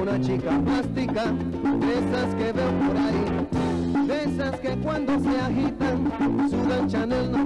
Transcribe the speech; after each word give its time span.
una 0.00 0.20
chica 0.20 0.60
plástica, 0.64 1.24
de 1.26 1.98
esas 1.98 2.34
que 2.34 2.52
veo 2.52 2.70
por 2.86 2.96
ahí, 2.96 4.06
de 4.06 4.24
esas 4.24 4.60
que 4.60 4.76
cuando 4.78 5.18
se 5.20 5.40
agitan 5.40 6.50
sudan 6.50 6.88
Chanel 6.88 7.32
no 7.32 7.45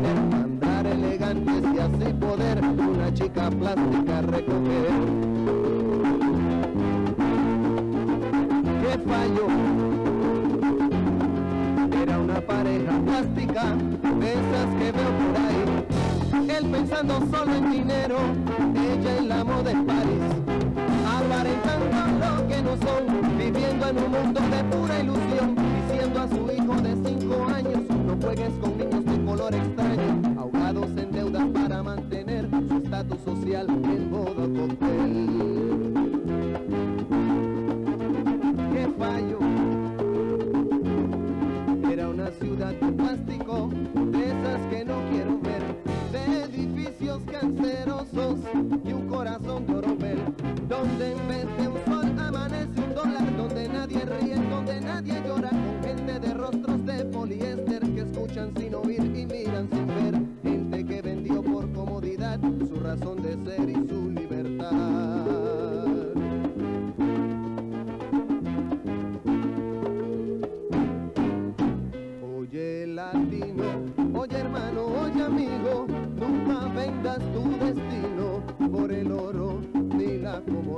esas 13.49 14.69
que 14.77 14.91
veo 14.91 15.11
por 15.19 15.35
ahí. 15.37 16.49
Él 16.57 16.65
pensando 16.71 17.19
solo 17.31 17.55
en 17.55 17.71
dinero, 17.71 18.17
ella 18.75 19.17
en 19.17 19.29
la 19.29 19.43
moda 19.43 19.71
en 19.71 19.85
París 19.85 20.51
aparentando 21.31 21.97
lo 22.19 22.47
que 22.47 22.61
no 22.61 22.77
son, 22.77 23.37
viviendo 23.37 23.87
en 23.89 23.97
un 23.97 24.11
mundo 24.11 24.41
de 24.41 24.63
pura 24.65 24.99
ilusión, 24.99 25.55
diciendo 25.87 26.21
a 26.21 26.27
su 26.27 26.51
hijo 26.51 26.81
de 26.81 27.09
cinco 27.09 27.45
años, 27.47 27.81
no 28.05 28.17
juegues 28.21 28.53
con 28.61 28.77
niños 28.77 29.05
de 29.05 29.25
color 29.25 29.55
extraño, 29.55 30.39
ahogados 30.39 30.89
en 30.97 31.11
deudas 31.11 31.47
para 31.53 31.83
mantener 31.83 32.49
su 32.49 32.77
estatus 32.77 33.21
social 33.23 33.67
en 33.69 34.11
modo 34.11 34.35
cóctel. 34.35 35.93
¡Qué 38.73 38.87
fallo! 38.97 39.39
Era 41.91 42.09
una 42.09 42.31
ciudad 42.31 42.73
de 42.73 42.91
de 43.59 44.25
esas 44.27 44.61
que 44.69 44.85
no 44.85 44.95
quiero 45.09 45.39
ver, 45.41 45.61
de 46.11 46.43
edificios 46.43 47.21
cancerosos 47.29 48.39
y 48.85 48.93
un 48.93 49.07
corazón 49.09 49.67
de 49.67 49.90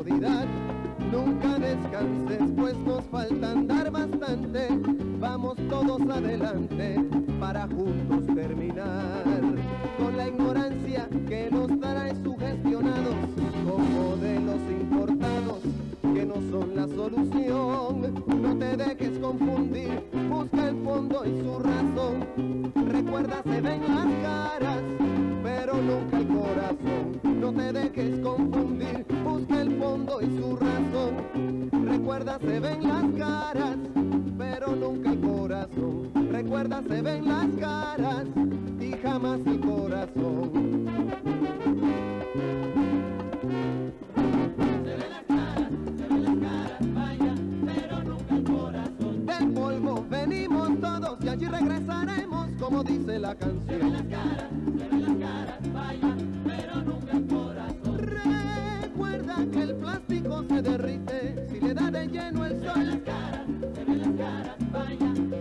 Nunca 0.06 1.60
descanses, 1.60 2.52
pues 2.58 2.78
nos 2.80 3.06
falta 3.06 3.52
andar 3.52 3.90
bastante. 3.90 4.68
Vamos 5.20 5.56
todos 5.70 6.02
adelante 6.10 7.06
para 7.40 7.68
juntos 7.68 8.36
terminar 8.36 9.24
con 9.98 10.18
la 10.18 10.28
ignorancia 10.28 11.08
que 11.30 11.50
nos 11.50 11.80
trae 11.80 12.14
sugestionados 12.22 13.16
con 13.66 13.94
modelos 13.94 14.60
importados 14.82 15.60
que 16.14 16.26
no 16.26 16.36
son 16.52 16.76
la 16.76 16.88
solución. 16.88 18.14
No 18.42 18.58
te 18.58 18.76
dejes 18.76 19.20
confundir, 19.20 20.04
busca 20.30 20.68
el 20.68 20.84
fondo 20.84 21.24
y 21.26 21.42
su 21.42 21.60
razón. 21.60 22.74
Recuerda, 22.90 23.42
se 23.44 23.62
ven 23.62 23.82
las 23.88 24.08
caras, 24.22 24.82
pero 25.44 25.76
nunca 25.78 26.18
el 26.18 26.28
corazón. 26.28 27.13
No 27.44 27.52
te 27.52 27.74
dejes 27.74 28.20
confundir, 28.22 29.06
busca 29.22 29.62
el 29.62 29.78
fondo 29.78 30.22
y 30.22 30.28
su 30.38 30.56
razón. 30.56 31.70
Recuerda, 31.86 32.40
se 32.40 32.58
ven 32.62 32.88
las 32.88 33.04
caras, 33.18 33.76
pero 34.38 34.74
nunca 34.78 35.12
el 35.12 35.20
corazón. 35.20 36.10
Recuerda, 36.32 36.82
se 36.88 37.02
ven 37.02 37.28
las 37.28 37.48
caras 37.60 38.28
y 38.80 38.92
jamás 38.94 39.42
el 39.46 39.60
corazón. 39.60 40.52
Se 44.64 44.96
ven 44.96 45.10
las 45.10 45.24
caras, 45.28 45.70
se 45.98 46.08
ven 46.08 46.24
las 46.24 46.38
caras, 46.38 46.94
vaya, 46.96 47.36
pero 47.66 48.04
nunca 48.04 48.36
el 48.38 48.44
corazón. 48.46 49.26
Del 49.26 49.52
polvo 49.52 50.06
venimos 50.10 50.80
todos 50.80 51.18
y 51.22 51.28
allí 51.28 51.46
regresaremos, 51.46 52.50
como 52.58 52.84
dice 52.86 53.20
la 53.20 53.36
canción. 53.36 53.68
Se 53.68 53.78
ven 53.78 53.92
las 53.92 54.04
caras, 54.04 54.50
se 54.78 54.88
ven 54.88 55.02
las 55.02 55.30
caras, 55.30 55.60
se 60.54 60.62
derrite 60.62 61.48
si 61.50 61.60
le 61.60 61.74
da 61.74 61.90
de 61.90 62.08
lleno 62.08 62.46
el 62.46 62.60
Se 62.60 62.66
ven 62.66 62.74
sol. 62.74 62.86
las 62.86 62.98
caras, 63.02 63.42
se 63.74 63.84
ven 63.86 64.00
las 64.00 64.10
caras, 64.10 64.58
vaya, 64.72 65.33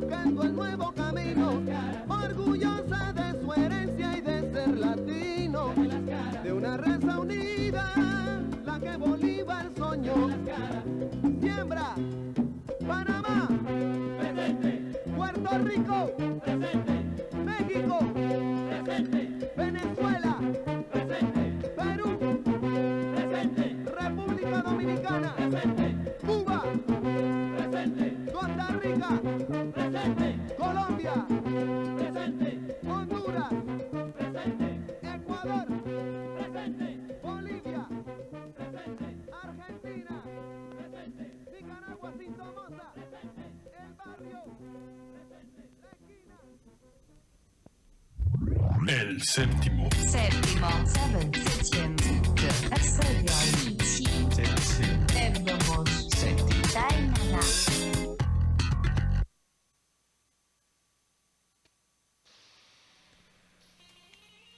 buscando 0.00 0.42
el 0.42 0.54
nuevo 0.54 0.92
camino, 0.92 1.62
orgullosa 2.08 3.12
de 3.12 3.40
su 3.40 3.52
herencia 3.52 4.18
y 4.18 4.20
de 4.20 4.52
ser 4.52 4.78
latino, 4.78 5.72
de 6.42 6.52
una 6.52 6.76
raza 6.76 7.18
unida, 7.18 8.42
la 8.64 8.78
que 8.78 8.96
Bolívar 8.96 9.70
soñó. 9.76 10.28
Siembra. 11.40 11.94
El 48.88 49.22
séptimo. 49.22 49.88
Séptimo. 50.08 50.68
Seven. 50.86 51.32
Septième. 51.32 51.96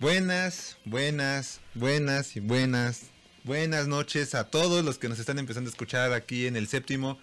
Buenas, 0.00 0.76
buenas, 0.84 1.60
buenas 1.74 2.36
y 2.36 2.40
buenas, 2.40 3.02
buenas 3.42 3.88
noches 3.88 4.36
a 4.36 4.44
todos 4.44 4.84
los 4.84 4.96
que 4.96 5.08
nos 5.08 5.18
están 5.18 5.40
empezando 5.40 5.68
a 5.68 5.72
escuchar 5.72 6.12
aquí 6.12 6.46
en 6.46 6.54
el 6.54 6.68
séptimo. 6.68 7.18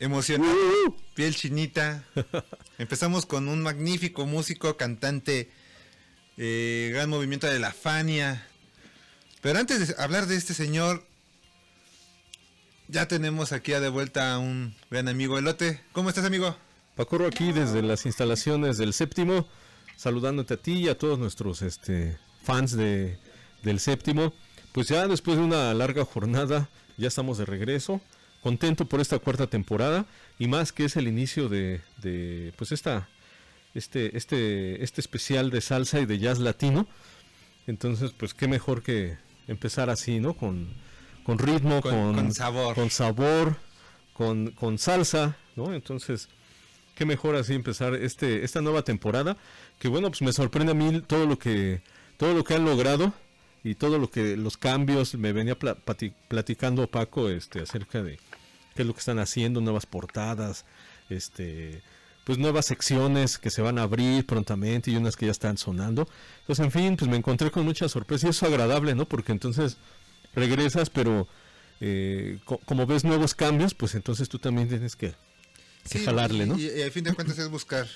Emocionado, 0.00 0.56
piel 1.14 1.34
chinita. 1.34 2.04
Empezamos 2.78 3.26
con 3.26 3.48
un 3.48 3.62
magnífico 3.62 4.26
músico, 4.26 4.76
cantante, 4.76 5.50
eh, 6.36 6.90
gran 6.92 7.08
movimiento 7.08 7.46
de 7.46 7.58
la 7.58 7.72
Fania. 7.72 8.46
Pero 9.40 9.58
antes 9.58 9.88
de 9.88 10.02
hablar 10.02 10.26
de 10.26 10.36
este 10.36 10.52
señor, 10.52 11.06
ya 12.88 13.06
tenemos 13.06 13.52
aquí 13.52 13.72
a 13.72 13.80
de 13.80 13.88
vuelta 13.88 14.34
a 14.34 14.38
un 14.38 14.74
gran 14.90 15.08
amigo 15.08 15.38
Elote. 15.38 15.80
¿Cómo 15.92 16.08
estás, 16.08 16.24
amigo? 16.24 16.56
Pacorro 16.96 17.26
aquí 17.26 17.52
desde 17.52 17.82
las 17.82 18.04
instalaciones 18.04 18.78
del 18.78 18.92
séptimo, 18.92 19.48
saludándote 19.96 20.54
a 20.54 20.56
ti 20.56 20.72
y 20.74 20.88
a 20.88 20.98
todos 20.98 21.18
nuestros 21.18 21.62
este, 21.62 22.18
fans 22.42 22.76
de, 22.76 23.18
del 23.62 23.80
séptimo. 23.80 24.34
Pues 24.72 24.88
ya 24.88 25.06
después 25.06 25.36
de 25.36 25.44
una 25.44 25.72
larga 25.72 26.04
jornada, 26.04 26.68
ya 26.96 27.08
estamos 27.08 27.38
de 27.38 27.44
regreso. 27.44 28.00
Contento 28.44 28.84
por 28.84 29.00
esta 29.00 29.18
cuarta 29.18 29.46
temporada 29.46 30.04
y 30.38 30.46
más 30.48 30.70
que 30.72 30.84
es 30.84 30.96
el 30.96 31.08
inicio 31.08 31.48
de, 31.48 31.80
de 32.02 32.52
pues 32.56 32.72
esta, 32.72 33.08
este, 33.74 34.16
este, 34.18 34.84
este 34.84 35.00
especial 35.00 35.50
de 35.50 35.62
salsa 35.62 35.98
y 35.98 36.04
de 36.06 36.18
jazz 36.18 36.38
latino. 36.38 36.86
Entonces, 37.66 38.12
pues 38.16 38.34
qué 38.34 38.46
mejor 38.46 38.82
que 38.82 39.16
empezar 39.48 39.88
así, 39.88 40.20
¿no? 40.20 40.34
Con, 40.34 40.68
con 41.24 41.38
ritmo, 41.38 41.80
Con- 41.80 41.90
con, 41.92 42.14
con 42.16 42.34
sabor. 42.34 42.74
con 42.74 42.90
sabor, 42.90 43.56
con, 44.12 44.50
con 44.50 44.76
salsa, 44.78 45.36
¿no? 45.56 45.72
Entonces, 45.72 46.28
qué 46.94 47.06
mejor 47.06 47.36
así 47.36 47.54
empezar 47.54 47.94
este 47.94 48.44
esta 48.44 48.60
nueva 48.60 48.82
temporada 48.84 49.36
que 49.80 49.88
bueno 49.88 50.08
pues 50.10 50.22
me 50.22 50.32
sorprende 50.32 50.72
a 50.72 50.74
mí 50.76 51.00
todo 51.00 51.26
lo 51.26 51.38
que 51.38 51.80
todo 52.18 52.34
lo 52.34 52.44
que 52.44 52.54
han 52.54 52.64
logrado 52.64 53.12
y 53.64 53.74
todo 53.74 53.98
lo 53.98 54.08
que 54.10 54.36
los 54.36 54.56
cambios 54.58 55.14
me 55.16 55.32
venía 55.32 55.56
platicando 56.28 56.86
Paco 56.86 57.30
este 57.30 57.62
acerca 57.62 58.00
de 58.02 58.20
qué 58.74 58.82
es 58.82 58.86
lo 58.88 58.94
que 58.94 59.00
están 59.00 59.18
haciendo 59.18 59.60
nuevas 59.60 59.86
portadas 59.86 60.64
este 61.10 61.82
pues 62.24 62.38
nuevas 62.38 62.64
secciones 62.66 63.38
que 63.38 63.50
se 63.50 63.60
van 63.60 63.78
a 63.78 63.82
abrir 63.82 64.24
prontamente 64.24 64.90
y 64.90 64.96
unas 64.96 65.16
que 65.16 65.26
ya 65.26 65.32
están 65.32 65.58
sonando 65.58 66.08
pues 66.46 66.58
en 66.58 66.70
fin 66.70 66.96
pues 66.96 67.10
me 67.10 67.16
encontré 67.16 67.50
con 67.50 67.64
mucha 67.64 67.88
sorpresa 67.88 68.26
y 68.26 68.30
eso 68.30 68.46
es 68.46 68.52
agradable 68.52 68.94
no 68.94 69.06
porque 69.06 69.32
entonces 69.32 69.76
regresas 70.34 70.88
pero 70.90 71.28
eh, 71.80 72.38
co- 72.44 72.58
como 72.64 72.86
ves 72.86 73.04
nuevos 73.04 73.34
cambios 73.34 73.74
pues 73.74 73.94
entonces 73.94 74.28
tú 74.28 74.38
también 74.38 74.68
tienes 74.68 74.96
que 74.96 75.14
que 75.90 75.98
jalarle, 75.98 76.46
¿no? 76.46 76.58
Y, 76.58 76.64
y 76.66 76.80
al 76.80 76.90
fin 76.92 77.04
de 77.04 77.12
cuentas 77.12 77.38
es 77.38 77.50
buscar 77.50 77.86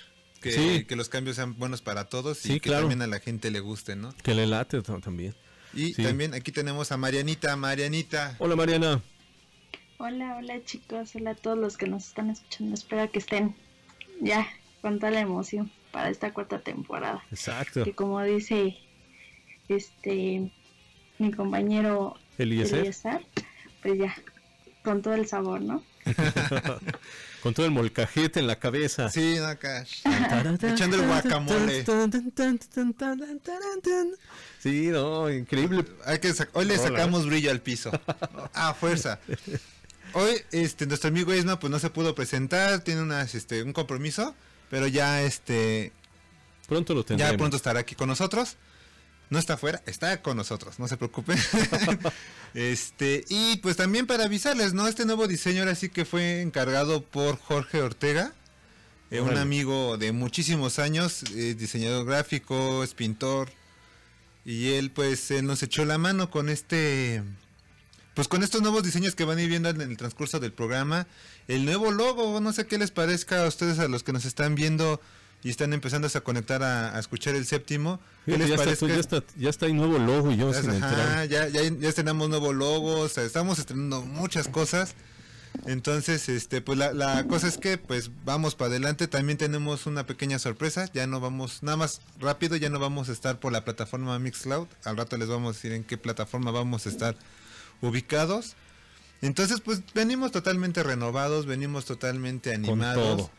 que, 0.42 0.52
Sí. 0.52 0.85
que 0.85 0.94
los 0.94 1.08
cambios 1.08 1.37
sean 1.37 1.56
buenos 1.58 1.80
para 1.80 2.04
todos 2.04 2.37
Sí, 2.37 2.52
y 2.52 2.61
que 2.61 2.68
claro. 2.68 2.82
también 2.82 3.00
a 3.00 3.06
la 3.06 3.18
gente 3.18 3.50
le 3.50 3.61
guste, 3.61 3.97
¿no? 3.97 4.14
Que 4.23 4.35
le 4.35 4.47
late 4.47 4.82
ta- 4.82 5.00
también. 5.00 5.35
Y 5.73 5.94
Sí. 5.94 6.02
también 6.02 6.35
aquí 6.35 6.52
tenemos 6.52 6.92
a 6.92 6.99
Marianita. 6.99 7.56
Marianita, 7.56 8.37
Hola 8.40 8.56
Mariana. 8.56 9.00
Hola, 10.00 10.36
hola 10.38 10.64
chicos, 10.64 11.16
hola 11.16 11.32
a 11.32 11.34
todos 11.34 11.58
los 11.58 11.76
que 11.76 11.88
nos 11.88 12.06
están 12.06 12.30
escuchando. 12.30 12.72
Espero 12.72 13.10
que 13.10 13.18
estén 13.18 13.56
ya 14.20 14.46
con 14.80 15.00
toda 15.00 15.10
la 15.10 15.18
emoción 15.18 15.72
para 15.90 16.08
esta 16.08 16.32
cuarta 16.32 16.60
temporada. 16.60 17.20
Exacto. 17.32 17.82
Que 17.82 17.92
como 17.92 18.22
dice 18.22 18.76
este 19.68 20.52
mi 21.18 21.32
compañero 21.32 22.14
Eliezer. 22.38 22.94
Pues 23.82 23.98
ya, 23.98 24.14
con 24.84 25.02
todo 25.02 25.14
el 25.14 25.26
sabor, 25.26 25.62
¿no? 25.62 25.82
Con 27.42 27.54
todo 27.54 27.66
el 27.66 27.72
molcajete 27.72 28.40
en 28.40 28.48
la 28.48 28.56
cabeza. 28.56 29.10
sí, 29.10 29.36
no, 29.38 29.46
acá, 29.46 29.84
echando 30.62 30.96
el 30.96 31.06
guacamole. 31.06 31.84
Sí, 34.58 34.88
no, 34.88 35.30
increíble. 35.30 35.84
Hay 36.04 36.18
que 36.18 36.32
hoy 36.54 36.64
le 36.64 36.76
sacamos 36.78 37.26
brillo 37.26 37.50
al 37.50 37.60
piso. 37.60 37.92
Ah, 38.54 38.74
fuerza. 38.74 39.20
Hoy 40.18 40.42
este 40.50 40.84
nuestro 40.87 41.10
amigo 41.10 41.32
Isma 41.32 41.60
pues 41.60 41.70
no 41.70 41.78
se 41.78 41.90
pudo 41.90 42.12
presentar, 42.16 42.80
tiene 42.80 43.02
unas 43.02 43.37
este 43.37 43.62
un 43.62 43.72
compromiso, 43.72 44.34
pero 44.68 44.88
ya 44.88 45.22
este 45.22 45.92
Pronto 46.66 46.92
lo 46.92 47.04
tendremos. 47.04 47.32
ya 47.32 47.38
pronto 47.38 47.56
estará 47.56 47.78
aquí 47.78 47.94
con 47.94 48.08
nosotros. 48.08 48.56
No 49.30 49.38
está 49.38 49.54
afuera, 49.54 49.80
está 49.87 50.20
con 50.20 50.37
nosotros, 50.37 50.80
no 50.80 50.88
se 50.88 50.96
preocupen. 50.96 51.38
este, 52.54 53.26
y 53.28 53.58
pues 53.58 53.76
también 53.76 54.08
para 54.08 54.25
avisarles, 54.25 54.75
¿no? 54.75 54.88
Este 54.88 55.04
nuevo 55.04 55.28
diseño 55.28 55.60
ahora 55.60 55.76
sí 55.76 55.88
que 55.88 56.04
fue 56.04 56.40
encargado 56.40 57.04
por 57.04 57.38
Jorge 57.38 57.80
Ortega, 57.80 58.32
eh, 59.12 59.20
un 59.20 59.38
amigo 59.38 59.98
de 59.98 60.10
muchísimos 60.10 60.80
años, 60.80 61.22
eh, 61.37 61.54
diseñador 61.54 62.04
gráfico, 62.06 62.82
es 62.82 62.92
pintor. 62.94 63.50
Y 64.44 64.72
él 64.72 64.90
pues 64.90 65.30
eh, 65.30 65.42
nos 65.42 65.62
echó 65.62 65.84
la 65.84 65.96
mano 65.96 66.28
con 66.28 66.48
este 66.48 67.22
pues 68.18 68.26
con 68.26 68.42
estos 68.42 68.62
nuevos 68.62 68.82
diseños 68.82 69.14
que 69.14 69.22
van 69.25 69.38
a 69.38 69.42
ir 69.42 69.48
viendo 69.48 69.68
en 69.68 69.80
el 69.80 69.96
transcurso 69.96 70.40
del 70.40 70.52
programa, 70.52 71.06
el 71.46 71.64
nuevo 71.64 71.92
logo, 71.92 72.40
no 72.40 72.52
sé 72.52 72.66
qué 72.66 72.76
les 72.76 72.90
parezca 72.90 73.44
a 73.44 73.46
ustedes, 73.46 73.78
a 73.78 73.87
los 73.87 74.02
que 74.02 74.12
nos 74.12 74.25
están 74.25 74.56
viendo 74.56 75.00
y 75.44 75.50
están 75.50 75.72
empezando 75.72 76.08
a 76.12 76.20
conectar 76.22 76.64
a, 76.64 76.96
a 76.96 76.98
escuchar 76.98 77.37
el 77.37 77.46
séptimo, 77.46 78.00
¿qué 78.26 78.37
les 78.37 78.48
ya, 78.48 78.56
parezca? 78.56 78.88
ya, 78.88 78.96
está, 78.96 79.22
ya 79.37 79.48
está 79.48 79.66
ahí 79.66 79.72
nuevo 79.72 80.00
logo 80.00 80.32
y 80.32 80.37
yo 80.37 80.52
sin 80.52 80.68
Ajá, 80.82 81.26
ya, 81.26 81.46
ya, 81.46 81.62
ya 81.62 81.88
estrenamos 81.88 82.28
nuevo 82.28 82.52
logo, 82.52 82.98
o 82.98 83.08
sea, 83.08 83.22
estamos 83.22 83.60
estrenando 83.60 84.02
muchas 84.02 84.48
cosas. 84.48 84.96
Entonces, 85.66 86.28
este, 86.28 86.60
pues 86.60 86.76
la, 86.76 86.92
la 86.92 87.25
cosa 87.28 87.46
es 87.46 87.56
que, 87.56 87.78
pues 87.78 88.10
vamos 88.25 88.56
para 88.56 88.70
adelante. 88.70 89.06
También 89.06 89.38
tenemos 89.38 89.87
una 89.87 90.06
pequeña 90.06 90.38
sorpresa. 90.38 90.90
Ya 90.92 91.06
no 91.06 91.20
vamos, 91.20 91.62
nada 91.62 91.76
más 91.76 92.00
rápido, 92.20 92.56
ya 92.56 92.68
no 92.68 92.78
vamos 92.78 93.08
a 93.08 93.12
estar 93.12 93.40
por 93.40 93.52
la 93.52 93.64
plataforma 93.64 94.18
Mixcloud. 94.18 94.68
Al 94.84 94.96
rato 94.96 95.16
les 95.16 95.28
vamos 95.28 95.50
a 95.50 95.52
decir 95.54 95.72
en 95.72 95.84
qué 95.84 95.96
plataforma 95.96 96.50
vamos 96.50 96.87
a 96.87 96.90
estar 96.90 97.16
ubicados. 97.80 98.56
Entonces, 99.20 99.61
pues 99.61 99.82
venimos 99.94 100.30
totalmente 100.32 100.82
renovados, 100.82 101.47
venimos 101.47 101.85
totalmente 101.85 102.54
animados. 102.54 103.16
todo. 103.16 103.30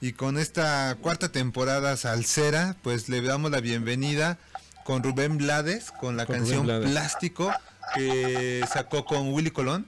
Y 0.00 0.12
con 0.12 0.38
esta 0.38 0.96
cuarta 1.00 1.30
temporada 1.30 1.96
salsera, 1.96 2.76
pues 2.82 3.08
le 3.08 3.22
damos 3.22 3.50
la 3.50 3.60
bienvenida 3.60 4.38
con 4.84 5.02
Rubén 5.02 5.38
Blades, 5.38 5.90
con 5.92 6.16
la 6.16 6.26
Con 6.26 6.36
canción. 6.36 6.66
Plástico, 6.66 7.52
que 7.94 8.64
sacó 8.70 9.04
con 9.04 9.32
Willy 9.32 9.50
Colón, 9.50 9.86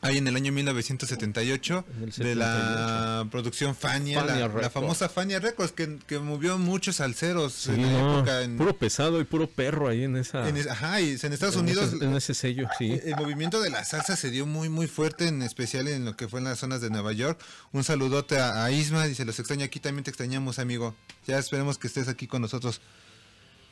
ahí 0.00 0.18
en 0.18 0.28
el 0.28 0.36
año 0.36 0.52
1978, 0.52 1.84
En 1.96 2.02
el 2.04 2.10
de 2.12 2.34
la 2.34 3.26
producción 3.30 3.74
Fania, 3.74 4.20
Fania 4.24 4.48
la, 4.48 4.70
famosa 4.70 5.08
Fania 5.08 5.40
Records, 5.40 5.72
que, 5.72 5.98
que 6.06 6.18
movió 6.18 6.56
muchos 6.58 6.96
salseros 6.96 7.52
Sí, 7.52 7.70
en 7.72 7.82
la 7.82 7.90
no, 8.00 8.16
época. 8.18 8.42
En, 8.42 8.56
puro 8.56 8.76
pesado 8.76 9.20
y 9.20 9.24
puro 9.24 9.48
perro 9.50 9.88
ahí 9.88 10.04
en 10.04 10.16
esa. 10.16 10.48
en 10.48 10.56
es- 10.56 10.66
ajá, 10.68 11.00
y 11.00 11.18
en 11.20 11.32
Estados 11.32 11.56
en 11.56 11.62
Unidos... 11.62 11.92
ese- 11.94 12.04
en 12.04 12.14
ese 12.16 12.34
sello, 12.34 12.68
sí. 12.78 12.98
El 13.04 13.16
movimiento 13.16 13.60
de 13.60 13.70
la 13.70 13.84
salsa 13.84 14.16
se 14.16 14.30
dio 14.30 14.46
muy 14.46 14.68
muy 14.68 14.86
fuerte, 14.86 15.26
en 15.28 15.42
especial 15.42 15.88
en 15.88 16.04
lo 16.04 16.16
que 16.16 16.28
fue 16.28 16.38
en 16.40 16.44
las 16.44 16.58
zonas 16.58 16.80
de 16.80 16.90
Nueva 16.90 17.12
York. 17.12 17.40
Un 17.72 17.82
saludote 17.84 18.38
a, 18.38 18.64
a 18.64 18.70
Isma, 18.70 19.04
dice, 19.06 19.24
los 19.24 19.38
extraño 19.38 19.64
aquí, 19.64 19.80
también 19.80 20.04
te 20.04 20.10
extrañamos, 20.10 20.58
amigo. 20.58 20.94
Ya 21.26 21.38
esperemos 21.38 21.76
que 21.78 21.88
estés 21.88 22.08
aquí 22.08 22.26
con 22.26 22.42
nosotros 22.42 22.80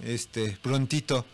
este 0.03 0.59
prontito. 0.63 1.25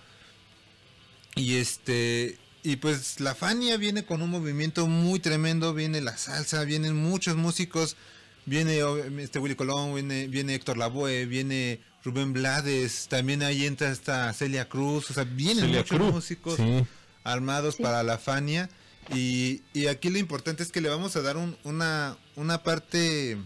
Y 1.34 1.56
este 1.56 2.38
y 2.62 2.76
pues 2.76 3.20
la 3.20 3.34
Fania 3.34 3.76
viene 3.76 4.04
con 4.04 4.22
un 4.22 4.30
movimiento 4.30 4.86
muy 4.86 5.18
tremendo, 5.20 5.74
viene 5.74 6.00
la 6.00 6.16
salsa, 6.16 6.64
vienen 6.64 6.94
muchos 6.96 7.36
músicos, 7.36 7.96
viene 8.46 8.80
este 9.20 9.38
Willy 9.38 9.54
Colón, 9.56 9.94
viene, 9.94 10.28
viene 10.28 10.54
Héctor 10.54 10.76
Lavoe, 10.76 11.26
viene 11.26 11.80
Rubén 12.04 12.32
Blades, 12.32 13.06
también 13.08 13.42
ahí 13.42 13.66
entra 13.66 13.90
esta 13.90 14.32
Celia 14.32 14.68
Cruz, 14.68 15.10
o 15.10 15.14
sea, 15.14 15.24
vienen 15.24 15.64
Celia 15.64 15.78
muchos 15.80 15.98
Cruz, 15.98 16.12
músicos 16.14 16.56
sí. 16.56 16.84
armados 17.24 17.76
para 17.76 18.02
la 18.02 18.18
Fania 18.18 18.68
Y, 19.12 19.62
y 19.72 19.88
aquí 19.88 20.10
lo 20.10 20.18
importante 20.18 20.62
es 20.62 20.70
que 20.70 20.80
le 20.80 20.88
vamos 20.88 21.16
a 21.16 21.22
dar 21.22 21.36
un- 21.36 21.56
una, 21.64 22.16
una 22.36 22.62
parte 22.62 23.36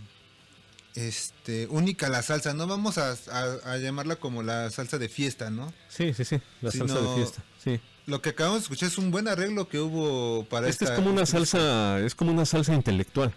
este, 0.94 1.66
única 1.68 2.06
a 2.06 2.10
la 2.10 2.22
salsa. 2.22 2.54
No 2.54 2.66
vamos 2.66 2.98
a, 2.98 3.12
a- 3.12 3.72
a 3.72 3.76
llamarla 3.78 4.16
como 4.16 4.42
la 4.42 4.70
salsa 4.70 4.98
de 4.98 5.08
fiesta, 5.08 5.50
¿no? 5.50 5.72
Sí, 5.88 6.12
sí, 6.14 6.24
sí, 6.24 6.40
la 6.60 6.70
salsa 6.70 7.00
de 7.00 7.14
fiesta. 7.16 7.42
Sí. 7.62 7.80
Lo 8.06 8.22
que 8.22 8.30
acabamos 8.30 8.60
de 8.60 8.62
escuchar 8.62 8.88
es 8.88 8.98
un 8.98 9.10
buen 9.10 9.26
arreglo 9.26 9.68
que 9.68 9.80
hubo 9.80 10.44
para 10.44 10.68
Esta 10.68 10.84
esta. 10.84 10.94
es 10.94 11.00
como 11.00 11.12
una 11.12 11.26
salsa, 11.26 12.00
es 12.00 12.14
como 12.14 12.30
una 12.32 12.46
salsa 12.46 12.72
intelectual. 12.74 13.34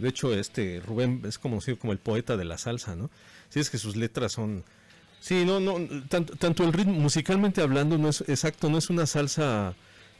De 0.00 0.08
hecho, 0.08 0.32
este 0.32 0.80
Rubén 0.86 1.22
es 1.26 1.38
conocido 1.38 1.78
como 1.78 1.92
el 1.92 1.98
poeta 1.98 2.36
de 2.36 2.44
la 2.44 2.58
salsa, 2.58 2.94
¿no? 2.94 3.10
Sí, 3.48 3.58
es 3.60 3.70
que 3.70 3.78
sus 3.78 3.96
letras 3.96 4.32
son... 4.32 4.64
Sí, 5.20 5.44
no, 5.44 5.60
no, 5.60 5.76
tanto, 6.08 6.34
tanto 6.36 6.64
el 6.64 6.72
ritmo, 6.72 6.94
musicalmente 6.94 7.60
hablando, 7.60 7.98
no 7.98 8.08
es 8.08 8.22
exacto, 8.28 8.70
no 8.70 8.78
es 8.78 8.88
una 8.90 9.06
salsa 9.06 9.74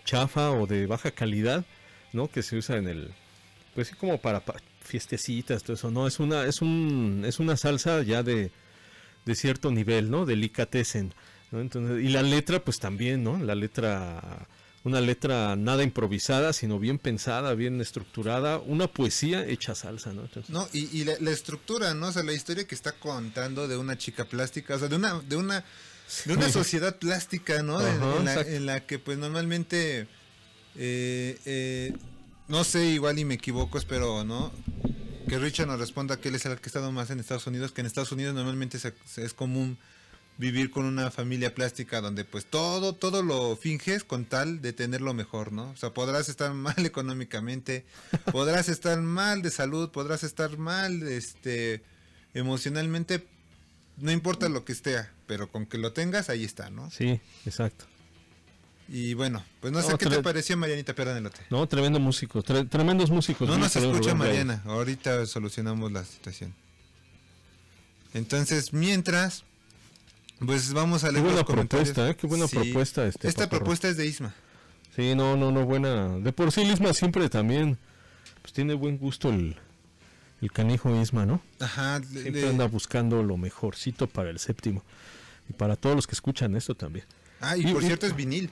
chafa 0.04 0.50
o 0.50 0.66
de 0.66 0.86
baja 0.86 1.10
calidad, 1.12 1.64
¿no? 2.12 2.28
Que 2.28 2.42
se 2.42 2.56
usa 2.56 2.76
en 2.76 2.88
el... 2.88 3.14
Pues 3.74 3.88
sí, 3.88 3.94
como 3.94 4.20
para, 4.20 4.44
pa- 4.44 4.60
fiestecitas, 4.80 5.62
todo 5.62 5.74
eso, 5.74 5.90
no, 5.90 6.06
es 6.06 6.20
una, 6.20 6.44
es 6.44 6.60
un, 6.62 7.22
es 7.26 7.38
una 7.40 7.56
salsa 7.56 8.02
ya 8.02 8.22
de, 8.22 8.50
de 9.24 9.34
cierto 9.34 9.70
nivel, 9.70 10.10
¿no? 10.10 10.26
Delicatessen, 10.26 11.14
¿no? 11.52 11.60
Entonces, 11.60 12.02
y 12.04 12.08
la 12.08 12.22
letra, 12.22 12.64
pues 12.64 12.78
también, 12.80 13.22
¿no? 13.22 13.38
La 13.38 13.54
letra, 13.54 14.46
una 14.84 15.00
letra 15.00 15.54
nada 15.54 15.82
improvisada, 15.84 16.52
sino 16.52 16.78
bien 16.80 16.98
pensada, 16.98 17.54
bien 17.54 17.80
estructurada, 17.80 18.58
una 18.58 18.88
poesía 18.88 19.46
hecha 19.46 19.74
salsa, 19.74 20.12
¿no? 20.12 20.22
Entonces, 20.22 20.50
No, 20.50 20.68
y, 20.72 20.88
y 20.96 21.04
la, 21.04 21.14
la 21.20 21.30
estructura, 21.30 21.94
¿no? 21.94 22.08
O 22.08 22.12
sea, 22.12 22.22
la 22.24 22.32
historia 22.32 22.66
que 22.66 22.74
está 22.74 22.92
contando 22.92 23.68
de 23.68 23.76
una 23.76 23.96
chica 23.96 24.24
plástica, 24.24 24.74
o 24.74 24.78
sea, 24.78 24.88
de 24.88 24.96
una, 24.96 25.20
de 25.20 25.36
una, 25.36 25.64
de 26.24 26.32
una 26.34 26.48
sociedad 26.50 26.96
plástica, 26.98 27.62
¿no? 27.62 27.80
En- 27.80 27.86
Ajá, 28.02 28.16
en, 28.18 28.24
la, 28.24 28.32
exacto. 28.32 28.52
en 28.52 28.66
la 28.66 28.80
que 28.86 28.98
pues 28.98 29.18
normalmente, 29.18 30.08
eh, 30.76 31.38
eh, 31.44 31.92
no 32.48 32.64
sé, 32.64 32.86
igual 32.86 33.18
y 33.18 33.24
me 33.24 33.34
equivoco, 33.34 33.78
espero, 33.78 34.24
¿no? 34.24 34.52
Que 35.28 35.38
Richard 35.38 35.68
nos 35.68 35.78
responda 35.78 36.20
que 36.20 36.28
él 36.28 36.34
es 36.34 36.44
el 36.46 36.56
que 36.56 36.64
ha 36.64 36.66
estado 36.66 36.90
más 36.92 37.10
en 37.10 37.20
Estados 37.20 37.46
Unidos, 37.46 37.72
que 37.72 37.80
en 37.82 37.86
Estados 37.86 38.10
Unidos 38.12 38.34
normalmente 38.34 38.78
se- 38.78 38.92
se- 39.06 39.24
es 39.24 39.32
común 39.32 39.78
vivir 40.38 40.70
con 40.70 40.84
una 40.86 41.10
familia 41.10 41.54
plástica 41.54 42.00
donde 42.00 42.24
pues 42.24 42.46
todo, 42.46 42.94
todo 42.94 43.22
lo 43.22 43.54
finges 43.56 44.02
con 44.02 44.24
tal 44.24 44.60
de 44.62 44.72
tener 44.72 45.00
lo 45.00 45.14
mejor, 45.14 45.52
¿no? 45.52 45.70
O 45.70 45.76
sea, 45.76 45.90
podrás 45.94 46.28
estar 46.28 46.52
mal 46.54 46.74
económicamente, 46.84 47.84
podrás 48.32 48.68
estar 48.68 49.00
mal 49.00 49.42
de 49.42 49.50
salud, 49.50 49.90
podrás 49.90 50.24
estar 50.24 50.56
mal, 50.58 51.02
este, 51.04 51.82
emocionalmente, 52.34 53.26
no 53.98 54.10
importa 54.10 54.48
lo 54.48 54.64
que 54.64 54.72
esté, 54.72 55.06
pero 55.26 55.50
con 55.50 55.66
que 55.66 55.78
lo 55.78 55.92
tengas, 55.92 56.28
ahí 56.30 56.44
está, 56.44 56.70
¿no? 56.70 56.90
sí, 56.90 57.20
exacto. 57.46 57.84
Y 58.88 59.14
bueno, 59.14 59.42
pues 59.60 59.72
no 59.72 59.80
sé 59.80 59.92
No, 59.92 59.96
qué 59.96 60.06
te 60.06 60.22
pareció 60.22 60.54
Marianita 60.56 60.92
Perdanelote. 60.94 61.40
No, 61.50 61.66
tremendo 61.66 61.98
músico, 62.00 62.42
tre- 62.42 62.68
tremendos 62.68 63.10
músicos. 63.10 63.48
No 63.48 63.56
nos 63.56 63.74
escucha 63.76 63.98
Rubén. 64.00 64.18
Mariana, 64.18 64.62
ahorita 64.66 65.24
solucionamos 65.24 65.92
la 65.92 66.04
situación. 66.04 66.52
Entonces, 68.12 68.72
mientras, 68.72 69.44
pues 70.46 70.72
vamos 70.72 71.04
a 71.04 71.08
Qué 71.08 71.12
leer 71.14 71.24
buena 71.24 71.38
los 71.40 71.46
comentarios. 71.46 71.88
propuesta, 71.90 72.10
¿eh? 72.10 72.16
Qué 72.16 72.26
buena 72.26 72.46
propuesta, 72.46 73.06
este, 73.06 73.28
Esta 73.28 73.44
Paparro. 73.44 73.58
propuesta 73.60 73.88
es 73.88 73.96
de 73.96 74.06
Isma. 74.06 74.34
Sí, 74.96 75.14
no, 75.14 75.36
no, 75.36 75.50
no, 75.52 75.64
buena. 75.64 76.18
De 76.18 76.32
por 76.32 76.52
sí, 76.52 76.62
Isma 76.62 76.92
siempre 76.94 77.28
también, 77.28 77.78
pues 78.42 78.52
tiene 78.52 78.74
buen 78.74 78.98
gusto 78.98 79.30
el, 79.30 79.56
el 80.40 80.52
canijo 80.52 80.94
Isma, 81.00 81.24
¿no? 81.26 81.40
Ajá, 81.60 81.98
le- 81.98 82.06
Siempre 82.22 82.42
le- 82.42 82.48
anda 82.48 82.66
buscando 82.66 83.22
lo 83.22 83.36
mejorcito 83.36 84.06
para 84.06 84.30
el 84.30 84.38
séptimo. 84.38 84.82
Y 85.48 85.52
para 85.54 85.76
todos 85.76 85.96
los 85.96 86.06
que 86.06 86.12
escuchan 86.14 86.54
esto 86.56 86.74
también. 86.74 87.04
Ah, 87.40 87.56
y 87.56 87.68
y- 87.68 87.72
por 87.72 87.82
y- 87.82 87.86
cierto 87.86 88.06
es 88.06 88.14
vinil. 88.14 88.50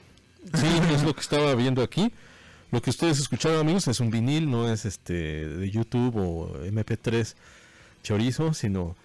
Sí, 0.55 0.67
es 0.93 1.03
lo 1.03 1.13
que 1.13 1.21
estaba 1.21 1.53
viendo 1.55 1.83
aquí. 1.83 2.11
Lo 2.71 2.81
que 2.81 2.89
ustedes 2.89 3.19
escucharon, 3.19 3.59
amigos, 3.59 3.87
es 3.87 3.99
un 3.99 4.09
vinil, 4.09 4.49
no 4.49 4.71
es 4.71 4.85
este 4.85 5.13
de 5.47 5.69
YouTube 5.69 6.15
o 6.17 6.63
MP3 6.65 7.35
chorizo, 8.01 8.53
sino 8.53 8.95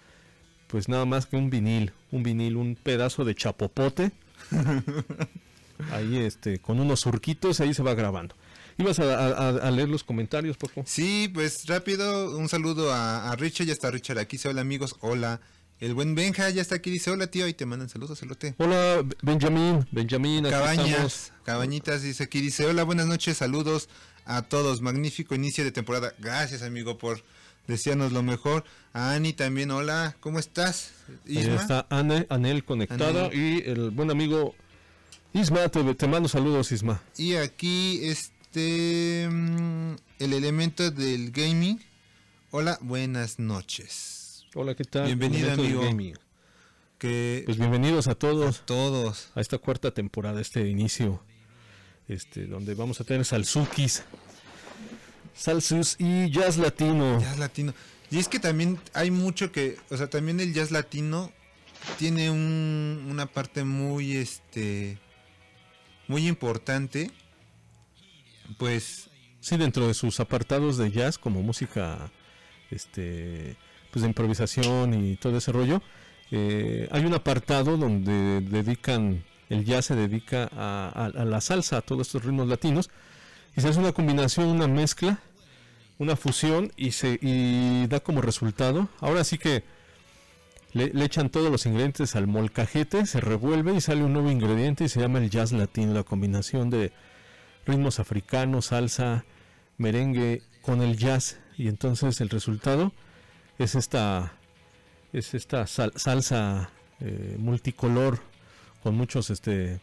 pues 0.67 0.87
nada 0.89 1.05
más 1.05 1.25
que 1.25 1.35
un 1.37 1.49
vinil, 1.49 1.91
un 2.11 2.23
vinil, 2.23 2.55
un 2.57 2.75
pedazo 2.75 3.25
de 3.25 3.35
chapopote. 3.35 4.11
ahí 5.91 6.17
este, 6.17 6.59
con 6.59 6.79
unos 6.79 7.01
surquitos, 7.01 7.59
ahí 7.59 7.73
se 7.73 7.83
va 7.83 7.93
grabando. 7.93 8.35
Ibas 8.77 8.99
a, 8.99 9.25
a- 9.27 9.49
a 9.49 9.71
leer 9.71 9.89
los 9.89 10.03
comentarios, 10.03 10.55
poco. 10.57 10.83
Sí, 10.85 11.31
pues 11.33 11.65
rápido, 11.65 12.37
un 12.37 12.47
saludo 12.47 12.93
a, 12.93 13.31
a 13.31 13.35
Richard, 13.35 13.65
ya 13.67 13.73
está 13.73 13.89
Richard 13.89 14.19
aquí, 14.19 14.37
dice 14.37 14.49
hola 14.49 14.61
amigos, 14.61 14.95
hola. 15.01 15.41
El 15.79 15.93
buen 15.93 16.15
Benja 16.15 16.49
ya 16.49 16.61
está 16.61 16.75
aquí, 16.75 16.89
dice 16.89 17.11
hola 17.11 17.27
tío, 17.27 17.47
y 17.47 17.53
te 17.53 17.65
mandan 17.65 17.89
saludos, 17.89 18.19
celote. 18.19 18.55
Hola, 18.57 19.03
Benjamín, 19.21 19.85
Benjamín, 19.91 20.45
aquí 20.45 20.55
estamos. 20.55 20.77
Cabañas, 20.77 21.33
Cabañitas 21.43 22.01
dice 22.01 22.23
aquí, 22.23 22.41
dice 22.41 22.65
hola, 22.65 22.83
buenas 22.83 23.05
noches, 23.07 23.37
saludos 23.37 23.87
a 24.25 24.41
todos, 24.43 24.81
magnífico 24.81 25.35
inicio 25.35 25.63
de 25.63 25.71
temporada. 25.71 26.13
Gracias 26.19 26.61
amigo 26.63 26.97
por 26.97 27.23
desearnos 27.67 28.11
lo 28.11 28.23
mejor. 28.23 28.63
A 28.93 29.13
Ani 29.13 29.33
también, 29.33 29.71
hola, 29.71 30.15
¿cómo 30.19 30.39
estás? 30.39 30.91
Ahí 31.27 31.39
Isma. 31.39 31.55
está 31.55 31.87
Ane- 31.89 32.25
Anel 32.29 32.63
conectada 32.63 33.25
Anel. 33.27 33.33
y 33.39 33.69
el 33.69 33.91
buen 33.91 34.09
amigo 34.11 34.55
Isma, 35.33 35.67
te, 35.69 35.83
te 35.95 36.07
mando 36.07 36.27
saludos, 36.29 36.71
Isma. 36.71 37.01
Y 37.17 37.35
aquí 37.35 37.99
este 38.05 39.27
mm, 39.29 39.95
el 40.19 40.33
elemento 40.33 40.89
del 40.89 41.31
gaming. 41.31 41.79
Hola, 42.51 42.77
buenas 42.81 43.37
noches. 43.39 44.45
Hola, 44.55 44.73
¿qué 44.73 44.85
tal? 44.85 45.05
Bienvenido, 45.05 45.51
amigo. 45.51 46.17
Que 46.97 47.43
Pues 47.45 47.57
bienvenidos 47.59 48.07
a 48.07 48.15
todos 48.15 48.65
todos. 48.65 49.29
a 49.35 49.41
esta 49.41 49.59
cuarta 49.59 49.91
temporada, 49.91 50.41
este 50.41 50.67
inicio, 50.67 51.21
este, 52.07 52.47
donde 52.47 52.73
vamos 52.73 52.99
a 52.99 53.03
tener 53.03 53.23
salsukis, 53.25 54.03
salsus 55.37 55.95
y 55.99 56.29
jazz 56.31 56.57
latino. 56.57 57.19
Jazz 57.21 57.37
latino. 57.37 57.73
Y 58.09 58.19
es 58.19 58.27
que 58.27 58.39
también 58.39 58.79
hay 58.93 59.11
mucho 59.11 59.51
que, 59.51 59.77
o 59.89 59.97
sea, 59.97 60.09
también 60.09 60.39
el 60.39 60.53
jazz 60.53 60.71
latino 60.71 61.31
tiene 61.99 62.29
un- 62.31 63.07
una 63.09 63.25
parte 63.27 63.63
muy, 63.63 64.15
este, 64.17 64.97
muy 66.07 66.27
importante. 66.27 67.11
Pues, 68.57 69.09
Sí, 69.39 69.55
dentro 69.55 69.87
de 69.87 69.93
sus 69.93 70.19
apartados 70.19 70.77
de 70.77 70.91
jazz 70.91 71.17
como 71.17 71.41
música, 71.41 72.11
este, 72.71 73.55
pues 73.91 74.01
de 74.01 74.09
improvisación 74.09 74.93
y 74.93 75.15
todo 75.15 75.37
ese 75.37 75.51
rollo, 75.53 75.81
eh, 76.31 76.89
hay 76.91 77.05
un 77.05 77.13
apartado 77.13 77.77
donde 77.77 78.41
dedican, 78.41 79.23
el 79.49 79.63
jazz 79.63 79.85
se 79.85 79.95
dedica 79.95 80.49
a, 80.53 80.91
a- 80.93 81.21
a 81.21 81.25
la 81.25 81.39
salsa, 81.39 81.77
a 81.77 81.81
todos 81.81 82.07
estos 82.07 82.25
ritmos 82.25 82.47
latinos, 82.49 82.89
y 83.55 83.61
se 83.61 83.69
hace 83.69 83.79
una 83.79 83.93
combinación, 83.93 84.47
una 84.47 84.67
mezcla, 84.67 85.19
una 85.99 86.15
fusión 86.15 86.71
y 86.77 86.91
se 86.91 87.17
y 87.21 87.87
da 87.87 87.99
como 87.99 88.21
resultado. 88.21 88.89
Ahora 88.99 89.23
sí 89.23 89.37
que 89.37 89.63
le, 90.73 90.91
echan 91.05 91.29
todos 91.29 91.51
los 91.51 91.65
ingredientes 91.65 92.15
al 92.15 92.27
molcajete, 92.27 93.05
se 93.05 93.19
revuelve 93.21 93.73
y 93.75 93.81
sale 93.81 94.03
un 94.03 94.13
nuevo 94.13 94.29
ingrediente 94.29 94.83
y 94.83 94.89
se 94.89 94.99
llama 94.99 95.19
el 95.19 95.29
jazz 95.29 95.51
latino, 95.51 95.93
la 95.93 96.03
combinación 96.03 96.69
de 96.69 96.91
ritmos 97.65 97.99
africanos, 97.99 98.67
salsa, 98.67 99.25
merengue 99.77 100.43
con 100.61 100.81
el 100.81 100.97
jazz 100.97 101.39
y 101.57 101.67
entonces 101.67 102.21
el 102.21 102.29
resultado 102.29 102.93
es 103.57 103.75
esta 103.75 104.33
es 105.13 105.33
esta 105.33 105.65
sal- 105.65 105.93
salsa 105.95 106.69
eh, 106.99 107.35
multicolor 107.39 108.19
con 108.83 108.95
muchos 108.95 109.29
este 109.29 109.79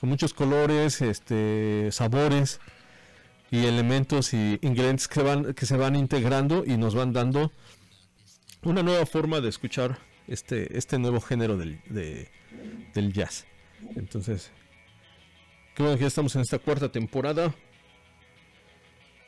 con 0.00 0.10
muchos 0.10 0.34
colores, 0.34 1.00
este 1.00 1.88
sabores 1.92 2.60
y 3.50 3.64
elementos 3.66 4.32
y 4.34 4.58
ingredientes 4.62 5.08
que 5.08 5.22
van 5.22 5.54
que 5.54 5.66
se 5.66 5.76
van 5.76 5.94
integrando 5.96 6.64
y 6.66 6.76
nos 6.76 6.94
van 6.94 7.12
dando 7.12 7.52
una 8.62 8.82
nueva 8.82 9.06
forma 9.06 9.40
de 9.40 9.48
escuchar 9.48 9.98
este 10.26 10.76
este 10.76 10.98
nuevo 10.98 11.20
género 11.20 11.56
del, 11.56 11.80
de- 11.88 12.30
del 12.94 13.12
jazz. 13.12 13.44
Entonces, 13.94 14.50
qué 15.74 15.82
bueno 15.82 15.96
que 15.96 16.02
ya 16.02 16.08
estamos 16.08 16.34
en 16.34 16.40
esta 16.42 16.58
cuarta 16.58 16.90
temporada. 16.90 17.54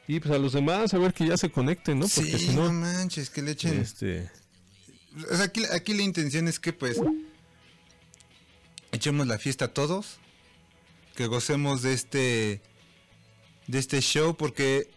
Y 0.08 0.20
pues 0.20 0.34
a 0.34 0.38
los 0.38 0.54
demás 0.54 0.94
a 0.94 0.98
ver 0.98 1.12
que 1.12 1.26
ya 1.26 1.36
se 1.36 1.50
conecten, 1.50 1.98
¿no? 1.98 2.06
Porque 2.08 2.38
sí, 2.38 2.46
si 2.48 2.54
no 2.56 2.64
no, 2.64 2.72
manches, 2.72 3.28
que 3.28 3.42
le 3.42 3.50
echen. 3.50 3.78
este, 3.78 4.30
O 5.30 5.36
sea, 5.36 5.44
aquí, 5.44 5.62
aquí 5.70 5.92
la 5.92 6.02
intención 6.02 6.48
es 6.48 6.58
que, 6.58 6.72
pues, 6.72 6.98
echemos 8.90 9.26
la 9.26 9.38
fiesta 9.38 9.66
a 9.66 9.74
todos, 9.74 10.16
que 11.14 11.26
gocemos 11.26 11.82
de 11.82 11.92
este, 11.92 12.62
de 13.68 13.78
este 13.78 14.00
show, 14.00 14.36
porque, 14.36 14.90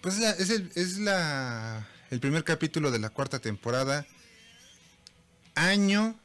pues, 0.00 0.18
la- 0.18 0.30
es, 0.32 0.50
el, 0.50 0.70
es 0.74 0.98
la, 0.98 1.86
el 2.10 2.18
primer 2.18 2.42
capítulo 2.42 2.90
de 2.90 2.98
la 2.98 3.10
cuarta 3.10 3.38
temporada. 3.38 4.04
Año, 5.54 6.18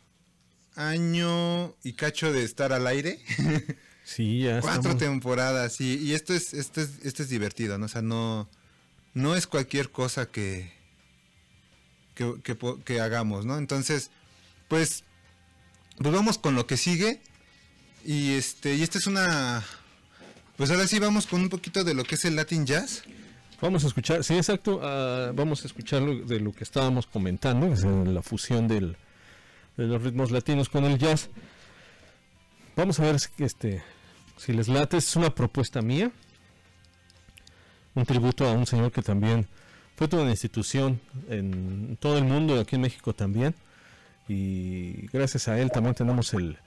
año 0.75 1.75
y 1.83 1.93
cacho 1.93 2.31
de 2.31 2.43
estar 2.43 2.71
al 2.73 2.87
aire. 2.87 3.19
sí, 4.03 4.39
ya 4.43 4.61
Cuatro 4.61 4.91
estamos. 4.91 4.97
temporadas, 4.99 5.81
y, 5.81 5.95
y 5.97 6.13
esto 6.13 6.33
es, 6.33 6.53
esto 6.53 6.81
es, 6.81 6.89
esto 7.03 7.23
es 7.23 7.29
divertido, 7.29 7.77
¿no? 7.77 7.85
O 7.85 7.89
sea, 7.89 8.01
no, 8.01 8.49
no 9.13 9.35
es 9.35 9.47
cualquier 9.47 9.91
cosa 9.91 10.27
que, 10.31 10.71
que, 12.13 12.33
que 12.43 12.57
que 12.85 13.01
hagamos, 13.01 13.45
¿no? 13.45 13.57
Entonces, 13.57 14.11
pues, 14.69 15.03
pues 15.97 16.13
vamos 16.13 16.37
con 16.37 16.55
lo 16.55 16.65
que 16.67 16.77
sigue. 16.77 17.21
Y 18.05 18.33
este, 18.33 18.75
y 18.75 18.83
esta 18.83 18.99
es 18.99 19.07
una, 19.07 19.65
Pues 20.57 20.71
ahora 20.71 20.87
sí 20.87 20.99
vamos 20.99 21.27
con 21.27 21.41
un 21.41 21.49
poquito 21.49 21.83
de 21.83 21.93
lo 21.93 22.05
que 22.05 22.15
es 22.15 22.23
el 22.23 22.37
Latin 22.37 22.65
Jazz. 22.65 23.03
Vamos 23.61 23.83
a 23.83 23.87
escuchar, 23.87 24.23
sí, 24.23 24.35
exacto, 24.35 24.79
ah, 24.81 25.31
vamos 25.33 25.63
a 25.63 25.67
escuchar 25.67 26.01
de 26.03 26.39
lo 26.39 26.53
que 26.53 26.63
estábamos 26.63 27.07
comentando, 27.07 27.67
la 28.05 28.21
fusión 28.21 28.67
del, 28.67 28.95
de 29.75 29.85
los 29.85 30.01
ritmos 30.01 30.31
latinos 30.31 30.69
con 30.69 30.85
el 30.85 30.97
jazz. 30.97 31.29
Vamos 32.77 32.99
a 32.99 33.03
ver 33.03 33.19
si, 33.19 33.29
este, 33.39 33.83
si 34.37 34.53
les 34.53 34.69
late, 34.69 34.97
es 34.97 35.15
una 35.17 35.33
propuesta 35.33 35.81
mía, 35.81 36.11
un 37.93 38.05
tributo 38.05 38.47
a 38.47 38.53
un 38.53 38.65
señor 38.65 38.93
que 38.93 39.01
también 39.01 39.47
fue 39.97 40.07
toda 40.07 40.23
una 40.23 40.31
institución 40.31 41.01
en 41.29 41.97
todo 41.99 42.17
el 42.17 42.23
mundo, 42.23 42.59
aquí 42.59 42.75
en 42.75 42.81
México 42.81 43.13
también, 43.13 43.55
y 44.29 45.07
gracias 45.07 45.49
a 45.49 45.59
él 45.59 45.69
también 45.69 45.95
tenemos 45.95 46.33
el, 46.33 46.57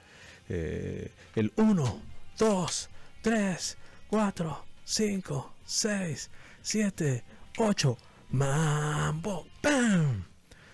eh, 0.51 1.11
el 1.37 1.53
1, 1.57 2.03
2, 2.38 2.90
3, 3.22 3.76
4, 4.09 4.64
5, 4.85 5.54
6, 5.64 6.31
7, 6.62 7.24
8, 7.59 7.98
mambo, 8.31 9.46
¡pam! 9.61 10.24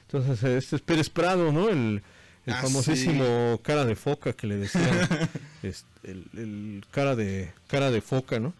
Entonces, 0.02 0.42
este 0.44 0.76
es 0.76 0.83
Pérez 0.83 1.11
Prado, 1.11 1.50
¿no? 1.52 1.68
El, 1.68 2.02
el 2.46 2.54
Ah, 2.54 2.62
famosísimo 2.62 3.59
cara 3.62 3.85
de 3.85 3.96
foca 3.96 4.33
que 4.33 4.46
le 4.46 4.57
decían, 4.57 5.09
este, 5.62 5.87
el, 6.04 6.28
el 6.35 6.85
cara 6.90 7.16
de 7.16 7.52
cara 7.66 7.90
de 7.90 8.00
foca, 8.00 8.38
¿no? 8.38 8.52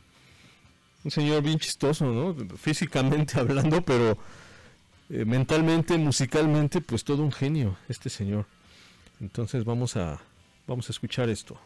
Un 1.05 1.11
señor 1.11 1.43
bien 1.43 1.59
chistoso, 1.59 2.07
¿no? 2.07 2.35
Físicamente 2.57 3.39
hablando, 3.39 3.83
pero 3.83 4.17
eh, 5.11 5.25
mentalmente, 5.25 5.99
musicalmente, 5.99 6.81
pues 6.81 7.05
todo 7.05 7.23
un 7.23 7.31
genio, 7.33 7.77
este 7.89 8.09
señor. 8.09 8.47
Entonces 9.21 9.65
vamos 9.65 9.97
a 9.97 10.21
vamos 10.67 10.89
a 10.89 10.93
escuchar 10.93 11.29
esto. 11.29 11.61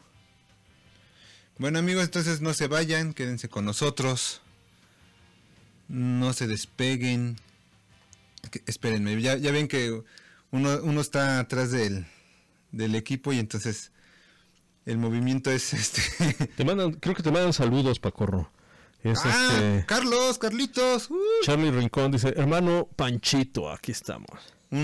Bueno 1.58 1.78
amigos, 1.80 2.04
entonces 2.04 2.40
no 2.40 2.54
se 2.54 2.68
vayan, 2.68 3.12
quédense 3.14 3.48
con 3.48 3.64
nosotros. 3.64 4.40
No 5.88 6.32
se 6.32 6.46
despeguen. 6.46 7.36
Que- 8.50 8.62
espérenme, 8.66 9.20
ya, 9.20 9.36
ya 9.36 9.50
ven 9.50 9.66
que 9.68 10.02
uno, 10.52 10.78
uno 10.82 11.00
está 11.00 11.40
atrás 11.40 11.70
del, 11.70 12.06
del 12.70 12.94
equipo 12.94 13.32
y 13.32 13.38
entonces 13.38 13.90
el 14.86 14.98
movimiento 14.98 15.50
es 15.50 15.72
este... 15.74 16.46
Te 16.46 16.64
mandan, 16.64 16.92
creo 16.92 17.14
que 17.14 17.22
te 17.22 17.32
mandan 17.32 17.52
saludos, 17.52 17.98
Pacorro. 17.98 18.50
Es 19.02 19.20
¡Ah! 19.24 19.48
este 19.52 19.84
Carlos, 19.86 20.38
Carlitos. 20.38 21.10
uh, 21.10 21.16
Charlie 21.44 21.70
Rincón 21.70 22.10
dice, 22.12 22.32
hermano 22.36 22.88
Panchito, 22.96 23.70
aquí 23.70 23.92
estamos. 23.92 24.30
un, 24.70 24.78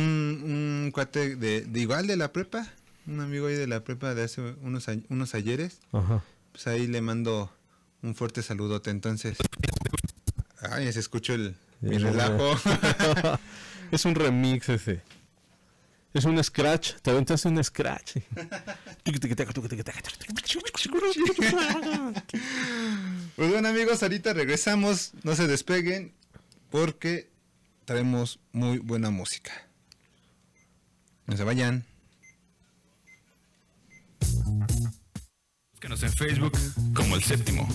un 0.85 0.91
cuate 0.93 1.37
de, 1.37 1.63
de 1.63 1.81
igual 1.81 2.07
de 2.07 2.17
la 2.17 2.33
prepa, 2.33 2.67
un 3.07 3.21
amigo 3.21 3.47
ahí 3.47 3.55
de 3.55 3.67
la 3.67 3.83
prepa 3.85 4.15
de 4.15 4.25
hace 4.25 4.41
unos, 4.41 4.87
unos 5.09 5.35
ayeres. 5.35 5.79
Ajá. 5.93 6.23
Pues 6.55 6.69
ahí 6.69 6.87
le 6.87 7.01
mando 7.01 7.53
un 8.03 8.15
fuerte 8.15 8.41
saludote. 8.41 8.91
Entonces, 8.91 9.37
ay, 10.61 10.93
se 10.93 11.01
escuchó 11.01 11.35
el 11.35 11.57
mi 11.81 11.99
Ya, 11.99 12.11
relajo. 12.11 12.55
es 13.91 14.05
un 14.05 14.15
remix 14.15 14.69
ese. 14.69 15.03
Es 16.13 16.25
un 16.25 16.43
scratch, 16.45 16.93
te 17.03 17.11
aventaste 17.11 17.49
un 17.49 17.63
scratch. 17.65 18.19
Pues 23.35 23.51
bueno 23.51 23.69
amigos, 23.69 24.01
ahorita 24.05 24.33
regresamos, 24.33 25.11
no 25.25 25.35
se 25.35 25.49
despeguen 25.49 26.13
porque 26.71 27.33
traemos 27.85 28.39
muy 28.53 28.79
buena 28.79 29.11
música. 29.11 29.51
No 31.27 31.37
se 31.37 31.43
vayan. 31.43 31.85
Búscanos 35.85 36.03
en 36.03 36.13
Facebook 36.15 36.59
como 36.95 37.15
El 37.15 37.23
Séptimo 37.23 37.69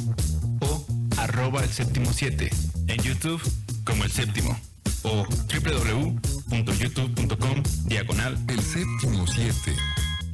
o 0.62 0.84
arroba 1.18 1.64
El 1.64 1.70
Séptimo 1.70 2.12
7. 2.12 2.50
En 2.88 3.00
YouTube 3.04 3.40
como 3.84 4.04
El 4.04 4.12
Séptimo 4.12 4.60
o 5.04 5.28
www.youtube.com 5.28 7.64
diagonal 7.86 8.36
El 8.48 8.62
Séptimo 8.62 9.28
7. 9.28 9.76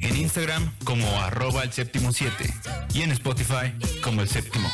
En 0.00 0.16
Instagram 0.16 0.72
como 0.84 1.06
arroba 1.20 1.64
El 1.64 1.72
Séptimo 1.72 2.14
7 2.14 2.48
y 2.94 3.02
en 3.02 3.12
Spotify 3.12 3.74
como 4.02 4.22
El 4.22 4.28
Séptimo. 4.28 4.70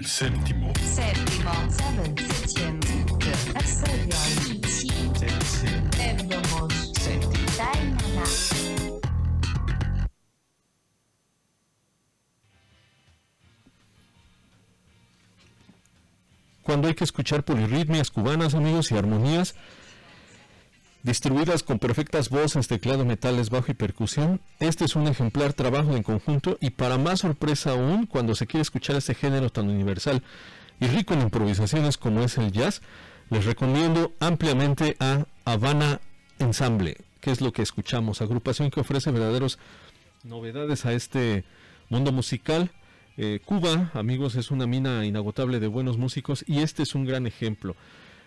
El 0.00 0.06
séptimo. 0.06 0.72
Séptimo. 0.82 1.50
Cuando 16.62 16.88
hay 16.88 16.94
que 16.94 17.04
escuchar 17.04 17.44
polirritmias 17.44 18.10
cubanas, 18.10 18.54
amigos, 18.54 18.90
y 18.92 18.96
armonías 18.96 19.54
distribuidas 21.02 21.62
con 21.62 21.78
perfectas 21.78 22.28
voces, 22.28 22.68
teclado, 22.68 23.04
metales, 23.04 23.50
bajo 23.50 23.70
y 23.70 23.74
percusión, 23.74 24.40
este 24.58 24.84
es 24.84 24.96
un 24.96 25.06
ejemplar 25.06 25.52
trabajo 25.52 25.96
en 25.96 26.02
conjunto 26.02 26.58
y 26.60 26.70
para 26.70 26.98
más 26.98 27.20
sorpresa 27.20 27.72
aún, 27.72 28.06
cuando 28.06 28.34
se 28.34 28.46
quiere 28.46 28.62
escuchar 28.62 28.96
este 28.96 29.14
género 29.14 29.50
tan 29.50 29.68
universal 29.68 30.22
y 30.78 30.86
rico 30.86 31.14
en 31.14 31.22
improvisaciones 31.22 31.96
como 31.96 32.22
es 32.22 32.38
el 32.38 32.52
jazz, 32.52 32.82
les 33.30 33.44
recomiendo 33.44 34.12
ampliamente 34.20 34.96
a 34.98 35.26
Habana 35.44 36.00
Ensemble, 36.38 36.96
que 37.20 37.30
es 37.30 37.40
lo 37.40 37.52
que 37.52 37.62
escuchamos, 37.62 38.20
agrupación 38.20 38.70
que 38.70 38.80
ofrece 38.80 39.10
verdaderos 39.10 39.58
novedades 40.24 40.84
a 40.86 40.92
este 40.92 41.44
mundo 41.88 42.12
musical. 42.12 42.70
Eh, 43.16 43.40
Cuba, 43.44 43.90
amigos, 43.94 44.36
es 44.36 44.50
una 44.50 44.66
mina 44.66 45.04
inagotable 45.04 45.60
de 45.60 45.66
buenos 45.66 45.98
músicos 45.98 46.44
y 46.46 46.60
este 46.60 46.82
es 46.82 46.94
un 46.94 47.04
gran 47.04 47.26
ejemplo. 47.26 47.76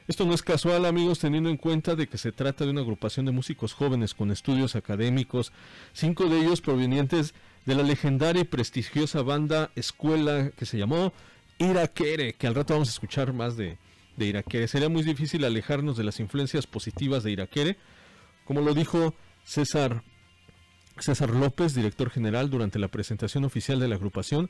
Esto 0.08 0.26
no 0.26 0.34
es 0.34 0.44
casual, 0.44 0.86
amigos, 0.86 1.20
teniendo 1.20 1.50
en 1.50 1.58
cuenta 1.58 1.96
de 1.96 2.08
que 2.08 2.18
se 2.18 2.34
trata 2.34 2.66
de 2.66 2.72
una 2.72 2.82
agrupación 2.82 3.26
de 3.26 3.32
músicos 3.32 3.74
jóvenes 3.74 4.14
con 4.14 4.32
estudios 4.32 4.76
académicos, 4.76 5.54
cinco 5.94 6.28
de 6.28 6.40
ellos 6.40 6.60
provenientes 6.60 7.34
de 7.66 7.76
la 7.76 7.84
legendaria 7.84 8.42
y 8.42 8.46
prestigiosa 8.46 9.22
banda 9.22 9.72
escuela 9.76 10.52
que 10.58 10.66
se 10.66 10.78
llamó 10.78 11.14
Iraquere, 11.58 12.34
que 12.34 12.48
al 12.48 12.56
rato 12.56 12.74
vamos 12.74 12.90
a 12.90 12.92
escuchar 12.92 13.32
más 13.32 13.56
de, 13.56 13.78
de. 14.18 14.68
Sería 14.68 14.90
muy 14.90 15.04
difícil 15.04 15.46
alejarnos 15.46 15.96
de 15.96 16.04
las 16.04 16.20
influencias 16.20 16.68
positivas 16.68 17.24
de 17.24 17.32
Iraquere, 17.32 17.78
como 18.44 18.60
lo 18.60 18.74
dijo 18.74 19.16
César 19.46 20.04
César 21.00 21.32
López, 21.32 21.74
director 21.74 22.10
general, 22.10 22.50
durante 22.50 22.78
la 22.78 22.88
presentación 22.88 23.46
oficial 23.46 23.80
de 23.80 23.88
la 23.88 23.96
agrupación 23.96 24.50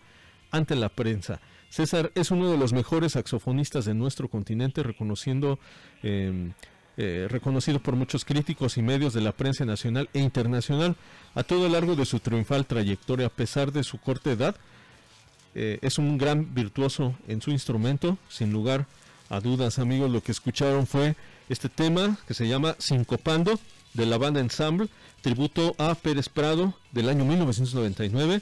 ante 0.52 0.76
la 0.76 0.89
prensa. 0.89 1.39
César 1.74 2.12
es 2.14 2.30
uno 2.30 2.52
de 2.52 2.58
los 2.60 2.72
mejores 2.72 3.14
saxofonistas 3.14 3.86
de 3.86 3.96
nuestro 3.96 4.28
continente, 4.28 4.84
reconociendo, 4.84 5.58
eh, 6.04 6.52
eh, 6.98 7.26
reconocido 7.28 7.80
por 7.80 7.96
muchos 7.96 8.26
críticos 8.26 8.78
y 8.78 8.84
medios 8.84 9.12
de 9.12 9.22
la 9.22 9.32
prensa 9.32 9.66
nacional 9.66 10.08
e 10.14 10.20
internacional 10.20 10.96
a 11.34 11.42
todo 11.42 11.68
largo 11.68 11.96
de 11.96 12.06
su 12.06 12.20
triunfal 12.20 12.68
trayectoria, 12.68 13.26
a 13.26 13.30
pesar 13.32 13.72
de 13.72 13.84
su 13.84 13.98
corta 13.98 14.32
edad. 14.32 14.56
eh, 15.56 15.80
es 15.82 15.98
un 15.98 16.20
gran 16.20 16.54
virtuoso 16.54 17.16
en 17.28 17.42
su 17.42 17.50
instrumento, 17.50 18.20
sin 18.30 18.54
lugar 18.54 18.86
a 19.30 19.40
dudas, 19.40 19.80
amigos. 19.80 20.12
Lo 20.12 20.22
que 20.22 20.32
escucharon 20.32 20.86
fue 20.86 21.16
este 21.50 21.70
tema 21.70 22.20
que 22.28 22.36
se 22.36 22.48
llama 22.48 22.76
Sincopando 22.78 23.60
de 23.96 24.06
la 24.06 24.20
banda 24.20 24.40
Ensemble, 24.42 24.90
tributo 25.22 25.74
a 25.80 25.96
Pérez 25.96 26.30
Prado 26.30 26.76
del 26.92 27.10
año 27.10 27.26
1999 27.26 28.42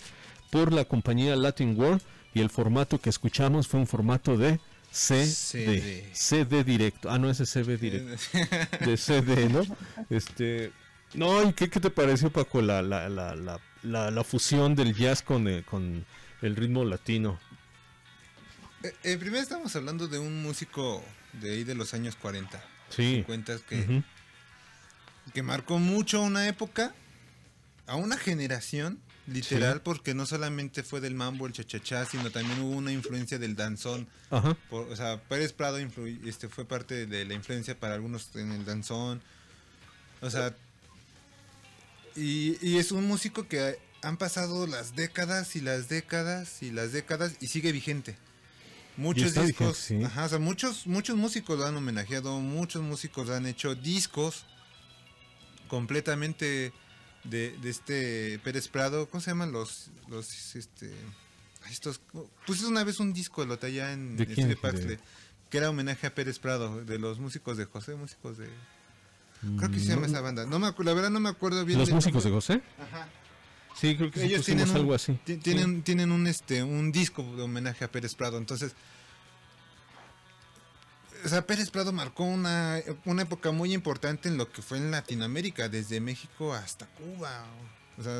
por 0.49 0.73
la 0.73 0.83
compañía 0.83 1.37
Latin 1.37 1.79
World 1.79 2.01
y 2.33 2.41
el 2.41 2.49
formato 2.49 2.99
que 2.99 3.09
escuchamos 3.09 3.67
fue 3.67 3.79
un 3.79 3.87
formato 3.87 4.37
de 4.37 4.59
CD, 4.91 5.25
CD. 5.25 6.09
CD 6.13 6.63
directo. 6.63 7.09
Ah, 7.09 7.17
no, 7.17 7.29
ese 7.29 7.45
CB 7.45 7.79
directo. 7.79 8.37
De 8.85 8.97
CD, 8.97 9.47
¿no? 9.49 9.63
Este, 10.09 10.71
no, 11.13 11.47
¿y 11.47 11.53
qué, 11.53 11.69
qué 11.69 11.79
te 11.79 11.89
pareció, 11.89 12.29
Paco, 12.31 12.61
la, 12.61 12.81
la, 12.81 13.09
la, 13.09 13.59
la, 13.83 14.23
fusión 14.23 14.75
del 14.75 14.93
jazz 14.93 15.21
con 15.21 15.47
el, 15.47 15.63
con 15.63 16.05
el 16.41 16.55
ritmo 16.55 16.83
latino? 16.83 17.39
Eh, 18.83 18.93
eh, 19.03 19.17
primero 19.17 19.41
estamos 19.41 19.75
hablando 19.75 20.07
de 20.07 20.19
un 20.19 20.43
músico 20.43 21.03
de 21.33 21.51
ahí 21.51 21.63
de 21.63 21.75
los 21.75 21.93
años 21.93 22.15
40. 22.15 22.61
Sí. 22.89 23.15
50 23.27 23.59
que, 23.69 24.03
que 25.33 25.43
marcó 25.43 25.79
mucho 25.79 26.21
una 26.21 26.47
época, 26.47 26.93
a 27.87 27.95
una 27.95 28.17
generación, 28.17 28.99
literal, 29.27 29.75
Sí. 29.75 29.81
porque 29.83 30.13
no 30.13 30.25
solamente 30.25 30.83
fue 30.83 30.99
del 31.01 31.13
mambo, 31.15 31.45
el 31.47 31.53
chachachá, 31.53 32.05
sino 32.05 32.31
también 32.31 32.59
hubo 32.59 32.71
una 32.75 32.91
influencia 32.91 33.37
del 33.39 33.55
danzón. 33.55 34.07
Ajá. 34.29 34.55
Por- 34.69 34.87
o 34.91 34.95
sea, 34.95 35.21
Pérez 35.23 35.53
Prado 35.53 35.77
este, 35.77 36.49
fue 36.49 36.65
parte 36.65 37.05
de 37.05 37.25
la 37.25 37.33
influencia 37.33 37.79
para 37.79 37.93
algunos 37.95 38.35
en 38.35 38.51
el 38.51 38.65
danzón. 38.65 39.21
O 40.21 40.29
sea, 40.29 40.55
y, 42.15 42.57
y 42.67 42.77
es 42.77 42.91
un 42.91 43.07
músico 43.07 43.47
que 43.47 43.77
han 44.01 44.17
pasado 44.17 44.67
las 44.67 44.95
décadas 44.95 45.55
y 45.55 45.61
las 45.61 45.87
décadas 45.87 46.61
y 46.63 46.71
las 46.71 46.91
décadas 46.91 47.35
y 47.39 47.47
sigue 47.47 47.71
vigente. 47.71 48.17
Muchos 48.97 49.33
discos, 49.33 49.47
vigente, 49.47 49.79
sí. 49.79 50.03
ajá, 50.03 50.25
o 50.25 50.29
sea, 50.29 50.39
muchos, 50.39 50.85
muchos 50.85 51.15
músicos 51.15 51.57
lo 51.57 51.65
han 51.65 51.77
homenajeado, 51.77 52.39
muchos 52.39 52.81
músicos 52.81 53.29
han 53.29 53.45
hecho 53.45 53.73
discos 53.75 54.45
completamente 55.69 56.73
de, 57.23 57.57
de 57.61 57.69
este 57.69 58.39
Pérez 58.43 58.67
Prado. 58.67 59.09
¿Cómo 59.09 59.21
se 59.21 59.31
llaman 59.31 59.51
los, 59.51 59.89
los 60.09 60.55
este, 60.55 60.91
estos? 61.69 62.01
Pusiste 62.45 62.67
una 62.67 62.83
vez 62.83 62.99
un 62.99 63.13
disco, 63.13 63.45
lo 63.45 63.57
allá 63.61 63.93
en 63.93 64.17
¿De 64.17 64.23
el 64.23 64.33
quién? 64.33 64.49
Estudio 64.51 64.61
Paxle, 64.61 64.85
De- 64.97 64.99
que 65.49 65.57
era 65.57 65.69
homenaje 65.69 66.07
a 66.07 66.15
Pérez 66.15 66.39
Prado, 66.39 66.83
de 66.85 66.97
los 66.99 67.19
músicos 67.19 67.57
de 67.57 67.65
José, 67.65 67.95
músicos 67.95 68.37
de... 68.37 68.49
Creo 69.57 69.71
que 69.71 69.79
se 69.79 69.85
Mm, 69.85 69.89
llama 69.89 70.01
no- 70.01 70.07
esa 70.13 70.21
banda. 70.21 70.45
No 70.45 70.59
me 70.59 70.67
la 70.85 70.93
verdad 70.93 71.09
no 71.09 71.19
me 71.19 71.29
acuerdo 71.29 71.65
bien. 71.65 71.79
¿Los 71.79 71.87
del 71.87 71.95
músicos 71.95 72.23
de. 72.23 72.29
José? 72.29 72.61
Ajá. 72.79 73.09
Sí, 73.75 73.95
creo 73.97 74.11
que 74.11 74.23
Ellos 74.23 74.45
tienen 74.45 74.69
un, 74.69 74.75
algo 74.75 74.93
así. 74.93 75.13
ti- 75.25 75.37
tienen, 75.37 75.81
tienen 75.81 76.11
un 76.11 76.27
este 76.27 76.61
un 76.61 76.91
disco 76.91 77.23
de 77.35 77.41
homenaje 77.41 77.83
a 77.83 77.91
Pérez 77.91 78.13
Prado. 78.13 78.37
Entonces, 78.37 78.73
o 81.25 81.29
sea, 81.29 81.45
Pérez 81.45 81.69
Prado 81.69 81.91
marcó 81.91 82.23
una, 82.23 82.79
una 83.05 83.21
época 83.23 83.51
muy 83.51 83.73
importante 83.73 84.29
en 84.29 84.37
lo 84.37 84.51
que 84.51 84.61
fue 84.61 84.77
en 84.77 84.91
Latinoamérica, 84.91 85.69
desde 85.69 85.99
México 85.99 86.53
hasta 86.53 86.85
Cuba. 86.87 87.45
O 87.97 88.03
sea, 88.03 88.19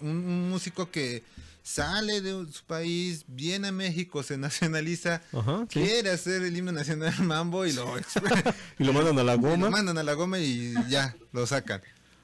un, 0.00 0.08
un 0.16 0.50
músico 0.50 0.90
que 0.90 1.22
sale 1.62 2.20
de 2.20 2.30
su 2.52 2.64
país, 2.64 3.24
viene 3.28 3.68
a 3.68 3.72
México, 3.72 4.22
se 4.22 4.36
nacionaliza, 4.38 5.22
Ajá, 5.32 5.66
sí. 5.70 5.80
quiere 5.80 6.10
hacer 6.10 6.42
el 6.42 6.56
himno 6.56 6.72
nacional 6.72 7.14
mambo 7.22 7.64
y 7.66 7.72
lo 7.72 7.94
Y 8.78 8.84
lo 8.84 8.92
mandan 8.92 9.18
a 9.18 9.24
la 9.24 9.34
y 9.34 9.36
lo 9.36 9.42
goma. 9.48 9.70
mandan 9.70 9.98
a 9.98 10.02
la 10.02 10.14
goma 10.14 10.38
y 10.38 10.74
ya, 10.88 11.14
lo 11.32 11.46
sacan. 11.46 11.80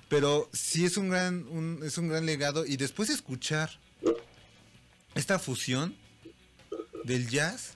Pero 0.09 0.49
sí 0.53 0.85
es 0.87 0.97
un 0.97 1.11
gran, 1.11 1.47
un- 1.49 1.81
es 1.85 1.99
un 1.99 2.09
gran 2.09 2.25
legado. 2.27 2.65
Y 2.67 2.77
después 2.79 3.09
de 3.09 3.15
escuchar 3.15 3.79
esta 5.15 5.39
fusión 5.39 5.95
del 7.05 7.29
jazz, 7.29 7.75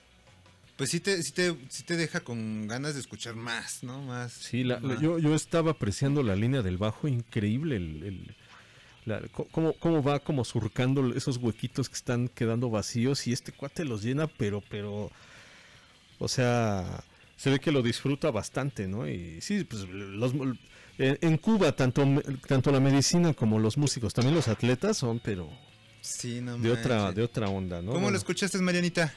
pues 0.83 0.91
sí 0.91 0.99
te, 0.99 1.23
sí 1.23 1.31
te, 1.31 1.55
sí 1.69 1.83
te 1.83 1.95
deja 1.95 2.19
con 2.19 2.67
ganas 2.67 2.93
de 2.93 2.99
escuchar 2.99 3.35
más, 3.37 3.83
¿no? 3.83 4.01
Más. 4.01 4.33
Sí, 4.33 4.65
la- 4.65 4.81
más. 4.81 4.99
yo, 4.99 5.17
yo 5.17 5.33
estaba 5.33 5.71
apreciando 5.71 6.23
la 6.23 6.35
línea 6.35 6.61
del 6.61 6.77
bajo, 6.77 7.07
increíble 7.07 7.77
el, 7.77 8.03
el- 8.03 8.35
la- 9.05 9.21
cómo, 9.51 9.71
cómo 9.79 10.03
va 10.03 10.19
como 10.19 10.43
surcando 10.43 11.13
esos 11.15 11.37
huequitos 11.37 11.87
que 11.87 11.95
están 11.95 12.27
quedando 12.27 12.69
vacíos 12.69 13.27
y 13.27 13.31
este 13.31 13.53
cuate 13.53 13.85
los 13.85 14.03
llena, 14.03 14.27
pero, 14.27 14.61
pero, 14.69 15.09
o 16.19 16.27
sea, 16.27 17.05
se 17.37 17.49
ve 17.49 17.61
que 17.61 17.71
lo 17.71 17.81
disfruta 17.81 18.29
bastante, 18.29 18.85
¿no? 18.85 19.07
Y 19.07 19.39
sí, 19.39 19.63
pues 19.63 19.87
los, 19.87 20.33
en, 20.97 21.37
Cuba 21.37 21.71
tanto, 21.77 22.05
tanto 22.45 22.73
la 22.73 22.81
medicina 22.81 23.33
como 23.33 23.57
los 23.57 23.77
músicos, 23.77 24.13
también 24.13 24.35
los 24.35 24.49
atletas 24.49 24.97
son, 24.97 25.21
pero 25.21 25.49
Sí, 26.01 26.41
no 26.41 26.57
de 26.57 26.71
otra, 26.71 27.13
de 27.13 27.23
otra 27.23 27.47
onda, 27.47 27.77
¿no? 27.81 27.87
¿Cómo 27.93 27.99
Bueno, 28.01 28.11
lo 28.11 28.17
escuchaste, 28.17 28.57
Marianita? 28.57 29.13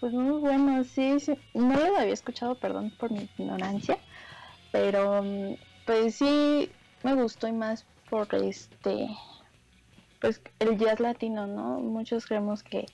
Pues 0.00 0.12
muy 0.12 0.38
bueno, 0.40 0.84
sí, 0.84 1.18
sí. 1.20 1.34
No 1.54 1.74
lo 1.74 1.96
había 1.98 2.12
escuchado, 2.12 2.54
perdón 2.56 2.92
por 2.98 3.10
mi 3.10 3.28
ignorancia, 3.38 3.98
pero 4.72 5.22
mm, 5.22 5.54
pues 5.86 6.16
sí 6.16 6.70
me 7.02 7.14
gustó 7.14 7.48
y 7.48 7.52
más 7.52 7.86
por 8.10 8.34
este, 8.34 9.08
pues 10.20 10.40
el 10.58 10.78
jazz 10.78 11.00
latino, 11.00 11.46
¿no? 11.46 11.80
Muchos 11.80 12.26
creemos 12.26 12.62
que, 12.62 12.86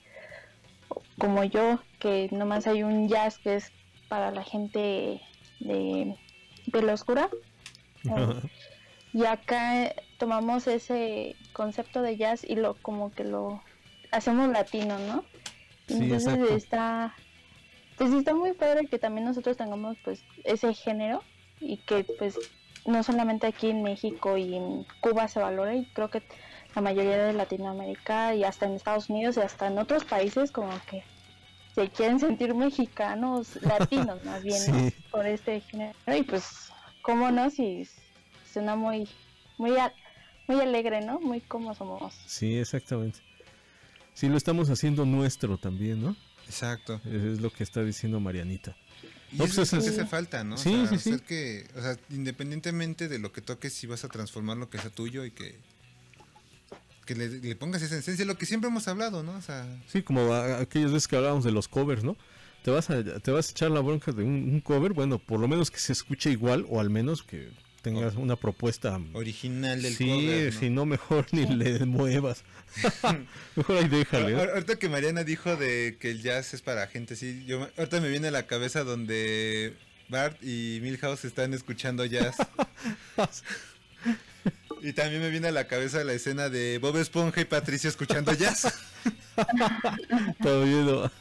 como 1.17 1.43
yo, 1.43 1.79
que 1.99 2.29
nomás 2.31 2.67
hay 2.67 2.83
un 2.83 3.07
jazz 3.07 3.37
que 3.39 3.55
es 3.55 3.71
para 4.07 4.31
la 4.31 4.43
gente 4.43 5.21
de 5.59 6.15
piel 6.71 6.89
oscura. 6.89 7.29
Ajá. 8.09 8.35
Y 9.13 9.25
acá 9.25 9.93
tomamos 10.17 10.67
ese 10.67 11.35
concepto 11.51 12.01
de 12.01 12.15
jazz 12.15 12.45
y 12.47 12.55
lo 12.55 12.75
como 12.75 13.11
que 13.11 13.25
lo 13.25 13.61
hacemos 14.11 14.49
latino, 14.49 14.97
¿no? 14.99 15.25
Entonces 15.87 16.51
está 16.51 17.13
pues 17.97 18.13
está 18.13 18.33
muy 18.33 18.53
padre 18.53 18.87
que 18.87 18.97
también 18.97 19.25
nosotros 19.25 19.57
tengamos 19.57 19.97
pues 20.03 20.23
ese 20.43 20.73
género 20.73 21.21
y 21.59 21.77
que 21.77 22.03
pues 22.17 22.35
no 22.85 23.03
solamente 23.03 23.45
aquí 23.45 23.69
en 23.69 23.83
México 23.83 24.37
y 24.37 24.55
en 24.55 24.85
Cuba 25.01 25.27
se 25.27 25.39
valore 25.39 25.77
y 25.77 25.85
creo 25.93 26.09
que 26.09 26.23
la 26.73 26.81
mayoría 26.81 27.25
de 27.25 27.33
Latinoamérica 27.33 28.33
y 28.33 28.43
hasta 28.43 28.65
en 28.65 28.73
Estados 28.73 29.09
Unidos 29.09 29.37
y 29.37 29.41
hasta 29.41 29.67
en 29.67 29.77
otros 29.77 30.03
países 30.03 30.51
como 30.51 30.71
que 30.89 31.03
se 31.75 31.89
quieren 31.89 32.19
sentir 32.19 32.55
mexicanos, 32.55 33.55
latinos 33.61 34.23
más 34.25 34.41
bien, 34.41 34.59
¿no? 34.67 34.89
Sí. 34.89 34.95
por 35.11 35.25
este 35.27 35.61
género 35.61 35.93
y 36.07 36.23
pues 36.23 36.71
cómo 37.01 37.29
no 37.29 37.49
si 37.49 37.87
suena 38.51 38.75
muy 38.75 39.07
muy 39.57 39.73
muy 40.47 40.59
alegre, 40.59 41.01
¿no? 41.01 41.19
Muy 41.19 41.39
como 41.39 41.75
somos. 41.75 42.13
Sí, 42.25 42.57
exactamente. 42.57 43.19
Sí, 44.13 44.27
lo 44.29 44.37
estamos 44.37 44.69
haciendo 44.69 45.05
nuestro 45.05 45.57
también, 45.57 46.01
¿no? 46.01 46.15
Exacto. 46.45 46.99
Es, 47.05 47.39
lo 47.41 47.51
que 47.51 47.63
está 47.63 47.83
diciendo 47.83 48.19
Marianita. 48.19 48.75
Y 49.31 49.37
No, 49.37 49.45
eso 49.45 49.55
pues 49.55 49.67
es 49.67 49.73
lo 49.73 49.79
es- 49.79 49.85
que 49.85 49.89
hace 50.01 50.05
falta, 50.09 50.43
¿no? 50.43 50.55
O 50.55 50.57
Sí, 50.57 50.71
sea, 50.87 50.97
sí, 50.99 51.13
sí. 51.13 51.19
que, 51.25 51.67
o 51.77 51.81
sea, 51.81 51.97
independientemente 52.09 53.07
de 53.07 53.19
lo 53.19 53.31
que 53.31 53.41
toques, 53.41 53.73
si 53.73 53.87
vas 53.87 54.03
a 54.03 54.09
transformar 54.09 54.57
lo 54.57 54.69
que 54.69 54.77
sea 54.77 54.89
tuyo 54.89 55.23
y 55.25 55.31
que, 55.31 55.55
que 57.05 57.15
le, 57.15 57.29
le 57.29 57.55
pongas 57.55 57.81
esa 57.81 57.97
esencia, 57.97 58.25
lo 58.25 58.37
que 58.37 58.45
siempre 58.45 58.69
hemos 58.69 58.87
hablado, 58.87 59.23
¿no? 59.23 59.33
O 59.33 59.41
sea, 59.41 59.65
Sí, 59.87 60.01
como 60.03 60.33
a- 60.33 60.59
aquellas 60.59 60.91
veces 60.91 61.07
que 61.07 61.15
hablábamos 61.15 61.43
de 61.45 61.51
los 61.51 61.67
covers, 61.67 62.03
¿no? 62.03 62.17
Te 62.63 62.69
vas 62.69 62.89
a, 62.91 63.03
te 63.03 63.31
vas 63.31 63.47
a 63.47 63.51
echar 63.51 63.71
la 63.71 63.79
bronca 63.79 64.11
de 64.11 64.23
un, 64.23 64.33
un 64.53 64.61
cover, 64.61 64.93
bueno, 64.93 65.17
por 65.17 65.39
lo 65.39 65.47
menos 65.47 65.71
que 65.71 65.79
se 65.79 65.93
escuche 65.93 66.29
igual 66.29 66.65
o 66.69 66.79
al 66.79 66.89
menos 66.91 67.23
que 67.23 67.49
tengas 67.81 68.15
una 68.15 68.35
propuesta. 68.35 68.99
original 69.13 69.81
del 69.81 69.93
sí, 69.95 70.05
cover, 70.07 70.53
¿no? 70.53 70.59
si 70.59 70.69
no, 70.69 70.85
mejor 70.85 71.25
ni 71.31 71.45
le 71.47 71.79
muevas. 71.85 72.43
mejor 73.55 73.77
ahí 73.77 73.87
déjale. 73.87 74.35
Ahor- 74.35 74.51
Ahorita 74.51 74.77
que 74.77 74.89
Mariana 74.89 75.23
dijo 75.23 75.55
de 75.55 75.97
que 75.99 76.11
el 76.11 76.21
jazz 76.21 76.53
es 76.53 76.61
para 76.61 76.87
gente 76.87 77.15
así, 77.15 77.43
yo 77.45 77.67
ahorita 77.77 77.99
me 78.01 78.09
viene 78.09 78.27
a 78.29 78.31
la 78.31 78.47
cabeza 78.47 78.83
donde 78.83 79.75
Bart 80.09 80.41
y 80.43 80.79
Milhouse 80.81 81.25
están 81.25 81.53
escuchando 81.53 82.05
jazz. 82.05 82.35
y 84.81 84.93
también 84.93 85.21
me 85.21 85.29
viene 85.29 85.47
a 85.49 85.51
la 85.51 85.67
cabeza 85.67 86.03
la 86.03 86.13
escena 86.13 86.49
de 86.49 86.79
Bob 86.79 86.97
Esponja 86.97 87.41
y 87.41 87.45
Patricia 87.45 87.87
escuchando 87.89 88.33
jazz. 88.33 88.73
Todo 90.41 91.11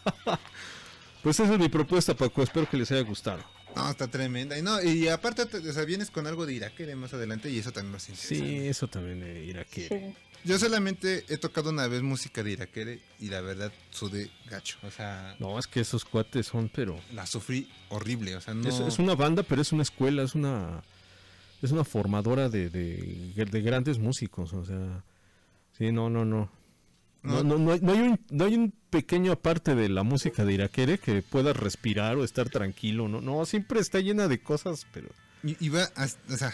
pues 1.23 1.39
esa 1.39 1.53
es 1.53 1.59
mi 1.59 1.69
propuesta, 1.69 2.15
Paco. 2.15 2.43
Espero 2.43 2.69
que 2.69 2.79
les 2.79 2.91
haya 2.93 3.03
gustado. 3.03 3.45
No, 3.77 3.91
está 3.91 4.09
tremenda. 4.09 4.59
Y 4.59 4.63
no, 4.63 4.83
y 4.83 5.09
aparte, 5.09 5.47
te- 5.47 5.59
o 5.59 5.73
sea, 5.73 5.85
vienes 5.85 6.11
con 6.11 6.27
algo 6.27 6.45
de 6.47 6.55
Iraquere 6.55 6.95
más 6.97 7.15
adelante 7.15 7.51
y 7.51 7.59
eso 7.59 7.73
también 7.73 7.93
nos 7.93 8.09
interesa. 8.09 8.29
Sí, 8.35 8.67
eso 8.69 8.89
también 8.89 9.57
aquí. 9.59 9.87
Sí. 9.89 10.15
Yo 10.43 10.59
solamente 10.59 11.25
he 11.29 11.37
tocado 11.37 11.69
una 11.71 11.87
vez 11.87 12.01
música 12.03 12.43
de 12.43 12.53
Iraquere 12.53 13.01
y 13.21 13.29
la 13.29 13.43
verdad 13.43 13.71
sudé 13.91 14.31
gacho. 14.51 14.79
O 14.83 14.91
sea, 14.91 15.37
No, 15.39 15.59
es 15.59 15.67
que 15.67 15.81
esos 15.81 16.05
cuates 16.05 16.47
son, 16.47 16.71
pero... 16.75 16.99
la 17.13 17.27
sufrí 17.27 17.71
horrible. 17.91 18.37
O 18.37 18.41
sea, 18.41 18.55
no. 18.55 18.69
Es, 18.69 18.81
es 18.81 18.99
una 18.99 19.15
banda, 19.15 19.43
pero 19.43 19.61
es 19.63 19.71
una 19.73 19.83
escuela, 19.83 20.23
es 20.23 20.35
una 20.35 20.83
es 21.63 21.73
una 21.73 21.85
formadora 21.85 22.49
de, 22.49 22.71
de, 22.71 23.35
de 23.35 23.61
grandes 23.61 23.99
músicos, 23.99 24.55
o 24.55 24.65
sea, 24.65 25.05
sí, 25.77 25.93
no, 25.93 26.09
no, 26.09 26.25
no. 26.25 26.51
No, 27.23 27.43
no, 27.43 27.59
no, 27.59 27.73
hay, 27.73 27.81
no 27.81 27.93
hay 27.93 27.99
un, 28.01 28.21
no 28.31 28.45
hay 28.47 28.55
un 28.55 28.73
pequeño 28.91 29.33
aparte 29.33 29.75
de 29.75 29.89
la 29.89 30.03
música 30.03 30.45
de 30.45 30.55
Iraquere 30.55 30.99
que 30.99 31.23
pueda 31.23 31.53
respirar 31.53 32.17
o 32.17 32.25
estar 32.25 32.49
tranquilo, 32.49 33.09
no, 33.09 33.21
no, 33.21 33.45
siempre 33.45 33.79
está 33.81 34.01
llena 34.01 34.27
de 34.27 34.41
cosas, 34.43 34.87
pero 34.93 35.09
Y, 35.45 35.57
y 35.65 35.69
va, 35.69 35.85
a- 35.97 36.09
o 36.33 36.37
sea, 36.37 36.53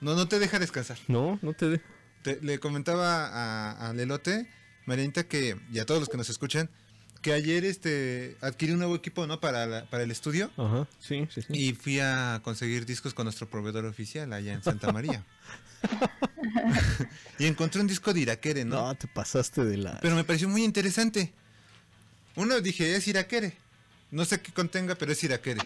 no, 0.00 0.14
no 0.14 0.28
te 0.28 0.38
deja 0.38 0.58
descansar. 0.58 0.98
no, 1.08 1.38
no 1.42 1.52
te 1.54 1.68
de... 1.68 1.80
Te- 2.22 2.38
le 2.42 2.58
comentaba 2.60 3.26
a, 3.26 3.88
a 3.88 3.92
Lelote, 3.94 4.48
Marianita, 4.86 5.24
que, 5.24 5.56
y 5.72 5.78
a 5.78 5.86
todos 5.86 6.00
los 6.00 6.08
que 6.08 6.16
nos 6.18 6.28
escuchan, 6.30 6.68
que 7.20 7.32
ayer 7.32 7.64
este 7.64 8.36
adquirí 8.40 8.72
un 8.72 8.78
nuevo 8.78 8.96
equipo, 8.96 9.26
¿no? 9.26 9.40
Para, 9.40 9.64
la- 9.66 9.84
para 9.90 10.02
el 10.02 10.10
estudio. 10.10 10.50
Ajá, 10.56 10.86
sí, 11.00 11.26
sí, 11.32 11.40
sí. 11.42 11.48
Y 11.52 11.72
fui 11.72 12.00
a 12.00 12.40
conseguir 12.44 12.84
discos 12.84 13.14
con 13.14 13.24
nuestro 13.24 13.48
proveedor 13.48 13.86
oficial 13.86 14.32
allá 14.32 14.52
en 14.52 14.62
Santa 14.62 14.92
María. 14.92 15.24
y 17.38 17.46
encontré 17.46 17.80
un 17.80 17.86
disco 17.86 18.12
de 18.12 18.20
Iraquere, 18.20 18.64
¿no? 18.64 18.86
No, 18.86 18.94
te 18.94 19.06
pasaste 19.08 19.64
de 19.64 19.76
la... 19.76 19.98
Pero 20.00 20.14
me 20.14 20.24
pareció 20.24 20.48
muy 20.48 20.64
interesante. 20.64 21.32
Uno 22.36 22.60
dije, 22.60 22.96
es 22.96 23.06
Iraquere. 23.08 23.56
No 24.10 24.24
sé 24.24 24.40
qué 24.40 24.52
contenga, 24.52 24.94
pero 24.94 25.12
es 25.12 25.22
Iraquere. 25.24 25.60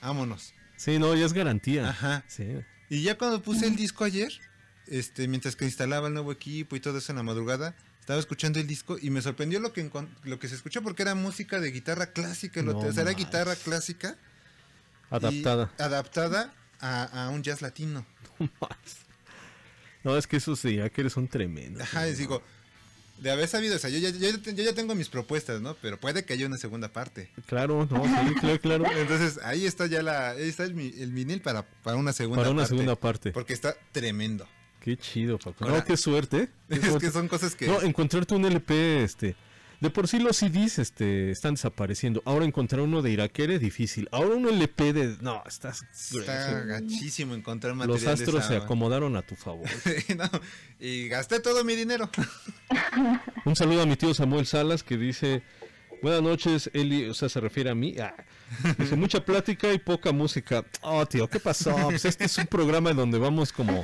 Vámonos. 0.00 0.52
Sí, 0.76 0.98
no, 0.98 1.14
ya 1.14 1.26
es 1.26 1.32
garantía. 1.32 1.88
Ajá. 1.88 2.24
Sí. 2.28 2.46
Y 2.88 3.02
ya 3.02 3.18
cuando 3.18 3.42
puse 3.42 3.66
el 3.66 3.76
disco 3.76 4.04
ayer, 4.04 4.32
este, 4.86 5.28
mientras 5.28 5.56
que 5.56 5.64
instalaba 5.64 6.08
el 6.08 6.14
nuevo 6.14 6.32
equipo 6.32 6.76
y 6.76 6.80
todo 6.80 6.98
eso 6.98 7.12
en 7.12 7.16
la 7.16 7.22
madrugada, 7.22 7.74
estaba 8.00 8.20
escuchando 8.20 8.58
el 8.58 8.66
disco 8.66 8.96
y 9.00 9.10
me 9.10 9.20
sorprendió 9.20 9.60
lo 9.60 9.72
que 9.72 9.90
lo 10.24 10.38
que 10.38 10.48
se 10.48 10.54
escuchó 10.54 10.82
porque 10.82 11.02
era 11.02 11.14
música 11.14 11.60
de 11.60 11.70
guitarra 11.70 12.06
clásica, 12.12 12.62
No 12.62 12.78
o 12.78 12.92
sea, 12.92 13.02
era 13.02 13.12
guitarra 13.12 13.54
clásica 13.54 14.16
Adaptada. 15.10 15.70
Adaptada 15.78 16.52
a, 16.80 17.26
a 17.26 17.28
un 17.30 17.42
jazz 17.42 17.62
latino. 17.62 18.06
No, 18.38 18.48
es 20.16 20.26
que 20.26 20.36
esos 20.36 20.62
de 20.62 20.90
que 20.90 21.10
son 21.10 21.28
tremendos. 21.28 21.82
Ajá, 21.82 22.08
y 22.08 22.14
digo, 22.14 22.42
de 23.18 23.30
haber 23.30 23.48
sabido, 23.48 23.76
o 23.76 23.78
sea, 23.78 23.90
yo 23.90 23.98
ya, 23.98 24.10
yo, 24.10 24.30
yo 24.30 24.62
ya 24.64 24.74
tengo 24.74 24.94
mis 24.94 25.08
propuestas, 25.08 25.60
¿no? 25.60 25.74
Pero 25.82 25.98
puede 25.98 26.24
que 26.24 26.32
haya 26.34 26.46
una 26.46 26.56
segunda 26.56 26.92
parte. 26.92 27.30
Claro, 27.46 27.86
no, 27.90 28.04
sí, 28.04 28.34
claro, 28.40 28.60
claro. 28.60 28.84
Entonces, 28.96 29.38
ahí 29.42 29.66
está 29.66 29.86
ya 29.86 30.02
la, 30.02 30.30
ahí 30.30 30.48
está 30.48 30.64
el, 30.64 30.78
el 30.78 31.12
vinil 31.12 31.40
para, 31.40 31.62
para 31.82 31.96
una 31.96 32.12
segunda 32.12 32.42
Para 32.42 32.50
una 32.50 32.62
parte. 32.62 32.68
segunda 32.74 32.94
parte. 32.96 33.32
Porque 33.32 33.52
está 33.52 33.76
tremendo. 33.92 34.46
Qué 34.80 34.96
chido, 34.96 35.38
Paco. 35.38 35.64
Ahora- 35.64 35.78
No, 35.78 35.84
qué 35.84 35.96
suerte. 35.96 36.42
¿eh? 36.42 36.48
Qué 36.68 36.74
Es 36.76 36.96
que 36.96 37.10
son 37.10 37.26
cosas 37.28 37.54
que... 37.56 37.66
No, 37.66 37.82
encontrarte 37.82 38.34
un 38.34 38.44
LP, 38.44 39.02
este... 39.02 39.34
De 39.80 39.90
por 39.90 40.08
sí 40.08 40.18
los 40.18 40.36
CDs 40.36 40.80
este, 40.80 41.30
están 41.30 41.54
desapareciendo. 41.54 42.20
Ahora 42.24 42.44
encontrar 42.44 42.80
uno 42.80 43.00
de 43.00 43.12
Iraquere 43.12 43.56
es 43.56 43.60
difícil. 43.60 44.08
Ahora 44.10 44.34
un 44.34 44.48
LP 44.48 44.92
de... 44.92 45.16
No, 45.20 45.42
estás... 45.46 45.82
Está 45.92 46.60
gachísimo 46.64 47.34
encontrar 47.34 47.76
Los 47.76 47.86
material 47.86 48.16
de 48.16 48.24
astros 48.24 48.46
se 48.46 48.56
acomodaron 48.56 49.16
a 49.16 49.22
tu 49.22 49.36
favor. 49.36 49.68
No, 50.16 50.28
y 50.80 51.06
gasté 51.08 51.38
todo 51.38 51.62
mi 51.64 51.76
dinero. 51.76 52.10
Un 53.44 53.54
saludo 53.54 53.82
a 53.82 53.86
mi 53.86 53.94
tío 53.96 54.12
Samuel 54.14 54.46
Salas 54.46 54.82
que 54.82 54.96
dice... 54.96 55.42
Buenas 56.00 56.22
noches, 56.22 56.70
Eli, 56.74 57.08
o 57.08 57.14
sea, 57.14 57.28
se 57.28 57.40
refiere 57.40 57.70
a 57.70 57.74
mí. 57.74 57.96
Ah. 57.98 58.14
Dice, 58.78 58.94
mucha 58.96 59.24
plática 59.24 59.72
y 59.72 59.78
poca 59.78 60.12
música. 60.12 60.64
Oh, 60.82 61.04
tío, 61.06 61.28
¿qué 61.28 61.40
pasó? 61.40 61.74
Pues 61.88 62.04
este 62.04 62.24
es 62.24 62.38
un 62.38 62.46
programa 62.46 62.90
en 62.90 62.96
donde 62.96 63.18
vamos 63.18 63.52
como 63.52 63.82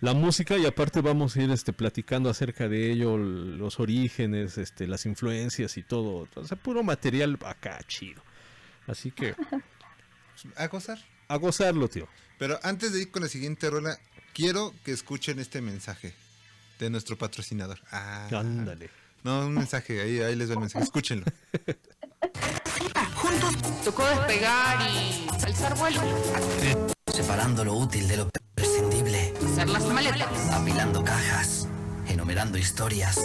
la 0.00 0.14
música 0.14 0.56
y 0.56 0.66
aparte 0.66 1.00
vamos 1.00 1.36
a 1.36 1.42
ir 1.42 1.50
este, 1.50 1.72
platicando 1.72 2.30
acerca 2.30 2.68
de 2.68 2.92
ello, 2.92 3.16
los 3.18 3.80
orígenes, 3.80 4.58
este, 4.58 4.86
las 4.86 5.06
influencias 5.06 5.76
y 5.76 5.82
todo. 5.82 6.28
O 6.34 6.44
sea, 6.46 6.56
puro 6.56 6.82
material 6.82 7.38
acá, 7.44 7.78
chido. 7.86 8.22
Así 8.86 9.10
que 9.10 9.34
A 10.56 10.66
gozar. 10.68 10.98
a 11.28 11.36
gozarlo, 11.36 11.88
tío. 11.88 12.08
Pero 12.38 12.58
antes 12.62 12.92
de 12.92 13.02
ir 13.02 13.10
con 13.10 13.22
la 13.22 13.28
siguiente 13.28 13.68
rola, 13.68 13.98
quiero 14.32 14.72
que 14.84 14.92
escuchen 14.92 15.38
este 15.40 15.60
mensaje 15.60 16.14
de 16.78 16.90
nuestro 16.90 17.18
patrocinador. 17.18 17.80
Ah, 17.90 18.28
Ándale. 18.32 18.90
No, 19.24 19.46
un 19.46 19.54
mensaje, 19.54 20.00
ahí, 20.00 20.20
ahí 20.20 20.36
les 20.36 20.48
va 20.48 20.54
el 20.54 20.60
mensaje, 20.60 20.84
escúchenlo. 20.84 21.26
Tocó 23.84 24.04
despegar 24.06 24.78
y 24.90 25.26
alzar 25.44 25.76
vuelo. 25.76 26.00
Separando 27.12 27.64
lo 27.64 27.74
útil 27.74 28.06
de 28.06 28.16
lo 28.18 28.30
Hacer 29.58 29.70
las 29.70 29.86
maletas. 29.86 30.52
apilando 30.52 31.02
cajas, 31.02 31.66
enumerando 32.06 32.58
historias. 32.58 33.18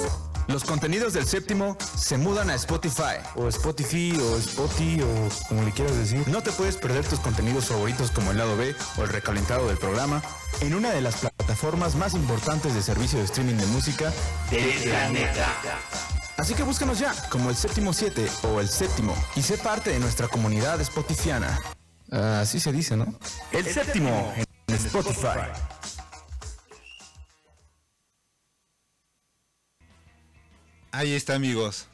Los 0.47 0.63
contenidos 0.63 1.13
del 1.13 1.27
séptimo 1.27 1.77
se 1.95 2.17
mudan 2.17 2.49
a 2.49 2.55
Spotify. 2.55 3.21
O 3.36 3.47
Spotify, 3.49 4.19
o 4.19 4.38
Spotify, 4.38 5.01
o 5.03 5.29
como 5.47 5.61
le 5.61 5.71
quieras 5.71 5.95
decir. 5.95 6.27
No 6.27 6.41
te 6.41 6.51
puedes 6.51 6.75
perder 6.77 7.05
tus 7.05 7.19
contenidos 7.19 7.65
favoritos 7.65 8.09
como 8.09 8.31
el 8.31 8.39
lado 8.39 8.57
B 8.57 8.75
o 8.97 9.03
el 9.03 9.09
recalentado 9.09 9.67
del 9.67 9.77
programa 9.77 10.23
en 10.61 10.73
una 10.73 10.89
de 10.89 11.01
las 11.01 11.17
plataformas 11.17 11.93
más 11.93 12.15
importantes 12.15 12.73
de 12.73 12.81
servicio 12.81 13.19
de 13.19 13.25
streaming 13.25 13.57
de 13.57 13.67
música 13.67 14.11
del 14.49 14.71
planeta. 14.89 15.53
Así 16.38 16.55
que 16.55 16.63
búscanos 16.63 16.97
ya 16.97 17.13
como 17.29 17.51
el 17.51 17.55
séptimo 17.55 17.93
7 17.93 18.27
o 18.51 18.59
el 18.59 18.69
séptimo 18.69 19.15
y 19.36 19.43
sé 19.43 19.59
parte 19.59 19.91
de 19.91 19.99
nuestra 19.99 20.27
comunidad 20.27 20.84
spotifiana. 20.84 21.59
Así 22.09 22.59
se 22.59 22.71
dice, 22.71 22.97
¿no? 22.97 23.05
El, 23.51 23.71
séptimo 23.71 24.34
en 24.36 24.75
Spotify. 24.75 25.72
Ahí 30.93 31.11
está, 31.13 31.33
amigos. 31.35 31.87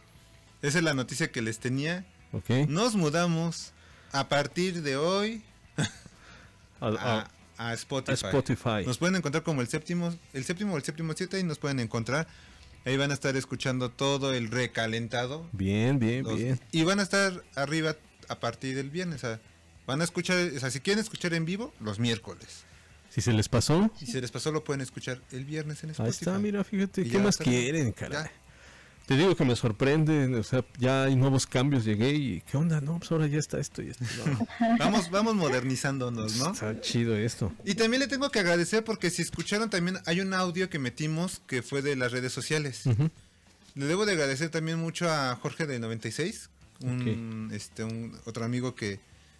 Esa 0.62 0.78
es 0.80 0.84
la 0.84 0.94
noticia 0.94 1.32
que 1.32 1.42
les 1.42 1.60
tenía. 1.60 2.06
Ok. 2.34 2.50
Nos 2.68 2.96
mudamos 2.96 3.72
a 4.12 4.28
partir 4.28 4.82
de 4.82 4.98
hoy 4.98 5.42
A- 6.82 6.88
a- 6.90 7.30
a, 7.58 7.70
a 7.70 7.74
Spotify. 7.76 8.12
a 8.12 8.14
Spotify. 8.16 8.86
Nos 8.86 8.98
pueden 8.98 9.16
encontrar 9.16 9.44
como 9.44 9.62
el 9.62 9.68
séptimo, 9.70 10.14
el 10.34 10.44
séptimo 10.44 10.74
o 10.74 10.78
el 10.78 10.84
séptimo 10.84 11.14
7 11.16 11.40
y 11.40 11.44
nos 11.44 11.58
pueden 11.60 11.80
encontrar. 11.80 12.28
Ahí 12.86 12.98
van 12.98 13.12
a 13.12 13.14
estar 13.14 13.36
escuchando 13.38 13.90
todo 13.90 14.34
el 14.34 14.52
recalentado. 14.52 15.48
bien, 15.54 15.98
bien, 16.00 16.24
Los- 16.24 16.38
bien. 16.38 16.60
Y 16.74 16.84
van 16.84 17.00
a 17.00 17.04
estar 17.04 17.42
arriba 17.56 17.96
a 18.28 18.40
partir 18.40 18.76
del 18.76 18.90
viernes. 18.90 19.24
O 19.24 19.28
sea, 19.28 19.40
van 19.88 20.02
a 20.02 20.04
escuchar, 20.04 20.38
o 20.56 20.60
sea, 20.60 20.70
si 20.72 20.82
quieren 20.82 21.02
escuchar 21.02 21.34
en 21.34 21.46
vivo, 21.46 21.74
los 21.80 22.00
miércoles. 22.00 22.66
Si 23.10 23.22
se 23.22 23.32
les 23.34 23.50
pasó, 23.50 23.90
si 23.98 24.06
se 24.06 24.22
les 24.22 24.30
pasó, 24.30 24.52
lo 24.52 24.64
pueden 24.64 24.82
escuchar 24.82 25.20
el 25.32 25.44
viernes 25.46 25.84
en 25.84 25.90
Spotify. 25.92 26.04
Ahí 26.04 26.12
está, 26.34 26.38
mira, 26.38 26.64
fíjate, 26.64 27.04
¿qué 27.06 27.18
más 27.18 27.38
quieren, 27.38 27.92
caray? 27.92 28.24
Ya. 28.24 28.32
Te 29.10 29.18
digo 29.18 29.36
que 29.36 29.44
me 29.44 29.56
sorprende, 29.56 30.28
o 30.36 30.44
sea, 30.44 30.64
ya 30.78 31.06
hay 31.06 31.16
nuevos 31.16 31.48
cambios, 31.48 31.84
llegué 31.84 32.12
y 32.14 32.42
¿qué 32.42 32.58
onda? 32.58 32.80
No, 32.80 33.00
pues 33.00 33.12
ahora 33.12 33.26
ya 33.26 33.40
está 33.40 33.60
esto 33.60 33.82
y 33.82 33.90
esto. 33.90 34.04
No, 34.28 34.48
Vamos, 34.78 35.10
vamos 35.10 35.34
modernizándonos, 35.36 36.36
¿no? 36.36 36.52
está 36.54 36.80
chido 36.80 37.18
esto. 37.18 37.52
Y 37.66 37.74
también 37.74 38.02
le 38.02 38.08
tengo 38.08 38.30
que 38.30 38.38
agradecer 38.40 38.84
porque 38.84 39.10
si 39.10 39.24
escucharon 39.24 39.72
también 39.72 39.98
hay 40.06 40.22
un 40.22 40.32
audio 40.36 40.70
que 40.70 40.78
metimos 40.78 41.42
que 41.48 41.64
fue 41.64 41.82
de 41.82 41.96
las 41.96 42.12
redes 42.12 42.32
sociales. 42.32 42.84
Le 43.74 43.86
debo 43.86 44.06
de 44.06 44.12
agradecer 44.12 44.50
también 44.52 44.78
mucho 44.78 45.10
a 45.10 45.36
Jorge 45.42 45.66
de 45.66 45.80
96, 45.80 46.50
un, 46.84 47.50
este, 47.52 47.84
un 47.84 48.16
otro 48.26 48.46
amigo 48.46 48.76
que, 48.76 49.00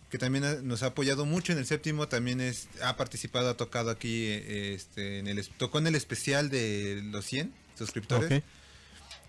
que 0.10 0.18
también 0.18 0.46
ha- 0.46 0.56
nos 0.64 0.82
ha 0.82 0.88
apoyado 0.88 1.28
mucho 1.28 1.52
en 1.54 1.60
el 1.60 1.68
séptimo, 1.68 2.08
también 2.08 2.42
es, 2.42 2.70
ha 2.84 2.98
participado, 2.98 3.50
ha 3.50 3.56
tocado 3.58 3.92
aquí, 3.92 4.26
eh, 4.30 4.74
este, 4.74 5.20
en 5.20 5.28
el, 5.28 5.48
tocó 5.48 5.78
en 5.78 5.86
el 5.86 5.94
especial 5.96 6.50
de 6.50 7.02
los 7.12 7.24
100 7.26 7.54
suscriptores. 7.78 8.40
Ok. 8.40 8.44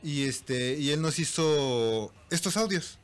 Y 0.03 0.25
este 0.25 0.77
y 0.79 0.91
él 0.91 1.01
nos 1.03 1.19
hizo 1.19 2.13
estos 2.31 2.57
audios. 2.57 2.99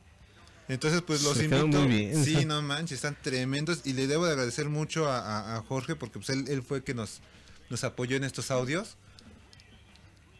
Entonces, 0.68 1.00
pues 1.02 1.22
los 1.22 1.36
Se 1.36 1.44
invito. 1.44 1.66
muy 1.68 1.86
bien, 1.86 2.24
sí, 2.24 2.44
no 2.44 2.60
manches, 2.62 2.96
están 2.96 3.16
tremendos. 3.22 3.82
Y 3.84 3.92
le 3.92 4.06
debo 4.08 4.26
de 4.26 4.32
agradecer 4.32 4.68
mucho 4.68 5.06
a, 5.08 5.18
a- 5.20 5.56
a 5.58 5.62
Jorge 5.62 5.94
porque 5.94 6.18
pues 6.18 6.30
él, 6.30 6.44
él 6.48 6.62
fue 6.62 6.82
que 6.82 6.92
nos, 6.94 7.20
nos 7.70 7.84
apoyó 7.84 8.16
en 8.16 8.24
estos 8.24 8.50
audios. 8.50 8.96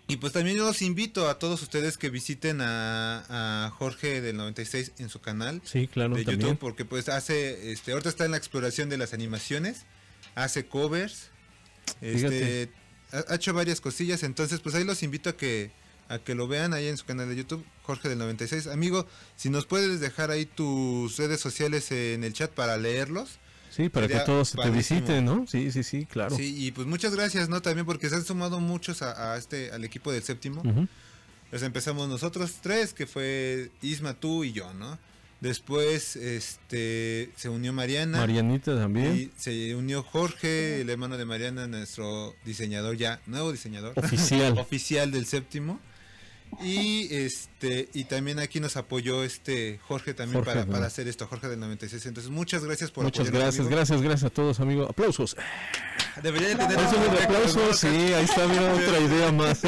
Y 0.09 0.17
pues 0.19 0.33
también 0.33 0.57
yo 0.57 0.65
los 0.65 0.83
invito 0.83 1.29
a 1.29 1.39
todos 1.39 1.63
ustedes 1.63 1.99
que 1.99 2.11
visiten 2.11 2.61
a, 2.61 3.67
a 3.67 3.71
Jorge 3.71 4.21
del 4.21 4.37
96 4.37 4.93
en 4.99 5.09
su 5.09 5.21
canal 5.21 5.61
Sí, 5.65 5.89
claro, 5.89 6.15
de 6.15 6.25
también. 6.25 6.41
YouTube 6.43 6.59
porque 6.61 6.85
pues 6.85 7.09
hace, 7.09 7.73
este, 7.73 7.91
ahorita 7.93 8.09
está 8.09 8.25
en 8.25 8.31
la 8.31 8.37
exploración 8.37 8.89
de 8.89 8.99
las 8.99 9.13
animaciones, 9.13 9.85
hace 10.37 10.67
covers, 10.67 11.31
este, 12.01 12.71
ha 13.11 13.35
hecho 13.35 13.53
varias 13.53 13.81
cosillas, 13.81 14.23
entonces 14.23 14.61
pues 14.61 14.77
ahí 14.77 14.85
los 14.85 15.03
invito 15.03 15.31
a 15.31 15.37
que 15.37 15.73
a 16.09 16.19
que 16.19 16.35
lo 16.35 16.49
vean 16.49 16.75
ahí 16.75 16.87
en 16.87 16.97
su 16.97 17.05
canal 17.05 17.29
de 17.29 17.37
YouTube, 17.37 17.65
Jorge 17.83 18.09
del 18.09 18.19
96. 18.19 18.67
Amigo, 18.69 19.07
si 19.37 19.51
nos 19.51 19.67
puedes 19.67 20.01
dejar 20.01 20.31
ahí 20.31 20.47
tus 20.47 21.17
redes 21.17 21.41
sociales 21.41 21.91
en 21.93 22.25
el 22.25 22.33
chat 22.33 22.51
para 22.51 22.77
leerlos. 22.77 23.39
Sí, 23.71 23.89
para 23.89 24.09
que 24.09 24.19
todos 24.21 24.53
te 24.53 24.71
visiten, 24.71 25.25
¿no? 25.25 25.47
Sí, 25.47 25.71
sí, 25.71 25.83
sí, 25.83 26.07
claro. 26.07 26.35
Sí, 26.35 26.67
y 26.67 26.73
pues 26.73 26.87
muchas 26.87 27.15
gracias, 27.15 27.49
¿no? 27.49 27.61
También 27.61 27.85
porque 27.85 28.09
se 28.09 28.15
han 28.15 28.25
sumado 28.25 28.59
muchos 28.59 29.03
a, 29.03 29.35
a 29.35 29.37
este 29.37 29.71
al 29.71 29.85
equipo 29.85 30.13
del 30.13 30.23
séptimo. 30.23 30.63
Ujú. 30.63 30.89
Pues 31.51 31.63
empezamos 31.63 32.09
nosotros 32.09 32.55
tres, 32.63 32.95
que 32.95 33.07
fue 33.07 33.71
Isma, 33.83 34.15
tú 34.15 34.45
y 34.45 34.53
yo, 34.53 34.73
¿no? 34.75 34.99
Después 35.41 36.17
este 36.17 37.31
se 37.37 37.49
unió 37.49 37.73
Mariana. 37.73 38.19
Marianita 38.19 38.75
también. 38.75 39.17
Y 39.17 39.31
se 39.37 39.75
unió 39.75 40.03
Jorge, 40.03 40.81
el 40.81 40.89
hermano 40.89 41.19
de 41.19 41.27
Mariana, 41.27 41.67
nuestro 41.67 42.35
diseñador 42.45 42.97
ya, 42.97 43.21
nuevo 43.27 43.53
diseñador. 43.53 43.93
Oficial. 43.97 44.57
oficial 44.59 45.11
del 45.11 45.27
séptimo. 45.27 45.79
Y 46.63 47.15
este 47.15 47.89
y 47.93 48.05
también 48.05 48.39
aquí 48.39 48.61
nos 48.61 48.77
apoyó 48.77 49.23
este 49.25 49.79
Jorge 49.87 50.15
también 50.15 50.43
Jorge, 50.43 50.61
para, 50.61 50.71
para 50.71 50.87
hacer 50.87 51.07
esto, 51.07 51.27
Jorge 51.27 51.49
del 51.49 51.61
96. 51.61 52.07
Entonces, 52.07 52.31
muchas 52.31 52.65
gracias 52.65 52.91
por 52.91 53.05
Muchas 53.05 53.31
gracias, 53.31 53.61
amigo. 53.61 53.77
gracias, 53.77 54.01
gracias 54.01 54.31
a 54.31 54.35
todos, 54.35 54.61
amigos. 54.61 54.89
Aplausos. 54.89 55.37
Debería 56.23 56.49
de 56.49 56.57
tener 56.57 56.79
Eso 56.79 57.23
aplausos, 57.25 57.79
sí, 57.79 57.87
ahí 57.89 58.25
está, 58.25 58.47
mira, 58.49 58.73
otra 58.73 59.01
idea 59.07 59.33
más. 59.33 59.61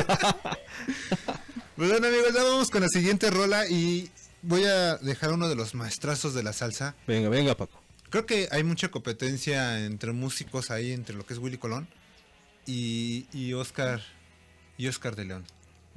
Pues 1.76 1.90
bueno 1.90 2.06
amigos, 2.06 2.34
ya 2.34 2.42
vamos 2.42 2.70
con 2.70 2.80
la 2.82 2.88
siguiente 2.88 3.30
rola 3.30 3.68
y 3.68 4.10
voy 4.42 4.64
a 4.64 4.96
dejar 4.96 5.32
uno 5.32 5.48
de 5.48 5.56
los 5.56 5.74
maestrazos 5.74 6.34
de 6.34 6.42
la 6.42 6.52
salsa. 6.52 6.96
Venga, 7.06 7.28
venga, 7.28 7.54
Paco. 7.56 7.80
Creo 8.10 8.24
que 8.24 8.48
hay 8.50 8.64
mucha 8.64 8.88
competencia 8.90 9.84
entre 9.84 10.12
músicos 10.12 10.70
ahí, 10.70 10.92
entre 10.92 11.14
lo 11.14 11.26
que 11.26 11.34
es 11.34 11.38
Willy 11.38 11.58
Colón 11.58 11.86
y, 12.66 13.26
y 13.32 13.52
Oscar 13.52 14.00
y 14.78 14.86
Oscar 14.88 15.14
de 15.14 15.26
León. 15.26 15.44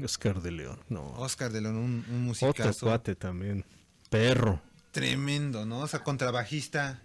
Oscar 0.04 0.41
de 0.41 0.52
León, 0.52 0.80
no. 0.89 1.12
Oscar 1.14 1.52
de 1.52 1.62
León, 1.62 1.76
un, 1.78 1.84
un 1.84 2.30
Otro 2.30 2.47
musicazo 2.47 2.86
cuate 2.86 3.16
también. 3.16 3.66
Perro. 4.10 4.62
tremendo, 4.91 5.66
¿no? 5.66 5.80
O 5.80 5.88
sea, 5.88 6.04
contrabajista. 6.04 7.02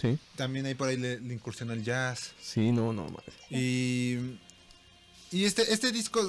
Sí, 0.00 0.18
También 0.36 0.64
ahí 0.66 0.74
por 0.74 0.88
ahí 0.88 0.96
le, 0.96 1.20
le 1.20 1.34
incursionó 1.34 1.72
el 1.72 1.82
jazz. 1.84 2.32
sí, 2.40 2.72
no, 2.72 2.92
no. 2.92 3.04
madre. 3.08 3.32
Y, 3.50 4.38
y 5.30 5.44
este, 5.44 5.72
este 5.72 5.92
disco, 5.92 6.20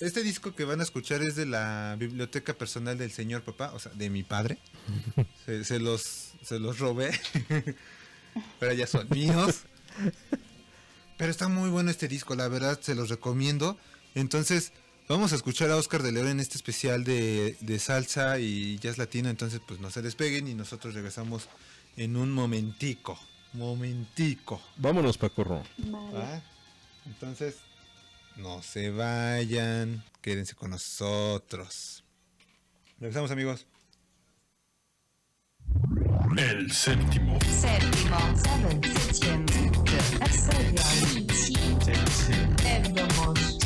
este 0.00 0.22
disco 0.22 0.54
que 0.54 0.64
van 0.64 0.80
a 0.80 0.82
escuchar 0.84 1.20
es 1.22 1.36
de 1.36 1.44
la 1.44 1.96
biblioteca 1.98 2.54
personal 2.54 2.96
del 2.96 3.10
señor 3.12 3.42
papá, 3.42 3.72
o 3.74 3.78
sea, 3.78 3.92
de 3.92 4.08
mi 4.10 4.22
padre. 4.22 4.58
Se, 5.44 5.64
se 5.64 5.78
los, 5.78 6.32
se 6.42 6.58
los 6.58 6.78
robé. 6.78 7.10
Pero 8.60 8.72
ya 8.72 8.86
son 8.86 9.06
míos. 9.10 9.62
Pero 11.18 11.30
está 11.30 11.48
muy 11.48 11.68
bueno 11.68 11.90
este 11.90 12.06
disco, 12.08 12.34
la 12.36 12.48
verdad, 12.48 12.78
se 12.80 12.94
los 12.94 13.08
recomiendo. 13.10 13.76
Entonces, 14.14 14.72
vamos 15.08 15.32
a 15.32 15.36
escuchar 15.36 15.70
a 15.70 15.76
Oscar 15.76 16.02
de 16.02 16.12
León 16.12 16.28
en 16.28 16.40
este 16.40 16.56
especial 16.56 17.04
de, 17.04 17.56
de 17.60 17.78
salsa 17.78 18.38
y 18.38 18.78
jazz 18.78 18.98
latino. 18.98 19.28
Entonces, 19.28 19.60
pues 19.66 19.80
no 19.80 19.90
se 19.90 20.02
despeguen 20.02 20.48
y 20.48 20.54
nosotros 20.54 20.94
regresamos 20.94 21.48
en 21.96 22.16
un 22.16 22.32
momentico. 22.32 23.18
Momentico. 23.54 24.60
Vámonos, 24.76 25.18
Pacorro. 25.18 25.62
¿va? 25.92 26.42
Entonces, 27.06 27.56
no 28.36 28.62
se 28.62 28.90
vayan. 28.90 30.04
Quédense 30.20 30.54
con 30.54 30.70
nosotros. 30.70 32.04
Regresamos, 33.00 33.30
amigos. 33.30 33.66
El 36.36 36.70
séptimo. 36.70 37.38
Séptimo. 37.40 38.18
Seven. 39.12 39.58
四 42.06 43.57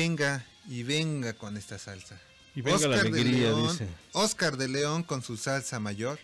venga, 0.00 0.44
y 0.68 0.82
venga 0.82 1.32
con 1.32 1.56
esta 1.56 1.78
salsa. 1.78 2.20
Y 2.54 2.60
venga 2.60 2.86
la 2.86 2.96
de 3.02 3.08
alegría, 3.08 3.48
León, 3.48 3.62
dice. 3.68 3.88
Oscar 4.12 4.58
de 4.58 4.68
León 4.68 5.02
con 5.04 5.22
su 5.22 5.38
salsa 5.38 5.80
mayor. 5.80 6.18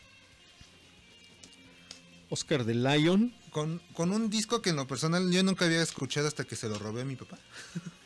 Oscar 2.28 2.64
de 2.64 2.74
Lion. 2.74 3.32
Con, 3.50 3.80
con 3.94 4.12
un 4.12 4.28
disco 4.30 4.60
que 4.62 4.70
en 4.70 4.76
lo 4.76 4.86
personal 4.86 5.30
yo 5.30 5.42
nunca 5.42 5.64
había 5.66 5.82
escuchado 5.82 6.26
hasta 6.28 6.44
que 6.44 6.56
se 6.56 6.68
lo 6.68 6.78
robé 6.78 7.02
a 7.02 7.04
mi 7.04 7.16
papá. 7.16 7.38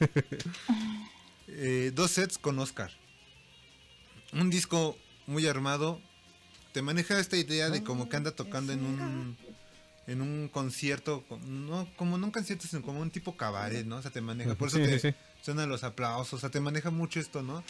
Eh, 1.48 1.92
dos 1.94 2.10
sets 2.10 2.38
con 2.38 2.58
Oscar. 2.58 2.90
Un 4.32 4.50
disco 4.50 4.98
muy 5.26 5.46
armado. 5.46 6.00
Te 6.72 6.82
maneja 6.82 7.18
esta 7.20 7.36
idea 7.36 7.70
de 7.70 7.84
como 7.84 8.08
que 8.08 8.16
anda 8.16 8.32
tocando 8.32 8.72
en 8.72 8.84
un 8.84 9.36
en 10.08 10.20
un 10.22 10.48
concierto, 10.48 11.24
co- 11.28 11.38
no 11.38 11.88
como 11.96 12.18
no 12.18 12.26
un 12.26 12.32
concierto, 12.32 12.66
sino 12.68 12.82
como 12.82 13.00
un 13.00 13.10
tipo 13.12 13.36
cabaret, 13.36 13.86
¿no? 13.86 13.96
O 13.98 14.02
sea, 14.02 14.10
te 14.10 14.20
maneja, 14.20 14.54
por 14.56 14.68
eso 14.68 14.78
Sí, 14.78 14.82
te 14.84 14.98
sí. 14.98 15.14
Suenan 15.47 15.68
los 15.68 15.84
aplausos, 15.84 16.34
o 16.34 16.38
sea, 16.38 16.51
te 16.51 16.61
maneja 16.61 16.90
mucho 16.90 17.20
esto, 17.20 17.40
¿no? 17.42 17.62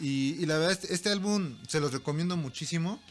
Y, 0.00 0.36
y 0.40 0.46
la 0.46 0.56
verdad, 0.56 0.72
este, 0.72 0.94
este 0.94 1.10
álbum 1.10 1.56
se 1.66 1.80
los 1.80 1.92
recomiendo 1.92 2.36
muchísimo. 2.36 3.02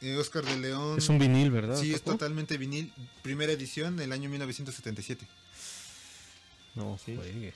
Eh, 0.00 0.16
Oscar 0.16 0.44
de 0.44 0.58
León. 0.58 0.98
Es 0.98 1.08
un 1.08 1.18
vinil, 1.18 1.50
¿verdad, 1.50 1.76
Sí, 1.76 1.94
es 1.94 2.02
totalmente 2.02 2.56
vinil. 2.58 2.92
Primera 3.22 3.52
edición 3.52 3.96
del 3.96 4.12
año 4.12 4.28
1977. 4.28 5.26
No, 6.74 6.98
juegues. 7.04 7.54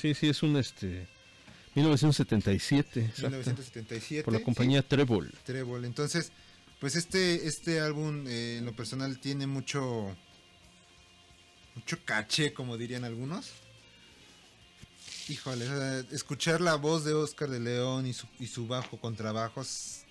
Sí, 0.00 0.14
sí, 0.14 0.28
es 0.28 0.42
un 0.42 0.56
este 0.56 1.08
1977, 1.74 3.00
exacto. 3.00 3.22
1977. 3.22 4.24
Por 4.24 4.32
la 4.32 4.38
sí. 4.38 4.44
compañía 4.44 4.82
Trébol. 4.82 5.32
Trébol. 5.44 5.84
Entonces, 5.84 6.32
pues 6.80 6.96
este, 6.96 7.46
este 7.46 7.80
álbum 7.80 8.26
eh, 8.26 8.58
en 8.58 8.64
lo 8.64 8.74
personal 8.74 9.18
tiene 9.20 9.46
mucho, 9.46 10.16
mucho 11.74 11.98
caché, 12.04 12.52
como 12.52 12.76
dirían 12.76 13.04
algunos. 13.04 13.50
Híjole, 15.28 15.66
escuchar 16.10 16.60
la 16.60 16.74
voz 16.74 17.04
de 17.04 17.14
Oscar 17.14 17.48
de 17.48 17.60
León 17.60 18.06
y 18.06 18.12
su, 18.12 18.26
y 18.38 18.46
su 18.46 18.66
bajo 18.66 18.98
contrabajo 18.98 19.62
es 19.62 20.04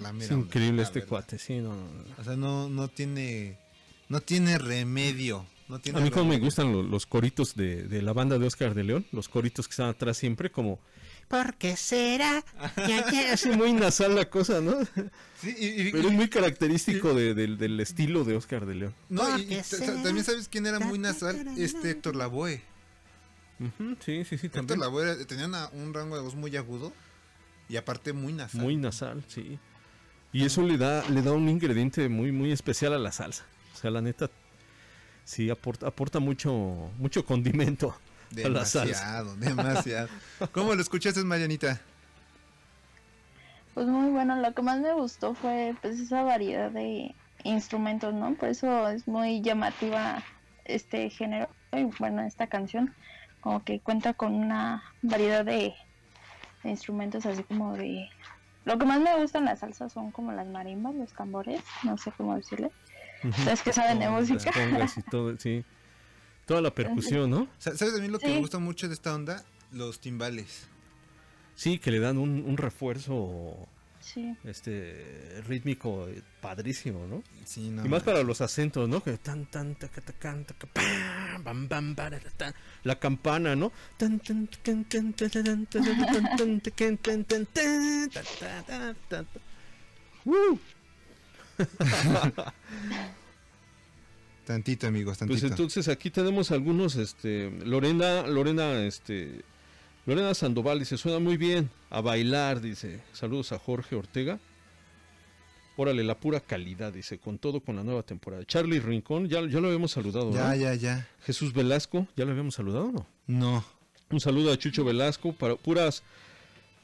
la 0.00 0.12
mera 0.12 0.34
Es 0.34 0.38
increíble 0.40 0.82
este 0.82 1.00
verdad. 1.00 1.08
cuate, 1.08 1.38
sí, 1.38 1.58
no, 1.58 1.74
no, 1.74 1.84
no. 1.92 2.04
O 2.18 2.24
sea, 2.24 2.36
no, 2.36 2.68
no 2.68 2.88
tiene, 2.88 3.58
no 4.08 4.20
tiene 4.20 4.58
remedio. 4.58 5.46
No 5.68 5.78
tiene 5.80 5.98
A 5.98 6.02
mí 6.02 6.10
como 6.10 6.30
me 6.30 6.38
gustan 6.38 6.72
lo- 6.72 6.82
los 6.82 7.06
coritos 7.06 7.54
de, 7.54 7.84
de 7.84 8.00
la 8.02 8.12
banda 8.12 8.38
de 8.38 8.46
Oscar 8.46 8.74
de 8.74 8.84
León, 8.84 9.06
los 9.12 9.28
coritos 9.28 9.68
que 9.68 9.72
están 9.72 9.88
atrás 9.90 10.16
siempre 10.16 10.50
como 10.50 10.80
¿Por 11.28 11.54
qué 11.56 11.76
será? 11.76 12.42
Ya, 12.76 13.10
ya, 13.10 13.32
así 13.34 13.50
muy 13.50 13.72
nasal 13.74 14.14
la 14.14 14.28
cosa, 14.30 14.60
¿no? 14.60 14.74
Sí, 15.40 15.54
y- 15.58 15.88
y- 15.88 15.92
Pero 15.92 16.08
es 16.08 16.14
muy 16.14 16.28
característico 16.28 17.12
de- 17.14 17.34
del, 17.34 17.58
del 17.58 17.78
estilo 17.80 18.24
de 18.24 18.34
Oscar 18.36 18.64
de 18.66 18.74
León. 18.74 18.94
No, 19.10 19.38
y, 19.38 19.42
y 19.42 19.56
ta- 19.56 19.78
ta- 19.78 20.02
también 20.02 20.24
sabes 20.24 20.48
quién 20.48 20.66
era 20.66 20.78
muy 20.80 20.98
nasal, 20.98 21.46
este 21.58 21.90
Héctor 21.90 22.16
Lavoe. 22.16 22.62
Sí, 24.04 24.24
sí, 24.24 24.38
sí, 24.38 24.46
Héctor 24.46 24.50
también. 24.66 24.80
Lavoe 24.80 25.24
tenía 25.26 25.46
una- 25.46 25.68
un 25.72 25.92
rango 25.92 26.16
de 26.16 26.22
voz 26.22 26.34
muy 26.34 26.56
agudo 26.56 26.92
y 27.68 27.76
aparte 27.76 28.12
muy 28.12 28.32
nasal. 28.32 28.60
Muy 28.60 28.76
nasal, 28.76 29.22
sí. 29.28 29.58
Y 30.32 30.44
eso 30.44 30.62
le 30.62 30.76
da, 30.78 31.08
le 31.10 31.22
da 31.22 31.32
un 31.32 31.48
ingrediente 31.48 32.08
muy, 32.08 32.32
muy 32.32 32.52
especial 32.52 32.92
a 32.94 32.98
la 32.98 33.12
salsa. 33.12 33.44
O 33.74 33.76
sea, 33.78 33.90
la 33.90 34.00
neta, 34.00 34.30
sí 35.24 35.50
aporta, 35.50 35.86
aporta 35.88 36.20
mucho, 36.20 36.90
mucho 36.98 37.24
condimento. 37.24 37.96
Demasiado, 38.30 39.36
demasiado. 39.36 40.08
¿Cómo 40.52 40.74
lo 40.74 40.82
escuchaste, 40.82 41.22
Marianita? 41.24 41.80
Pues 43.74 43.86
muy 43.86 44.10
bueno, 44.10 44.36
lo 44.36 44.54
que 44.54 44.62
más 44.62 44.80
me 44.80 44.92
gustó 44.92 45.34
fue 45.34 45.74
pues 45.80 46.00
esa 46.00 46.22
variedad 46.22 46.70
de 46.70 47.14
instrumentos, 47.44 48.12
¿no? 48.12 48.34
Por 48.34 48.48
eso 48.48 48.88
es 48.88 49.06
muy 49.06 49.40
llamativa 49.40 50.22
este 50.64 51.10
género, 51.10 51.48
y 51.72 51.84
bueno, 51.98 52.22
esta 52.22 52.48
canción, 52.48 52.94
como 53.40 53.62
que 53.64 53.80
cuenta 53.80 54.14
con 54.14 54.34
una 54.34 54.82
variedad 55.02 55.44
de, 55.44 55.74
de 56.62 56.70
instrumentos 56.70 57.24
así 57.26 57.42
como 57.44 57.76
de... 57.76 58.08
Lo 58.64 58.78
que 58.78 58.84
más 58.84 59.00
me 59.00 59.16
gusta 59.16 59.38
en 59.38 59.46
la 59.46 59.56
salsa 59.56 59.88
son 59.88 60.10
como 60.10 60.32
las 60.32 60.46
marimbas, 60.46 60.94
los 60.94 61.12
tambores, 61.14 61.62
no 61.84 61.96
sé 61.96 62.12
cómo 62.16 62.36
decirle. 62.36 62.70
Ustedes 63.24 63.62
que 63.62 63.72
saben 63.72 63.98
de 63.98 64.10
música. 64.10 64.52
congas 64.52 64.98
y 64.98 65.02
todo, 65.02 65.36
sí. 65.38 65.64
Toda 66.48 66.60
la 66.62 66.74
percusión, 66.74 67.30
¿no? 67.30 67.46
Sa- 67.58 67.76
¿Sabes 67.76 67.94
a 67.94 67.98
mí 67.98 68.08
lo 68.08 68.18
que 68.18 68.26
Sí. 68.26 68.32
me 68.32 68.38
gusta 68.40 68.58
mucho 68.58 68.88
de 68.88 68.94
esta 68.94 69.14
onda? 69.14 69.44
Los 69.70 70.00
timbales. 70.00 70.66
Sí, 71.54 71.78
que 71.78 71.90
le 71.90 72.00
dan 72.00 72.16
un, 72.18 72.42
un 72.46 72.56
refuerzo 72.56 73.68
Sí. 74.00 74.34
este 74.44 75.42
rítmico 75.46 76.08
padrísimo, 76.40 77.06
¿no? 77.06 77.22
Sí, 77.44 77.68
no 77.68 77.84
y 77.84 77.88
más 77.88 78.02
para 78.04 78.22
los 78.22 78.40
acentos, 78.40 78.88
¿no? 78.88 79.02
Que 79.02 79.18
tan 79.18 79.44
tan 79.46 79.74
taca, 79.74 80.00
tacan, 80.00 80.44
taca, 80.46 80.66
pam, 80.68 81.44
bam, 81.44 81.68
bam, 81.68 81.94
bara, 81.94 82.18
tan. 82.36 82.54
la 82.84 82.98
campana, 82.98 83.54
¿no? 83.56 83.70
Tan, 83.98 84.18
tan, 84.20 84.46
tacan, 84.46 84.84
tan, 84.84 85.12
tan, 85.12 85.32
tan, 85.32 85.66
tan, 85.66 85.66
tan, 85.66 86.30
tan, 86.30 86.60
tacan, 86.60 86.96
tan, 86.96 87.26
tan, 94.48 94.62
tan, 94.62 94.64
ta, 94.64 94.64
ta, 94.64 94.64
ta, 94.64 94.64
ta, 94.64 94.64
ta. 94.64 94.64
Tantito, 94.64 94.86
amigos, 94.86 95.18
Pues 95.18 95.28
tantito. 95.28 95.46
entonces 95.46 95.88
aquí 95.88 96.10
tenemos 96.10 96.50
algunos, 96.50 96.96
este, 96.96 97.50
Lorena, 97.64 98.26
Lorena, 98.26 98.84
este, 98.84 99.42
Lorena 100.06 100.34
Sandoval 100.34 100.78
dice, 100.78 100.96
suena 100.96 101.18
muy 101.18 101.36
bien, 101.36 101.70
a 101.90 102.00
bailar, 102.00 102.60
dice, 102.60 103.00
saludos 103.12 103.52
a 103.52 103.58
Jorge 103.58 103.94
Ortega. 103.96 104.38
Órale, 105.76 106.02
la 106.02 106.18
pura 106.18 106.40
calidad, 106.40 106.92
dice, 106.92 107.18
con 107.18 107.38
todo 107.38 107.60
con 107.60 107.76
la 107.76 107.84
nueva 107.84 108.02
temporada. 108.02 108.44
Charlie 108.44 108.80
Rincón, 108.80 109.28
ya, 109.28 109.46
ya 109.46 109.60
lo 109.60 109.68
habíamos 109.68 109.92
saludado, 109.92 110.32
Ya, 110.32 110.48
¿no? 110.48 110.54
ya, 110.56 110.74
ya. 110.74 111.08
Jesús 111.24 111.52
Velasco, 111.52 112.08
¿ya 112.16 112.24
lo 112.24 112.32
habíamos 112.32 112.54
saludado 112.54 112.86
o 112.86 112.92
no? 112.92 113.06
No. 113.28 113.64
Un 114.10 114.18
saludo 114.20 114.52
a 114.52 114.56
Chucho 114.56 114.84
Velasco, 114.84 115.32
para 115.34 115.54
puras 115.54 116.02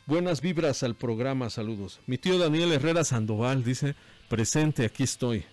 buenas 0.07 0.41
vibras 0.43 0.83
al 0.85 0.95
programa, 0.95 1.51
saludos. 1.51 2.01
Mi 2.07 2.19
tío 2.19 2.39
Daniel 2.39 2.71
Herrera 2.73 3.03
Sandoval 3.03 3.65
dice, 3.65 3.97
presente, 4.29 4.85
aquí 4.85 5.03
estoy. 5.03 5.45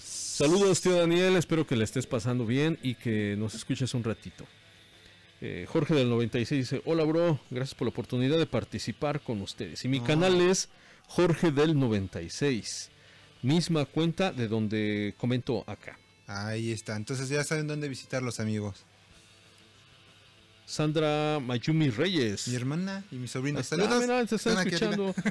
Saludos, 0.00 0.80
tío 0.80 0.96
Daniel, 0.96 1.36
espero 1.36 1.66
que 1.66 1.76
le 1.76 1.84
estés 1.84 2.06
pasando 2.06 2.46
bien 2.46 2.78
y 2.82 2.94
que 2.94 3.36
nos 3.38 3.54
escuches 3.54 3.92
un 3.94 4.02
ratito. 4.04 4.44
Eh, 5.40 5.66
Jorge 5.68 5.94
del 5.94 6.08
96 6.08 6.70
dice, 6.70 6.82
hola 6.86 7.04
bro, 7.04 7.40
gracias 7.50 7.74
por 7.74 7.86
la 7.86 7.90
oportunidad 7.90 8.38
de 8.38 8.46
participar 8.46 9.20
con 9.20 9.42
ustedes. 9.42 9.84
Y 9.84 9.88
mi 9.88 9.98
No. 9.98 10.04
canal 10.06 10.40
es 10.40 10.68
Jorge 11.08 11.50
del 11.50 11.78
96, 11.78 12.90
misma 13.42 13.84
cuenta 13.84 14.32
de 14.32 14.48
donde 14.48 15.14
comento 15.18 15.64
acá. 15.66 15.98
Ahí 16.26 16.70
está. 16.70 16.96
Entonces 16.96 17.28
ya 17.28 17.44
saben 17.44 17.66
dónde 17.66 17.88
visitarlos, 17.88 18.40
amigos. 18.40 18.84
Sandra 20.64 21.38
Mayumi 21.40 21.90
Reyes. 21.90 22.48
Mi 22.48 22.54
hermana 22.54 23.04
y 23.10 23.16
mi 23.16 23.28
sobrino. 23.28 23.62
Saludos. 23.62 24.00
mira, 24.00 24.20
están 24.20 24.38
Están 24.38 24.66
escuchando. 24.66 25.14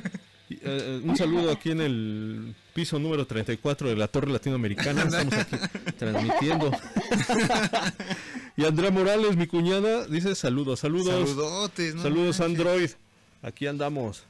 Y, 0.51 0.59
eh, 0.63 1.01
un 1.03 1.15
saludo 1.15 1.49
aquí 1.49 1.71
en 1.71 1.79
el 1.79 2.55
piso 2.73 2.99
número 2.99 3.25
34 3.25 3.87
de 3.87 3.95
la 3.95 4.09
Torre 4.09 4.29
Latinoamericana. 4.29 5.03
Estamos 5.03 5.33
aquí 5.33 5.55
transmitiendo. 5.97 6.71
y 8.57 8.65
Andrea 8.65 8.91
Morales, 8.91 9.37
mi 9.37 9.47
cuñada, 9.47 10.07
dice 10.07 10.35
saludos, 10.35 10.81
saludos. 10.81 11.29
Saludotes, 11.29 11.95
no 11.95 12.01
saludos, 12.01 12.39
manches. 12.39 12.59
Android. 12.59 12.89
Aquí 13.41 13.65
andamos. 13.65 14.25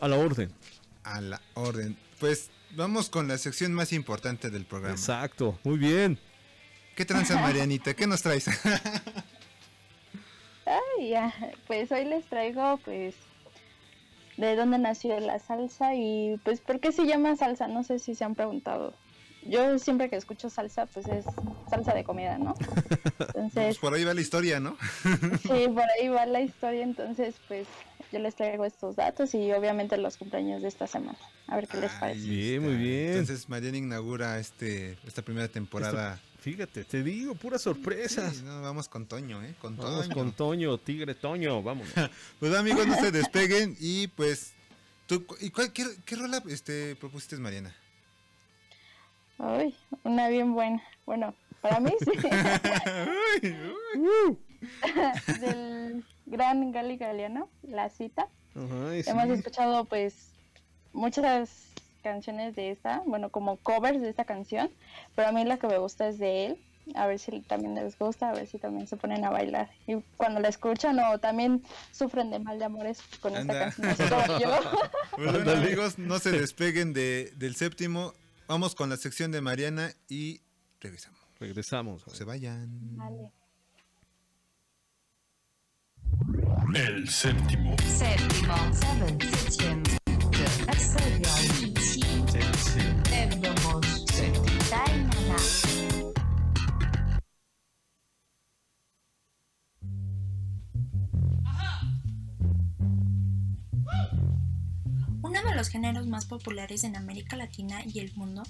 A 0.00 0.08
la 0.08 0.16
orden. 0.16 0.50
A 1.02 1.22
la 1.22 1.40
orden. 1.54 1.96
Pues 2.20 2.50
vamos 2.76 3.08
con 3.08 3.26
la 3.26 3.38
sección 3.38 3.72
más 3.72 3.94
importante 3.94 4.50
del 4.50 4.66
programa. 4.66 4.94
Exacto, 4.94 5.58
muy 5.64 5.78
bien. 5.78 6.18
¿Qué 6.94 7.06
tranza, 7.06 7.36
Marianita? 7.40 7.94
¿Qué 7.94 8.06
nos 8.06 8.20
traes? 8.20 8.48
Ay, 10.66 11.08
ya, 11.08 11.32
pues 11.66 11.90
hoy 11.90 12.04
les 12.04 12.26
traigo 12.26 12.78
pues 12.84 13.14
de 14.38 14.54
dónde 14.56 14.78
nació 14.78 15.18
la 15.20 15.38
salsa 15.38 15.94
y 15.94 16.40
pues 16.44 16.60
por 16.60 16.80
qué 16.80 16.92
se 16.92 17.06
llama 17.06 17.36
salsa, 17.36 17.68
no 17.68 17.82
sé 17.82 17.98
si 17.98 18.14
se 18.14 18.24
han 18.24 18.34
preguntado. 18.34 18.94
Yo 19.42 19.78
siempre 19.78 20.08
que 20.10 20.16
escucho 20.16 20.48
salsa 20.50 20.86
pues 20.86 21.06
es 21.08 21.24
salsa 21.68 21.92
de 21.92 22.04
comida, 22.04 22.38
¿no? 22.38 22.54
Pues 23.18 23.34
Entonces, 23.34 23.78
por 23.78 23.94
ahí 23.94 24.04
va 24.04 24.14
la 24.14 24.20
historia, 24.20 24.60
¿no? 24.60 24.76
sí, 25.42 25.68
por 25.68 25.84
ahí 25.98 26.08
va 26.08 26.26
la 26.26 26.40
historia, 26.40 26.82
entonces 26.82 27.34
pues 27.48 27.66
yo 28.12 28.18
les 28.20 28.34
traigo 28.34 28.64
estos 28.64 28.96
datos 28.96 29.34
y 29.34 29.52
obviamente 29.52 29.96
los 29.96 30.16
cumpleaños 30.16 30.62
de 30.62 30.68
esta 30.68 30.86
semana. 30.86 31.18
A 31.46 31.56
ver 31.56 31.66
qué 31.66 31.78
les 31.78 31.92
parece. 31.92 32.20
Bien, 32.20 32.62
muy 32.62 32.74
bien. 32.74 33.12
Entonces 33.12 33.48
Mariana 33.48 33.78
inaugura 33.78 34.38
este 34.38 34.98
esta 35.06 35.22
primera 35.22 35.48
temporada. 35.48 36.20
Fíjate, 36.40 36.84
te 36.84 37.02
digo, 37.02 37.34
puras 37.34 37.62
sorpresas. 37.62 38.36
Sí, 38.36 38.42
no, 38.44 38.62
vamos 38.62 38.88
con 38.88 39.06
Toño, 39.06 39.42
¿eh? 39.42 39.54
Con 39.60 39.76
Vamos 39.76 40.02
Toño. 40.08 40.14
con 40.14 40.32
Toño, 40.32 40.78
Tigre 40.78 41.14
Toño, 41.14 41.62
vamos. 41.62 41.88
Pues 42.40 42.54
amigos, 42.54 42.86
no 42.86 42.94
se 42.96 43.10
despeguen 43.10 43.76
y 43.80 44.06
pues 44.08 44.52
tú 45.06 45.26
¿y 45.40 45.50
cuál, 45.50 45.72
qué, 45.72 45.84
qué 46.04 46.16
rola 46.16 46.42
este 46.48 46.94
propusiste, 46.96 47.36
Mariana? 47.36 47.74
Ay, 49.38 49.74
una 50.04 50.28
bien 50.28 50.52
buena. 50.54 50.82
Bueno, 51.06 51.34
para 51.60 51.80
mí 51.80 51.92
sí. 52.00 52.12
Del 55.40 56.04
gran 56.26 56.72
Gali 56.72 56.96
Galeano, 56.96 57.48
La 57.62 57.88
Cita. 57.90 58.28
Sí. 58.54 59.10
Hemos 59.10 59.28
escuchado 59.30 59.84
pues 59.84 60.32
muchas 60.92 61.50
canciones 62.02 62.54
de 62.56 62.70
esta, 62.70 63.02
bueno, 63.06 63.30
como 63.30 63.56
covers 63.56 64.00
de 64.00 64.08
esta 64.08 64.24
canción, 64.24 64.70
pero 65.14 65.28
a 65.28 65.32
mí 65.32 65.44
la 65.44 65.58
que 65.58 65.66
me 65.66 65.78
gusta 65.78 66.08
es 66.08 66.18
de 66.18 66.46
él. 66.46 66.64
A 66.94 67.06
ver 67.06 67.18
si 67.18 67.42
también 67.42 67.74
les 67.74 67.98
gusta, 67.98 68.30
a 68.30 68.32
ver 68.32 68.46
si 68.46 68.58
también 68.58 68.86
se 68.86 68.96
ponen 68.96 69.22
a 69.22 69.28
bailar. 69.28 69.68
Y 69.86 69.96
cuando 70.16 70.40
la 70.40 70.48
escuchan 70.48 70.98
o 70.98 71.18
también 71.18 71.62
sufren 71.92 72.30
de 72.30 72.38
mal 72.38 72.58
de 72.58 72.64
amores 72.64 73.02
con 73.20 73.36
Anda. 73.36 73.68
esta 73.68 73.82
canción, 73.82 74.40
yo. 74.40 74.58
Pues 75.14 75.32
bueno, 75.44 75.50
amigos, 75.50 75.98
no 75.98 76.18
se 76.18 76.32
despeguen 76.32 76.94
de, 76.94 77.30
del 77.36 77.56
séptimo. 77.56 78.14
Vamos 78.46 78.74
con 78.74 78.88
la 78.88 78.96
sección 78.96 79.32
de 79.32 79.42
Mariana 79.42 79.92
y 80.08 80.40
regresamos. 80.80 81.20
Regresamos. 81.38 82.06
No 82.06 82.14
se 82.14 82.24
vayan. 82.24 82.96
Vale. 82.96 83.32
El 86.74 87.06
séptimo. 87.06 87.76
Séptimo. 87.86 88.54
Seven. 88.72 89.88
Septième. 90.78 91.77
Uno 105.22 105.42
de 105.42 105.54
los 105.54 105.68
géneros 105.68 106.06
más 106.06 106.26
populares 106.26 106.84
en 106.84 106.96
América 106.96 107.36
Latina 107.36 107.80
y 107.84 108.00
el 108.00 108.12
mundo, 108.14 108.42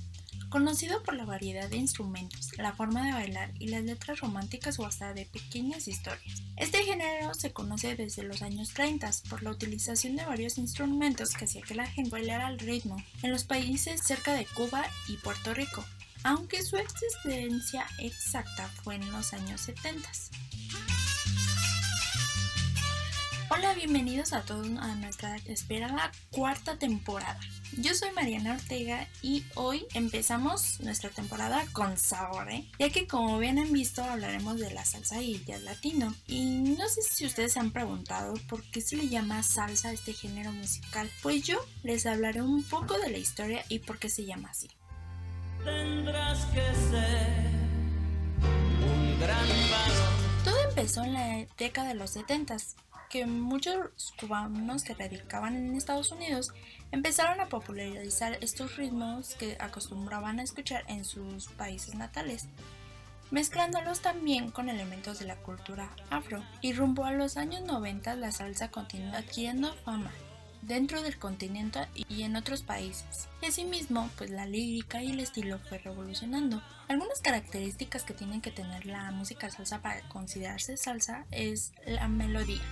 conocido 0.49 1.03
por 1.03 1.15
la 1.15 1.25
variedad 1.25 1.69
de 1.69 1.77
instrumentos, 1.77 2.51
la 2.57 2.73
forma 2.73 3.07
de 3.07 3.13
bailar 3.13 3.53
y 3.59 3.69
las 3.69 3.85
letras 3.85 4.21
románticas 4.21 4.79
o 4.79 4.87
hasta 4.87 5.13
de 5.13 5.27
pequeñas 5.27 5.89
historias. 5.89 6.43
Este 6.57 6.85
género 6.85 7.35
se 7.35 7.53
conoce 7.53 7.97
desde 7.97 8.23
los 8.23 8.43
años 8.43 8.71
30 8.75 9.11
por 9.29 9.43
la 9.43 9.51
utilización 9.51 10.17
de 10.17 10.25
varios 10.25 10.59
instrumentos 10.59 11.33
que 11.35 11.45
hacía 11.45 11.63
que 11.63 11.75
la 11.75 11.87
gente 11.87 12.11
bailara 12.11 12.47
al 12.47 12.59
ritmo 12.59 12.97
en 13.23 13.31
los 13.31 13.45
países 13.45 14.03
cerca 14.03 14.35
de 14.35 14.47
Cuba 14.47 14.85
y 15.09 15.17
Puerto 15.19 15.55
Rico, 15.55 15.85
aunque 16.25 16.63
su 16.63 16.77
existencia 16.77 17.87
exacta 17.99 18.69
fue 18.83 18.97
en 18.97 19.13
los 19.13 19.33
años 19.33 19.61
70. 19.61 20.09
Hola, 23.51 23.73
bienvenidos 23.73 24.35
a 24.35 24.43
todos 24.43 24.67
a 24.79 24.95
nuestra 24.97 25.37
esperada 25.47 26.13
cuarta 26.31 26.77
temporada. 26.77 27.41
Yo 27.79 27.95
soy 27.95 28.11
Mariana 28.11 28.53
Ortega 28.53 29.09
y 29.23 29.43
hoy 29.55 29.87
empezamos 29.95 30.81
nuestra 30.81 31.09
temporada 31.09 31.65
con 31.73 31.97
sabor, 31.97 32.51
¿eh? 32.51 32.67
ya 32.79 32.91
que 32.91 33.07
como 33.07 33.39
bien 33.39 33.59
han 33.59 33.73
visto 33.73 34.05
hablaremos 34.05 34.61
de 34.61 34.71
la 34.71 34.85
salsa 34.85 35.23
y 35.23 35.37
el 35.37 35.47
jazz 35.47 35.63
latino. 35.63 36.15
Y 36.27 36.45
no 36.77 36.87
sé 36.91 37.01
si 37.01 37.25
ustedes 37.25 37.55
se 37.55 37.61
han 37.61 37.71
preguntado 37.71 38.35
por 38.51 38.63
qué 38.71 38.83
se 38.83 38.97
le 38.97 39.09
llama 39.09 39.43
salsa 39.43 39.89
a 39.89 39.93
este 39.93 40.13
género 40.13 40.53
musical. 40.53 41.11
Pues 41.23 41.43
yo 41.43 41.59
les 41.83 42.05
hablaré 42.05 42.43
un 42.43 42.63
poco 42.65 42.99
de 42.99 43.11
la 43.11 43.19
historia 43.19 43.65
y 43.71 43.79
por 43.79 43.99
qué 43.99 44.11
se 44.11 44.27
llama 44.27 44.51
así. 44.51 44.69
Tendrás 45.65 46.45
que 46.47 46.75
ser 46.91 47.47
un 48.43 49.19
gran. 49.19 49.47
Todo 50.45 50.69
empezó 50.69 51.03
en 51.03 51.15
la 51.15 51.47
década 51.57 51.89
de 51.89 51.95
los 51.95 52.11
70 52.11 52.57
que 53.09 53.27
muchos 53.27 54.15
cubanos 54.21 54.83
que 54.85 54.95
radicaban 54.95 55.57
en 55.57 55.77
Estados 55.77 56.13
Unidos 56.13 56.53
empezaron 56.93 57.41
a 57.41 57.49
popularizar 57.49 58.39
estos 58.41 58.77
ritmos 58.77 59.35
que 59.35 59.57
acostumbraban 59.61 60.41
a 60.41 60.43
escuchar 60.43 60.85
en 60.89 61.05
sus 61.05 61.49
países 61.49 61.95
natales, 61.95 62.49
mezclándolos 63.31 64.01
también 64.01 64.51
con 64.51 64.69
elementos 64.69 65.19
de 65.19 65.27
la 65.27 65.37
cultura 65.37 65.91
afro. 66.11 66.43
Y 66.61 66.73
rumbo 66.73 67.05
a 67.05 67.13
los 67.13 67.37
años 67.37 67.63
90 67.63 68.17
la 68.17 68.33
salsa 68.33 68.71
continuó 68.71 69.15
adquiriendo 69.15 69.75
fama 69.85 70.13
dentro 70.63 71.03
del 71.03 71.19
continente 71.19 71.81
y 71.95 72.23
en 72.23 72.37
otros 72.37 72.63
países. 72.63 73.29
Y 73.43 73.47
asimismo, 73.47 74.09
pues 74.17 74.31
la 74.31 74.47
lírica 74.47 75.03
y 75.03 75.11
el 75.11 75.21
estilo 75.21 75.59
fue 75.59 75.79
revolucionando. 75.79 76.63
Algunas 76.89 77.21
características 77.21 78.03
que 78.03 78.15
tienen 78.15 78.41
que 78.41 78.51
tener 78.51 78.87
la 78.87 79.11
música 79.11 79.51
salsa 79.51 79.83
para 79.83 80.01
considerarse 80.09 80.79
salsa 80.79 81.27
es 81.31 81.73
la 81.87 82.09
melodía. 82.09 82.63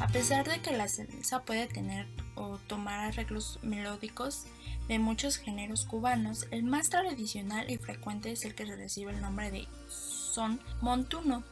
A 0.00 0.08
pesar 0.08 0.48
de 0.48 0.60
que 0.60 0.76
la 0.76 0.88
salsa 0.88 1.44
puede 1.44 1.68
tener 1.68 2.08
o 2.34 2.58
tomar 2.66 2.98
arreglos 2.98 3.60
melódicos 3.62 4.46
de 4.88 4.98
muchos 4.98 5.36
géneros 5.36 5.84
cubanos, 5.84 6.48
el 6.50 6.64
más 6.64 6.90
tradicional 6.90 7.70
y 7.70 7.78
frecuente 7.78 8.32
es 8.32 8.44
el 8.44 8.56
que 8.56 8.64
recibe 8.64 9.12
el 9.12 9.20
nombre 9.20 9.52
de 9.52 9.68
son 9.88 10.60
montuno. 10.80 11.44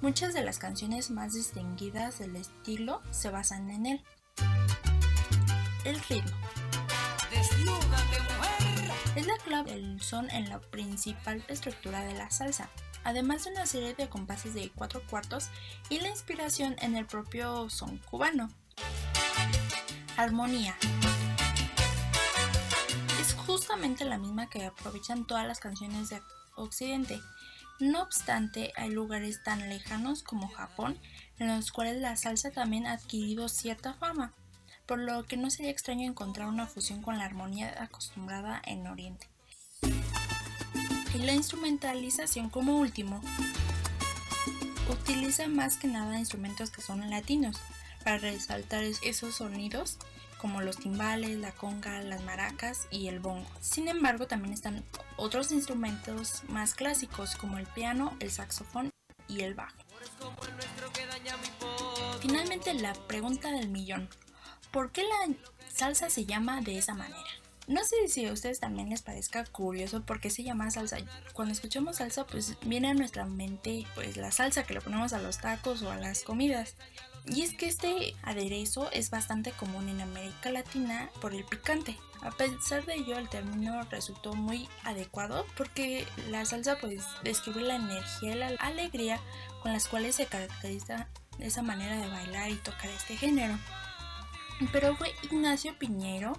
Muchas 0.00 0.32
de 0.32 0.44
las 0.44 0.58
canciones 0.58 1.10
más 1.10 1.34
distinguidas 1.34 2.20
del 2.20 2.36
estilo 2.36 3.02
se 3.10 3.30
basan 3.30 3.68
en 3.70 3.86
él. 3.86 4.04
El 5.84 5.98
ritmo. 6.08 6.63
Es 9.16 9.26
la 9.26 9.36
clave 9.44 9.72
del 9.72 10.00
son 10.00 10.30
en 10.30 10.48
la 10.48 10.60
principal 10.60 11.44
estructura 11.48 12.04
de 12.04 12.14
la 12.14 12.30
salsa 12.30 12.70
además 13.04 13.44
de 13.44 13.52
una 13.52 13.66
serie 13.66 13.94
de 13.94 14.08
compases 14.08 14.54
de 14.54 14.70
cuatro 14.74 15.02
cuartos 15.08 15.50
y 15.90 16.00
la 16.00 16.08
inspiración 16.08 16.74
en 16.80 16.96
el 16.96 17.06
propio 17.06 17.70
son 17.70 17.98
cubano. 17.98 18.48
Armonía. 20.16 20.76
Es 23.20 23.34
justamente 23.34 24.04
la 24.04 24.18
misma 24.18 24.48
que 24.48 24.64
aprovechan 24.64 25.26
todas 25.26 25.46
las 25.46 25.60
canciones 25.60 26.08
de 26.08 26.20
Occidente. 26.56 27.20
No 27.80 28.02
obstante, 28.02 28.72
hay 28.76 28.90
lugares 28.90 29.42
tan 29.42 29.68
lejanos 29.68 30.22
como 30.22 30.48
Japón 30.48 30.98
en 31.38 31.48
los 31.48 31.72
cuales 31.72 32.00
la 32.00 32.16
salsa 32.16 32.52
también 32.52 32.86
ha 32.86 32.92
adquirido 32.92 33.48
cierta 33.48 33.94
fama, 33.94 34.32
por 34.86 34.98
lo 34.98 35.24
que 35.24 35.36
no 35.36 35.50
sería 35.50 35.70
extraño 35.70 36.08
encontrar 36.08 36.48
una 36.48 36.66
fusión 36.66 37.02
con 37.02 37.18
la 37.18 37.24
armonía 37.24 37.74
acostumbrada 37.82 38.60
en 38.64 38.86
Oriente 38.86 39.28
y 41.14 41.18
la 41.18 41.32
instrumentalización 41.32 42.50
como 42.50 42.78
último. 42.78 43.20
Utiliza 44.90 45.48
más 45.48 45.76
que 45.76 45.86
nada 45.86 46.18
instrumentos 46.18 46.70
que 46.70 46.82
son 46.82 47.08
latinos 47.08 47.60
para 48.02 48.18
resaltar 48.18 48.82
esos 48.82 49.36
sonidos 49.36 49.98
como 50.38 50.60
los 50.60 50.76
timbales, 50.76 51.38
la 51.38 51.52
conga, 51.52 52.02
las 52.02 52.22
maracas 52.22 52.86
y 52.90 53.08
el 53.08 53.18
bongo. 53.18 53.48
Sin 53.60 53.88
embargo, 53.88 54.26
también 54.26 54.52
están 54.52 54.84
otros 55.16 55.52
instrumentos 55.52 56.42
más 56.48 56.74
clásicos 56.74 57.34
como 57.36 57.56
el 57.56 57.66
piano, 57.66 58.14
el 58.20 58.30
saxofón 58.30 58.90
y 59.26 59.40
el 59.40 59.54
bajo. 59.54 59.74
Finalmente, 62.20 62.74
la 62.74 62.92
pregunta 62.92 63.50
del 63.50 63.70
millón. 63.70 64.08
¿Por 64.74 64.90
qué 64.90 65.04
la 65.04 65.32
salsa 65.72 66.10
se 66.10 66.26
llama 66.26 66.60
de 66.60 66.78
esa 66.78 66.94
manera? 66.94 67.22
No 67.68 67.84
sé 67.84 68.08
si 68.08 68.26
a 68.26 68.32
ustedes 68.32 68.58
también 68.58 68.90
les 68.90 69.02
parezca 69.02 69.44
curioso 69.44 70.02
por 70.02 70.20
qué 70.20 70.30
se 70.30 70.42
llama 70.42 70.72
salsa. 70.72 70.96
Cuando 71.32 71.52
escuchamos 71.52 71.98
salsa, 71.98 72.26
pues 72.26 72.56
viene 72.62 72.88
a 72.88 72.94
nuestra 72.94 73.24
mente 73.24 73.86
pues 73.94 74.16
la 74.16 74.32
salsa 74.32 74.64
que 74.64 74.74
le 74.74 74.80
ponemos 74.80 75.12
a 75.12 75.22
los 75.22 75.38
tacos 75.38 75.82
o 75.82 75.92
a 75.92 75.96
las 75.96 76.24
comidas. 76.24 76.74
Y 77.24 77.42
es 77.42 77.54
que 77.54 77.68
este 77.68 78.16
aderezo 78.24 78.90
es 78.90 79.10
bastante 79.10 79.52
común 79.52 79.88
en 79.88 80.00
América 80.00 80.50
Latina 80.50 81.08
por 81.20 81.34
el 81.34 81.44
picante. 81.44 81.96
A 82.22 82.32
pesar 82.32 82.84
de 82.84 82.96
ello, 82.96 83.16
el 83.16 83.28
término 83.28 83.80
resultó 83.84 84.34
muy 84.34 84.68
adecuado 84.82 85.46
porque 85.56 86.04
la 86.30 86.44
salsa 86.46 86.78
pues 86.80 87.04
describe 87.22 87.60
la 87.60 87.76
energía 87.76 88.32
y 88.32 88.38
la 88.38 88.48
alegría 88.58 89.20
con 89.62 89.72
las 89.72 89.86
cuales 89.86 90.16
se 90.16 90.26
caracteriza 90.26 91.06
esa 91.38 91.62
manera 91.62 91.96
de 91.96 92.08
bailar 92.08 92.50
y 92.50 92.56
tocar 92.56 92.90
este 92.90 93.16
género. 93.16 93.56
Pero 94.72 94.96
fue 94.96 95.14
Ignacio 95.22 95.76
Piñero 95.78 96.32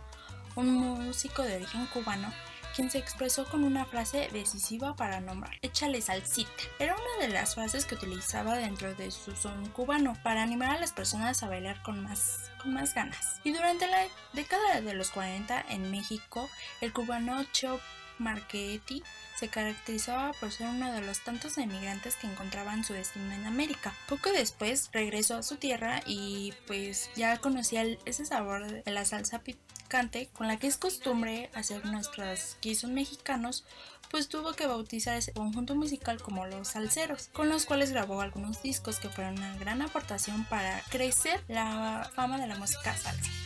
un 0.55 0.73
músico 0.73 1.41
de 1.43 1.57
origen 1.57 1.85
cubano, 1.87 2.31
quien 2.75 2.89
se 2.89 2.97
expresó 2.97 3.45
con 3.45 3.63
una 3.63 3.85
frase 3.85 4.29
decisiva 4.33 4.95
para 4.95 5.21
nombrar, 5.21 5.53
échale 5.61 6.01
salsita. 6.01 6.49
Era 6.79 6.95
una 6.95 7.25
de 7.25 7.33
las 7.33 7.55
frases 7.55 7.85
que 7.85 7.95
utilizaba 7.95 8.57
dentro 8.57 8.93
de 8.95 9.11
su 9.11 9.35
son 9.35 9.69
cubano 9.69 10.17
para 10.23 10.43
animar 10.43 10.71
a 10.71 10.79
las 10.79 10.91
personas 10.91 11.41
a 11.43 11.49
bailar 11.49 11.81
con 11.83 12.03
más, 12.03 12.51
con 12.61 12.73
más 12.73 12.93
ganas. 12.93 13.39
Y 13.43 13.51
durante 13.51 13.87
la 13.87 14.05
década 14.33 14.81
de 14.81 14.93
los 14.93 15.11
40 15.11 15.65
en 15.69 15.91
México, 15.91 16.49
el 16.81 16.91
cubano 16.91 17.43
Chop 17.51 17.79
Marchetti 18.19 19.03
se 19.35 19.49
caracterizaba 19.49 20.31
por 20.33 20.51
ser 20.51 20.67
uno 20.67 20.91
de 20.93 21.01
los 21.01 21.23
tantos 21.23 21.57
emigrantes 21.57 22.15
que 22.15 22.27
encontraban 22.27 22.83
su 22.83 22.93
destino 22.93 23.31
en 23.33 23.45
América. 23.45 23.93
Poco 24.07 24.31
después 24.31 24.89
regresó 24.93 25.37
a 25.37 25.43
su 25.43 25.57
tierra 25.57 26.01
y 26.05 26.53
pues 26.67 27.09
ya 27.15 27.37
conocía 27.37 27.83
ese 28.05 28.25
sabor 28.25 28.83
de 28.83 28.91
la 28.91 29.05
salsa 29.05 29.39
picante 29.39 30.29
con 30.33 30.47
la 30.47 30.57
que 30.57 30.67
es 30.67 30.77
costumbre 30.77 31.49
hacer 31.53 31.85
nuestros 31.85 32.57
guisos 32.61 32.89
mexicanos 32.89 33.65
pues 34.09 34.29
tuvo 34.29 34.53
que 34.53 34.67
bautizar 34.67 35.17
ese 35.17 35.33
conjunto 35.33 35.75
musical 35.75 36.21
como 36.21 36.45
los 36.45 36.69
salseros, 36.69 37.29
con 37.33 37.49
los 37.49 37.65
cuales 37.65 37.91
grabó 37.91 38.21
algunos 38.21 38.61
discos 38.61 38.99
que 38.99 39.09
fueron 39.09 39.37
una 39.37 39.57
gran 39.57 39.81
aportación 39.81 40.45
para 40.45 40.81
crecer 40.89 41.43
la 41.47 42.09
fama 42.15 42.39
de 42.39 42.47
la 42.47 42.55
música 42.55 42.95
salsa. 42.95 43.44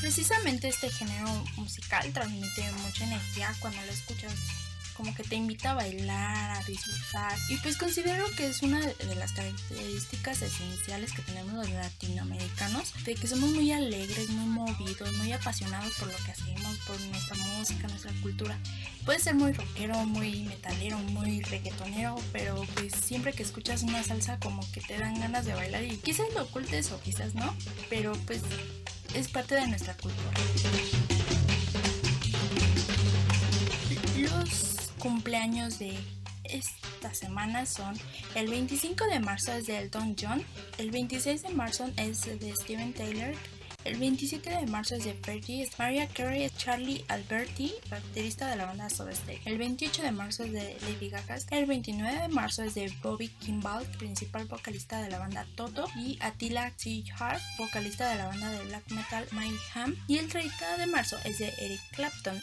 Precisamente 0.00 0.68
este 0.68 0.90
género 0.90 1.26
musical 1.56 2.12
transmite 2.12 2.70
mucha 2.82 3.04
energía 3.04 3.54
cuando 3.60 3.80
lo 3.82 3.92
escuchas 3.92 4.32
como 4.96 5.14
que 5.14 5.22
te 5.22 5.36
invita 5.36 5.72
a 5.72 5.74
bailar, 5.74 6.50
a 6.58 6.64
disfrutar. 6.64 7.36
Y 7.48 7.56
pues 7.58 7.76
considero 7.76 8.24
que 8.36 8.46
es 8.46 8.62
una 8.62 8.80
de 8.80 9.14
las 9.16 9.32
características 9.32 10.42
esenciales 10.42 11.12
que 11.12 11.22
tenemos 11.22 11.54
los 11.54 11.70
latinoamericanos, 11.70 12.92
de 13.04 13.14
que 13.14 13.26
somos 13.26 13.50
muy 13.50 13.72
alegres, 13.72 14.28
muy 14.30 14.46
movidos, 14.46 15.12
muy 15.14 15.32
apasionados 15.32 15.92
por 15.94 16.08
lo 16.08 16.16
que 16.24 16.30
hacemos, 16.30 16.76
por 16.86 17.00
nuestra 17.00 17.36
música, 17.36 17.88
nuestra 17.88 18.12
cultura. 18.22 18.58
Puede 19.04 19.20
ser 19.20 19.34
muy 19.34 19.52
rockero, 19.52 20.04
muy 20.04 20.44
metalero, 20.44 20.98
muy 20.98 21.40
reggaetonero, 21.42 22.16
pero 22.32 22.64
pues 22.74 22.92
siempre 22.92 23.32
que 23.32 23.42
escuchas 23.42 23.82
una 23.82 24.02
salsa 24.02 24.38
como 24.38 24.60
que 24.72 24.80
te 24.80 24.98
dan 24.98 25.20
ganas 25.20 25.44
de 25.46 25.54
bailar 25.54 25.84
y 25.84 25.96
quizás 25.98 26.26
lo 26.34 26.42
ocultes 26.42 26.90
o 26.90 27.00
quizás 27.00 27.34
no, 27.34 27.54
pero 27.88 28.12
pues 28.26 28.42
es 29.14 29.28
parte 29.28 29.54
de 29.54 29.66
nuestra 29.66 29.96
cultura. 29.96 30.30
Los 34.18 34.75
cumpleaños 35.06 35.78
de 35.78 35.96
esta 36.42 37.14
semana 37.14 37.64
son 37.64 37.94
el 38.34 38.48
25 38.48 39.04
de 39.06 39.20
marzo 39.20 39.52
es 39.52 39.66
de 39.66 39.78
Elton 39.78 40.16
John, 40.20 40.42
el 40.78 40.90
26 40.90 41.42
de 41.42 41.50
marzo 41.50 41.88
es 41.96 42.22
de 42.22 42.52
Steven 42.56 42.92
Taylor 42.92 43.32
El 43.84 43.98
27 43.98 44.50
de 44.50 44.66
marzo 44.66 44.96
es 44.96 45.04
de 45.04 45.14
Fergie, 45.14 45.70
Mariah 45.78 46.08
Carey, 46.08 46.50
Charlie 46.56 47.04
Alberti, 47.06 47.72
baterista 47.88 48.50
de 48.50 48.56
la 48.56 48.66
banda 48.66 48.90
Soda 48.90 49.14
Stereo. 49.14 49.42
El 49.44 49.58
28 49.58 50.02
de 50.02 50.10
marzo 50.10 50.42
es 50.42 50.50
de 50.50 50.76
Lady 50.82 51.08
Gaga. 51.08 51.36
El 51.52 51.66
29 51.66 52.22
de 52.22 52.28
marzo 52.28 52.64
es 52.64 52.74
de 52.74 52.92
Bobby 53.00 53.28
Kimball, 53.28 53.86
principal 53.98 54.46
vocalista 54.46 55.00
de 55.02 55.10
la 55.10 55.20
banda 55.20 55.46
Toto, 55.54 55.86
y 55.94 56.18
Attila 56.20 56.72
Hart, 57.16 57.40
vocalista 57.58 58.10
de 58.10 58.16
la 58.16 58.26
banda 58.26 58.50
de 58.50 58.64
black 58.64 58.90
metal 58.90 59.24
Mayhem. 59.30 59.94
Y 60.08 60.18
el 60.18 60.26
30 60.26 60.78
de 60.78 60.86
marzo 60.88 61.16
es 61.24 61.38
de 61.38 61.54
Eric 61.56 61.80
Clapton. 61.92 62.42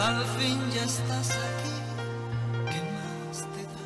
Al 0.00 0.24
fin 0.36 0.60
ya 0.74 0.84
estás 0.84 1.30
aquí, 1.30 1.74
¿qué 2.70 2.80
más 2.94 3.38
te 3.54 3.62
da? 3.72 3.84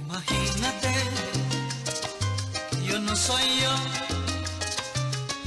Imagínate 0.00 0.88
que 2.70 2.84
yo 2.84 2.98
no 2.98 3.16
soy 3.16 3.60
yo, 3.62 3.74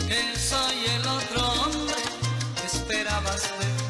que 0.08 0.38
soy 0.40 0.78
el 0.96 1.08
otro 1.08 1.48
hombre 1.62 2.02
que 2.60 2.66
esperabas 2.78 3.44
ver. 3.60 3.82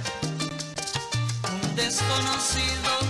Un 1.53 1.75
desconocido 1.75 3.04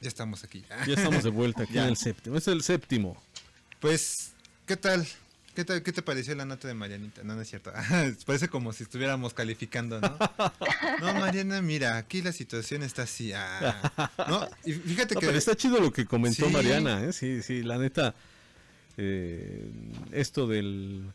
Ya 0.02 0.08
estamos 0.08 0.44
aquí. 0.44 0.64
Ya 0.86 0.94
estamos 0.94 1.24
de 1.24 1.30
vuelta 1.30 1.62
aquí 1.62 1.72
Ya. 1.74 1.84
en 1.84 1.88
el 1.88 1.96
séptimo. 1.96 2.36
Es 2.36 2.48
el 2.48 2.62
séptimo. 2.62 3.16
Pues, 3.80 4.34
¿qué 4.66 4.76
tal? 4.76 5.08
¿Qué 5.58 5.64
tal? 5.64 5.82
¿Qué 5.82 5.92
te 5.92 6.02
pareció 6.02 6.36
la 6.36 6.44
nota 6.44 6.68
de 6.68 6.74
Marianita? 6.74 7.24
No, 7.24 7.34
no 7.34 7.42
es 7.42 7.48
cierto. 7.48 7.72
Parece 8.26 8.46
como 8.46 8.72
si 8.72 8.84
estuviéramos 8.84 9.34
calificando, 9.34 10.00
¿no? 10.00 10.16
No, 11.00 11.14
Mariana, 11.14 11.60
mira, 11.62 11.96
aquí 11.96 12.22
la 12.22 12.30
situación 12.30 12.84
está 12.84 13.02
así. 13.02 13.32
ah. 13.34 14.12
No, 14.28 14.48
y 14.64 14.72
fíjate 14.74 15.16
No, 15.16 15.20
que... 15.20 15.26
pero 15.26 15.36
está 15.36 15.56
chido 15.56 15.80
lo 15.80 15.92
que 15.92 16.06
comentó 16.06 16.46
Sí. 16.46 16.52
Mariana, 16.52 17.02
¿eh? 17.06 17.12
Sí, 17.12 17.42
sí, 17.42 17.64
la 17.64 17.76
neta. 17.76 18.14
eh, 18.98 19.68
esto 20.12 20.46
del. 20.46 21.10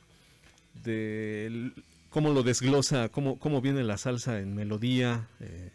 del 0.83 1.73
cómo 2.09 2.33
lo 2.33 2.43
desglosa, 2.43 3.07
cómo, 3.07 3.39
cómo 3.39 3.61
viene 3.61 3.81
la 3.85 3.97
salsa 3.97 4.39
en 4.39 4.55
melodía, 4.55 5.25
eh, 5.39 5.69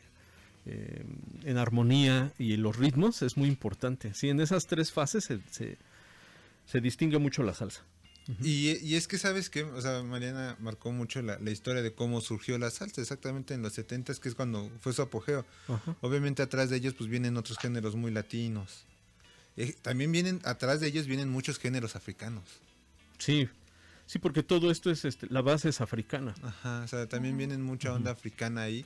eh, 0.66 1.04
en 1.44 1.56
armonía 1.56 2.32
y 2.38 2.52
en 2.52 2.62
los 2.64 2.76
ritmos 2.76 3.22
es 3.22 3.38
muy 3.38 3.48
importante. 3.48 4.12
Sí, 4.12 4.28
en 4.28 4.40
esas 4.40 4.66
tres 4.66 4.92
fases 4.92 5.24
se, 5.24 5.40
se, 5.50 5.78
se 6.66 6.80
distingue 6.82 7.16
mucho 7.16 7.42
la 7.42 7.54
salsa. 7.54 7.80
Y, 8.42 8.76
y 8.86 8.96
es 8.96 9.08
que 9.08 9.16
sabes 9.16 9.48
que, 9.48 9.62
o 9.62 9.80
sea, 9.80 10.02
Mariana 10.02 10.56
marcó 10.60 10.92
mucho 10.92 11.22
la, 11.22 11.38
la 11.38 11.50
historia 11.50 11.80
de 11.80 11.94
cómo 11.94 12.20
surgió 12.20 12.58
la 12.58 12.70
salsa, 12.70 13.00
exactamente 13.00 13.54
en 13.54 13.62
los 13.62 13.72
70 13.72 14.14
que 14.16 14.28
es 14.28 14.34
cuando 14.34 14.70
fue 14.80 14.92
su 14.92 15.00
apogeo. 15.00 15.46
Obviamente 16.02 16.42
atrás 16.42 16.68
de 16.68 16.76
ellos 16.76 16.92
pues 16.92 17.08
vienen 17.08 17.38
otros 17.38 17.58
géneros 17.58 17.96
muy 17.96 18.10
latinos. 18.10 18.84
Eh, 19.56 19.74
también 19.80 20.12
vienen, 20.12 20.40
atrás 20.44 20.80
de 20.80 20.88
ellos 20.88 21.06
vienen 21.06 21.30
muchos 21.30 21.58
géneros 21.58 21.96
africanos. 21.96 22.44
Sí, 23.16 23.48
sí, 24.06 24.18
porque 24.18 24.42
todo 24.42 24.70
esto 24.70 24.90
es, 24.90 25.06
este, 25.06 25.26
la 25.30 25.40
base 25.40 25.70
es 25.70 25.80
africana. 25.80 26.34
Ajá, 26.42 26.82
o 26.84 26.88
sea, 26.88 27.08
también 27.08 27.36
vienen 27.36 27.62
mucha 27.62 27.94
onda 27.94 28.10
africana 28.10 28.62
ahí. 28.62 28.84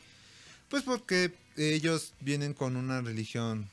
Pues 0.68 0.84
porque 0.84 1.34
ellos 1.56 2.14
vienen 2.20 2.54
con 2.54 2.76
una 2.76 3.02
religión, 3.02 3.68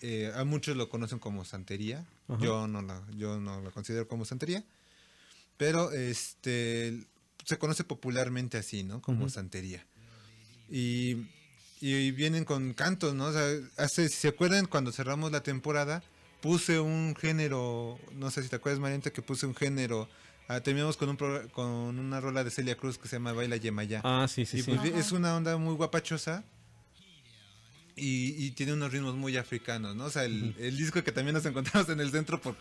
eh, 0.00 0.32
a 0.34 0.44
muchos 0.44 0.76
lo 0.76 0.88
conocen 0.88 1.18
como 1.18 1.44
santería. 1.44 2.06
Ajá. 2.28 2.40
Yo 2.40 2.68
no 2.68 2.80
la, 2.82 3.02
yo 3.16 3.40
no 3.40 3.60
la 3.60 3.70
considero 3.72 4.06
como 4.06 4.24
santería. 4.24 4.64
Pero 5.62 5.92
este 5.92 7.04
se 7.44 7.56
conoce 7.56 7.84
popularmente 7.84 8.58
así, 8.58 8.82
¿no? 8.82 9.00
Como 9.00 9.28
santería. 9.28 9.86
Y, 10.68 11.26
y 11.80 12.10
vienen 12.10 12.44
con 12.44 12.72
cantos, 12.74 13.14
¿no? 13.14 13.26
O 13.26 13.32
sea, 13.32 13.46
hace, 13.76 14.08
si 14.08 14.16
se 14.16 14.28
acuerdan, 14.28 14.66
cuando 14.66 14.90
cerramos 14.90 15.30
la 15.30 15.42
temporada, 15.44 16.02
puse 16.40 16.80
un 16.80 17.14
género, 17.14 17.96
no 18.14 18.30
sé 18.32 18.42
si 18.42 18.48
te 18.48 18.56
acuerdas, 18.56 18.80
Mariante, 18.80 19.12
que 19.12 19.22
puse 19.22 19.46
un 19.46 19.54
género. 19.54 20.08
ah, 20.48 20.60
terminamos 20.60 20.96
con, 20.96 21.08
un 21.10 21.16
progr- 21.16 21.48
con 21.52 21.68
una 21.98 22.20
rola 22.20 22.42
de 22.42 22.50
Celia 22.50 22.76
Cruz 22.76 22.98
que 22.98 23.06
se 23.06 23.16
llama 23.16 23.32
Baila 23.32 23.56
Yemayá. 23.56 24.00
Ah, 24.02 24.26
sí, 24.28 24.44
sí, 24.46 24.58
Y 24.58 24.62
sí. 24.62 24.72
pues, 24.74 24.92
es 24.94 25.12
una 25.12 25.36
onda 25.36 25.56
muy 25.58 25.74
guapachosa. 25.76 26.42
Y, 27.94 28.46
y 28.46 28.50
tiene 28.52 28.72
unos 28.72 28.90
ritmos 28.90 29.14
muy 29.14 29.36
africanos, 29.36 29.94
¿no? 29.94 30.06
O 30.06 30.10
sea, 30.10 30.24
el, 30.24 30.54
el 30.58 30.76
disco 30.76 31.04
que 31.04 31.12
también 31.12 31.34
nos 31.34 31.44
encontramos 31.46 31.88
en 31.90 32.00
el 32.00 32.10
centro, 32.10 32.40
por, 32.40 32.56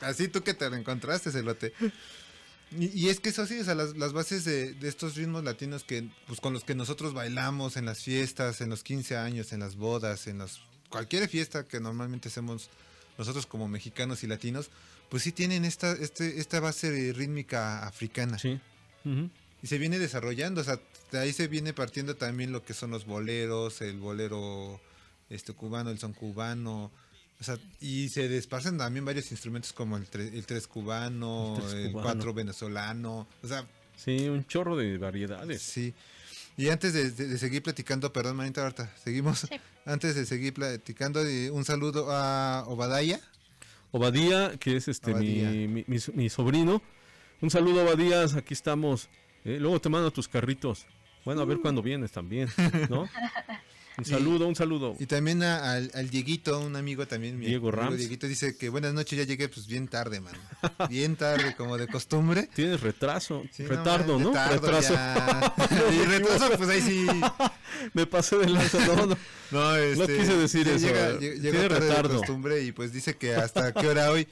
así 0.00 0.28
tú 0.28 0.42
que 0.42 0.54
te 0.54 0.68
lo 0.68 0.76
encontraste, 0.76 1.30
Celote. 1.30 1.72
Y, 2.76 2.86
y 2.98 3.08
es 3.08 3.20
que 3.20 3.28
eso 3.28 3.46
sí, 3.46 3.58
o 3.60 3.64
sea, 3.64 3.74
las, 3.74 3.96
las 3.96 4.12
bases 4.12 4.44
de, 4.44 4.72
de 4.72 4.88
estos 4.88 5.14
ritmos 5.16 5.44
latinos 5.44 5.84
que, 5.84 6.08
pues, 6.26 6.40
con 6.40 6.52
los 6.52 6.64
que 6.64 6.74
nosotros 6.74 7.14
bailamos 7.14 7.76
en 7.76 7.84
las 7.84 8.02
fiestas, 8.02 8.60
en 8.60 8.70
los 8.70 8.82
15 8.82 9.16
años, 9.16 9.52
en 9.52 9.60
las 9.60 9.76
bodas, 9.76 10.26
en 10.26 10.38
las, 10.38 10.60
cualquier 10.88 11.28
fiesta 11.28 11.64
que 11.64 11.80
normalmente 11.80 12.28
hacemos 12.28 12.70
nosotros 13.18 13.46
como 13.46 13.68
mexicanos 13.68 14.24
y 14.24 14.26
latinos, 14.26 14.70
pues 15.08 15.22
sí 15.22 15.32
tienen 15.32 15.64
esta, 15.64 15.92
este, 15.92 16.40
esta 16.40 16.60
base 16.60 17.12
rítmica 17.12 17.86
africana. 17.86 18.38
Sí. 18.38 18.60
Y 19.62 19.66
se 19.66 19.78
viene 19.78 19.98
desarrollando, 19.98 20.60
o 20.60 20.64
sea, 20.64 20.80
de 21.12 21.18
ahí 21.18 21.32
se 21.32 21.46
viene 21.46 21.72
partiendo 21.72 22.16
también 22.16 22.52
lo 22.52 22.64
que 22.64 22.74
son 22.74 22.90
los 22.90 23.06
boleros, 23.06 23.80
el 23.82 23.98
bolero 23.98 24.80
este 25.30 25.52
cubano, 25.52 25.90
el 25.90 25.98
son 25.98 26.12
cubano, 26.12 26.90
o 27.40 27.44
sea, 27.44 27.58
y 27.80 28.08
se 28.08 28.28
desparcen 28.28 28.78
también 28.78 29.04
varios 29.04 29.30
instrumentos 29.32 29.72
como 29.72 29.96
el, 29.96 30.08
tre- 30.10 30.32
el 30.32 30.46
tres 30.46 30.66
cubano, 30.66 31.56
El 31.56 31.62
tres 31.62 31.74
el, 31.86 31.92
cuatro 31.92 32.32
venezolano, 32.34 33.26
o 33.42 33.46
sea, 33.48 33.66
Sí, 33.96 34.28
un 34.28 34.44
chorro 34.46 34.76
de 34.76 34.98
variedades. 34.98 35.62
sí. 35.62 35.94
Y 36.56 36.68
antes 36.68 36.92
de, 36.92 37.10
de- 37.10 37.28
de 37.28 37.38
seguir 37.38 37.62
platicando, 37.62 38.12
perdón, 38.12 38.36
manita, 38.36 38.62
ahorita 38.62 38.92
seguimos. 39.02 39.46
Antes 39.86 40.14
de 40.14 40.24
seguir 40.24 40.54
platicando, 40.54 41.20
un 41.52 41.64
saludo 41.64 42.10
a 42.10 42.64
Obadaya. 42.68 43.20
Obadía, 43.90 44.56
que 44.58 44.76
es 44.76 44.88
este 44.88 45.12
mi, 45.14 45.66
mi, 45.68 45.84
mi- 45.86 45.98
mi 46.14 46.28
sobrino. 46.30 46.80
Un 47.42 47.50
saludo, 47.50 47.82
Obadías, 47.84 48.34
aquí 48.34 48.54
estamos. 48.54 49.08
Eh, 49.44 49.58
luego 49.60 49.80
te 49.80 49.88
mando 49.90 50.10
tus 50.10 50.26
carritos. 50.26 50.86
Bueno, 51.24 51.42
a 51.42 51.44
ver 51.44 51.58
cuándo 51.60 51.82
vienes 51.82 52.12
también, 52.12 52.48
¿no? 52.88 53.08
Un 53.96 54.04
saludo, 54.04 54.48
un 54.48 54.56
saludo. 54.56 54.96
Y 54.98 55.06
también 55.06 55.42
a- 55.44 55.72
al, 55.74 55.90
al 55.94 56.10
Dieguito, 56.10 56.58
un 56.60 56.74
amigo 56.74 57.06
también. 57.06 57.38
mi 57.38 57.46
Diego 57.46 57.70
Rams. 57.70 57.96
Dieguito 57.96 58.26
dice 58.26 58.56
que 58.56 58.68
buenas 58.68 58.92
noches, 58.92 59.16
ya 59.16 59.24
llegué 59.24 59.48
pues 59.48 59.66
bien 59.68 59.86
tarde, 59.86 60.20
man. 60.20 60.34
Bien 60.90 61.14
tarde, 61.14 61.54
como 61.56 61.78
de 61.78 61.86
costumbre. 61.86 62.48
Tienes 62.54 62.80
retraso, 62.80 63.44
Sí, 63.52 63.64
retardo, 63.64 64.14
man, 64.18 64.22
¿no? 64.24 64.28
retardo 64.32 64.66
retraso. 64.66 64.94
y 65.92 66.04
retraso, 66.06 66.50
pues 66.56 66.68
ahí 66.70 66.80
sí. 66.80 67.06
Me 67.94 68.06
pasé 68.06 68.36
de 68.38 68.48
lanza, 68.48 68.84
no, 68.86 69.06
no. 69.06 69.16
No, 69.52 69.76
este, 69.76 70.18
quise 70.18 70.36
decir 70.38 70.66
eso. 70.68 70.86
Llega, 70.86 71.18
Tiene 71.18 71.38
tarde 71.40 71.58
de 71.60 71.68
retardo. 71.68 72.18
costumbre 72.18 72.62
y 72.64 72.72
pues 72.72 72.92
dice 72.92 73.16
que 73.16 73.34
hasta 73.36 73.72
qué 73.72 73.86
hora 73.86 74.10
hoy. 74.10 74.26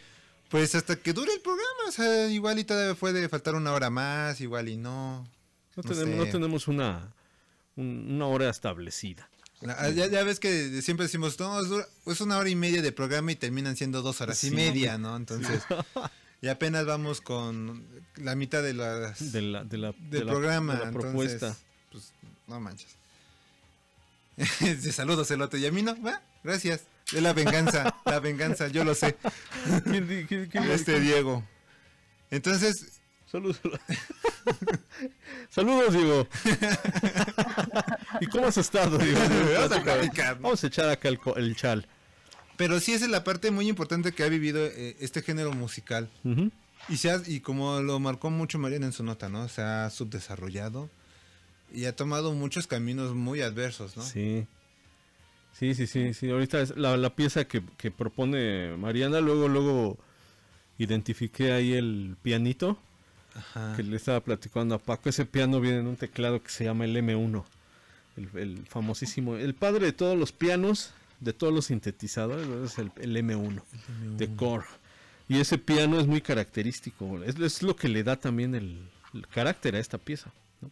Pues 0.49 0.75
hasta 0.75 0.97
que 0.97 1.13
dure 1.13 1.33
el 1.33 1.41
programa, 1.41 1.89
o 1.89 1.93
sea, 1.93 2.27
igual 2.29 2.59
y 2.59 2.65
todavía 2.65 2.95
puede 2.95 3.27
faltar 3.29 3.55
una 3.55 3.73
hora 3.73 3.89
más, 3.91 4.41
igual 4.41 4.69
y 4.69 4.77
no. 4.77 5.27
No, 5.77 5.83
No 5.83 5.83
tenemos, 5.83 6.27
no 6.27 6.31
tenemos 6.33 6.69
una, 6.69 7.13
un- 7.77 8.07
una 8.11 8.27
hora 8.27 8.51
establecida. 8.51 9.29
La- 9.63 9.91
Ya, 9.91 10.07
ya 10.09 10.23
ves 10.25 10.41
que 10.41 10.83
siempre 10.83 11.07
decimos, 11.07 11.39
no, 11.39 11.61
es, 11.61 11.69
dura- 11.69 11.89
es 12.07 12.21
una 12.21 12.37
hora 12.39 12.49
y 12.49 12.57
media 12.57 12.83
de 12.83 12.93
programa 12.93 13.33
y 13.33 13.37
terminan 13.37 13.77
siendo 13.77 14.03
dos 14.03 14.21
horas 14.21 14.43
y 14.45 14.49
Sí, 14.51 14.55
media, 14.55 14.97
hombre. 14.97 15.11
¿no? 15.11 15.17
Entonces, 15.17 15.63
y 16.41 16.49
apenas 16.49 16.85
vamos 16.87 17.21
con 17.21 17.87
la 18.17 18.35
mitad 18.35 18.63
de 18.63 18.75
las 18.75 19.33
De 19.33 19.41
la, 19.43 19.65
de 19.65 19.79
la, 19.79 19.93
del 19.93 20.11
de 20.11 20.25
la- 20.25 20.33
programa. 20.33 20.73
de 20.75 20.79
la 20.81 20.87
entonces, 20.87 21.11
propuesta. 21.11 21.57
pues, 21.93 22.13
no 22.49 22.59
manches. 22.61 22.89
De 24.61 24.93
saludos, 24.93 25.29
Celote. 25.29 25.59
Y 25.59 25.67
a 25.67 25.73
mí 25.73 25.83
no, 25.83 26.01
va, 26.03 26.21
gracias. 26.43 26.83
Es 27.13 27.23
la 27.23 27.33
venganza, 27.33 27.95
la 28.07 28.19
venganza, 28.21 28.69
yo 28.69 28.85
lo 28.85 28.95
sé. 28.95 29.17
¿Quién 29.85 30.09
di- 30.09 30.25
quién- 30.27 30.47
quién- 30.49 30.65
Este 30.71 30.99
Diego. 31.01 31.45
Entonces, 32.31 33.01
Saludos. 33.33 33.61
Saludos, 35.49 35.95
Diego. 35.95 36.29
¿Y 38.21 38.27
cómo 38.27 38.47
has 38.47 38.59
estado, 38.59 38.99
Diego? 38.99 39.19
Vamos 39.55 39.73
a 39.73 39.83
platicar, 39.83 40.37
¿no? 40.37 40.43
Vamos 40.43 40.63
a 40.63 40.67
echar 40.67 40.89
acá 40.91 41.09
el, 41.09 41.19
co- 41.19 41.37
el 41.37 41.57
chal. 41.57 41.87
pero 42.57 42.79
sí 42.79 42.93
esa 42.93 43.07
es 43.07 43.11
la 43.11 43.25
parte 43.25 43.51
muy 43.51 43.69
importante 43.69 44.13
que 44.13 44.23
ha 44.23 44.29
vivido 44.29 44.65
eh, 44.67 44.97
este 45.01 45.23
género 45.23 45.53
musical. 45.53 46.11
Y, 46.89 46.97
se 46.99 47.11
ha- 47.11 47.23
y 47.27 47.41
como 47.41 47.81
lo 47.81 47.99
marcó 48.01 48.29
mucho 48.31 48.59
Mariana 48.59 48.87
en 48.87 48.93
su 48.93 49.03
nota, 49.03 49.29
¿no? 49.31 49.49
Se 49.49 49.63
ha 49.63 49.89
subdesarrollado 49.91 50.91
y 51.73 51.87
ha 51.87 51.97
tomado 51.97 52.33
muchos 52.35 52.67
caminos 52.67 53.15
muy 53.15 53.41
adversos, 53.41 53.97
¿no? 53.97 54.03
Sí. 54.03 54.47
Sí, 55.59 55.75
sí, 55.75 55.87
sí, 55.87 56.13
sí. 56.13 56.29
Ahorita 56.31 56.61
es 56.61 56.77
la, 56.77 56.97
la 56.99 57.15
pieza 57.15 57.45
que, 57.47 57.63
que 57.79 57.91
propone 57.91 58.77
Mariana, 58.77 59.21
luego, 59.21 59.49
luego 59.49 59.99
identifiqué 60.79 61.53
ahí 61.53 61.73
el 61.75 62.17
pianito 62.23 62.79
Ajá. 63.35 63.75
que 63.77 63.83
le 63.83 63.97
estaba 63.97 64.21
platicando 64.21 64.75
a 64.75 64.79
Paco. 64.79 65.09
Ese 65.09 65.25
piano 65.27 65.61
viene 65.61 65.79
en 65.79 65.87
un 65.87 65.97
teclado 65.97 66.43
que 66.43 66.51
se 66.51 66.65
llama 66.65 66.85
el 66.85 66.97
M1, 66.97 67.45
el, 68.17 68.29
el 68.39 68.67
famosísimo, 68.67 69.37
el 69.37 69.55
padre 69.55 69.87
de 69.87 69.93
todos 69.93 70.19
los 70.19 70.33
pianos, 70.33 70.93
de 71.21 71.33
todos 71.33 71.53
los 71.53 71.67
sintetizadores, 71.67 72.47
es 72.73 72.79
el, 72.79 72.93
el 73.01 73.17
M1, 73.17 73.63
de 74.17 74.35
Core. 74.35 74.67
Y 75.29 75.41
ese 75.41 75.57
piano 75.57 75.99
es 76.01 76.07
muy 76.07 76.21
característico, 76.21 77.23
es, 77.23 77.37
es 77.39 77.63
lo 77.63 77.75
que 77.77 77.89
le 77.89 78.03
da 78.03 78.17
también 78.17 78.55
el, 78.55 78.87
el 79.15 79.27
carácter 79.29 79.77
a 79.77 79.79
esta 79.79 79.97
pieza. 79.99 80.31
¿no? 80.61 80.71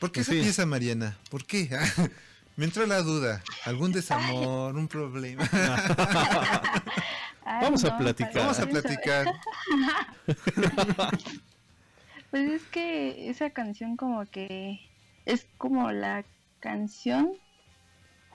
¿Por 0.00 0.12
qué 0.12 0.20
En 0.20 0.22
esa 0.22 0.32
fin. 0.32 0.42
pieza, 0.42 0.66
Mariana? 0.66 1.16
¿Por 1.30 1.44
qué? 1.46 1.70
Me 2.56 2.66
entró 2.66 2.84
la 2.86 3.00
duda. 3.02 3.42
¿Algún 3.64 3.90
desamor? 3.92 4.76
¿Un 4.76 4.86
problema? 4.86 5.42
Ay, 7.46 7.62
Vamos 7.62 7.84
a 7.84 7.96
platicar. 7.98 8.34
Vamos 8.34 8.58
a 8.58 8.66
platicar. 8.66 9.26
Pues 12.34 12.50
es 12.50 12.64
que 12.64 13.30
esa 13.30 13.50
canción 13.50 13.96
como 13.96 14.26
que 14.26 14.80
es 15.24 15.46
como 15.56 15.92
la 15.92 16.24
canción 16.58 17.32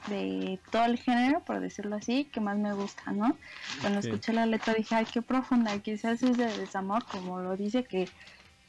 de 0.08 0.58
todo 0.72 0.86
el 0.86 0.98
género, 0.98 1.44
por 1.44 1.60
decirlo 1.60 1.98
así, 1.98 2.24
que 2.32 2.40
más 2.40 2.58
me 2.58 2.72
gusta, 2.74 3.12
¿no? 3.12 3.38
Cuando 3.82 4.00
escuché 4.00 4.32
la 4.32 4.46
letra 4.46 4.74
dije, 4.74 4.96
ay, 4.96 5.06
qué 5.12 5.22
profunda, 5.22 5.78
quizás 5.80 6.24
es 6.24 6.38
de 6.38 6.46
desamor, 6.46 7.04
como 7.12 7.42
lo 7.42 7.58
dice, 7.58 7.84
que 7.84 8.08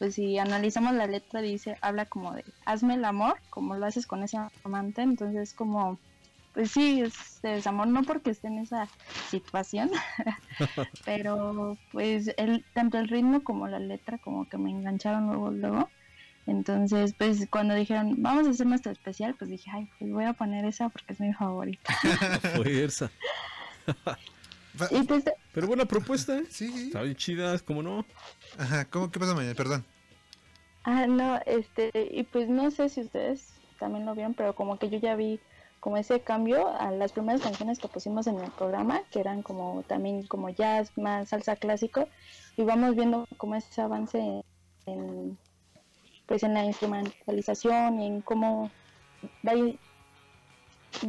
pues 0.00 0.16
si 0.16 0.36
analizamos 0.36 0.94
la 0.94 1.06
letra 1.06 1.40
dice, 1.42 1.78
habla 1.80 2.06
como 2.06 2.32
de, 2.32 2.42
hazme 2.66 2.94
el 2.94 3.04
amor, 3.04 3.40
como 3.50 3.76
lo 3.76 3.86
haces 3.86 4.08
con 4.08 4.24
ese 4.24 4.36
amante, 4.64 5.02
entonces 5.02 5.54
como, 5.54 6.00
pues 6.52 6.72
sí, 6.72 7.00
es 7.00 7.40
de 7.42 7.50
desamor, 7.50 7.86
no 7.86 8.02
porque 8.02 8.30
esté 8.30 8.48
en 8.48 8.58
esa 8.58 8.88
situación, 9.28 9.90
pero 11.04 11.78
pues 11.92 12.32
el, 12.36 12.64
tanto 12.74 12.98
el 12.98 13.08
ritmo 13.08 13.44
como 13.44 13.68
la 13.68 13.78
letra 13.78 14.18
como 14.18 14.48
que 14.48 14.58
me 14.58 14.70
engancharon 14.70 15.26
luego, 15.26 15.50
luego. 15.50 15.88
Entonces, 16.46 17.14
pues 17.16 17.46
cuando 17.48 17.74
dijeron, 17.74 18.16
vamos 18.18 18.46
a 18.46 18.50
hacer 18.50 18.66
nuestro 18.66 18.90
especial, 18.90 19.36
pues 19.38 19.50
dije, 19.50 19.70
ay, 19.72 19.88
pues 19.98 20.10
voy 20.10 20.24
a 20.24 20.32
poner 20.32 20.64
esa 20.64 20.88
porque 20.88 21.12
es 21.12 21.20
mi 21.20 21.32
favorita. 21.32 21.94
Fuerza. 22.56 23.10
y 24.90 25.02
pues, 25.04 25.24
Pero 25.52 25.66
buena 25.68 25.84
propuesta, 25.84 26.38
¿eh? 26.38 26.44
Sí. 26.50 26.86
Está 26.86 27.02
bien 27.02 27.14
chida, 27.14 27.56
¿cómo 27.60 27.82
no? 27.82 28.04
Ajá, 28.58 28.84
¿cómo, 28.86 29.10
¿qué 29.10 29.20
pasa 29.20 29.34
mañana? 29.34 29.54
Perdón. 29.54 29.84
ah, 30.82 31.06
no, 31.06 31.40
este, 31.46 31.90
y 32.10 32.24
pues 32.24 32.48
no 32.48 32.70
sé 32.70 32.88
si 32.88 33.02
ustedes 33.02 33.52
también 33.78 34.04
lo 34.04 34.14
vieron, 34.14 34.34
pero 34.34 34.54
como 34.54 34.78
que 34.78 34.90
yo 34.90 34.98
ya 34.98 35.14
vi 35.14 35.38
como 35.80 35.96
ese 35.96 36.20
cambio 36.20 36.68
a 36.68 36.90
las 36.90 37.12
primeras 37.12 37.40
canciones 37.40 37.78
que 37.78 37.88
pusimos 37.88 38.26
en 38.26 38.38
el 38.38 38.50
programa, 38.52 39.02
que 39.10 39.20
eran 39.20 39.42
como 39.42 39.82
también 39.82 40.26
como 40.26 40.50
jazz, 40.50 40.96
más 40.96 41.30
salsa 41.30 41.56
clásico, 41.56 42.06
y 42.56 42.62
vamos 42.62 42.94
viendo 42.94 43.26
como 43.38 43.54
ese 43.54 43.80
avance 43.80 44.44
en, 44.86 45.38
pues 46.26 46.42
en 46.42 46.54
la 46.54 46.64
instrumentalización 46.64 48.00
y 48.00 48.06
en 48.06 48.20
cómo 48.20 48.70
va, 49.46 49.52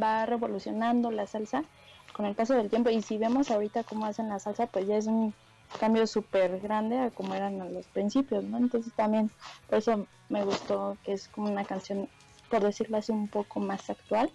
va 0.02 0.26
revolucionando 0.26 1.10
la 1.10 1.26
salsa 1.26 1.64
con 2.12 2.26
el 2.26 2.34
paso 2.34 2.54
del 2.54 2.70
tiempo 2.70 2.90
y 2.90 3.02
si 3.02 3.18
vemos 3.18 3.50
ahorita 3.50 3.84
cómo 3.84 4.06
hacen 4.06 4.28
la 4.28 4.38
salsa 4.38 4.66
pues 4.66 4.86
ya 4.86 4.96
es 4.96 5.06
un 5.06 5.34
cambio 5.80 6.06
súper 6.06 6.60
grande 6.60 6.98
a 6.98 7.10
como 7.10 7.34
eran 7.34 7.60
a 7.60 7.68
los 7.68 7.86
principios, 7.86 8.44
¿no? 8.44 8.58
Entonces 8.58 8.92
también 8.94 9.30
por 9.68 9.78
eso 9.78 10.06
me 10.28 10.44
gustó 10.44 10.96
que 11.04 11.12
es 11.12 11.28
como 11.28 11.50
una 11.50 11.64
canción, 11.64 12.08
por 12.50 12.62
decirlo 12.62 12.98
así, 12.98 13.12
un 13.12 13.28
poco 13.28 13.60
más 13.60 13.88
actual. 13.90 14.30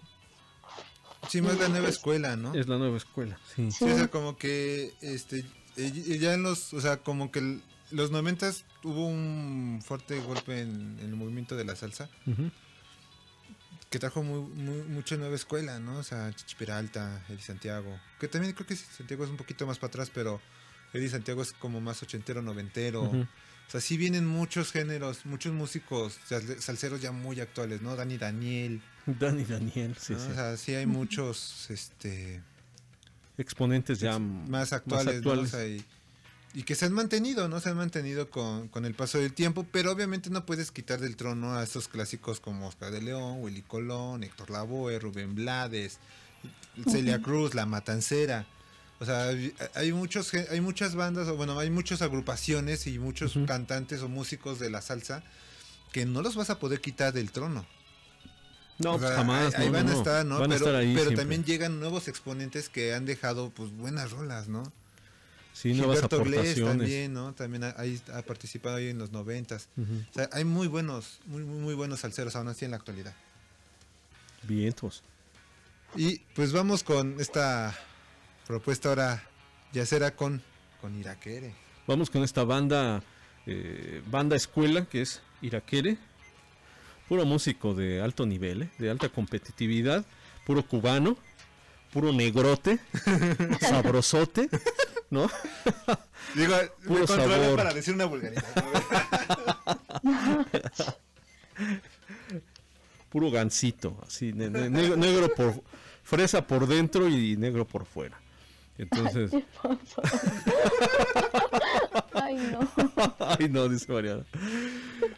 Sí, 1.28 1.40
más 1.42 1.58
la 1.58 1.68
nueva 1.68 1.88
escuela, 1.88 2.36
¿no? 2.36 2.54
Es 2.54 2.68
la 2.68 2.78
nueva 2.78 2.96
escuela, 2.96 3.38
sí. 3.54 3.70
Sí, 3.70 3.84
o 3.84 3.96
sea, 3.96 4.08
como 4.08 4.36
que 4.36 4.94
este 5.00 5.44
ya 5.76 6.34
en 6.34 6.42
los, 6.42 6.72
o 6.74 6.80
sea, 6.80 6.98
como 6.98 7.30
que 7.30 7.60
los 7.90 8.10
noventas 8.10 8.64
hubo 8.84 9.06
un 9.06 9.80
fuerte 9.84 10.20
golpe 10.20 10.60
en, 10.60 10.98
en 11.00 11.06
el 11.06 11.16
movimiento 11.16 11.56
de 11.56 11.64
la 11.64 11.74
salsa 11.76 12.08
que 13.90 13.98
trajo 13.98 14.22
muy, 14.22 14.40
muy- 14.40 14.82
mucha 14.88 15.16
nueva 15.16 15.34
escuela, 15.34 15.78
¿no? 15.80 15.98
O 15.98 16.02
sea, 16.02 16.30
Chichi 16.34 16.56
Peralta, 16.56 17.24
Eddie 17.28 17.40
Santiago, 17.42 17.98
que 18.20 18.28
también 18.28 18.52
creo 18.52 18.66
que 18.66 18.76
Santiago 18.76 19.24
es 19.24 19.30
un 19.30 19.36
poquito 19.38 19.66
más 19.66 19.78
para 19.78 19.88
atrás, 19.88 20.10
pero 20.12 20.40
Eddie 20.92 21.08
Santiago 21.08 21.40
es 21.42 21.52
como 21.52 21.80
más 21.80 22.02
ochentero, 22.02 22.42
noventero. 22.42 23.02
Ujú. 23.04 23.26
O 23.68 23.70
sea, 23.70 23.80
sí 23.82 23.98
vienen 23.98 24.26
muchos 24.26 24.72
géneros, 24.72 25.26
muchos 25.26 25.52
músicos 25.52 26.18
sal- 26.26 26.60
salseros 26.60 27.02
ya 27.02 27.12
muy 27.12 27.38
actuales, 27.40 27.82
¿no? 27.82 27.94
Dani 27.96 28.16
Daniel. 28.16 28.80
Dani 29.04 29.44
Daniel, 29.44 29.94
sí, 30.00 30.14
¿no? 30.14 30.18
sí. 30.20 30.26
O 30.30 30.34
sea, 30.34 30.56
sí 30.56 30.74
hay 30.74 30.86
muchos, 30.86 31.66
este... 31.70 32.40
Exponentes 33.36 34.00
ya 34.00 34.18
más 34.18 34.72
actuales, 34.72 35.22
¿no? 35.22 35.32
O 35.32 35.46
sea, 35.46 35.66
y, 35.66 35.84
y 36.54 36.62
que 36.64 36.74
se 36.74 36.86
han 36.86 36.92
mantenido, 36.92 37.48
¿no? 37.48 37.60
Se 37.60 37.68
han 37.68 37.76
mantenido 37.76 38.30
con, 38.30 38.68
con 38.68 38.84
el 38.86 38.94
paso 38.94 39.18
del 39.18 39.32
tiempo, 39.34 39.66
pero 39.70 39.92
obviamente 39.92 40.28
no 40.30 40.44
puedes 40.46 40.72
quitar 40.72 40.98
del 40.98 41.14
trono 41.16 41.54
a 41.54 41.62
estos 41.62 41.88
clásicos 41.88 42.40
como 42.40 42.66
Oscar 42.66 42.90
de 42.90 43.02
León, 43.02 43.42
Willy 43.42 43.62
Colón, 43.62 44.24
Héctor 44.24 44.50
Lavoe, 44.50 44.98
Rubén 44.98 45.34
Blades, 45.34 45.98
Celia. 46.90 47.20
Cruz, 47.20 47.54
La 47.54 47.66
Matancera. 47.66 48.46
O 49.00 49.04
sea, 49.04 49.28
hay- 49.74 49.92
muchos 49.92 50.32
hay 50.34 50.60
muchas 50.60 50.94
bandas, 50.96 51.28
o 51.28 51.36
bueno, 51.36 51.58
hay 51.58 51.70
muchas 51.70 52.02
agrupaciones 52.02 52.86
y 52.86 52.98
muchos 52.98 53.34
cantantes 53.46 54.02
o 54.02 54.08
músicos 54.08 54.58
de 54.58 54.70
la 54.70 54.82
salsa 54.82 55.22
que 55.92 56.04
no 56.04 56.20
los 56.22 56.34
vas 56.34 56.50
a 56.50 56.58
poder 56.58 56.80
quitar 56.80 57.12
del 57.12 57.30
trono. 57.30 57.64
No, 58.78 58.94
O 58.94 58.98
pues 58.98 59.10
jamás, 59.12 59.54
Ahí, 59.56 59.66
no, 59.66 59.72
van 59.72 59.86
no, 59.86 59.92
a 59.92 59.94
estar, 59.96 60.24
¿no? 60.26 60.38
Van 60.38 60.52
a 60.52 60.54
pero 60.54 60.66
estar 60.66 60.74
ahí 60.76 60.88
pero 60.92 61.06
siempre. 61.06 61.16
también 61.16 61.44
llegan 61.44 61.80
nuevos 61.80 62.06
exponentes 62.08 62.68
que 62.68 62.94
han 62.94 63.06
dejado 63.06 63.50
pues 63.50 63.70
buenas 63.72 64.10
rolas, 64.12 64.48
¿no? 64.48 64.62
Sí, 65.52 65.74
Gilberto 65.74 66.06
aportaciones. 66.16 66.56
también, 66.78 67.12
¿no? 67.12 67.32
También 67.34 67.64
ha, 67.64 67.70
ha 68.14 68.22
participado 68.22 68.76
ahí 68.76 68.88
en 68.90 68.98
los 68.98 69.10
noventas. 69.10 69.68
O 69.76 70.14
sea, 70.14 70.28
hay 70.32 70.44
muy 70.44 70.68
buenos, 70.68 71.18
muy, 71.26 71.42
muy, 71.42 71.60
muy 71.60 71.74
buenos 71.74 72.00
salseros 72.00 72.36
aún 72.36 72.46
así 72.46 72.64
en 72.64 72.70
la 72.72 72.76
actualidad. 72.76 73.14
Vientos. 74.44 75.02
Y 75.96 76.18
pues 76.36 76.52
vamos 76.52 76.84
con 76.84 77.20
esta 77.20 77.76
propuesta 78.48 78.88
ahora, 78.88 79.22
ya 79.72 79.86
será 79.86 80.16
con, 80.16 80.42
con 80.80 80.98
Iraquere. 80.98 81.54
Vamos 81.86 82.10
con 82.10 82.22
esta 82.24 82.42
banda, 82.44 83.02
eh, 83.46 84.02
banda 84.10 84.34
escuela 84.36 84.86
que 84.86 85.02
es 85.02 85.20
Iraquere. 85.42 85.98
Puro 87.08 87.24
músico 87.24 87.74
de 87.74 88.02
alto 88.02 88.26
nivel, 88.26 88.62
¿eh? 88.62 88.70
de 88.78 88.90
alta 88.90 89.08
competitividad. 89.08 90.04
Puro 90.46 90.62
cubano. 90.66 91.16
Puro 91.92 92.12
negrote. 92.12 92.78
sabrosote. 93.60 94.48
¿No? 95.10 95.30
Digo, 96.34 96.54
Puro 96.86 97.00
me 97.00 97.06
controlé 97.06 97.36
sabor. 97.44 97.56
para 97.56 97.72
decir 97.72 97.94
una 97.94 98.04
vulgaridad. 98.06 98.44
Puro 103.08 103.30
gansito. 103.30 103.96
Así, 104.06 104.32
ne- 104.34 104.50
ne- 104.50 104.68
negro, 104.68 104.96
negro 104.96 105.34
por. 105.34 105.62
Fresa 106.02 106.46
por 106.46 106.66
dentro 106.66 107.08
y 107.08 107.36
negro 107.36 107.66
por 107.66 107.84
fuera. 107.86 108.18
Entonces. 108.78 109.32
Ay, 112.14 112.36
no. 112.36 112.68
Ay, 113.18 113.48
no, 113.48 113.68
dice 113.68 113.92
Mariana. 113.92 114.24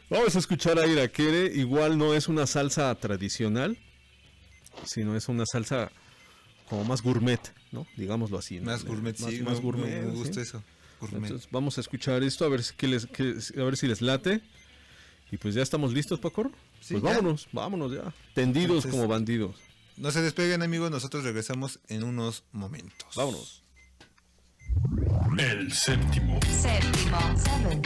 Vamos 0.08 0.34
a 0.36 0.38
escuchar 0.38 0.78
a 0.78 0.86
Iraquere. 0.86 1.46
Igual 1.54 1.98
no 1.98 2.14
es 2.14 2.28
una 2.28 2.46
salsa 2.46 2.94
tradicional, 2.94 3.78
sino 4.84 5.16
es 5.16 5.28
una 5.28 5.44
salsa 5.46 5.90
como 6.68 6.84
más 6.84 7.02
gourmet, 7.02 7.40
¿no? 7.72 7.86
Digámoslo 7.96 8.38
así. 8.38 8.60
¿no? 8.60 8.66
Más 8.66 8.84
gourmet, 8.84 9.18
más, 9.20 9.30
sí, 9.30 9.40
más 9.42 9.54
me- 9.58 9.60
gourmet. 9.60 10.02
me 10.04 10.10
gusta 10.12 10.34
¿sí? 10.34 10.40
eso, 10.40 10.62
gourmet. 11.00 11.22
Entonces, 11.24 11.48
vamos 11.50 11.78
a 11.78 11.80
escuchar 11.80 12.22
esto, 12.22 12.44
a 12.44 12.48
ver 12.48 12.62
si, 12.62 12.74
les, 12.86 13.06
qué- 13.06 13.36
a 13.58 13.62
ver 13.64 13.76
si 13.76 13.86
les 13.88 14.00
late. 14.00 14.40
Y 15.32 15.36
pues 15.36 15.54
ya 15.54 15.62
estamos 15.62 15.92
listos, 15.92 16.18
Paco. 16.18 16.50
Sí, 16.80 16.94
pues 16.94 17.02
ya. 17.04 17.10
vámonos, 17.10 17.48
vámonos 17.52 17.92
ya. 17.92 18.12
Tendidos 18.34 18.84
Entonces- 18.84 18.90
como 18.92 19.06
bandidos. 19.08 19.56
No 20.00 20.10
se 20.10 20.22
despeguen 20.22 20.62
amigos, 20.62 20.90
nosotros 20.90 21.24
regresamos 21.24 21.78
en 21.88 22.04
unos 22.04 22.44
momentos. 22.52 23.14
Vámonos. 23.16 23.62
El 25.36 25.70
séptimo. 25.74 26.40
Séptimo, 26.42 27.18
seven, 27.36 27.82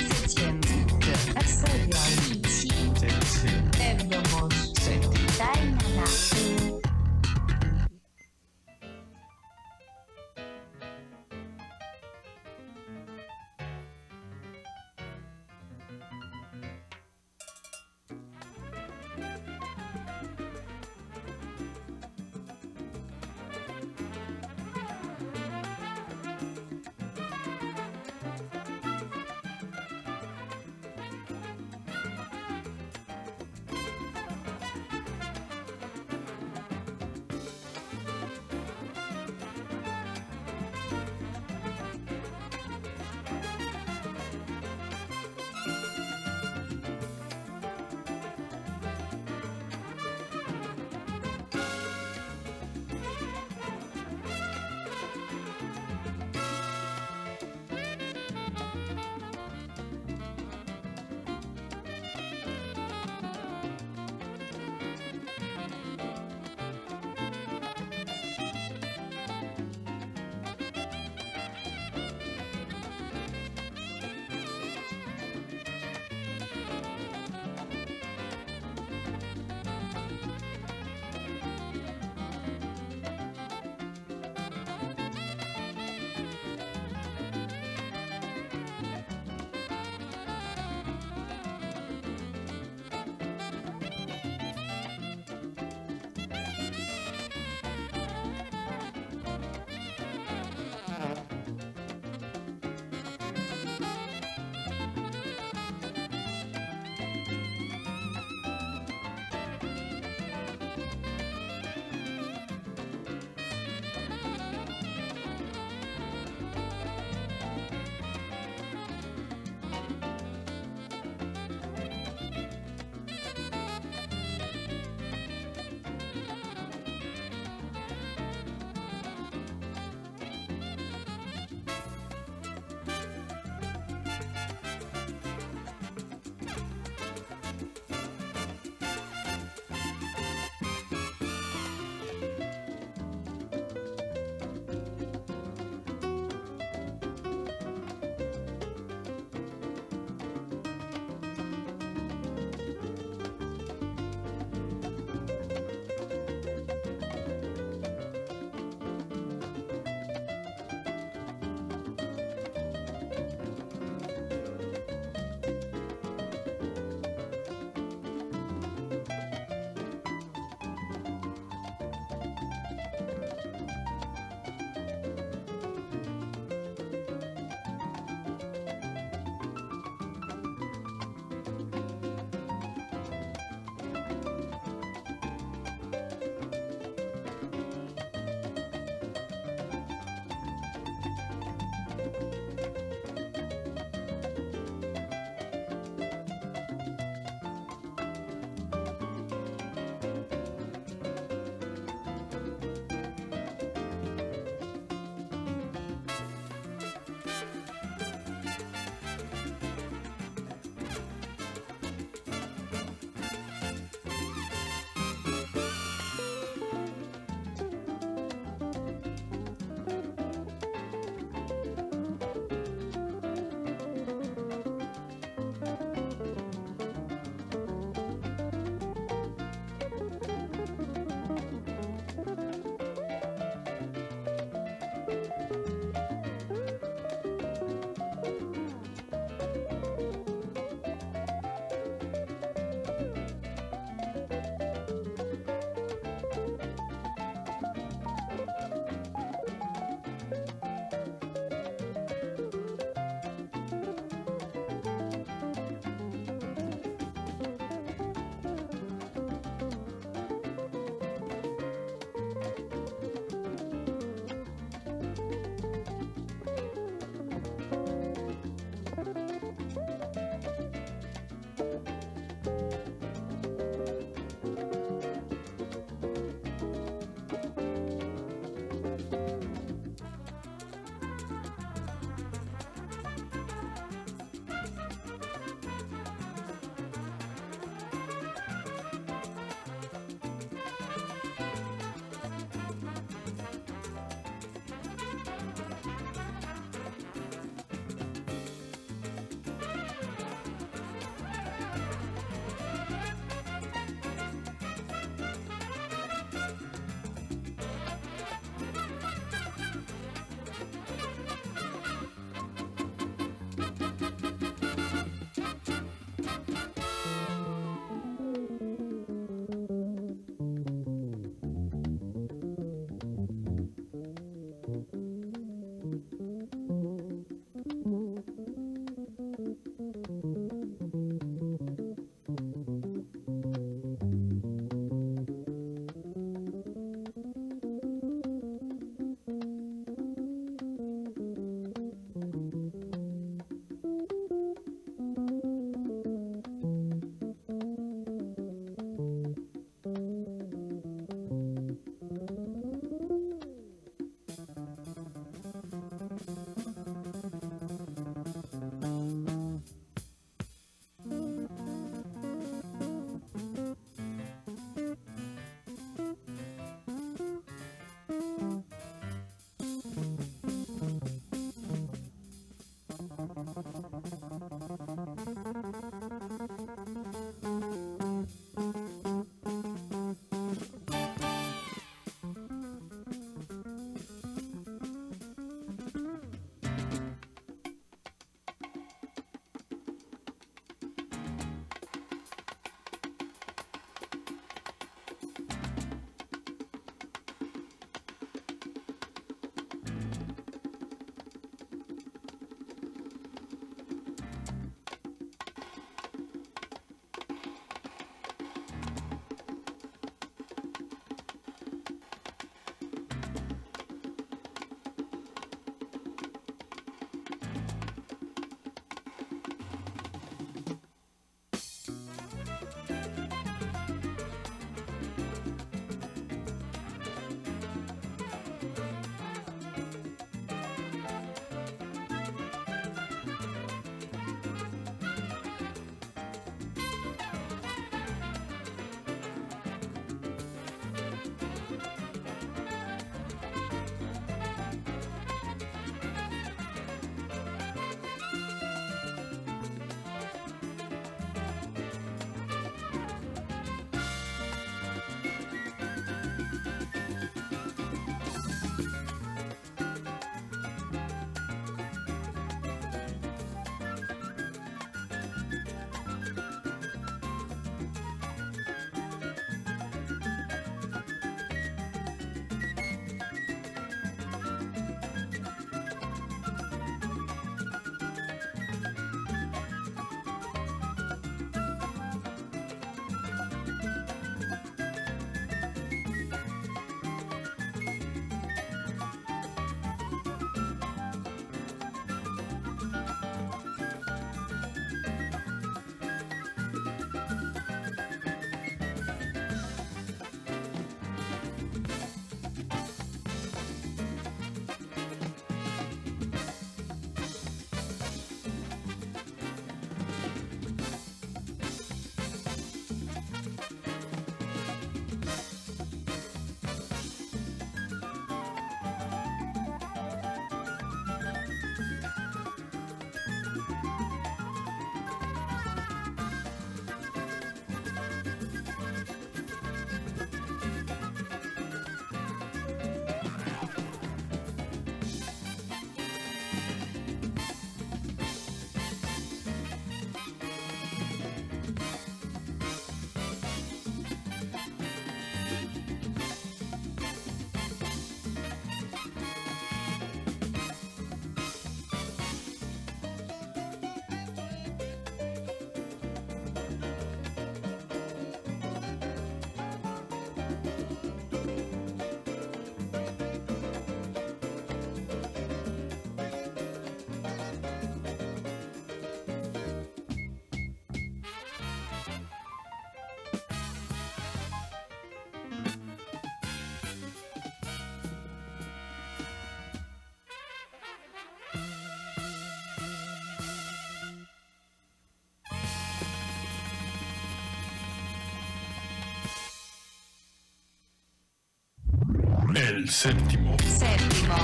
El 592.85 592.91
séptimo. 592.91 593.57
Séptimo. 593.61 594.35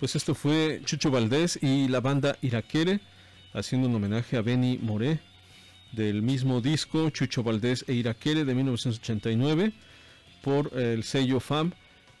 Pues 0.00 0.16
esto 0.16 0.34
fue 0.34 0.82
Chucho 0.84 1.12
Valdés 1.12 1.56
y 1.62 1.86
la 1.86 2.00
banda 2.00 2.36
Irakere 2.42 2.98
haciendo 3.52 3.86
un 3.86 3.94
homenaje 3.94 4.36
a 4.36 4.42
Benny 4.42 4.78
Moré 4.78 5.20
del 5.92 6.20
mismo 6.20 6.60
disco 6.60 7.10
Chucho 7.10 7.44
Valdés 7.44 7.84
e 7.86 7.92
Irakere 7.92 8.44
de 8.44 8.54
1989 8.56 9.72
por 10.42 10.76
el 10.76 11.04
sello 11.04 11.38
FAM 11.38 11.74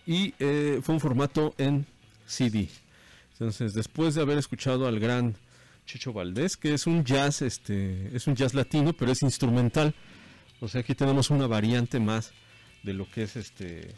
y 0.06 0.34
eh, 0.38 0.78
fue 0.84 0.94
un 0.94 1.00
formato 1.00 1.52
en 1.58 1.84
CD. 2.24 2.68
Entonces, 3.38 3.72
después 3.74 4.14
de 4.14 4.22
haber 4.22 4.38
escuchado 4.38 4.86
al 4.88 4.98
gran 4.98 5.36
Chucho 5.86 6.12
Valdés, 6.12 6.56
que 6.56 6.74
es 6.74 6.86
un 6.86 7.04
jazz, 7.04 7.40
este, 7.42 8.14
es 8.14 8.26
un 8.26 8.34
jazz 8.34 8.52
latino, 8.54 8.92
pero 8.92 9.12
es 9.12 9.22
instrumental. 9.22 9.94
O 10.60 10.66
sea, 10.68 10.80
aquí 10.80 10.94
tenemos 10.94 11.30
una 11.30 11.46
variante 11.46 12.00
más 12.00 12.32
de 12.82 12.94
lo 12.94 13.08
que 13.10 13.22
es 13.22 13.36
este 13.36 13.94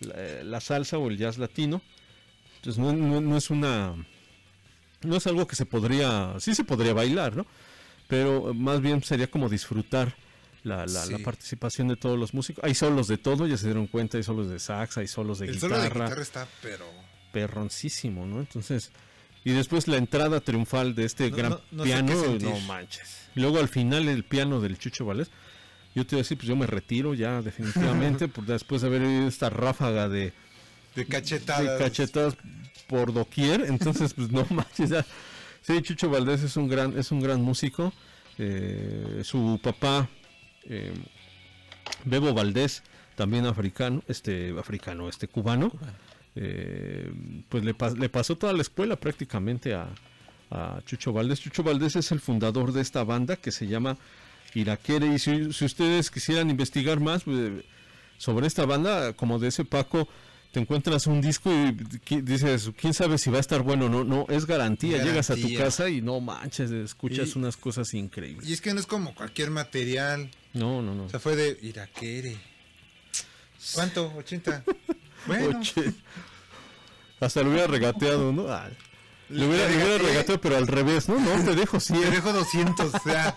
la, 0.00 0.42
la 0.44 0.60
salsa 0.60 0.98
o 0.98 1.08
el 1.08 1.16
jazz 1.16 1.38
latino. 1.38 1.80
Entonces 2.56 2.78
no, 2.82 2.92
no- 2.92 3.20
no 3.20 3.36
es 3.36 3.50
una 3.50 3.94
no 5.02 5.16
es 5.16 5.26
algo 5.26 5.46
que 5.46 5.56
se 5.56 5.66
podría, 5.66 6.34
sí 6.38 6.54
se 6.54 6.64
podría 6.64 6.92
bailar, 6.92 7.36
¿no? 7.36 7.46
Pero 8.08 8.52
más 8.54 8.80
bien 8.80 9.02
sería 9.02 9.28
como 9.30 9.48
disfrutar 9.48 10.14
la, 10.64 10.78
la, 10.86 11.06
la 11.06 11.16
Sí. 11.18 11.22
participación 11.24 11.88
de 11.88 11.96
todos 11.96 12.18
los 12.18 12.34
músicos. 12.34 12.62
Hay 12.64 12.74
solos 12.74 13.06
de 13.08 13.18
todo, 13.18 13.46
ya 13.46 13.56
se 13.56 13.66
dieron 13.66 13.86
cuenta, 13.86 14.16
hay 14.16 14.22
solos 14.24 14.48
de 14.48 14.58
sax, 14.58 14.98
hay 14.98 15.06
solos 15.08 15.38
de 15.38 15.46
El 15.46 15.54
guitarra. 15.54 15.76
solo 15.76 15.82
de 15.82 15.88
guitarra 15.90 16.22
está, 16.22 16.48
pero. 16.62 16.84
Perroncísimo, 17.32 18.26
¿no? 18.26 18.40
Entonces, 18.40 18.90
y 19.44 19.52
después 19.52 19.86
la 19.88 19.96
entrada 19.96 20.40
triunfal 20.40 20.94
de 20.94 21.04
este 21.04 21.30
No- 21.30 21.36
gran 21.36 21.50
no- 21.52 21.60
no 21.72 21.84
sé 21.84 21.88
piano, 21.90 22.14
no 22.40 22.60
manches. 22.60 23.28
Y 23.34 23.40
luego 23.40 23.58
al 23.58 23.68
final 23.68 24.08
el 24.08 24.24
piano 24.24 24.60
del 24.60 24.78
Chucho 24.78 25.04
Valdés. 25.04 25.30
Yo 25.94 26.04
te 26.06 26.14
iba 26.14 26.20
a 26.20 26.22
decir, 26.24 26.36
pues 26.36 26.48
yo 26.48 26.56
me 26.56 26.66
retiro 26.66 27.14
ya 27.14 27.40
definitivamente, 27.42 28.28
por 28.28 28.44
después 28.44 28.82
de 28.82 28.88
haber 28.88 29.02
oído 29.02 29.28
esta 29.28 29.48
ráfaga 29.50 30.08
de, 30.08 30.32
De 30.94 31.06
cachetadas. 31.06 31.78
de 31.78 31.84
cachetadas 31.84 32.36
por 32.86 33.12
doquier, 33.12 33.62
entonces 33.62 34.12
pues 34.14 34.30
no 34.30 34.46
manches. 34.50 34.90
ya. 34.90 35.04
Sí, 35.62 35.80
Chucho 35.82 36.08
Valdés 36.10 36.42
es 36.42 36.56
un 36.56 36.68
gran, 36.68 36.98
es 36.98 37.10
un 37.12 37.20
gran 37.20 37.42
músico. 37.42 37.92
eh, 38.38 39.22
su 39.24 39.58
papá, 39.62 40.08
eh, 40.64 40.92
Bebo 42.04 42.34
Valdés, 42.34 42.82
también 43.14 43.46
africano, 43.46 44.02
este 44.08 44.54
africano, 44.58 45.08
este 45.08 45.26
cubano, 45.28 45.72
eh, 46.36 47.10
pues 47.48 47.64
le, 47.64 47.74
pas- 47.74 47.96
le 47.98 48.08
pasó 48.08 48.36
toda 48.36 48.52
la 48.52 48.62
escuela 48.62 48.96
prácticamente 48.96 49.74
a, 49.74 49.88
a 50.50 50.80
Chucho 50.84 51.12
Valdés. 51.12 51.40
Chucho 51.40 51.62
Valdés 51.62 51.96
es 51.96 52.12
el 52.12 52.20
fundador 52.20 52.72
de 52.72 52.82
esta 52.82 53.02
banda 53.04 53.36
que 53.36 53.50
se 53.50 53.66
llama 53.66 53.96
Iraquere. 54.54 55.06
Y 55.14 55.18
si, 55.18 55.52
si 55.52 55.64
ustedes 55.64 56.10
quisieran 56.10 56.50
investigar 56.50 57.00
más 57.00 57.24
pues, 57.24 57.64
sobre 58.18 58.46
esta 58.46 58.64
banda, 58.66 59.12
como 59.14 59.38
de 59.38 59.48
ese 59.48 59.64
Paco, 59.64 60.08
te 60.52 60.60
encuentras 60.60 61.06
un 61.06 61.20
disco 61.20 61.50
y 61.52 62.20
dices, 62.22 62.70
quién 62.80 62.94
sabe 62.94 63.18
si 63.18 63.28
va 63.30 63.36
a 63.38 63.40
estar 63.40 63.62
bueno 63.62 63.86
o 63.86 63.88
no. 63.88 64.04
No, 64.04 64.26
es 64.30 64.46
garantía. 64.46 65.02
Llegas 65.02 65.30
a 65.30 65.36
tu 65.36 65.52
casa 65.54 65.88
y 65.90 66.00
no 66.00 66.20
manches, 66.20 66.70
escuchas 66.70 67.34
Y- 67.34 67.38
unas 67.38 67.56
cosas 67.56 67.92
increíbles. 67.94 68.48
Y 68.48 68.52
es 68.52 68.60
que 68.60 68.72
no 68.72 68.80
es 68.80 68.86
como 68.86 69.14
cualquier 69.14 69.50
material. 69.50 70.30
No, 70.54 70.80
no, 70.80 70.94
no. 70.94 71.04
O 71.04 71.08
sea, 71.10 71.20
fue 71.20 71.36
de 71.36 71.58
Iraquere. 71.62 72.36
¿Cuánto? 73.74 74.12
80. 74.16 74.64
Bueno. 75.26 75.58
Oye, 75.60 75.92
hasta 77.20 77.42
lo 77.42 77.50
hubiera 77.50 77.66
regateado, 77.66 78.32
¿no? 78.32 78.48
Ah, 78.48 78.68
le 79.28 79.46
hubiera, 79.46 79.68
le 79.68 79.74
hubiera 79.76 79.88
regateé. 79.98 80.08
regateado, 80.08 80.40
pero 80.40 80.56
al 80.56 80.66
revés, 80.66 81.08
¿no? 81.08 81.18
No, 81.18 81.44
te 81.44 81.54
dejo 81.54 81.80
100. 81.80 82.00
Te 82.00 82.10
dejo 82.10 82.32
200. 82.32 82.94
O 82.94 82.98
sea, 83.00 83.36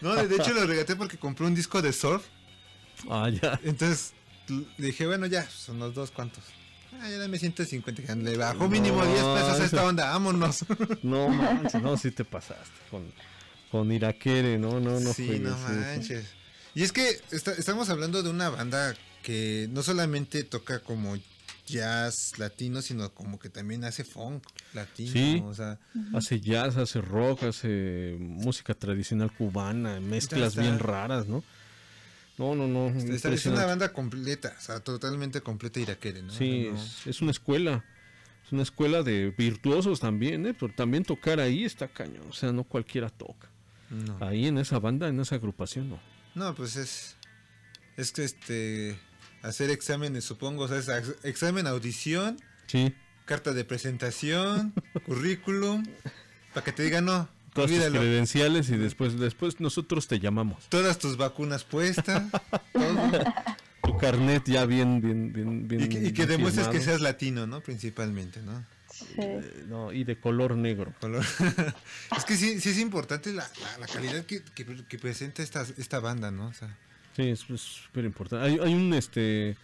no, 0.00 0.14
de 0.14 0.34
hecho 0.36 0.52
lo 0.52 0.66
regateé 0.66 0.96
porque 0.96 1.18
compré 1.18 1.46
un 1.46 1.54
disco 1.54 1.82
de 1.82 1.92
surf. 1.92 2.24
Ah, 3.10 3.28
ya. 3.28 3.60
Entonces 3.64 4.14
dije, 4.78 5.06
bueno, 5.06 5.26
ya, 5.26 5.48
son 5.50 5.78
los 5.78 5.94
dos, 5.94 6.10
¿cuántos? 6.10 6.42
Ah, 7.00 7.08
ya 7.10 7.18
dame 7.18 7.38
150. 7.38 8.02
ya 8.02 8.14
Le 8.14 8.36
bajó 8.36 8.68
mínimo 8.68 9.04
10 9.04 9.16
pesos 9.18 9.60
a 9.60 9.64
esta 9.64 9.84
onda, 9.84 10.10
vámonos. 10.10 10.64
No 11.02 11.28
manches, 11.28 11.82
no, 11.82 11.96
sí 11.96 12.10
te 12.10 12.24
pasaste 12.24 12.64
con, 12.90 13.12
con 13.70 13.92
Iraquere, 13.92 14.58
no, 14.58 14.80
no, 14.80 14.98
no. 14.98 15.12
sí, 15.12 15.38
no 15.40 15.56
manches. 15.58 16.26
Y 16.74 16.82
es 16.84 16.92
que 16.92 17.20
esta- 17.30 17.52
estamos 17.52 17.90
hablando 17.90 18.22
de 18.22 18.30
una 18.30 18.48
banda 18.48 18.94
que 19.22 19.68
no 19.70 19.82
solamente 19.82 20.44
toca 20.44 20.80
como 20.80 21.16
jazz 21.66 22.38
latino, 22.38 22.80
sino 22.80 23.12
como 23.12 23.38
que 23.38 23.50
también 23.50 23.84
hace 23.84 24.02
funk 24.04 24.42
latino. 24.72 25.12
Sí, 25.12 25.42
O 25.44 25.54
sea, 25.54 25.78
hace 26.14 26.40
jazz, 26.40 26.76
hace 26.76 27.00
rock, 27.00 27.42
hace 27.44 28.16
música 28.18 28.74
tradicional 28.74 29.30
cubana, 29.32 30.00
mezclas 30.00 30.50
está. 30.50 30.62
bien 30.62 30.78
raras, 30.78 31.26
¿no? 31.26 31.44
No, 32.38 32.54
no, 32.54 32.68
no. 32.68 32.88
Esta- 33.12 33.30
es 33.32 33.44
una 33.46 33.66
banda 33.66 33.92
completa, 33.92 34.54
o 34.56 34.60
sea, 34.62 34.80
totalmente 34.80 35.40
completa 35.40 35.80
iraquere, 35.80 36.22
¿no? 36.22 36.32
Sí, 36.32 36.68
no- 36.70 36.76
es, 36.80 37.06
es 37.06 37.20
una 37.20 37.32
escuela. 37.32 37.84
Es 38.46 38.52
una 38.52 38.62
escuela 38.62 39.02
de 39.02 39.34
virtuosos 39.36 40.00
también, 40.00 40.46
¿eh? 40.46 40.54
Pero 40.58 40.72
también 40.72 41.02
tocar 41.04 41.38
ahí 41.38 41.64
está 41.64 41.86
cañón. 41.88 42.24
O 42.30 42.32
sea, 42.32 42.50
no 42.50 42.64
cualquiera 42.64 43.10
toca. 43.10 43.50
No. 43.90 44.16
Ahí 44.26 44.46
en 44.46 44.56
esa 44.56 44.78
banda, 44.78 45.08
en 45.08 45.20
esa 45.20 45.34
agrupación, 45.34 45.90
no. 45.90 46.00
No, 46.34 46.54
pues 46.54 46.76
es. 46.76 47.16
Es 47.98 48.10
que 48.12 48.24
este. 48.24 48.98
Hacer 49.42 49.70
exámenes, 49.70 50.24
supongo. 50.24 50.64
O 50.64 50.68
sea, 50.68 50.78
es 50.78 50.88
ex- 50.88 51.24
examen, 51.24 51.66
audición, 51.66 52.38
Sí. 52.66 52.94
carta 53.24 53.52
de 53.52 53.64
presentación, 53.64 54.72
currículum. 55.06 55.84
Para 56.54 56.64
que 56.64 56.72
te 56.72 56.82
digan, 56.82 57.04
no, 57.04 57.28
Todas 57.54 57.70
tus 57.70 57.78
olvídalo. 57.78 58.00
credenciales 58.00 58.68
y 58.70 58.76
después, 58.76 59.18
después 59.18 59.60
nosotros 59.60 60.06
te 60.08 60.18
llamamos. 60.20 60.68
Todas 60.68 60.98
tus 60.98 61.16
vacunas 61.16 61.64
puestas. 61.64 62.24
todo. 62.72 63.24
Tu 63.82 63.96
carnet 63.96 64.42
ya 64.46 64.66
bien, 64.66 65.00
bien, 65.00 65.32
bien, 65.32 65.66
bien. 65.68 65.82
Y 65.82 65.88
que, 65.88 65.98
y 65.98 66.12
que 66.12 66.26
bien 66.26 66.28
demuestres 66.38 66.68
que 66.68 66.80
seas 66.80 67.00
latino, 67.00 67.46
¿no? 67.46 67.60
Principalmente, 67.60 68.42
¿no? 68.42 68.64
Eh, 69.16 69.64
no, 69.68 69.92
y 69.92 70.02
de 70.04 70.18
color 70.18 70.56
negro. 70.56 70.92
Color. 71.00 71.24
es 72.16 72.24
que 72.24 72.36
sí, 72.36 72.60
sí 72.60 72.70
es 72.70 72.78
importante 72.78 73.32
la, 73.32 73.48
la- 73.60 73.78
la 73.78 73.86
calidad 73.86 74.24
que, 74.26 74.42
que- 74.54 74.84
que 74.88 74.98
presenta 74.98 75.42
esta, 75.42 75.64
esta 75.78 76.00
banda, 76.00 76.30
¿no? 76.32 76.48
O 76.48 76.52
sea, 76.54 76.76
Sí, 77.18 77.30
es 77.30 77.40
súper 77.40 78.04
importante. 78.04 78.46
Hay, 78.46 78.58
hay 78.62 78.72
un, 78.74 78.94
este... 78.94 79.56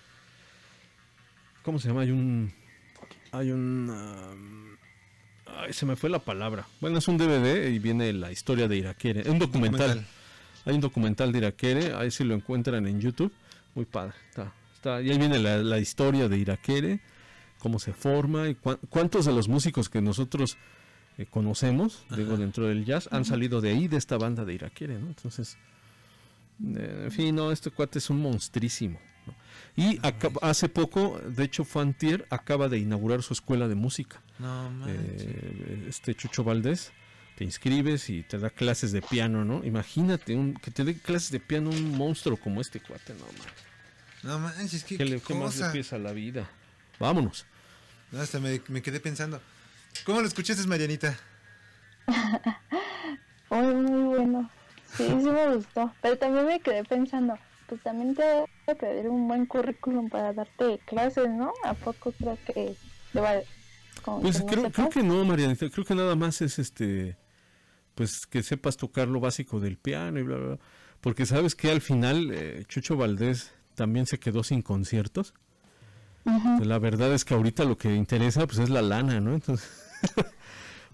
¿Cómo 1.62 1.78
se 1.78 1.86
llama? 1.88 2.00
Hay 2.00 2.10
un... 2.10 2.52
Hay 3.30 3.52
un... 3.52 3.88
um, 3.90 4.76
ay, 5.46 5.72
se 5.72 5.86
me 5.86 5.94
fue 5.94 6.10
la 6.10 6.18
palabra. 6.18 6.66
Bueno, 6.80 6.98
es 6.98 7.06
un 7.06 7.16
DVD 7.16 7.68
y 7.70 7.78
viene 7.78 8.12
la 8.12 8.32
historia 8.32 8.66
de 8.66 8.76
Iraquere. 8.76 9.20
Es 9.20 9.28
un 9.28 9.38
documental. 9.38 9.88
Documental. 9.88 10.06
Hay 10.66 10.74
un 10.74 10.80
documental 10.80 11.30
de 11.30 11.38
Iraquere. 11.38 11.94
Ahí 11.94 12.10
si 12.10 12.24
lo 12.24 12.34
encuentran 12.34 12.86
en 12.88 13.00
YouTube. 13.00 13.32
Muy 13.76 13.84
padre. 13.84 14.14
Está, 14.30 14.52
está. 14.74 15.00
Y 15.00 15.10
ahí 15.12 15.18
viene 15.18 15.38
la, 15.38 15.58
la 15.58 15.78
historia 15.78 16.28
de 16.28 16.36
Iraquere. 16.36 16.98
Cómo 17.60 17.78
se 17.78 17.92
forma. 17.92 18.48
Y 18.48 18.56
cuán- 18.56 18.78
cuántos 18.90 19.26
de 19.26 19.32
los 19.32 19.46
músicos 19.46 19.88
que 19.88 20.00
nosotros 20.00 20.56
eh, 21.18 21.26
conocemos, 21.26 22.04
digo, 22.16 22.36
dentro 22.36 22.66
del 22.66 22.84
jazz, 22.84 23.08
han 23.12 23.24
salido 23.24 23.60
de 23.60 23.70
ahí, 23.70 23.86
de 23.86 23.96
esta 23.96 24.18
banda 24.18 24.44
de 24.44 24.54
Iraquere, 24.54 24.98
¿no? 24.98 25.06
Entonces... 25.06 25.56
Eh, 26.62 27.02
En 27.06 27.12
fin, 27.12 27.34
no, 27.34 27.50
este 27.52 27.70
cuate 27.70 27.98
es 27.98 28.10
un 28.10 28.20
monstrísimo. 28.20 29.00
¿no? 29.26 29.34
Y 29.76 29.98
hace 30.42 30.68
poco, 30.68 31.20
de 31.26 31.44
hecho, 31.44 31.64
Fantier 31.64 32.26
acaba 32.30 32.68
de 32.68 32.78
inaugurar 32.78 33.22
su 33.22 33.32
escuela 33.32 33.68
de 33.68 33.74
música. 33.74 34.22
no 34.38 34.70
Eh, 34.88 35.86
este 35.88 36.14
Chucho 36.14 36.44
Valdés, 36.44 36.92
te 37.36 37.44
inscribes 37.44 38.10
y 38.10 38.22
te 38.22 38.38
da 38.38 38.50
clases 38.50 38.92
de 38.92 39.02
piano, 39.02 39.44
¿no? 39.44 39.64
Imagínate 39.64 40.36
un, 40.36 40.54
que 40.54 40.70
te 40.70 40.84
dé 40.84 40.94
clases 40.96 41.30
de 41.32 41.40
piano 41.40 41.70
un 41.70 41.96
monstruo 41.96 42.36
como 42.36 42.60
este 42.60 42.80
cuate, 42.80 43.14
no 43.14 43.24
man. 43.26 43.46
no 44.22 44.38
manches, 44.38 44.84
qué, 44.84 44.96
¿Qué, 44.98 45.04
le, 45.04 45.20
qué 45.20 45.34
más 45.34 45.54
le 45.56 45.60
cosa. 45.62 45.72
pides 45.72 45.92
a 45.92 45.98
la 45.98 46.12
vida? 46.12 46.48
Vámonos. 47.00 47.44
No, 48.12 48.20
hasta 48.20 48.38
me, 48.38 48.60
me 48.68 48.82
quedé 48.82 49.00
pensando. 49.00 49.40
¿Cómo 50.04 50.20
lo 50.20 50.28
escuchaste, 50.28 50.64
Marianita? 50.68 51.16
Muy, 53.50 53.74
muy 53.74 54.02
bueno. 54.16 54.50
Sí, 54.96 55.04
sí 55.06 55.14
me 55.14 55.54
gustó. 55.56 55.92
Pero 56.00 56.18
también 56.18 56.46
me 56.46 56.60
quedé 56.60 56.84
pensando, 56.84 57.38
pues 57.68 57.82
también 57.82 58.14
te 58.14 58.22
voy 58.22 58.46
a 58.68 58.74
pedir 58.74 59.08
un 59.08 59.26
buen 59.28 59.46
currículum 59.46 60.08
para 60.08 60.32
darte 60.32 60.78
clases, 60.86 61.28
¿no? 61.30 61.52
¿A 61.64 61.74
poco 61.74 62.12
creo 62.12 62.38
que 62.46 62.76
Pues 64.20 64.38
que 64.38 64.44
no 64.44 64.46
creo, 64.46 64.62
sepas? 64.64 64.72
creo 64.72 64.88
que 64.90 65.02
no, 65.02 65.24
Marianita. 65.24 65.68
Creo 65.70 65.84
que 65.84 65.94
nada 65.94 66.14
más 66.16 66.40
es 66.42 66.58
este. 66.58 67.16
Pues 67.94 68.26
que 68.26 68.42
sepas 68.42 68.76
tocar 68.76 69.08
lo 69.08 69.20
básico 69.20 69.60
del 69.60 69.78
piano 69.78 70.18
y 70.18 70.22
bla, 70.22 70.36
bla, 70.36 70.46
bla. 70.46 70.58
Porque 71.00 71.26
sabes 71.26 71.54
que 71.54 71.70
al 71.70 71.80
final 71.80 72.30
eh, 72.32 72.64
Chucho 72.66 72.96
Valdés 72.96 73.52
también 73.74 74.06
se 74.06 74.18
quedó 74.18 74.42
sin 74.42 74.62
conciertos. 74.62 75.34
La 76.62 76.78
verdad 76.78 77.12
es 77.12 77.24
que 77.26 77.34
ahorita 77.34 77.64
lo 77.64 77.76
que 77.76 77.94
interesa 77.94 78.46
pues 78.46 78.58
es 78.58 78.70
la 78.70 78.80
lana, 78.82 79.20
¿no? 79.20 79.34
Entonces. 79.34 79.68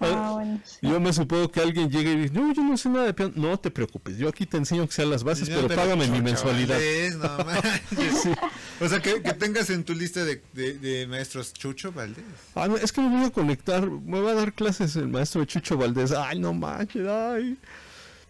Ah, 0.00 0.30
bueno, 0.32 0.60
sí. 0.64 0.78
Yo 0.82 0.98
me 0.98 1.12
supongo 1.12 1.50
que 1.50 1.60
alguien 1.60 1.90
llegue 1.90 2.12
y 2.12 2.16
dice, 2.16 2.34
no, 2.34 2.52
yo 2.54 2.62
no 2.62 2.76
sé 2.76 2.88
nada 2.88 3.04
de 3.06 3.14
piano. 3.14 3.32
No 3.36 3.58
te 3.58 3.70
preocupes, 3.70 4.16
yo 4.16 4.28
aquí 4.28 4.46
te 4.46 4.56
enseño 4.56 4.86
que 4.86 4.92
sean 4.94 5.10
las 5.10 5.22
bases, 5.22 5.48
pero, 5.50 5.68
págame 5.68 6.06
mi 6.06 6.12
Chucho 6.18 6.22
mensualidad. 6.22 6.74
Valdés, 6.76 7.16
no 7.16 7.44
manches. 7.44 8.22
Sí. 8.22 8.30
O 8.80 8.88
sea, 8.88 9.00
que, 9.02 9.20
que 9.22 9.34
tengas 9.34 9.68
en 9.70 9.84
tu 9.84 9.92
lista 9.94 10.24
de, 10.24 10.42
de- 10.54 10.74
de 10.78 11.06
maestros 11.06 11.52
Chucho 11.52 11.92
Valdés. 11.92 12.24
Ah, 12.54 12.66
no, 12.68 12.76
es 12.78 12.92
que 12.92 13.00
me 13.02 13.08
voy 13.14 13.26
a 13.26 13.30
conectar, 13.30 13.90
me 13.90 14.20
va 14.20 14.30
a 14.30 14.34
dar 14.34 14.52
clases 14.54 14.96
el 14.96 15.08
maestro 15.08 15.44
Chucho 15.44 15.76
Valdés. 15.76 16.12
Ay, 16.12 16.38
no 16.38 16.54
manches, 16.54 17.06
ay. 17.06 17.58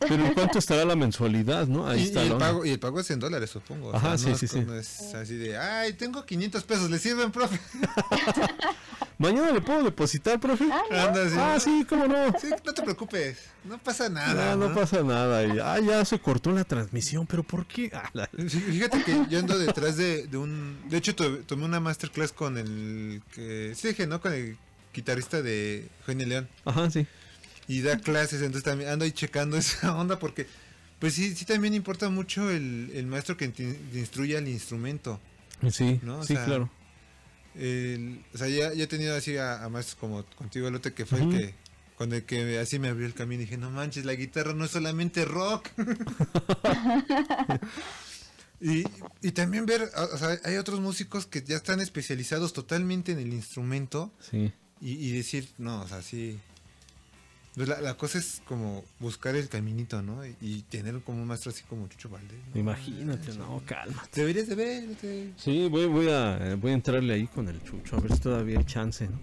Pero 0.01 0.25
¿en 0.27 0.33
cuánto 0.33 0.59
estará 0.59 0.85
la 0.87 0.97
mensualidad, 0.97 1.67
no? 1.67 1.87
Ahí 1.87 2.01
y, 2.01 2.05
está 2.05 2.25
y 2.25 2.29
el 2.29 2.39
pago, 2.39 2.65
y 2.65 2.71
el 2.71 2.79
pago 2.81 3.01
es 3.01 3.11
en 3.11 3.21
dólares, 3.21 3.51
supongo. 3.51 3.89
o 3.91 3.95
Ajá, 3.95 4.17
sea, 4.17 4.19
sí, 4.19 4.31
no 4.31 4.39
sí, 4.39 4.45
es, 4.47 4.51
sí. 4.51 4.61
no 4.67 4.75
es 4.75 5.15
así 5.15 5.37
de, 5.37 5.59
ay, 5.59 5.93
tengo 5.93 6.25
500 6.25 6.65
pesos, 6.65 6.91
¿le 6.91 6.99
sirven, 6.99 7.31
profe? 7.31 7.61
Mañana 9.21 9.53
le 9.53 9.61
puedo 9.61 9.83
depositar, 9.85 10.41
profe. 10.41 10.65
Anda, 10.91 11.29
sí. 11.29 11.37
Ah, 11.39 11.59
sí, 11.61 11.85
cómo 11.87 12.07
no. 12.09 12.35
Sí, 12.41 12.49
no 12.65 12.73
te 12.73 12.83
preocupes, 12.83 13.39
no 13.65 13.77
pasa 13.77 14.09
nada. 14.09 14.57
No, 14.57 14.69
no 14.69 14.75
pasa 14.75 15.03
nada. 15.03 15.41
Ah, 15.75 15.79
ya 15.79 16.03
se 16.07 16.19
cortó 16.19 16.53
la 16.53 16.65
transmisión, 16.65 17.27
pero 17.27 17.43
¿por 17.43 17.67
qué? 17.67 17.91
Ah, 17.93 18.09
la- 18.15 18.27
Fíjate 18.49 19.05
que 19.05 19.27
yo 19.29 19.39
ando 19.39 19.59
detrás 19.59 19.99
de, 19.99 20.27
de 20.27 20.37
un... 20.39 20.79
De 20.89 20.97
hecho, 20.97 21.15
to- 21.15 21.41
tomé 21.41 21.67
una 21.67 21.81
masterclass 21.81 22.33
con 22.33 22.57
el... 22.57 23.21
que 23.35 23.75
Sí, 23.77 23.89
dije, 23.89 24.07
¿no? 24.07 24.23
Con 24.23 24.33
el 24.33 24.57
guitarrista 24.95 25.43
de 25.43 25.87
Eugenio 26.01 26.27
León. 26.27 26.49
Ajá, 26.65 26.91
sí. 26.91 27.07
Y 27.69 27.83
da 27.83 27.99
clases, 27.99 28.41
entonces 28.41 28.65
también 28.65 28.89
ando 28.89 29.05
ahí 29.05 29.13
checando 29.13 29.57
esa 29.59 29.95
onda 29.97 30.19
porque... 30.19 30.47
Pues 30.99 31.13
sí, 31.15 31.35
sí 31.35 31.45
también 31.45 31.75
importa 31.75 32.09
mucho 32.09 32.51
el, 32.51 32.91
el 32.95 33.05
maestro 33.07 33.37
que 33.37 33.49
te 33.49 33.63
instruya 33.95 34.39
el 34.39 34.49
instrumento. 34.49 35.21
Sí, 35.71 36.01
sí, 36.23 36.35
sea, 36.35 36.45
claro. 36.47 36.71
El- 37.55 38.25
o 38.35 38.39
sea, 38.39 38.49
ya, 38.49 38.73
ya 38.75 38.85
he 38.85 38.87
tenido 38.87 39.15
así 39.17 39.37
a, 39.37 39.65
a 39.65 39.69
maestros 39.69 39.97
como 39.97 40.25
contigo, 40.37 40.71
Lote, 40.71 40.93
que 40.93 41.07
fue 41.07 41.21
el 41.23 41.31
que... 41.31 41.55
Con 41.97 42.15
el 42.15 42.25
que 42.25 42.59
así 42.59 42.79
me 42.79 42.89
abrió 42.89 43.05
el 43.07 43.13
camino 43.13 43.43
y 43.43 43.45
dije, 43.45 43.59
no 43.59 43.71
manches, 43.71 44.07
la 44.07 44.15
guitarra 44.15 44.55
no 44.55 44.65
es 44.65 44.71
solamente 44.71 45.27
rock. 45.27 45.69
Y, 48.63 48.85
y 49.23 49.33
también 49.33 49.65
ver, 49.65 49.83
o 50.13 50.19
sea, 50.19 50.39
hay 50.45 50.57
otros 50.57 50.81
músicos 50.81 51.25
que 51.25 51.43
ya 51.43 51.57
están 51.57 51.81
especializados 51.81 52.53
totalmente 52.53 53.13
en 53.13 53.19
el 53.19 53.33
instrumento 53.33 54.13
Sí. 54.31 54.53
y, 54.83 54.93
y 55.09 55.13
decir, 55.13 55.49
no, 55.57 55.81
o 55.81 55.89
sea, 55.89 56.03
sí. 56.03 56.39
Pues 57.57 57.69
la, 57.69 57.81
la 57.81 57.95
cosa 57.95 58.19
es 58.19 58.41
como 58.47 58.85
buscar 59.01 59.35
el 59.35 59.49
caminito, 59.49 60.01
¿no? 60.03 60.25
Y, 60.25 60.37
y 60.41 60.63
tener 60.63 61.01
como 61.03 61.21
un 61.21 61.27
maestro 61.29 61.51
así 61.51 61.65
como 61.65 61.89
Chucho 61.89 62.09
Valdés. 62.09 62.39
¿no? 62.55 62.61
Imagínate, 62.61 63.35
no, 63.35 63.61
calma. 63.67 64.03
Deberías 64.15 64.47
de 64.49 64.55
ver. 64.55 64.95
te- 65.01 65.33
Sí, 65.37 65.69
voy, 65.69 65.87
voy, 65.87 66.09
a, 66.11 66.55
voy 66.57 66.71
a 66.71 66.75
entrarle 66.75 67.15
ahí 67.15 67.27
con 67.27 67.49
el 67.49 67.63
chucho, 67.65 67.97
a 67.97 68.01
ver 68.01 68.13
si 68.15 68.21
todavía 68.21 68.59
hay 68.59 68.65
chance, 68.65 69.09
¿no? 69.09 69.21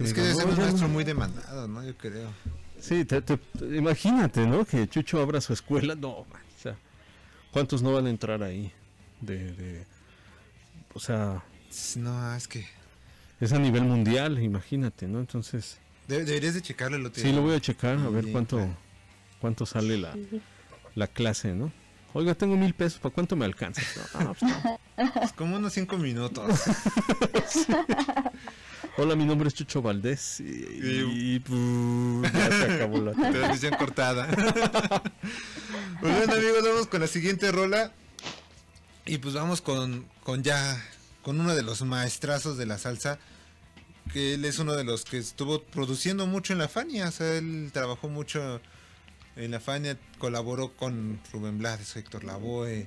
Es 0.00 0.12
que 0.12 0.20
debe 0.22 0.34
ser 0.34 0.46
"No, 0.46 0.52
un 0.52 0.58
maestro 0.58 0.88
no". 0.88 0.94
muy 0.94 1.04
demandado, 1.04 1.68
¿no? 1.68 1.84
Yo 1.84 1.96
creo. 1.96 2.30
Sí, 2.80 3.04
te- 3.04 3.22
te- 3.22 3.36
te- 3.38 3.76
imagínate, 3.76 4.44
¿no? 4.46 4.64
Que 4.64 4.88
Chucho 4.88 5.22
abra 5.22 5.40
su 5.40 5.52
escuela. 5.52 5.94
No, 5.94 6.24
man, 6.32 6.42
o 6.58 6.60
sea, 6.62 6.76
¿cuántos 7.52 7.82
no 7.82 7.92
van 7.92 8.06
a 8.06 8.10
entrar 8.10 8.42
ahí? 8.42 8.72
De, 9.20 9.52
de, 9.52 9.86
o 10.92 10.98
sea, 11.00 11.42
No, 11.96 12.34
es 12.34 12.48
que... 12.48 12.66
es 13.40 13.52
a 13.52 13.58
nivel 13.60 13.84
mundial, 13.84 14.42
imagínate, 14.42 15.06
¿no? 15.06 15.20
Entonces, 15.20 15.78
de- 16.08 16.24
deberías 16.24 16.54
de 16.54 16.62
checarlo, 16.62 16.98
lo 16.98 17.10
sí, 17.14 17.32
lo 17.32 17.42
voy 17.42 17.54
a 17.56 17.60
checar, 17.60 17.98
a 17.98 18.08
ver 18.08 18.24
Sí, 18.24 18.32
cuánto, 18.32 18.56
claro. 18.56 18.76
cuánto 19.40 19.66
sale 19.66 19.98
la, 19.98 20.14
la 20.94 21.06
clase, 21.06 21.52
¿no? 21.54 21.72
Oiga, 22.12 22.34
tengo 22.34 22.56
mil 22.56 22.74
pesos, 22.74 23.00
¿para 23.00 23.12
cuánto 23.14 23.34
me 23.34 23.44
alcanza? 23.44 23.82
No, 24.20 24.34
pues, 24.34 24.52
no. 24.52 24.80
Es 25.22 25.32
como 25.32 25.56
unos 25.56 25.72
cinco 25.72 25.96
minutos. 25.98 26.48
Hola, 28.96 29.16
mi 29.16 29.24
nombre 29.24 29.48
es 29.48 29.54
Chucho 29.54 29.82
Valdés 29.82 30.38
y, 30.38 31.34
y, 31.34 31.38
pues, 31.40 32.32
ya 32.32 32.50
se 32.50 32.72
acabó 32.74 32.98
la 33.00 33.12
Transmisión 33.32 33.74
cortada. 33.76 34.28
Pues 36.00 36.14
bueno, 36.18 36.34
amigos, 36.34 36.62
vamos 36.64 36.86
con 36.88 37.00
la 37.00 37.06
siguiente 37.06 37.50
rola. 37.50 37.92
Y 39.06 39.18
pues 39.18 39.34
vamos 39.34 39.60
con, 39.62 40.06
con 40.22 40.42
ya, 40.42 40.76
con 41.22 41.40
uno 41.40 41.54
de 41.54 41.62
los 41.62 41.80
maestrazos 41.82 42.58
de 42.58 42.66
la 42.66 42.76
salsa. 42.78 43.18
Que 44.12 44.34
él 44.34 44.44
es 44.44 44.58
uno 44.58 44.74
de 44.74 44.84
los 44.84 45.04
que 45.04 45.18
estuvo 45.18 45.62
produciendo 45.62 46.26
mucho 46.26 46.52
en 46.52 46.58
la 46.58 46.68
Fania. 46.68 47.08
O 47.08 47.12
sea, 47.12 47.34
él 47.36 47.70
trabajó 47.72 48.08
mucho 48.08 48.60
en 49.36 49.50
la 49.50 49.60
Fania, 49.60 49.98
colaboró 50.18 50.76
con 50.76 51.20
Rubén 51.32 51.58
Blades, 51.58 51.96
Héctor 51.96 52.22
Lavoe, 52.24 52.86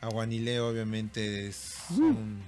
Aguanile, 0.00 0.60
obviamente 0.60 1.48
es 1.48 1.74
un 1.90 2.40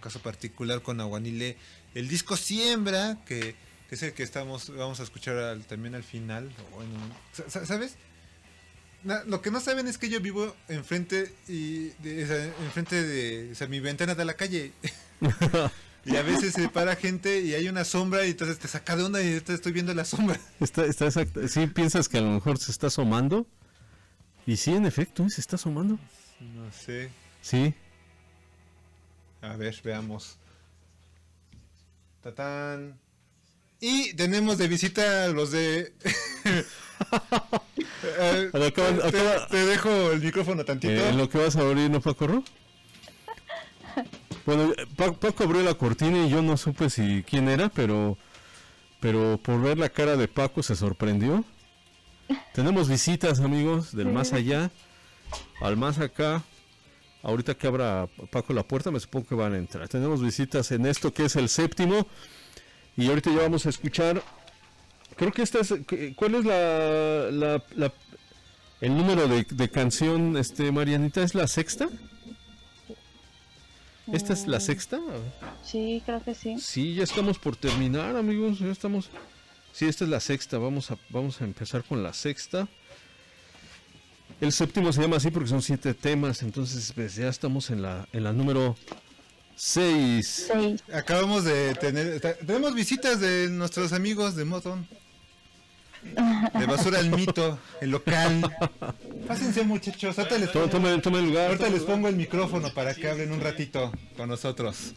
caso 0.00 0.20
particular 0.20 0.82
con 0.82 1.00
Aguanile. 1.00 1.56
El 1.94 2.08
disco 2.08 2.36
Siembra, 2.36 3.18
que, 3.26 3.56
que 3.88 3.94
es 3.96 4.02
el 4.02 4.12
que 4.12 4.22
estamos 4.22 4.74
vamos 4.76 5.00
a 5.00 5.02
escuchar 5.02 5.36
al- 5.38 5.64
también 5.64 5.94
al 5.94 6.04
final. 6.04 6.52
bueno, 6.74 6.92
¿Sabes? 7.64 7.96
Na- 9.02 9.24
lo 9.24 9.40
que 9.42 9.50
no 9.50 9.60
saben 9.60 9.86
es 9.88 9.98
que 9.98 10.08
yo 10.08 10.20
vivo 10.20 10.54
enfrente 10.68 11.34
y 11.48 11.88
de, 12.02 12.52
enfrente 12.64 13.02
de, 13.02 13.50
o 13.52 13.54
sea, 13.54 13.66
mi 13.66 13.80
ventana 13.80 14.12
a 14.12 14.24
la 14.24 14.34
calle. 14.34 14.72
y 16.06 16.16
a 16.16 16.22
veces 16.22 16.54
se 16.54 16.68
para 16.68 16.94
gente 16.96 17.40
y 17.40 17.54
hay 17.54 17.68
una 17.68 17.84
sombra 17.84 18.24
y 18.26 18.30
entonces 18.30 18.58
te 18.58 18.68
saca 18.68 18.96
de 18.96 19.02
onda 19.02 19.22
y 19.22 19.40
te 19.40 19.54
estoy 19.54 19.72
viendo 19.72 19.92
la 19.92 20.04
sombra. 20.04 20.38
Está, 20.60 20.84
está 20.86 21.06
exacto. 21.06 21.46
Sí, 21.48 21.66
piensas 21.66 22.08
que 22.08 22.18
a 22.18 22.20
lo 22.20 22.30
mejor 22.30 22.58
se 22.58 22.70
está 22.70 22.86
asomando. 22.86 23.46
Y 24.46 24.56
sí, 24.56 24.72
en 24.72 24.86
efecto, 24.86 25.24
¿eh? 25.24 25.30
se 25.30 25.40
está 25.40 25.56
asomando. 25.56 25.98
No 26.40 26.70
sé. 26.72 27.10
Sí. 27.42 27.74
A 29.42 29.56
ver, 29.56 29.74
veamos. 29.82 30.38
Tatán. 32.22 32.98
Y 33.80 34.14
tenemos 34.14 34.56
de 34.58 34.68
visita 34.68 35.24
a 35.24 35.28
los 35.28 35.50
de. 35.50 35.92
Eh, 38.18 38.50
A 38.54 38.58
te, 38.58 38.66
acaba- 38.66 39.46
te 39.48 39.66
dejo 39.66 40.12
el 40.12 40.20
micrófono 40.22 40.64
tantito. 40.64 40.92
Eh, 40.94 41.10
¿En 41.10 41.18
lo 41.18 41.28
que 41.28 41.36
vas 41.38 41.56
a 41.56 41.60
abrir, 41.60 41.90
no, 41.90 42.00
Paco 42.00 42.26
Ro? 42.26 42.44
Bueno, 44.46 44.72
eh, 44.76 44.86
Pa- 44.96 45.12
Paco 45.12 45.44
abrió 45.44 45.62
la 45.62 45.74
cortina 45.74 46.24
y 46.26 46.30
yo 46.30 46.40
no 46.42 46.56
supe 46.56 46.88
si 46.88 47.22
quién 47.28 47.48
era, 47.48 47.68
pero, 47.68 48.16
pero 49.00 49.38
por 49.42 49.60
ver 49.60 49.78
la 49.78 49.88
cara 49.88 50.16
de 50.16 50.28
Paco 50.28 50.62
se 50.62 50.76
sorprendió. 50.76 51.44
Tenemos 52.54 52.88
visitas, 52.88 53.40
amigos, 53.40 53.94
del 53.94 54.08
más 54.08 54.32
allá 54.32 54.70
al 55.60 55.76
más 55.76 55.98
acá. 55.98 56.42
Ahorita 57.22 57.54
que 57.54 57.66
abra 57.66 58.08
Paco 58.30 58.52
la 58.52 58.62
puerta, 58.62 58.90
me 58.90 59.00
supongo 59.00 59.26
que 59.26 59.34
van 59.34 59.54
a 59.54 59.58
entrar. 59.58 59.88
Tenemos 59.88 60.22
visitas 60.22 60.70
en 60.70 60.86
esto 60.86 61.12
que 61.12 61.24
es 61.24 61.34
el 61.36 61.48
séptimo. 61.48 62.06
Y 62.96 63.08
ahorita 63.08 63.30
ya 63.30 63.42
vamos 63.42 63.66
a 63.66 63.70
escuchar. 63.70 64.22
Creo 65.16 65.32
que 65.32 65.42
esta 65.42 65.58
es. 65.60 65.74
¿Cuál 66.14 66.36
es 66.36 66.44
la, 66.44 67.30
la- 67.30 67.62
la- 67.74 67.92
el 68.80 68.96
número 68.96 69.26
de, 69.28 69.44
de 69.48 69.68
canción, 69.70 70.36
este 70.36 70.70
Marianita? 70.70 71.22
¿Es 71.22 71.34
la 71.34 71.46
sexta? 71.48 71.88
¿Esta 74.12 74.32
es 74.32 74.46
la 74.46 74.58
Mm. 74.58 74.60
sexta? 74.60 75.00
Sí, 75.64 76.02
creo 76.04 76.22
que 76.22 76.34
sí. 76.34 76.56
Sí, 76.60 76.94
ya 76.94 77.04
estamos 77.04 77.38
por 77.38 77.56
terminar, 77.56 78.16
amigos. 78.16 78.58
Ya 78.60 78.68
estamos. 78.70 79.10
Sí, 79.72 79.86
esta 79.86 80.04
es 80.04 80.10
la 80.10 80.20
sexta. 80.20 80.58
Vamos 80.58 80.90
a, 80.90 80.98
vamos 81.10 81.40
a 81.40 81.44
empezar 81.44 81.82
con 81.84 82.02
la 82.02 82.12
sexta. 82.12 82.68
El 84.40 84.52
séptimo 84.52 84.92
se 84.92 85.00
llama 85.02 85.16
así 85.16 85.30
porque 85.30 85.48
son 85.48 85.62
siete 85.62 85.92
temas. 85.94 86.42
Entonces, 86.42 86.92
pues, 86.94 87.14
ya 87.16 87.28
estamos 87.28 87.70
en 87.70 87.82
la, 87.82 88.06
en 88.12 88.22
la 88.24 88.32
número 88.32 88.76
seis. 89.56 90.50
Acabamos 90.92 91.44
de 91.44 91.74
tener. 91.74 92.20
Tenemos 92.20 92.74
visitas 92.74 93.20
de 93.20 93.48
nuestros 93.50 93.92
amigos 93.92 94.36
de 94.36 94.44
Moton. 94.44 94.86
De 96.58 96.66
Basura 96.66 96.98
al 96.98 97.10
Mito, 97.10 97.58
el 97.80 97.90
local. 97.90 98.42
Pásense, 99.26 99.62
muchachos. 99.64 100.18
Ahorita 100.18 100.38
les, 100.38 100.52
Toma- 100.52 100.70
toma- 100.70 101.02
toma 101.02 101.18
el 101.18 101.26
lugar. 101.26 101.46
ahorita 101.48 101.68
les 101.68 101.82
pongo 101.82 102.08
el 102.08 102.16
micrófono 102.16 102.72
para 102.72 102.94
que 102.94 103.08
hablen 103.08 103.32
un 103.32 103.40
ratito 103.40 103.92
con 104.16 104.28
nosotros. 104.28 104.94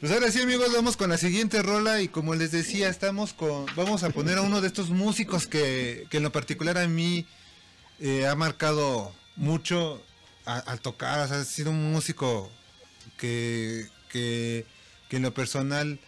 Pues 0.00 0.12
ahora 0.12 0.30
sí, 0.30 0.40
amigos, 0.40 0.72
vamos 0.72 0.96
con 0.96 1.10
la 1.10 1.18
siguiente 1.18 1.62
rola. 1.62 2.00
Y 2.00 2.08
como 2.08 2.34
les 2.34 2.52
decía, 2.52 2.88
estamos 2.88 3.32
con. 3.32 3.66
Vamos 3.76 4.02
a 4.02 4.10
poner 4.10 4.38
a 4.38 4.42
uno 4.42 4.60
de 4.60 4.68
estos 4.68 4.90
músicos 4.90 5.46
que, 5.46 6.06
que 6.10 6.18
en 6.18 6.22
lo 6.22 6.32
particular 6.32 6.78
a 6.78 6.86
mí 6.88 7.26
eh, 7.98 8.26
ha 8.26 8.34
marcado 8.34 9.12
mucho 9.36 10.02
al 10.46 10.80
tocar. 10.80 11.20
O 11.20 11.28
sea, 11.28 11.40
ha 11.40 11.44
sido 11.44 11.70
un 11.70 11.92
músico 11.92 12.50
que, 13.18 13.86
que, 14.08 14.64
que 15.08 15.16
en 15.16 15.22
lo 15.22 15.34
personal 15.34 15.98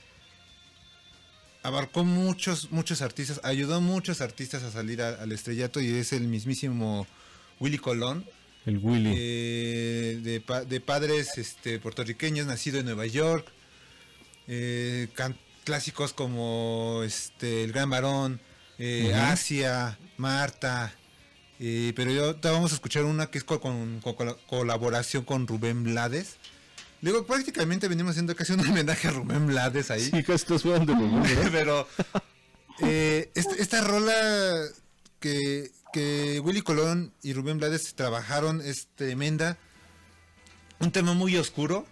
abarcó 1.63 2.05
muchos, 2.05 2.71
muchos 2.73 3.03
artistas, 3.03 3.41
ayudó 3.45 3.77
a 3.77 3.81
muchos 3.81 4.21
artistas 4.21 4.63
a 4.63 4.71
salir 4.71 5.01
a- 5.03 5.21
al 5.23 5.33
estrellato 5.33 5.81
y 5.81 5.89
es 5.91 6.13
el 6.13 6.29
mismísimo 6.29 7.07
Willy 7.61 7.79
Colón. 7.79 8.25
El 8.67 8.79
Willy. 8.79 9.13
eh, 9.17 10.21
de, 10.23 10.65
de 10.67 10.81
padres 10.81 11.37
este, 11.39 11.79
puertorriqueños, 11.81 12.47
nacido 12.47 12.79
en 12.79 12.87
Nueva 12.87 13.07
York. 13.07 13.47
eh, 14.49 15.09
can- 15.15 15.37
clásicos 15.65 16.13
como 16.13 17.03
este, 17.05 17.63
El 17.65 17.73
Gran 17.73 17.89
Varón, 17.91 18.41
eh. 18.79 19.15
Asia, 19.15 19.97
Marta. 20.17 20.93
pero 21.59 22.11
yo 22.13 22.37
vamos 22.43 22.73
a 22.73 22.75
escuchar 22.75 23.05
una 23.05 23.27
que 23.31 23.39
es 23.39 23.45
co- 23.45 23.61
con, 23.61 24.01
con 24.01 24.15
col- 24.15 24.37
colaboración 24.49 25.25
con 25.25 25.47
Rubén 25.47 25.85
Blades. 25.85 26.37
Digo, 27.03 27.27
prácticamente 27.27 27.89
venimos 27.89 28.13
haciendo 28.13 28.35
casi 28.35 28.53
un 28.53 28.61
homenaje 28.61 29.09
a 29.09 29.11
Rubén 29.11 29.47
Blades 29.47 29.91
ahí. 29.91 30.05
Sí, 30.05 30.23
casi 30.23 30.33
estás 30.35 30.63
jugando 30.63 30.95
de 30.95 31.01
Rubén, 31.01 31.49
pero 31.53 31.87
Eh, 32.79 33.31
esta, 33.35 33.55
esta 33.57 33.81
rola 33.83 34.13
que, 35.21 35.71
que 35.93 36.41
Willy 36.41 36.63
Colón 36.63 37.13
y 37.23 37.33
Rubén 37.35 37.59
Blades 37.59 37.95
trabajaron 37.95 38.61
es 38.61 38.89
tremenda. 38.95 39.59
Un 40.81 40.91
tema 40.91 41.13
muy 41.13 41.37
oscuro. 41.37 41.87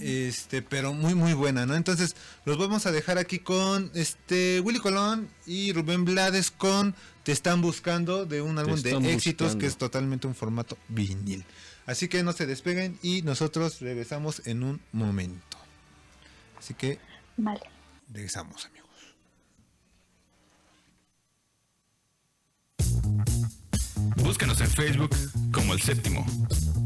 Este, 0.00 0.62
pero 0.62 0.92
muy 0.94 1.14
muy 1.14 1.32
buena, 1.32 1.66
¿no? 1.66 1.74
Entonces, 1.74 2.14
los 2.44 2.58
vamos 2.58 2.86
a 2.86 2.92
dejar 2.92 3.18
aquí 3.18 3.40
con 3.40 3.90
este 3.94 4.60
Willy 4.60 4.78
Colón 4.78 5.28
y 5.46 5.72
Rubén 5.72 6.04
Blades 6.04 6.50
con 6.52 6.94
Te 7.24 7.32
están 7.32 7.60
buscando 7.60 8.24
de 8.24 8.40
un 8.40 8.58
álbum 8.58 8.80
de 8.80 8.90
éxitos 9.12 9.48
buscando. 9.48 9.58
que 9.58 9.66
es 9.66 9.76
totalmente 9.76 10.26
un 10.26 10.34
formato 10.34 10.78
vinil. 10.88 11.44
Así 11.86 12.08
que 12.08 12.22
no 12.22 12.32
se 12.32 12.46
despeguen 12.46 12.98
y 13.02 13.22
nosotros 13.22 13.80
regresamos 13.80 14.42
en 14.46 14.62
un 14.62 14.80
momento. 14.92 15.58
Así 16.58 16.74
que 16.74 16.98
Vale. 17.36 17.60
regresamos, 18.12 18.66
amigos. 18.66 18.80
Búscanos 24.16 24.60
en 24.60 24.68
Facebook 24.70 25.10
como 25.52 25.72
El 25.74 25.80
Séptimo 25.80 26.24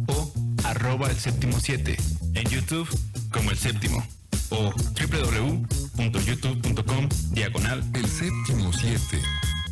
o 0.08 0.32
arroba 0.64 1.08
El 1.10 1.16
Séptimo 1.16 1.58
7. 1.60 1.96
En 2.34 2.44
YouTube 2.48 2.88
como 3.32 3.50
El 3.50 3.56
Séptimo 3.58 4.06
o 4.50 4.70
www.youtube.com 4.72 7.08
diagonal 7.30 7.82
El 7.94 8.06
Séptimo 8.06 8.72
7. 8.72 9.20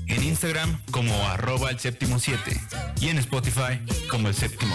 En 0.08 0.22
Instagram 0.24 0.80
como 0.90 1.14
arroba 1.28 1.70
El 1.70 1.78
Séptimo 1.78 2.18
7 2.18 2.60
y 3.00 3.08
en 3.08 3.18
Spotify 3.18 3.80
como 4.10 4.26
El 4.28 4.34
Séptimo. 4.34 4.74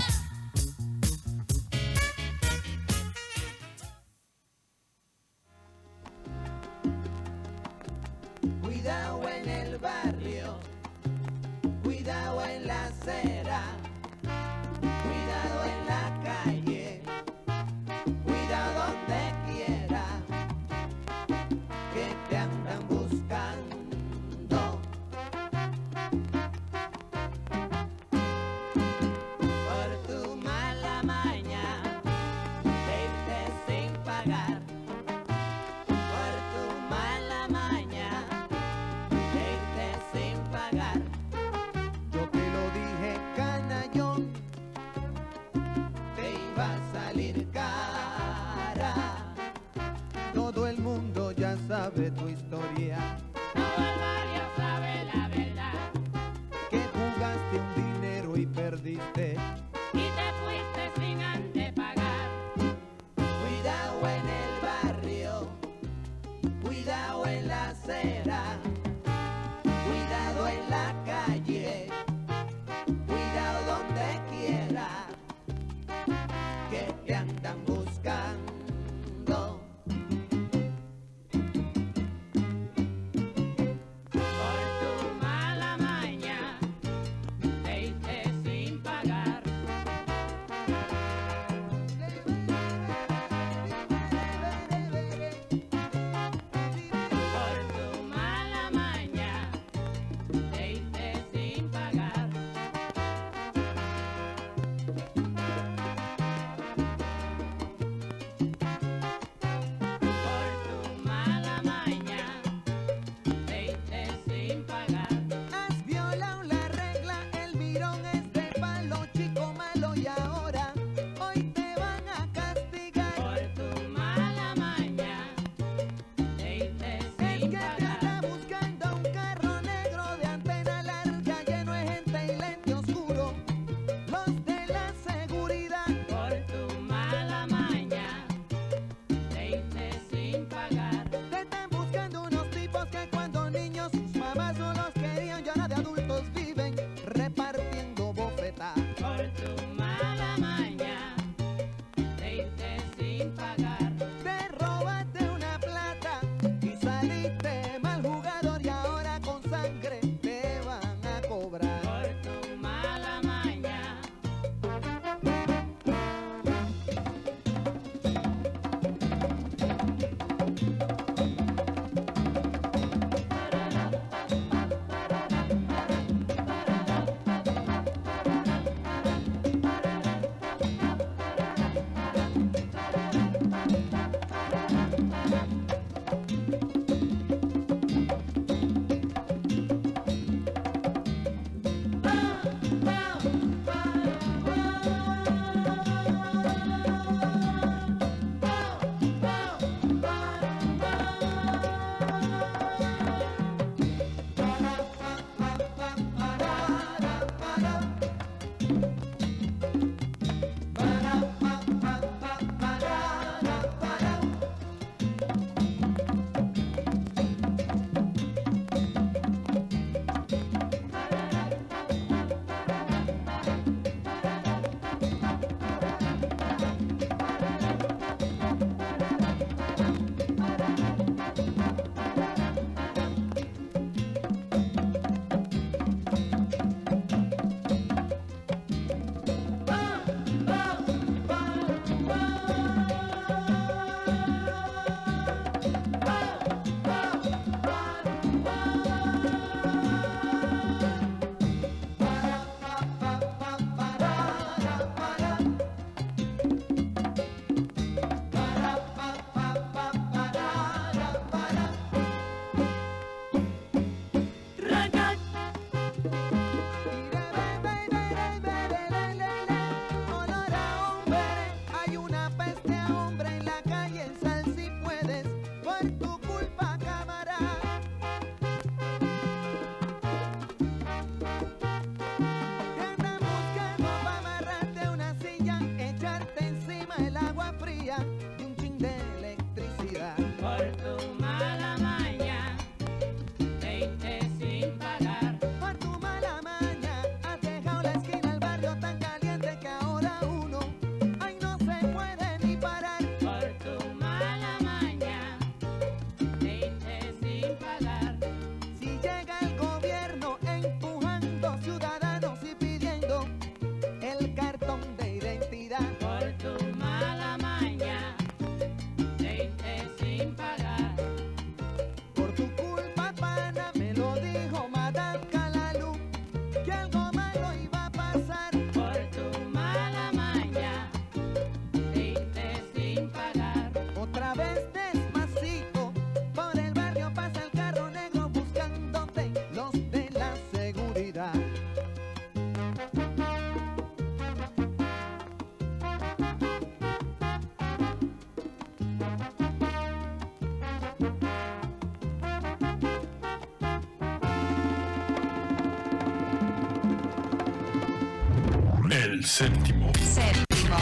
El 359.18 359.26
séptimo. 359.26 359.92
Séptimo. 359.96 360.78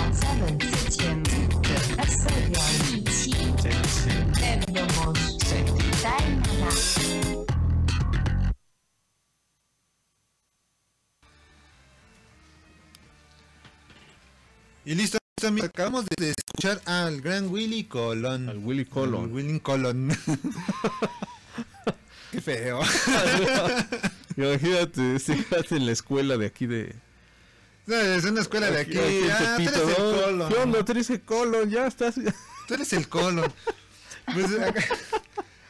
Y 14.83 14.95
listo, 14.95 15.17
amigos, 15.47 15.69
acabamos 15.69 16.05
de 16.17 16.31
escuchar 16.31 16.81
al 16.83 17.21
gran 17.21 17.47
Willy 17.47 17.85
Colón. 17.85 18.49
Al 18.49 18.57
Willy 18.57 18.83
Colón. 18.83 19.31
Willy 19.31 19.61
Colón. 19.61 20.09
Qué 22.33 22.41
feo. 22.41 22.81
Imagínate, 24.35 25.15
este 25.15 25.45
en 25.71 25.85
la 25.85 25.93
escuela 25.93 26.35
de 26.35 26.47
aquí 26.47 26.65
de. 26.65 26.93
No, 27.87 27.95
es 27.95 28.23
una 28.25 28.41
escuela 28.41 28.71
de 28.71 28.79
aquí. 28.81 28.97
en 28.97 29.31
Ah, 29.31 29.55
tú 29.57 29.61
eres 29.63 29.75
el 29.75 29.87
¿no? 29.87 30.21
Colón. 30.21 30.49
¿Qué 30.51 30.57
onda? 30.59 30.85
Tú 30.85 30.91
eres 30.91 31.09
el 31.09 31.21
colon, 31.21 31.69
ya 31.69 31.87
estás. 31.87 32.15
Tú 32.67 32.73
eres 32.73 32.93
el 32.93 33.07
Colón. 33.07 33.53
Pues, 34.33 34.47
acá- 34.59 34.83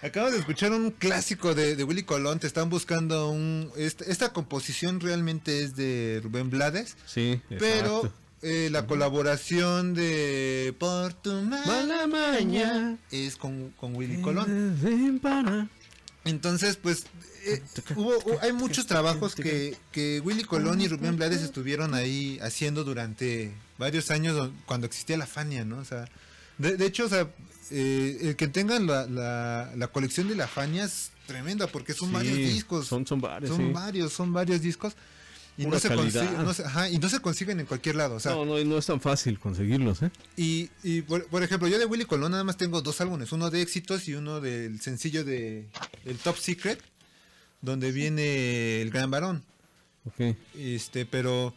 acabamos 0.02 0.34
de 0.34 0.40
escuchar 0.40 0.72
un 0.72 0.92
clásico 0.92 1.54
de, 1.54 1.76
de 1.76 1.84
Willy 1.84 2.04
Colón. 2.04 2.40
Te 2.40 2.48
están 2.48 2.70
buscando 2.70 3.30
un. 3.30 3.70
Esta, 3.76 4.06
esta 4.06 4.32
composición 4.32 5.02
realmente 5.02 5.62
es 5.62 5.76
de 5.76 6.22
Rubén 6.24 6.50
Blades. 6.50 6.96
Sí, 7.06 7.42
Pero 7.50 7.98
exacto. 8.06 8.14
eh, 8.44 8.70
la 8.72 8.88
colaboración 8.88 9.94
de 9.94 10.74
Por 10.80 11.14
tu 11.16 11.34
mala 11.42 12.08
maña 12.08 12.98
es 13.12 13.36
con, 13.36 13.72
con 13.72 13.94
Willy 13.96 14.22
Colón. 14.22 14.80
Entonces, 16.24 16.78
pues, 16.78 17.04
eh, 17.46 17.62
hubo, 17.96 18.18
hu- 18.24 18.40
hay 18.42 18.52
muchos 18.54 18.86
trabajos 18.88 19.36
que, 19.36 19.76
que 19.92 20.20
Willy 20.24 20.44
Colón 20.44 20.82
y 20.82 20.88
Rubén 20.88 21.16
Blades 21.16 21.42
estuvieron 21.42 21.94
ahí 21.94 22.40
haciendo 22.42 22.84
durante 22.84 23.52
varios 23.78 24.12
años 24.12 24.50
cuando 24.66 24.88
existía 24.88 25.18
la 25.18 25.28
Fania, 25.28 25.64
¿no? 25.66 25.78
O 25.80 25.86
sea, 25.86 26.06
de, 26.58 26.78
de 26.78 26.86
hecho, 26.86 27.06
o 27.06 27.10
sea, 27.10 27.28
eh, 27.72 28.18
el 28.22 28.36
que 28.36 28.48
tengan 28.48 28.88
la, 28.88 29.06
la, 29.08 29.72
la 29.76 29.88
colección 29.88 30.28
de 30.28 30.36
la 30.36 30.48
Fania 30.48 30.86
es 30.86 31.12
tremenda 31.28 31.68
porque 31.68 31.94
son 31.94 32.10
Sí, 32.10 32.14
varios 32.16 32.38
discos. 32.38 32.88
son- 32.88 33.06
son 33.08 33.20
varios, 33.22 33.50
Son 33.56 33.66
sí. 33.68 33.72
varios, 33.74 34.14
son 34.14 34.34
varios 34.34 34.62
discos. 34.62 34.94
Y 35.58 35.66
no, 35.68 35.80
se 35.80 35.88
consigue- 35.88 36.30
no 36.38 36.54
se- 36.54 36.66
ajá, 36.66 36.90
y 36.90 36.98
no 36.98 37.08
se 37.08 37.20
consiguen 37.22 37.62
en 37.62 37.66
cualquier 37.66 37.96
lado. 37.96 38.16
O 38.16 38.20
sea, 38.20 38.34
no, 38.34 38.44
no, 38.44 38.62
no 38.62 38.78
es 38.78 38.86
tan 38.86 39.00
fácil 39.00 39.40
conseguirlos, 39.40 40.02
¿eh? 40.04 40.12
y, 40.36 40.70
y 40.84 41.02
por, 41.02 41.26
por 41.28 41.44
ejemplo, 41.44 41.70
yo 41.70 41.80
de 41.80 41.86
Willy 41.86 42.04
Colón 42.04 42.32
nada 42.34 42.44
más 42.44 42.58
tengo 42.58 42.82
dos 42.82 43.00
álbumes, 43.00 43.32
uno 43.32 43.50
de 43.50 43.62
éxitos 43.62 44.10
y 44.10 44.16
uno 44.16 44.42
del 44.42 44.82
sencillo 44.82 45.24
de 45.24 45.66
el 46.04 46.18
Top 46.18 46.36
Secret, 46.38 46.84
donde 47.66 47.92
viene 47.92 48.82
el 48.82 48.90
Gran 48.92 49.12
Varón. 49.12 49.44
Ok. 50.06 50.36
Este, 50.58 51.06
pero 51.06 51.54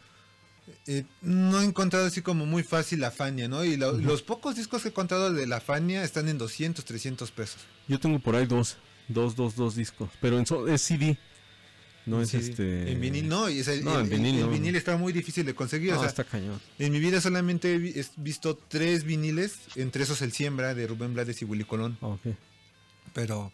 eh, 0.87 1.03
no 1.21 1.61
he 1.61 1.65
encontrado 1.65 2.05
así 2.07 2.21
como 2.21 2.45
muy 2.45 2.63
fácil 2.63 2.99
la 2.99 3.11
Fania, 3.11 3.47
¿no? 3.47 3.63
Y 3.63 3.77
lo- 3.77 3.93
los 3.93 4.21
pocos 4.21 4.55
discos 4.55 4.81
que 4.81 4.89
he 4.89 4.91
encontrado 4.91 5.31
de 5.31 5.47
la 5.47 5.59
Fania 5.61 6.03
están 6.03 6.27
en 6.27 6.37
200, 6.37 6.83
300 6.83 7.31
pesos. 7.31 7.61
Yo 7.87 7.99
tengo 7.99 8.19
por 8.19 8.35
ahí 8.35 8.45
dos, 8.45 8.77
dos, 9.07 9.35
dos, 9.35 9.55
dos 9.55 9.75
discos, 9.75 10.09
pero 10.19 10.37
en 10.39 10.45
so- 10.45 10.67
es 10.67 10.81
CD. 10.81 11.17
No 12.05 12.21
es 12.23 12.29
Sí, 12.29 12.37
este. 12.37 12.91
En 12.91 13.01
vinil 13.01 13.27
no, 13.29 13.49
y 13.49 13.59
es 13.59 13.67
el, 13.67 13.83
No, 13.83 13.99
el- 13.99 14.05
en 14.05 14.09
vinil 14.09 14.35
el 14.35 14.41
no. 14.41 14.49
vinil 14.49 14.75
está 14.75 14.97
muy 14.97 15.13
difícil 15.13 15.45
de 15.45 15.53
conseguir. 15.53 15.91
o 15.91 15.95
No, 15.95 15.99
sea, 15.99 16.09
está 16.09 16.23
cañón. 16.23 16.59
En 16.79 16.91
mi 16.91 16.99
vida 16.99 17.21
solamente 17.21 17.75
he 17.75 17.77
vi- 17.77 17.93
he 17.99 18.03
visto 18.17 18.55
tres 18.67 19.03
viniles, 19.03 19.59
entre 19.75 20.03
esos 20.03 20.21
el 20.23 20.31
Siembra 20.31 20.73
de 20.73 20.87
Rubén 20.87 21.13
Blades 21.13 21.39
y 21.41 21.45
Willy 21.45 21.65
Colón. 21.65 21.97
Ok. 22.01 22.21
Pero 23.13 23.51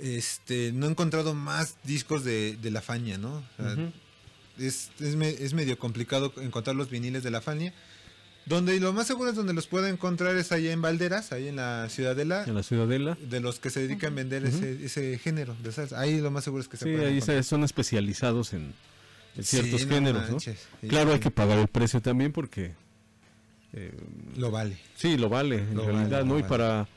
este 0.00 0.72
no 0.72 0.86
he 0.86 0.90
encontrado 0.90 1.34
más 1.34 1.76
discos 1.84 2.24
de, 2.24 2.56
de 2.56 2.70
la 2.70 2.80
Fania, 2.82 3.18
¿no? 3.18 3.36
O 3.36 3.62
sea, 3.62 3.72
Ujú. 3.72 3.92
es, 4.58 4.90
es, 5.00 5.16
me- 5.16 5.28
es 5.30 5.54
medio 5.54 5.78
complicado 5.78 6.32
encontrar 6.38 6.76
los 6.76 6.90
viniles 6.90 7.22
de 7.22 7.30
la 7.30 7.40
Fania. 7.40 7.72
Donde 8.46 8.78
lo 8.78 8.92
más 8.92 9.08
seguro 9.08 9.30
es 9.30 9.34
donde 9.36 9.52
los 9.54 9.66
puedo 9.66 9.88
encontrar 9.88 10.36
es 10.36 10.52
allá 10.52 10.70
en 10.70 10.80
Valderas, 10.80 11.32
ahí 11.32 11.48
en 11.48 11.56
la 11.56 11.88
Ciudadela, 11.88 12.44
En 12.46 12.54
la 12.54 12.62
Ciudadela. 12.62 13.18
de 13.20 13.40
los 13.40 13.58
que 13.58 13.70
se 13.70 13.80
dedican 13.80 14.12
a 14.12 14.16
vender 14.16 14.44
ese, 14.44 14.84
ese 14.84 15.18
género. 15.18 15.56
de 15.64 15.72
salsa. 15.72 15.98
Ahí 16.00 16.20
lo 16.20 16.30
más 16.30 16.44
seguro 16.44 16.62
es 16.62 16.68
que 16.68 16.76
se 16.76 16.84
Sí, 16.84 16.90
ahí 16.90 17.14
encontrar. 17.14 17.42
son 17.42 17.64
especializados 17.64 18.52
en, 18.52 18.72
en 19.36 19.42
Sí, 19.42 19.56
ciertos 19.56 19.84
no 19.86 19.94
géneros, 19.94 20.22
¿no? 20.26 20.30
manches. 20.32 20.60
Claro, 20.88 21.12
hay 21.12 21.18
que 21.18 21.32
pagar 21.32 21.58
el 21.58 21.66
precio 21.66 22.00
también 22.00 22.30
porque. 22.30 22.72
eh, 23.72 23.92
Lo 24.36 24.52
vale. 24.52 24.78
Sí, 24.94 25.16
lo 25.16 25.28
vale, 25.28 25.56
en 25.58 25.74
Lo 25.74 25.84
realidad, 25.86 26.18
vale, 26.20 26.24
¿no? 26.28 26.38
Y 26.38 26.42
vale. 26.42 26.48
para, 26.48 26.88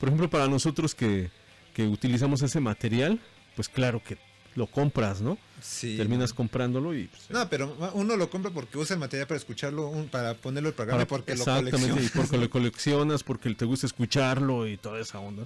por 0.00 0.08
ejemplo, 0.08 0.30
para 0.30 0.48
nosotros 0.48 0.94
que, 0.94 1.30
que 1.74 1.86
utilizamos 1.86 2.40
ese 2.42 2.60
material, 2.60 3.20
pues 3.56 3.68
claro 3.68 4.02
que 4.02 4.16
lo 4.54 4.66
compras, 4.68 5.20
¿no? 5.20 5.36
Sí, 5.60 5.96
Terminas 5.96 6.32
comprándolo 6.32 6.94
y 6.94 7.08
pues, 7.08 7.28
No, 7.28 7.48
pero 7.48 7.76
uno 7.94 8.16
lo 8.16 8.30
compra 8.30 8.50
porque 8.52 8.78
usa 8.78 8.94
el 8.94 9.00
material 9.00 9.26
para 9.26 9.38
escucharlo, 9.38 9.90
para 10.10 10.34
ponerlo 10.34 10.68
el 10.68 10.74
programa, 10.74 10.98
para- 10.98 11.08
porque 11.08 11.32
lo 11.34 11.38
exactamente, 11.40 12.02
y 12.04 12.08
porque 12.08 12.38
lo 12.38 12.48
coleccionas, 12.50 13.24
porque 13.24 13.52
te 13.54 13.64
gusta 13.64 13.86
escucharlo 13.86 14.66
y 14.68 14.76
toda 14.76 15.00
esa 15.00 15.18
onda. 15.18 15.44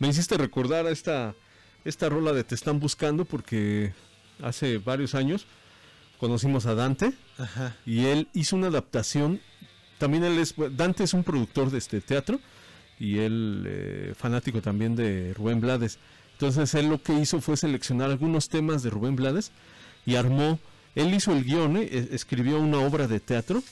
Me 0.00 0.08
hiciste 0.08 0.36
recordar 0.36 0.86
a 0.86 0.90
esta, 0.90 1.34
esta 1.84 2.08
rola 2.08 2.32
de 2.32 2.42
Te 2.44 2.54
están 2.56 2.80
buscando 2.80 3.24
porque 3.24 3.92
hace 4.42 4.78
varios 4.78 5.14
años 5.14 5.46
conocimos 6.18 6.66
a 6.66 6.74
Dante 6.74 7.12
Ajá. 7.38 7.76
y 7.86 8.06
él 8.06 8.28
hizo 8.34 8.56
una 8.56 8.66
adaptación. 8.68 9.40
También 9.98 10.24
él 10.24 10.38
es, 10.38 10.54
Dante 10.72 11.04
es 11.04 11.14
un 11.14 11.22
productor 11.24 11.70
de 11.70 11.78
este 11.78 12.00
teatro 12.00 12.40
y 13.00 13.18
él 13.18 13.64
eh, 13.66 14.14
fanático 14.16 14.60
también 14.60 14.96
de 14.96 15.32
Rubén 15.34 15.60
Blades. 15.60 15.98
Entonces 16.32 16.72
él 16.74 16.88
lo 16.88 17.02
que 17.02 17.12
hizo 17.14 17.40
fue 17.40 17.56
seleccionar 17.56 18.10
algunos 18.10 18.48
temas 18.48 18.82
de 18.82 18.90
Rubén 18.90 19.16
Blades 19.16 19.50
y 20.06 20.14
armó, 20.16 20.58
él 20.94 21.12
hizo 21.14 21.32
el 21.32 21.44
guion, 21.44 21.76
¿eh? 21.76 21.88
Es- 21.90 22.12
escribió 22.12 22.58
una 22.60 22.78
obra 22.78 23.06
de 23.06 23.20
teatro 23.20 23.62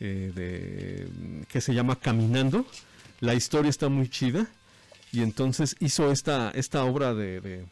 eh, 0.00 0.32
de, 0.34 1.44
que 1.48 1.60
se 1.60 1.74
llama 1.74 1.96
Caminando. 1.96 2.64
La 3.20 3.34
historia 3.34 3.70
está 3.70 3.88
muy 3.88 4.08
chida 4.08 4.46
y 5.12 5.22
entonces 5.22 5.76
hizo 5.80 6.10
esta, 6.10 6.50
esta 6.52 6.84
obra 6.84 7.14
de... 7.14 7.64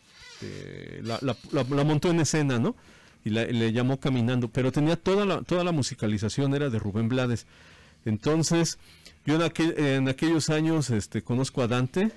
la, 1.02 1.36
montó 1.84 2.10
en 2.10 2.20
escena, 2.20 2.58
¿no? 2.58 2.76
Y 3.24 3.30
le 3.30 3.72
llamó 3.72 3.98
Caminando, 3.98 4.48
pero 4.48 4.72
tenía 4.72 4.96
toda 4.96 5.24
la, 5.26 5.42
toda 5.42 5.64
la 5.64 5.72
musicalización, 5.72 6.54
era 6.54 6.70
de 6.70 6.78
Rubén 6.78 7.08
Blades. 7.08 7.46
Entonces, 8.04 8.78
yo 9.26 9.34
en, 9.36 9.42
aquel- 9.42 9.78
en 9.78 10.08
aquellos 10.08 10.50
años 10.50 10.90
este, 10.90 11.22
conozco 11.22 11.62
a 11.62 11.68
Dante 11.68 12.10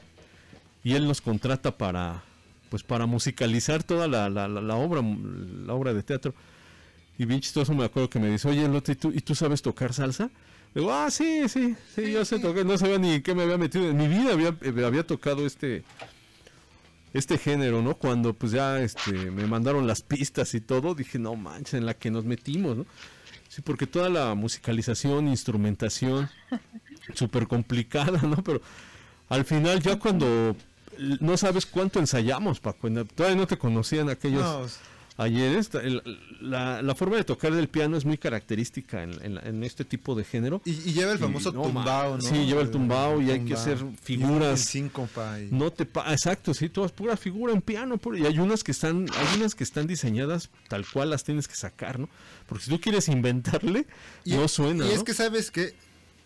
y 0.84 0.94
él 0.94 1.08
nos 1.08 1.22
contrata 1.22 1.78
para 1.78 2.24
pues 2.70 2.84
para 2.84 3.06
musicalizar 3.06 3.84
toda 3.84 4.08
la, 4.08 4.30
la- 4.30 4.48
la- 4.48 4.62
la 4.62 4.76
obra 4.76 5.02
la 5.02 5.74
obra 5.74 5.94
de 5.94 6.04
teatro. 6.04 6.34
Y 7.18 7.26
bien 7.26 7.42
chistoso 7.42 7.74
me 7.74 7.84
acuerdo 7.84 8.10
que 8.10 8.20
me 8.20 8.30
dice 8.30 8.48
oye 8.48 8.68
Lote, 8.68 8.94
¿y 8.94 8.96
tú, 8.96 9.12
¿y 9.14 9.20
tú 9.22 9.36
sabes 9.36 9.62
tocar 9.62 9.94
salsa? 9.94 10.30
Le 10.74 10.80
digo 10.82 10.94
ah 10.94 11.12
sí 11.12 11.50
sí 11.50 11.76
sí 11.94 12.14
yo 12.14 12.24
sé 12.24 12.40
tocar 12.40 12.66
no 12.66 12.78
sabía 12.78 12.98
ni 12.98 13.20
qué 13.22 13.36
me 13.36 13.44
había 13.44 13.58
metido. 13.58 13.90
En 13.90 13.98
mi 13.98 14.08
vida 14.08 14.32
había, 14.32 14.56
eh, 14.62 14.86
había 14.86 15.06
tocado 15.06 15.46
este 15.46 15.84
este 17.14 17.38
género 17.38 17.82
no 17.82 17.96
cuando 17.98 18.34
pues 18.34 18.54
ya 18.54 18.80
este 18.82 19.12
me 19.32 19.46
mandaron 19.46 19.86
las 19.86 20.02
pistas 20.02 20.54
y 20.54 20.62
todo 20.62 20.96
dije 20.96 21.20
no 21.20 21.36
manches 21.36 21.74
en 21.74 21.86
la 21.86 21.94
que 21.94 22.10
nos 22.10 22.24
metimos 22.24 22.78
no 22.78 22.86
sí 23.52 23.62
porque 23.62 23.86
toda 23.86 24.10
la 24.10 24.34
musicalización 24.34 25.28
instrumentación 25.28 26.30
súper 27.14 27.48
complicada 27.48 28.22
no 28.22 28.42
pero 28.42 28.62
al 29.28 29.44
final 29.44 29.82
ya 29.82 30.00
cuando 30.00 30.56
no 31.20 31.38
sabes 31.38 31.66
cuánto 31.66 32.00
ensayamos, 32.00 32.60
Paco, 32.60 32.90
todavía 33.16 33.38
no 33.38 33.48
te 33.48 33.58
conocían 33.58 34.10
aquellos 34.10 34.44
No, 34.44 34.68
ayeres. 35.18 35.70
ta- 35.70 35.82
el- 35.82 36.02
La, 36.42 36.82
la 36.82 36.96
forma 36.96 37.18
de 37.18 37.24
tocar 37.24 37.54
del 37.54 37.68
piano 37.70 37.96
es 37.98 38.04
muy 38.06 38.18
característica 38.18 39.04
en, 39.04 39.12
en- 39.24 39.38
en 39.46 39.64
este 39.64 39.86
tipo 39.86 40.16
de 40.16 40.24
género. 40.24 40.62
Y, 40.66 40.72
y 40.72 40.94
lleva 40.94 41.12
el 41.12 41.20
famoso 41.20 41.52
no, 41.52 41.62
tumbao, 41.64 42.16
¿no? 42.18 42.22
Sí, 42.24 42.46
lleva 42.46 42.62
el 42.64 42.72
tumbao 42.72 43.22
y 43.22 43.30
hay 43.30 43.46
que 43.46 43.54
hacer 43.54 43.78
figuras. 44.02 44.60
síncopa 44.62 45.40
y- 45.40 45.50
No 45.52 45.72
te 45.72 45.86
pa- 45.86 46.12
exacto, 46.12 46.54
sí, 46.56 46.70
todas 46.70 46.92
pura 46.92 47.16
figura 47.18 47.54
en 47.54 47.62
piano, 47.62 47.98
pura- 47.98 48.18
y 48.18 48.26
hay 48.26 48.40
unas 48.40 48.64
que 48.64 48.72
están, 48.72 49.06
hay 49.16 49.38
unas 49.40 49.54
que 49.54 49.64
están 49.64 49.86
diseñadas 49.86 50.50
tal 50.68 50.86
cual 50.92 51.12
las 51.12 51.24
tienes 51.24 51.48
que 51.48 51.56
sacar, 51.56 52.00
¿no? 52.00 52.10
Porque 52.48 52.66
si 52.66 52.72
tú 52.72 52.80
quieres 52.82 53.08
inventarle, 53.08 53.86
Y- 54.26 54.34
no 54.36 54.48
suena. 54.48 54.88
Y 54.88 54.92
es 54.92 55.04
que 55.04 55.14
sabes 55.14 55.52
que 55.52 55.76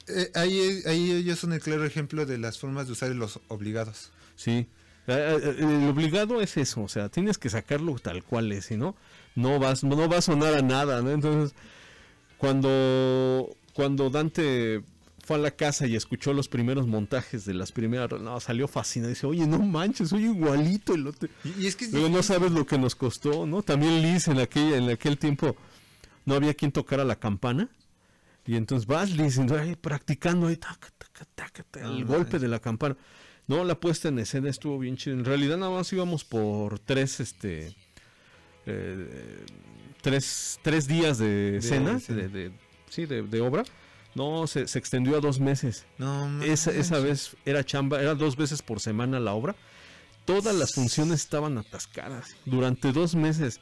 eh, 0.08 0.32
ahí, 0.36 0.82
ahí 0.86 1.12
ellos 1.12 1.40
son 1.40 1.52
el 1.52 1.60
claro 1.60 1.84
ejemplo 1.86 2.26
de 2.26 2.38
las 2.38 2.58
formas 2.60 2.86
de 2.88 2.94
usar 2.94 3.10
los 3.10 3.40
obligados. 3.50 4.12
Sí. 4.38 4.68
Eh, 5.08 5.40
eh, 5.44 5.56
El 5.60 5.90
obligado 5.90 6.42
es 6.42 6.58
eso, 6.58 6.82
o 6.84 6.88
sea, 6.88 7.10
tienes 7.10 7.38
que 7.38 7.50
sacarlo 7.50 7.96
tal 7.96 8.24
cual 8.24 8.52
es, 8.52 8.66
si 8.66 8.78
no, 8.78 8.96
no 9.36 9.60
vas, 9.60 9.84
no 9.84 10.10
va 10.10 10.18
a 10.18 10.22
sonar 10.22 10.56
a 10.56 10.62
nada, 10.62 11.02
¿no? 11.02 11.12
Entonces, 11.12 11.56
cuando, 12.38 13.56
cuando 13.74 14.10
Dante 14.10 14.84
fue 15.24 15.38
a 15.38 15.40
la 15.40 15.52
casa 15.52 15.88
y 15.88 15.96
escuchó 15.96 16.34
los 16.34 16.48
primeros 16.48 16.88
montajes 16.88 17.46
de 17.46 17.54
las 17.54 17.72
primeras, 17.72 18.20
no, 18.20 18.40
salió 18.40 18.68
fascinado, 18.68 19.10
dice, 19.10 19.26
oye, 19.28 19.48
no 19.48 19.60
manches, 19.60 20.10
soy 20.10 20.26
igualito 20.26 20.94
el 20.94 21.08
otro. 21.08 21.30
Y, 21.44 21.64
y 21.64 21.68
es 21.68 21.76
que 21.76 21.88
Luego 21.88 22.10
no 22.10 22.24
sabes 22.24 22.52
lo 22.52 22.66
que 22.66 22.78
nos 22.78 22.96
costó, 22.96 23.46
¿no? 23.46 23.64
También 23.64 24.02
Liz 24.02 24.28
en 24.28 24.40
aquella, 24.40 24.78
en 24.78 24.90
aquel 24.90 25.18
tiempo 25.18 25.56
no 26.26 26.36
había 26.36 26.54
quien 26.54 26.72
tocara 26.72 27.04
la 27.04 27.16
campana. 27.16 27.70
Y 28.48 28.56
entonces 28.56 28.86
vas 28.86 29.10
ay, 29.60 29.76
practicando 29.76 30.48
ahí, 30.48 30.58
taca, 30.58 30.90
taca, 30.98 31.26
taca, 31.34 31.64
taca, 31.72 31.88
el 31.88 32.06
golpe 32.06 32.38
de 32.38 32.48
la 32.48 32.60
campana. 32.60 32.96
No, 33.48 33.64
la 33.64 33.76
puesta 33.76 34.08
en 34.08 34.20
escena 34.20 34.50
estuvo 34.50 34.80
bien 34.80 34.98
chida. 34.98 35.14
En 35.14 35.26
realidad 35.26 35.58
nada 35.58 35.72
más 35.72 35.92
íbamos 35.94 36.24
por 36.24 36.80
tres, 36.80 37.20
este, 37.20 37.76
eh, 38.66 39.46
tres, 40.02 40.60
tres 40.64 40.88
días 40.88 41.18
de 41.18 41.58
escena, 41.58 42.00
de, 42.08 42.28
de 42.28 42.52
sí, 42.90 43.06
de, 43.06 43.42
obra. 43.42 43.64
No, 44.16 44.48
se, 44.48 44.68
se 44.68 44.80
extendió 44.80 45.18
a 45.18 45.20
dos 45.20 45.40
meses. 45.40 45.86
No, 45.98 46.42
esa, 46.42 46.72
esa 46.72 47.00
vez 47.00 47.36
era 47.46 47.64
chamba, 47.64 48.02
era 48.02 48.16
dos 48.16 48.36
veces 48.36 48.62
por 48.62 48.80
semana 48.80 49.20
la 49.20 49.34
obra. 49.34 49.56
Todas 50.26 50.56
las 50.56 50.74
funciones 50.74 51.22
estaban 51.22 51.58
atascadas 51.58 52.36
durante 52.46 52.92
dos 52.92 53.14
meses. 53.14 53.60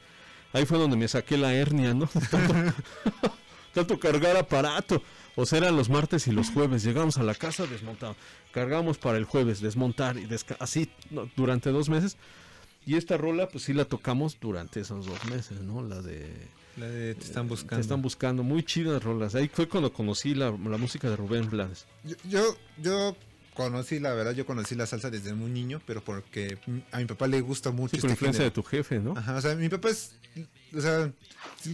Ahí 0.54 0.64
fue 0.64 0.78
donde 0.78 0.96
me 0.96 1.08
saqué 1.08 1.36
la 1.36 1.52
hernia, 1.52 1.92
¿no? 1.92 2.06
Tanto, 2.30 2.54
tanto 3.74 3.98
cargar 3.98 4.36
aparato. 4.36 5.02
O 5.36 5.46
sea, 5.46 5.58
eran 5.58 5.76
los 5.76 5.90
martes 5.90 6.26
y 6.26 6.32
los 6.32 6.50
jueves. 6.50 6.82
Llegamos 6.84 7.18
a 7.18 7.22
la 7.22 7.34
casa, 7.34 7.66
desmontado. 7.66 8.16
Cargamos 8.52 8.98
para 8.98 9.18
el 9.18 9.24
jueves, 9.24 9.60
desmontar 9.60 10.16
y 10.16 10.26
desca 10.26 10.56
así 10.60 10.90
no, 11.10 11.28
durante 11.36 11.70
dos 11.70 11.88
meses. 11.88 12.16
Y 12.86 12.96
esta 12.96 13.16
rola, 13.16 13.48
pues 13.48 13.64
sí 13.64 13.72
la 13.72 13.86
tocamos 13.86 14.38
durante 14.40 14.80
esos 14.80 15.06
dos 15.06 15.24
meses, 15.24 15.60
¿no? 15.62 15.82
La 15.82 16.02
de 16.02 16.48
La 16.76 16.86
de 16.86 17.14
te 17.14 17.24
están 17.24 17.48
buscando. 17.48 17.76
Te 17.76 17.80
están 17.80 18.02
buscando. 18.02 18.42
Muy 18.42 18.62
chidas 18.62 19.02
rolas. 19.02 19.34
Ahí 19.34 19.48
fue 19.52 19.68
cuando 19.68 19.92
conocí 19.92 20.34
la, 20.34 20.50
la 20.50 20.76
música 20.76 21.08
de 21.08 21.16
Rubén 21.16 21.48
Blades. 21.48 21.86
Yo, 22.04 22.16
yo, 22.28 22.56
yo 22.78 23.16
conocí, 23.54 23.98
la 24.00 24.12
verdad, 24.12 24.32
yo 24.32 24.44
conocí 24.44 24.74
la 24.74 24.86
salsa 24.86 25.08
desde 25.10 25.32
muy 25.34 25.50
niño, 25.50 25.80
pero 25.86 26.02
porque 26.04 26.58
a 26.92 26.98
mi 26.98 27.04
papá 27.06 27.26
le 27.26 27.40
gusta 27.40 27.70
mucho 27.70 27.96
Sí, 27.96 28.00
por 28.02 28.10
este 28.10 28.14
influencia 28.14 28.38
género. 28.40 28.50
de 28.50 28.54
tu 28.54 28.62
jefe, 28.62 28.98
¿no? 29.00 29.16
Ajá, 29.16 29.36
o 29.36 29.40
sea, 29.40 29.54
mi 29.54 29.68
papá 29.68 29.90
es, 29.90 30.12
o 30.76 30.80
sea, 30.80 31.10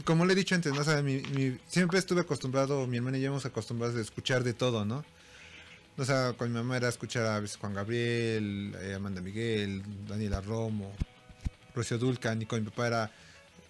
como 0.05 0.25
le 0.27 0.35
he 0.35 0.37
dicho 0.37 0.55
antes, 0.55 0.73
¿no? 0.73 0.81
O 0.81 0.85
sea, 0.85 1.03
mi, 1.03 1.21
mi- 1.35 1.59
siempre 1.67 1.99
estuve 1.99 2.21
acostumbrado, 2.21 2.87
mi 2.87 2.99
hermana 2.99 3.19
y 3.19 3.23
yo 3.23 3.29
hemos 3.29 3.45
acostumbrados 3.47 3.97
a 3.97 4.01
escuchar 4.01 4.45
de 4.45 4.53
todo, 4.55 4.85
¿no? 4.85 5.05
O 5.97 6.05
sea, 6.05 6.33
con 6.35 6.49
mi 6.49 6.55
mamá 6.55 6.77
era 6.77 6.89
escuchar 6.89 7.27
a 7.27 7.43
Juan 7.59 7.75
Gabriel, 7.75 8.75
eh, 8.81 8.95
Amanda 8.95 9.21
Miguel, 9.21 9.83
Daniela 10.09 10.41
Romo, 10.41 10.93
Rocío 11.75 11.99
Dulcan, 11.99 12.41
y 12.41 12.47
con 12.47 12.63
mi 12.63 12.71
papá 12.71 12.87
era 12.87 13.13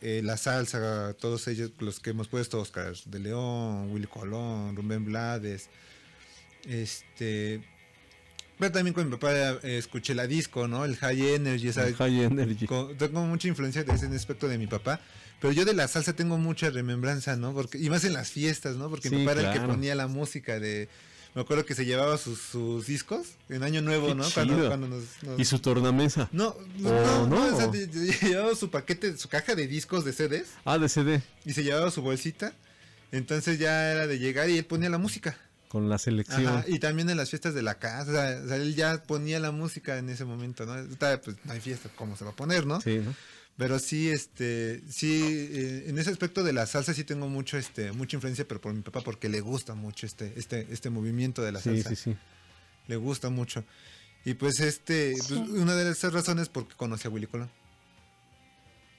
eh, 0.01 0.21
la 0.25 0.37
salsa, 0.37 1.15
todos 1.15 1.49
ellos, 1.49 1.71
los 1.81 1.99
que 2.01 2.11
hemos 2.11 2.29
puesto, 2.29 2.61
Oscar 2.61 2.95
de 3.07 3.19
León, 3.19 3.91
Willy 3.93 4.07
Colón, 4.07 4.77
Rubén 4.77 5.05
Blades, 5.05 5.69
este... 6.67 7.63
Pero 8.61 8.71
también 8.73 8.95
con 8.95 9.07
mi 9.07 9.11
papá 9.17 9.33
eh, 9.33 9.79
escuché 9.79 10.15
la 10.15 10.27
disco, 10.29 10.69
¿no? 10.69 10.85
El 10.85 10.97
High 10.97 11.35
Energy, 11.35 11.73
¿sabes? 11.73 11.91
El 11.93 11.97
High 11.97 12.21
Energy. 12.25 12.67
Tengo 12.99 13.25
mucha 13.27 13.49
influencia 13.49 13.83
de 13.83 13.93
ese 13.95 14.07
aspecto 14.07 14.47
de 14.49 14.59
mi 14.59 14.67
papá. 14.69 15.01
Pero 15.41 15.53
yo 15.55 15.65
de 15.65 15.73
la 15.73 15.89
salsa 15.89 16.13
tengo 16.13 16.37
mucha 16.37 16.69
remembranza, 16.71 17.35
¿no? 17.37 17.55
Porque, 17.55 17.79
y 17.79 17.89
más 17.91 18.05
en 18.05 18.13
las 18.13 18.31
fiestas, 18.31 18.77
¿no? 18.77 18.91
Porque 18.91 19.09
mi 19.11 19.25
papá 19.25 19.41
era 19.41 19.53
el 19.55 19.59
que 19.61 19.67
ponía 19.67 19.95
la 19.97 20.07
música 20.07 20.61
de... 20.61 20.89
Me 21.35 21.43
acuerdo 21.43 21.65
que 21.65 21.75
se 21.77 21.87
llevaba 21.87 22.19
sus, 22.19 22.41
sus 22.41 22.87
discos 22.89 23.29
en 23.49 23.63
Año 23.63 23.81
Nuevo, 23.83 24.09
Qué 24.09 24.15
¿no? 24.17 24.25
chido. 24.29 24.77
nos, 24.77 25.05
nos- 25.23 25.39
Y 25.41 25.45
su 25.45 25.61
tornamesa. 25.61 26.29
No, 26.33 26.57
no, 26.79 26.91
¿O 26.91 27.27
no, 27.27 27.49
no? 27.49 27.57
o 27.57 27.57
sea, 27.57 27.71
llevaba 28.29 28.55
su 28.57 28.69
paquete, 28.69 29.17
su 29.17 29.29
caja 29.29 29.55
de 29.55 29.69
discos 29.69 30.05
de 30.05 30.13
CDs 30.13 30.49
Ah, 30.65 30.77
de 30.77 30.89
CD. 30.89 31.23
y 31.47 31.53
se 31.55 31.63
llevaba 31.63 31.91
su 31.93 32.03
bolsita. 32.03 32.53
Entonces 33.13 33.59
ya 33.61 33.93
era 33.93 34.07
de 34.09 34.19
llegar 34.19 34.51
y 34.51 34.59
él 34.59 34.65
ponía 34.67 34.91
la 34.91 34.99
música. 34.99 35.39
Con 35.71 35.89
la 35.89 35.99
selección. 35.99 36.47
Ajá, 36.49 36.65
y 36.67 36.81
también 36.81 37.09
en 37.11 37.17
las 37.17 37.31
fiestas 37.31 37.55
de 37.55 37.63
la 37.63 37.79
casa, 37.79 38.11
o 38.11 38.13
sea, 38.15 38.41
o 38.45 38.49
sea, 38.49 38.57
él 38.57 38.75
ya 38.75 39.05
ponía 39.05 39.39
la 39.39 39.53
música 39.53 39.99
en 39.99 40.09
ese 40.09 40.25
momento, 40.25 40.67
¿no? 40.67 40.75
Pues 40.99 41.37
no 41.45 41.53
hay 41.53 41.61
fiesta, 41.61 41.89
¿cómo 41.95 42.17
se 42.17 42.25
va 42.25 42.33
a 42.33 42.37
poner, 42.37 42.67
no? 42.67 42.81
Sí, 42.81 42.99
¿no? 42.99 43.15
Pero 43.57 43.79
sí, 43.79 44.09
este, 44.11 44.83
sí, 44.91 45.23
eh, 45.53 45.85
en 45.87 45.97
ese 45.99 46.11
aspecto 46.11 46.43
de 46.43 46.53
la 46.53 46.67
salsa 46.67 46.93
sí 46.93 47.05
tengo 47.05 47.29
mucho, 47.29 47.57
este, 47.57 47.93
mucha 47.93 48.17
influencia, 48.17 48.49
pero 48.49 48.61
por 48.61 48.75
mi 48.75 48.83
papá, 48.83 49.01
porque 49.03 49.29
le 49.29 49.41
gusta 49.43 49.75
mucho 49.77 50.07
este, 50.07 50.33
este, 50.37 50.67
este 50.73 50.91
movimiento 50.91 51.41
de 51.41 51.53
la 51.53 51.61
Sí, 51.61 51.69
salsa. 51.83 51.91
sí, 51.91 51.97
sí. 51.97 52.17
Le 52.89 52.97
gusta 52.97 53.31
mucho. 53.31 53.63
Y 54.25 54.35
pues 54.35 54.59
este, 54.59 55.15
pues, 55.29 55.31
una 55.31 55.77
de 55.77 55.89
esas 55.93 56.13
razones 56.13 56.49
porque 56.49 56.75
conocí 56.75 57.07
a 57.07 57.11
Willy 57.13 57.29
Colón. 57.29 57.49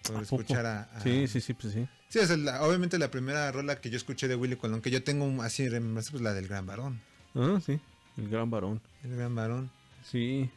Por 0.04 0.24
escuchar 0.24 0.66
a, 0.66 0.84
a- 0.84 1.02
Sí, 1.04 1.28
sí, 1.28 1.42
sí, 1.42 1.54
pues 1.54 1.74
sí. 1.74 1.86
Sí, 2.12 2.20
la- 2.38 2.62
obviamente 2.64 3.00
la 3.00 3.10
primera 3.10 3.52
rola 3.52 3.80
que 3.80 3.90
yo 3.90 3.98
escuché 3.98 4.28
de 4.28 4.36
Willy 4.36 4.58
Colón, 4.58 4.82
que 4.82 4.92
yo 4.92 5.02
tengo 5.04 5.42
así 5.42 5.68
remembranza, 5.70 6.12
pues 6.12 6.22
la 6.22 6.34
del 6.34 6.48
Gran 6.48 6.66
Varón. 6.66 7.00
Ah, 7.36 7.60
sí. 7.66 7.80
El 8.18 8.30
gran 8.30 8.50
varón. 8.52 8.82
El 9.04 9.16
Gran 9.16 9.34
Varón. 9.34 9.72
Sí. 10.10 10.50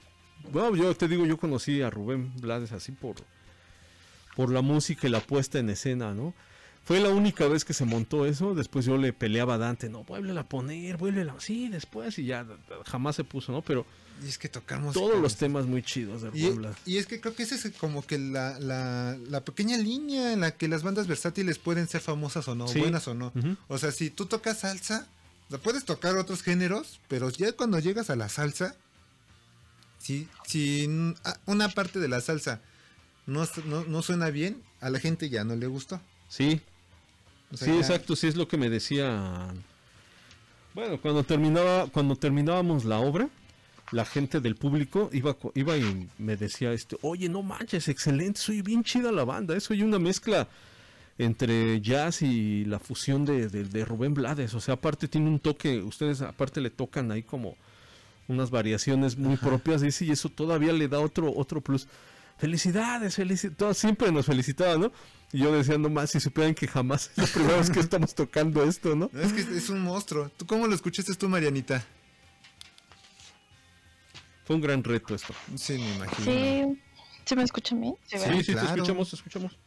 Bueno, 0.50 0.74
yo 0.76 0.92
te 0.96 1.06
digo, 1.06 1.24
yo 1.24 1.36
conocí 1.38 1.80
a 1.82 1.88
Rubén 1.90 2.32
Blades 2.40 2.72
así 2.72 2.90
por, 2.90 3.14
por 4.34 4.50
la 4.50 4.60
música 4.60 5.06
y 5.06 5.10
la 5.10 5.20
puesta 5.20 5.60
en 5.60 5.70
escena, 5.70 6.12
¿no? 6.12 6.34
Fue 6.84 6.98
la 7.00 7.10
única 7.10 7.46
vez 7.46 7.64
que 7.64 7.72
se 7.72 7.84
montó 7.84 8.26
eso. 8.26 8.54
Después 8.56 8.84
yo 8.84 8.96
le 8.98 9.12
peleaba 9.12 9.54
a 9.54 9.58
Dante, 9.58 9.88
no, 9.88 10.02
vuélvela 10.04 10.40
a 10.42 10.48
poner, 10.48 10.96
vuélvela. 10.96 11.34
Sí, 11.38 11.68
después 11.68 12.18
y 12.18 12.24
ya 12.26 12.44
jamás 12.86 13.14
se 13.16 13.24
puso, 13.24 13.52
¿no? 13.52 13.62
Pero 13.62 13.86
Y 14.22 14.28
es 14.28 14.38
que 14.38 14.48
tocar 14.48 14.80
música. 14.80 15.00
todos 15.04 15.20
los 15.20 15.36
temas 15.36 15.66
muy 15.66 15.82
chidos 15.82 16.22
de 16.22 16.30
Y, 16.32 16.50
Blades. 16.50 16.76
y 16.86 16.98
es 16.98 17.06
que 17.06 17.20
creo 17.20 17.34
que 17.34 17.42
esa 17.42 17.56
es 17.56 17.66
como 17.76 18.06
que 18.06 18.18
la, 18.18 18.58
la, 18.60 19.18
la 19.28 19.44
pequeña 19.44 19.76
línea 19.76 20.32
en 20.32 20.40
la 20.40 20.52
que 20.52 20.68
las 20.68 20.82
bandas 20.82 21.06
versátiles 21.08 21.58
pueden 21.58 21.88
ser 21.88 22.00
famosas 22.00 22.46
o 22.48 22.54
no, 22.54 22.68
Sí. 22.68 22.78
buenas 22.80 23.06
o 23.08 23.14
no. 23.14 23.32
O 23.68 23.76
sea, 23.78 23.90
si 23.92 24.10
tú 24.10 24.26
tocas 24.26 24.58
salsa, 24.60 25.06
puedes 25.62 25.84
tocar 25.84 26.16
otros 26.16 26.42
géneros, 26.42 27.00
pero 27.08 27.28
ya 27.30 27.52
cuando 27.52 27.78
llegas 27.80 28.08
a 28.10 28.16
la 28.16 28.28
salsa, 28.28 28.76
si, 29.98 30.28
si 30.46 30.88
una 31.46 31.68
parte 31.70 31.98
de 31.98 32.08
la 32.08 32.20
salsa 32.20 32.60
no, 33.26 33.46
no, 33.66 33.84
no 33.84 34.02
suena 34.02 34.30
bien, 34.30 34.62
a 34.80 34.90
la 34.90 35.00
gente 35.00 35.28
ya 35.30 35.44
no 35.44 35.56
le 35.56 35.66
gustó. 35.66 36.00
Sí, 36.28 36.60
O 37.52 37.56
sea, 37.56 37.66
sí, 37.68 37.72
ya- 37.74 37.80
exacto, 37.80 38.16
sí 38.16 38.26
es 38.26 38.36
lo 38.36 38.46
que 38.48 38.56
me 38.58 38.68
decía. 38.70 39.52
Bueno, 40.74 41.00
cuando 41.00 41.24
terminaba, 41.24 41.86
cuando 41.86 42.16
terminábamos 42.16 42.84
la 42.84 42.98
obra, 42.98 43.28
la 43.92 44.04
gente 44.04 44.40
del 44.40 44.56
público 44.56 45.10
iba, 45.12 45.36
iba 45.54 45.76
y 45.76 46.08
me 46.18 46.36
decía, 46.36 46.72
este, 46.72 46.96
oye, 47.02 47.28
no 47.28 47.42
manches, 47.42 47.88
excelente, 47.88 48.40
soy 48.40 48.62
bien 48.62 48.82
chida 48.82 49.12
la 49.12 49.24
banda, 49.24 49.56
eso 49.56 49.74
y 49.74 49.82
una 49.82 49.98
mezcla 49.98 50.48
entre 51.18 51.80
jazz 51.80 52.22
y 52.22 52.64
la 52.64 52.78
fusión 52.80 53.24
de, 53.24 53.48
de- 53.48 53.64
de 53.64 53.84
Rubén 53.84 54.14
Blades, 54.14 54.52
o 54.54 54.60
sea, 54.60 54.74
aparte 54.74 55.06
tiene 55.06 55.28
un 55.28 55.38
toque, 55.38 55.80
ustedes 55.80 56.22
aparte 56.22 56.60
le 56.60 56.70
tocan 56.70 57.12
ahí 57.12 57.22
como 57.22 57.56
unas 58.26 58.50
variaciones 58.50 59.16
muy 59.16 59.36
propias, 59.36 59.82
y 60.00 60.10
eso 60.10 60.28
todavía 60.28 60.72
le 60.72 60.88
da 60.88 60.98
otro, 60.98 61.32
otro 61.36 61.60
plus. 61.60 61.86
Felicidades, 62.38 63.14
felicidades, 63.14 63.78
siempre 63.78 64.10
nos 64.10 64.26
felicitaban, 64.26 64.80
¿no? 64.80 64.92
Y 65.32 65.38
yo 65.38 65.52
decía, 65.52 65.78
no 65.78 65.88
más, 65.88 66.10
si 66.10 66.18
supieran 66.20 66.54
que 66.54 66.66
jamás 66.66 67.10
es 67.12 67.18
la 67.18 67.26
primera 67.26 67.58
vez 67.58 67.70
que 67.70 67.80
estamos 67.80 68.14
tocando 68.14 68.64
esto. 68.64 68.96
No, 68.96 69.10
es 69.20 69.32
que 69.32 69.40
es 69.42 69.68
un 69.68 69.82
monstruo. 69.82 70.30
¿Tú 70.36 70.46
cómo 70.46 70.66
lo 70.66 70.74
escuchaste 70.74 71.14
tú, 71.14 71.28
Marianita? 71.28 71.84
Fue 74.44 74.56
un 74.56 74.62
gran 74.62 74.84
reto 74.84 75.14
esto. 75.14 75.34
Sí, 75.56 75.74
me 75.74 75.94
imagino. 75.96 76.24
Sí, 76.24 76.82
¿se 77.24 77.36
me 77.36 77.42
escuchan 77.42 77.80
bien? 77.80 77.96
Sí, 78.06 78.18
¿verdad? 78.18 78.34
sí, 78.40 78.54
te 78.54 78.60
escuchamos, 78.60 79.10
te 79.10 79.16
escuchamos. 79.16 79.58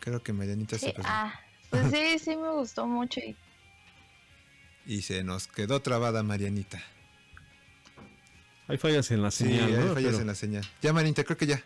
Creo 0.00 0.22
que 0.22 0.32
Marianita 0.32 0.78
Sí, 0.78 0.86
se 0.86 0.92
perdió. 0.92 1.10
ah, 1.12 1.40
pues 1.70 1.90
sí, 1.90 2.18
sí 2.18 2.36
me 2.36 2.50
gustó 2.50 2.86
mucho 2.86 3.20
y 3.20 3.36
Y 4.86 5.02
se 5.02 5.24
nos 5.24 5.48
quedó 5.48 5.80
trabada 5.82 6.22
Marianita. 6.22 6.80
Hay 8.68 8.78
fallas 8.78 9.10
en 9.12 9.22
la 9.22 9.30
Sí, 9.32 9.44
señal, 9.44 9.64
hay 9.64 9.72
¿no? 9.72 9.94
fallas 9.94 10.10
Pero- 10.10 10.18
en 10.20 10.26
la 10.26 10.34
señal. 10.34 10.64
Ya, 10.82 10.92
Marianita, 10.92 11.24
creo 11.24 11.36
que 11.36 11.46
ya. 11.46 11.62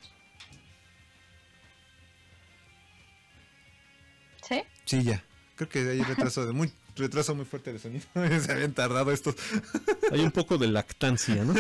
¿Sí? 4.46 4.62
Sí, 4.84 5.02
ya. 5.02 5.22
Creo 5.56 5.68
que 5.68 5.78
hay 5.80 6.02
retraso 6.02 6.46
de 6.46 6.52
muy 6.52 6.72
retraso 7.00 7.34
muy 7.34 7.44
fuerte 7.44 7.72
de 7.72 7.78
sonido. 7.78 8.04
se 8.40 8.52
habían 8.52 8.72
tardado 8.72 9.10
estos. 9.12 9.34
Hay 10.12 10.20
un 10.20 10.30
poco 10.30 10.58
de 10.58 10.68
lactancia, 10.68 11.44
¿no? 11.44 11.54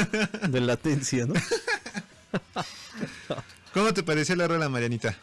De 0.48 0.60
latencia, 0.60 1.26
¿no? 1.26 1.34
¿Cómo 3.74 3.92
te 3.94 4.02
pareció 4.02 4.34
la 4.36 4.48
rola, 4.48 4.68
Marianita? 4.68 5.16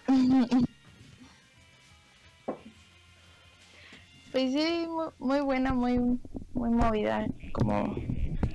Pues 4.31 4.53
sí, 4.53 4.88
mu- 4.88 5.11
muy, 5.26 5.39
buena, 5.41 5.73
muy, 5.73 5.99
muy 6.53 6.69
movida, 6.69 7.26
como, 7.53 7.95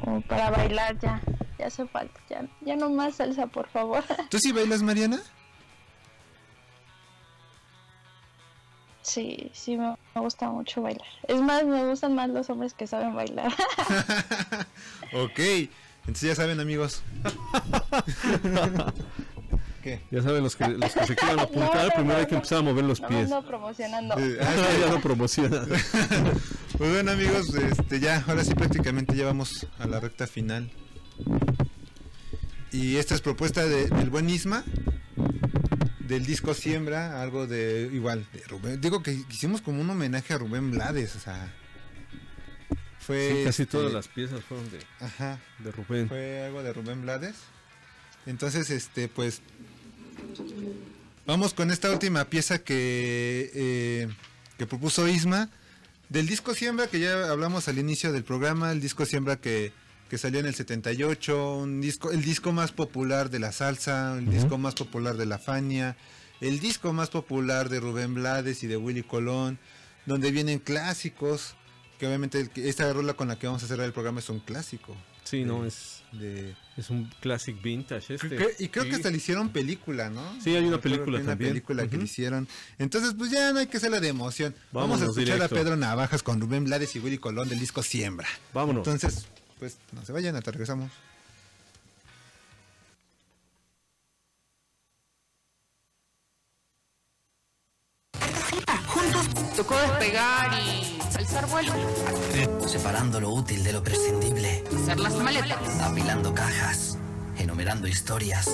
como 0.00 0.20
para 0.22 0.50
bailar 0.50 0.98
ya, 1.00 1.20
ya 1.58 1.66
hace 1.66 1.86
falta, 1.86 2.20
ya, 2.28 2.46
ya 2.60 2.76
no 2.76 2.90
más 2.90 3.16
salsa, 3.16 3.46
por 3.46 3.68
favor. 3.68 4.04
¿Tú 4.30 4.38
sí 4.38 4.52
bailas, 4.52 4.82
Mariana? 4.82 5.20
Sí, 9.02 9.50
sí, 9.52 9.76
me, 9.76 9.96
me 10.14 10.20
gusta 10.20 10.48
mucho 10.50 10.80
bailar. 10.82 11.06
Es 11.26 11.40
más, 11.40 11.64
me 11.64 11.84
gustan 11.84 12.14
más 12.14 12.28
los 12.30 12.48
hombres 12.50 12.72
que 12.74 12.86
saben 12.86 13.14
bailar. 13.14 13.52
Ok. 15.14 15.38
Entonces 16.06 16.30
ya 16.30 16.34
saben, 16.34 16.58
amigos. 16.58 17.02
¿Qué? 19.82 20.00
Ya 20.10 20.22
saben, 20.22 20.42
los 20.44 20.54
que, 20.56 20.68
los 20.68 20.92
que 20.92 21.06
se 21.06 21.16
quieran 21.16 21.40
apuntar, 21.40 21.74
No, 21.76 21.84
no, 21.88 21.90
primero 21.94 22.16
hay 22.16 22.22
no, 22.22 22.28
que 22.28 22.32
no. 22.32 22.38
empezar 22.38 22.58
a 22.58 22.62
mover 22.62 22.84
los 22.84 23.00
No 23.00 23.08
pies. 23.08 23.24
ando 23.24 23.42
promocionando. 23.46 24.14
Eh, 24.18 24.38
ya 24.80 24.86
lo 24.86 25.00
promociona. 25.00 25.64
Pues 26.78 26.90
bueno, 26.92 27.10
amigos, 27.10 27.52
este 27.54 28.00
ya, 28.00 28.24
ahora 28.26 28.44
sí 28.44 28.54
prácticamente 28.54 29.16
ya 29.16 29.26
vamos 29.26 29.66
a 29.78 29.86
la 29.86 29.98
recta 30.00 30.26
final. 30.26 30.70
Y 32.70 32.96
esta 32.96 33.14
es 33.14 33.20
propuesta 33.20 33.66
de- 33.66 33.88
del 33.88 34.08
buen 34.08 34.30
Isma, 34.30 34.64
del 36.12 36.26
disco 36.26 36.52
Siembra, 36.52 37.22
algo 37.22 37.46
de 37.46 37.88
igual, 37.90 38.26
de 38.34 38.40
Rubén. 38.44 38.80
Digo 38.80 39.02
que 39.02 39.12
hicimos 39.30 39.62
como 39.62 39.80
un 39.80 39.88
homenaje 39.88 40.34
a 40.34 40.38
Rubén 40.38 40.70
Blades, 40.70 41.16
o 41.16 41.20
sea. 41.20 41.50
Fue. 43.00 43.30
Sí, 43.30 43.44
casi 43.44 43.62
este, 43.62 43.78
todas 43.78 43.92
las 43.92 44.08
piezas 44.08 44.44
fueron 44.44 44.70
de, 44.70 44.78
Ajá. 45.00 45.40
de 45.58 45.72
Rubén. 45.72 46.08
Fue 46.08 46.44
algo 46.44 46.62
de 46.62 46.72
Rubén 46.72 47.00
Blades. 47.00 47.36
Entonces, 48.26 48.70
este, 48.70 49.08
pues. 49.08 49.40
Vamos 51.26 51.54
con 51.54 51.70
esta 51.70 51.90
última 51.90 52.26
pieza 52.26 52.58
que. 52.58 53.50
eh, 53.54 54.08
que 54.58 54.66
propuso 54.66 55.08
Isma. 55.08 55.48
Del 56.10 56.26
disco 56.26 56.54
Siembra, 56.54 56.88
que 56.88 57.00
ya 57.00 57.30
hablamos 57.30 57.68
al 57.68 57.78
inicio 57.78 58.12
del 58.12 58.22
programa, 58.22 58.70
el 58.70 58.82
disco 58.82 59.06
Siembra 59.06 59.36
que, 59.36 59.72
que 60.12 60.18
salió 60.18 60.40
en 60.40 60.44
el 60.46 60.54
78, 60.54 61.56
un 61.56 61.80
disco, 61.80 62.10
el 62.10 62.20
disco 62.22 62.52
más 62.52 62.70
popular 62.70 63.30
de 63.30 63.38
la 63.38 63.50
salsa, 63.50 64.18
el 64.18 64.28
disco 64.30 64.58
más 64.58 64.74
popular 64.74 65.16
de 65.16 65.24
la 65.24 65.38
Fania, 65.38 65.96
el 66.42 66.60
disco 66.60 66.92
más 66.92 67.08
popular 67.08 67.70
de 67.70 67.80
Rubén 67.80 68.12
Blades 68.12 68.62
y 68.62 68.66
de 68.66 68.76
Willy 68.76 69.04
Colón, 69.04 69.58
donde 70.04 70.30
vienen 70.30 70.58
clásicos, 70.58 71.54
que 71.98 72.06
obviamente 72.06 72.46
esta 72.56 72.92
rola 72.92 73.14
con 73.14 73.28
la 73.28 73.38
que 73.38 73.46
vamos 73.46 73.62
a 73.62 73.66
cerrar 73.66 73.86
el 73.86 73.94
programa 73.94 74.18
es 74.20 74.28
un 74.28 74.40
clásico. 74.40 74.94
Sí, 75.24 75.44
no, 75.46 75.64
es, 75.64 76.02
de... 76.12 76.54
es 76.76 76.90
un 76.90 77.08
classic 77.22 77.62
vintage 77.62 78.16
este. 78.16 78.28
Creo- 78.36 78.50
y 78.58 78.68
creo 78.68 78.84
que 78.84 78.96
hasta 78.96 79.08
le 79.08 79.16
hicieron 79.16 79.48
película, 79.48 80.10
¿no? 80.10 80.22
Sí, 80.42 80.54
hay 80.54 80.66
una 80.66 80.78
película 80.78 81.16
hay 81.16 81.22
una 81.24 81.32
también. 81.32 81.52
película 81.52 81.86
que 81.88 81.96
le 81.96 82.04
hicieron. 82.04 82.46
Entonces, 82.78 83.14
pues 83.16 83.30
ya 83.30 83.50
no 83.54 83.60
hay 83.60 83.66
que 83.66 83.78
hacerla 83.78 83.98
de 83.98 84.08
emoción. 84.08 84.54
Vamos 84.72 85.00
a 85.00 85.04
escuchar 85.04 85.36
directo. 85.36 85.44
a 85.54 85.58
Pedro 85.58 85.76
Navajas 85.76 86.22
con 86.22 86.38
Rubén 86.38 86.64
Blades 86.64 86.94
y 86.96 86.98
Willy 86.98 87.16
Colón 87.16 87.48
del 87.48 87.60
disco 87.60 87.82
Siembra. 87.82 88.28
Vámonos. 88.52 88.86
Entonces, 88.86 89.26
pues 89.62 89.78
no 89.92 90.04
se 90.04 90.10
vayan, 90.10 90.34
hasta 90.34 90.50
regresamos. 90.50 90.90
Juntos 98.88 99.54
tocó 99.54 99.76
despegar 99.78 100.52
y 100.58 100.98
alzar 101.16 101.46
vuelo. 101.46 101.72
Separando 102.66 103.20
lo 103.20 103.30
útil 103.30 103.62
de 103.62 103.72
lo 103.72 103.84
prescindible. 103.84 104.64
Hacer 104.82 104.98
las 104.98 105.14
maletas. 105.14 105.80
Apilando 105.80 106.34
cajas. 106.34 106.98
Enumerando 107.38 107.86
historias. 107.86 108.48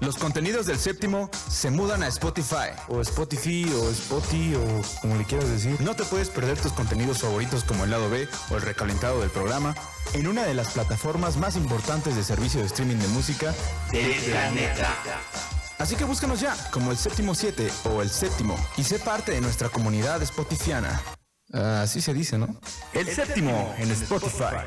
Los 0.00 0.16
contenidos 0.16 0.64
del 0.64 0.78
séptimo 0.78 1.30
se 1.50 1.70
mudan 1.70 2.02
a 2.02 2.08
Spotify. 2.08 2.70
O 2.88 3.02
Spotify, 3.02 3.70
o 3.74 3.90
Spotify, 3.90 4.54
o 4.54 5.00
como 5.02 5.16
le 5.16 5.24
quieras 5.24 5.50
decir. 5.50 5.78
No 5.80 5.94
te 5.94 6.04
puedes 6.04 6.30
perder 6.30 6.58
tus 6.58 6.72
contenidos 6.72 7.18
favoritos 7.18 7.64
como 7.64 7.84
el 7.84 7.90
lado 7.90 8.08
B 8.08 8.26
o 8.50 8.56
el 8.56 8.62
recalentado 8.62 9.20
del 9.20 9.30
programa 9.30 9.74
en 10.14 10.26
una 10.26 10.44
de 10.44 10.54
las 10.54 10.70
plataformas 10.70 11.36
más 11.36 11.54
importantes 11.56 12.16
de 12.16 12.24
servicio 12.24 12.60
de 12.60 12.66
streaming 12.66 12.96
de 12.96 13.08
música 13.08 13.54
del 13.92 14.14
planeta. 14.14 14.96
Así 15.78 15.96
que 15.96 16.04
búscanos 16.04 16.40
ya 16.40 16.56
como 16.70 16.92
el 16.92 16.96
séptimo 16.96 17.34
7 17.34 17.70
o 17.84 18.00
el 18.00 18.08
séptimo 18.08 18.56
y 18.78 18.84
sé 18.84 18.98
parte 18.98 19.32
de 19.32 19.42
nuestra 19.42 19.68
comunidad 19.68 20.24
spotifiana. 20.24 20.98
Así 21.52 22.00
se 22.00 22.14
dice, 22.14 22.38
¿no? 22.38 22.48
El 22.94 23.06
séptimo 23.06 23.74
en 23.76 23.90
Spotify. 23.90 24.66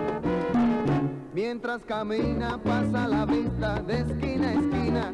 Mientras 1.33 1.81
camina 1.83 2.61
pasa 2.61 3.07
la 3.07 3.25
vista 3.25 3.81
de 3.83 3.99
esquina 3.99 4.49
a 4.49 4.53
esquina. 4.53 5.13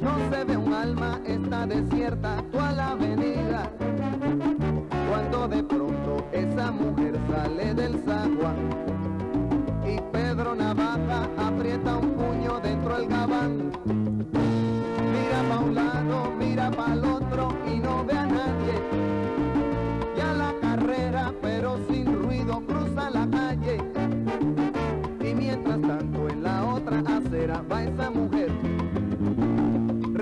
No 0.00 0.30
se 0.30 0.44
ve 0.44 0.56
un 0.56 0.72
alma, 0.72 1.20
está 1.26 1.66
desierta 1.66 2.42
toda 2.50 2.72
la 2.72 2.90
avenida. 2.92 3.70
Cuando 5.10 5.46
de 5.48 5.62
pronto 5.62 6.26
esa 6.32 6.70
mujer 6.70 7.18
sale 7.30 7.74
del 7.74 8.02
zaguán 8.04 8.87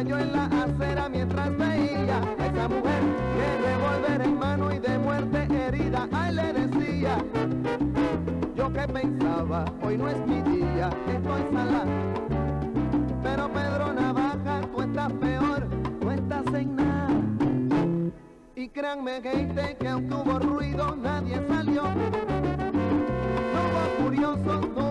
Cayó 0.00 0.18
en 0.18 0.32
la 0.32 0.46
acera 0.46 1.10
mientras 1.10 1.58
veía 1.58 2.20
esa 2.38 2.68
mujer 2.68 3.02
que 3.36 3.68
revolver 3.68 4.22
en 4.22 4.38
mano 4.38 4.72
y 4.72 4.78
de 4.78 4.98
muerte 4.98 5.46
herida. 5.52 6.08
Ay, 6.10 6.34
le 6.36 6.52
decía, 6.54 7.18
yo 8.56 8.72
que 8.72 8.88
pensaba, 8.88 9.66
hoy 9.82 9.98
no 9.98 10.08
es 10.08 10.16
mi 10.26 10.40
día, 10.40 10.88
estoy 11.06 11.42
salada. 11.52 11.84
Pero 13.22 13.52
Pedro 13.52 13.92
Navaja, 13.92 14.62
tú 14.74 14.80
estás 14.80 15.12
peor, 15.12 15.68
no 16.02 16.12
estás 16.12 16.46
en 16.54 16.76
nada. 16.76 17.10
Y 18.56 18.68
créanme, 18.70 19.20
gente, 19.20 19.76
que 19.78 19.94
hubo 19.94 20.38
ruido, 20.38 20.96
nadie 20.96 21.46
salió. 21.46 21.82
No 21.82 23.60
hubo 23.68 24.04
curiosos, 24.04 24.66
no 24.74 24.90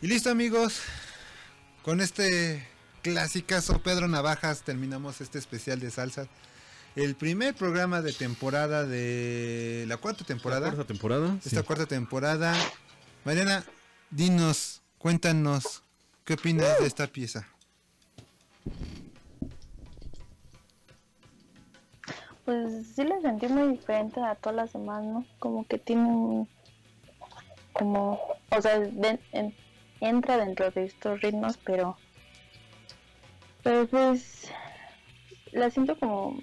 Y 0.00 0.06
listo 0.06 0.30
amigos, 0.30 0.80
con 1.82 2.00
este 2.00 2.66
clasicazo 3.02 3.82
Pedro 3.82 4.06
Navajas 4.06 4.62
terminamos 4.62 5.20
este 5.20 5.38
especial 5.38 5.80
de 5.80 5.90
salsa. 5.90 6.28
El 6.94 7.14
primer 7.16 7.54
programa 7.54 8.00
de 8.00 8.12
temporada 8.12 8.84
de 8.86 9.84
la 9.88 9.96
cuarta 9.96 10.24
temporada. 10.24 10.68
La 10.68 10.72
cuarta 10.74 10.86
temporada. 10.86 11.36
Esta 11.44 11.60
sí. 11.60 11.66
cuarta 11.66 11.86
temporada. 11.86 12.54
Mariana, 13.24 13.64
dinos, 14.10 14.82
cuéntanos, 14.98 15.82
¿qué 16.24 16.34
opinas 16.34 16.78
de 16.80 16.86
esta 16.86 17.06
pieza? 17.08 17.48
Pues 22.44 22.86
sí 22.94 23.04
la 23.04 23.20
sentí 23.20 23.46
muy 23.48 23.76
diferente 23.76 24.20
a 24.20 24.34
todas 24.36 24.56
las 24.56 24.72
demás, 24.72 25.04
¿no? 25.04 25.26
Como 25.38 25.66
que 25.66 25.78
tiene 25.78 26.02
un... 26.06 26.48
Como... 27.74 28.20
O 28.50 28.62
sea, 28.62 28.78
de- 28.78 29.20
en- 29.32 29.54
entra 30.00 30.36
dentro 30.36 30.70
de 30.70 30.84
estos 30.84 31.20
ritmos, 31.20 31.56
pero... 31.58 31.96
Pero 33.62 33.86
pues... 33.86 34.50
La 35.52 35.70
siento 35.70 35.98
como... 35.98 36.38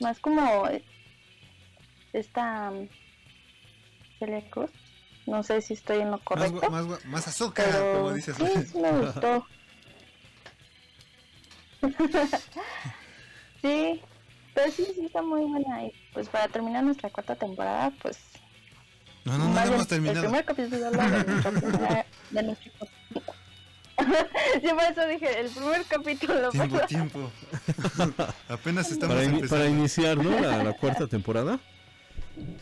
Más 0.00 0.18
como... 0.20 0.68
Esta... 2.12 2.72
Cruz. 4.50 4.70
No 5.26 5.42
sé 5.42 5.60
si 5.60 5.74
estoy 5.74 5.98
en 6.00 6.10
lo 6.10 6.18
correcto. 6.20 6.70
más, 6.70 7.04
más 7.04 7.28
azúcar, 7.28 7.66
pero 7.70 7.98
como 7.98 8.12
dices. 8.12 8.36
sí, 8.36 8.44
sí 8.72 8.78
me 8.78 8.92
gustó. 8.92 9.46
sí, 13.62 14.00
pero 14.54 14.72
sí, 14.72 14.86
sí 14.94 15.06
está 15.06 15.22
muy 15.22 15.42
buena. 15.44 15.84
Y 15.84 15.92
pues 16.14 16.28
para 16.28 16.48
terminar 16.48 16.84
nuestra 16.84 17.10
cuarta 17.10 17.34
temporada, 17.36 17.92
pues... 18.02 18.18
No, 19.26 19.36
no, 19.38 19.48
no 19.52 19.60
hemos 19.60 19.86
terminado. 19.88 20.20
El 20.20 20.24
primer 20.26 20.44
capítulo 20.44 20.90
de. 20.90 22.04
De 22.30 22.42
nuestro... 22.42 22.72
sí, 24.60 24.68
por 24.68 24.82
eso 24.84 25.06
dije, 25.08 25.40
el 25.40 25.48
primer 25.50 25.82
capítulo. 25.88 26.50
Tiempo, 26.50 26.74
pero- 26.76 26.86
tiempo. 26.86 27.32
Apenas 28.48 28.90
estamos 28.90 29.14
Para, 29.16 29.24
empezando. 29.26 29.48
para 29.50 29.68
iniciar, 29.68 30.16
¿no? 30.18 30.38
La, 30.40 30.62
la 30.62 30.72
cuarta 30.74 31.06
temporada. 31.06 31.58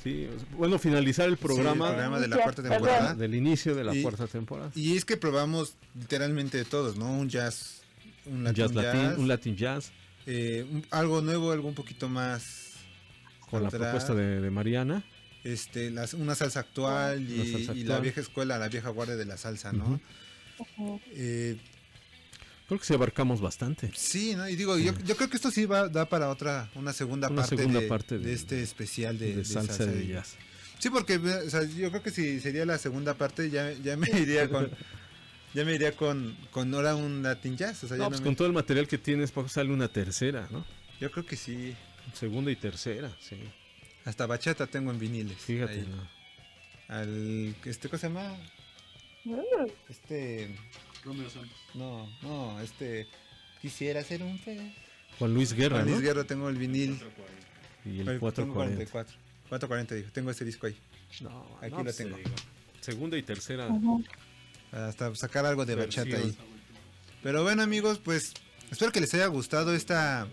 Sí, 0.05 0.29
bueno, 0.57 0.79
finalizar 0.79 1.29
el 1.29 1.37
programa, 1.37 1.87
Sí, 1.87 1.91
el 1.91 1.95
programa 1.97 2.21
de 2.21 2.29
la 2.29 2.37
cuarta 2.39 2.63
temporada. 2.63 3.15
del 3.15 3.35
inicio 3.35 3.75
de 3.75 3.83
la 3.85 3.95
Y- 3.95 4.03
cuarta 4.03 4.27
temporada. 4.29 4.71
Y 4.77 4.97
es 4.97 5.05
que 5.05 5.17
probamos 5.17 5.75
literalmente 5.99 6.57
de 6.59 6.65
todos, 6.65 6.97
¿no? 6.97 7.11
Un 7.13 7.29
jazz, 7.29 7.83
un 8.27 8.45
latin 8.45 8.57
jazz 8.67 8.75
latín, 8.75 9.15
un 9.21 9.29
latin 9.29 9.57
jazz 9.57 9.91
eh, 10.27 10.65
un- 10.71 10.87
algo 10.93 11.21
nuevo, 11.23 11.51
algo 11.51 11.67
un 11.69 11.75
poquito 11.75 12.09
más 12.09 12.75
con 13.51 13.63
la 13.63 13.69
atrás, 13.69 13.83
propuesta 13.83 14.15
de, 14.15 14.41
de 14.41 14.51
Mariana. 14.51 15.03
Este, 15.45 15.91
las- 15.91 16.15
una 16.15 16.35
salsa 16.35 16.61
actual 16.61 17.31
y, 17.31 17.35
Una 17.41 17.53
salsa 17.53 17.75
y 17.75 17.85
la 17.85 18.01
vieja 18.01 18.21
escuela, 18.21 18.59
la 18.59 18.69
vieja 18.69 18.89
guardia 18.89 19.17
de 19.17 19.25
la 19.27 19.37
salsa, 19.37 19.73
¿no? 19.73 20.01
Eh, 21.13 21.57
Creo 22.67 22.81
que 22.81 22.87
sí 22.87 22.95
abarcamos 22.95 23.41
bastante. 23.43 23.91
sí, 23.95 24.35
¿no? 24.35 24.49
Y 24.49 24.57
digo, 24.57 24.79
yo, 24.79 24.93
yo 25.05 25.17
creo 25.17 25.29
que 25.29 25.37
esto 25.37 25.51
sí 25.51 25.67
va 25.67 25.89
da 25.89 26.09
para 26.09 26.31
otra, 26.31 26.71
una 26.75 26.95
segunda 26.95 27.29
Una 27.29 27.43
parte, 27.43 27.57
segunda 27.59 27.81
de, 27.81 27.89
parte 27.89 28.19
de 28.19 28.25
de- 28.27 28.33
este 28.33 28.63
especial 28.63 29.19
de, 29.19 29.27
de 29.31 29.37
de 29.37 29.45
salsa 29.45 29.85
de 29.85 30.07
jazz. 30.07 30.37
Sí, 30.79 30.89
porque 30.91 31.17
o 31.17 31.51
sea, 31.51 31.63
yo 31.65 31.91
creo 31.91 32.03
que 32.03 32.11
si 32.11 32.41
sería 32.41 32.65
la 32.65 32.79
segunda 32.79 33.15
parte 33.15 33.51
ya, 33.51 33.71
ya 33.73 33.97
me 33.99 34.09
iría 34.19 34.49
con 34.49 34.71
ya 35.53 35.65
me 35.65 35.75
iría 35.75 35.93
con, 35.93 36.35
con 36.51 36.75
ahora 36.75 36.97
un 36.97 37.23
Latin 37.23 37.57
Jazz. 37.57 37.85
O 37.85 37.89
sea, 37.89 37.97
ya 37.97 37.99
No, 37.99 38.05
no 38.05 38.11
pues 38.11 38.21
me- 38.23 38.25
con 38.27 38.35
todo 38.37 38.49
el 38.49 38.55
material 38.55 38.89
que 38.89 38.99
tienes, 38.99 39.31
pues 39.31 39.53
sale 39.53 39.71
una 39.71 39.89
tercera, 39.89 40.49
¿no? 40.51 40.65
Yo 41.01 41.11
creo 41.11 41.25
que 41.27 41.37
sí. 41.37 41.75
Segunda 42.15 42.51
y 42.51 42.57
tercera, 42.57 43.15
sí. 43.21 43.37
Hasta 44.05 44.27
bachata 44.27 44.67
tengo 44.67 44.91
en 44.91 44.99
viniles. 44.99 45.37
Fíjate. 45.39 45.83
¿no? 45.83 46.09
Al 46.89 47.55
este 47.65 47.89
¿cómo 47.89 47.99
se 47.99 48.09
llama? 48.09 48.37
Este 49.89 50.55
Romeo 51.05 51.31
Santos. 51.31 51.57
no, 51.75 52.07
no, 52.23 52.61
este 52.61 53.07
quisiera 53.63 54.03
ser 54.05 54.23
un 54.23 54.39
pez. 54.39 54.61
Juan 55.19 55.33
Luis 55.33 55.53
Guerra, 55.55 55.77
Juan 55.77 55.87
Luis 55.87 55.99
¿no? 56.01 56.03
Guerra 56.03 56.25
tengo 56.25 56.49
el 56.49 56.57
vinil. 56.57 57.01
Y 57.85 58.01
el 58.01 58.07
Tengo 58.07 58.21
440. 58.21 58.55
44. 58.55 59.17
440 59.49 59.95
dijo, 59.95 60.11
tengo 60.13 60.31
ese 60.31 60.45
disco 60.45 60.67
ahí. 60.67 60.77
No, 61.21 61.59
aquí 61.61 61.71
no, 61.71 61.85
lo 61.85 61.93
tengo. 61.93 62.17
digo. 62.17 62.31
Segunda 62.81 63.17
y 63.17 63.23
tercera. 63.23 63.69
Hasta 64.73 65.15
sacar 65.15 65.47
algo 65.47 65.65
de 65.65 65.75
Versión. 65.77 66.09
bachata 66.11 66.27
ahí. 66.27 66.37
Pero 67.23 67.43
bueno, 67.43 67.63
amigos, 67.63 67.99
pues 68.05 68.33
espero 68.71 68.93
que 68.93 69.01
les 69.01 69.15
haya 69.15 69.27
gustado 69.29 69.75
esta, 69.75 70.29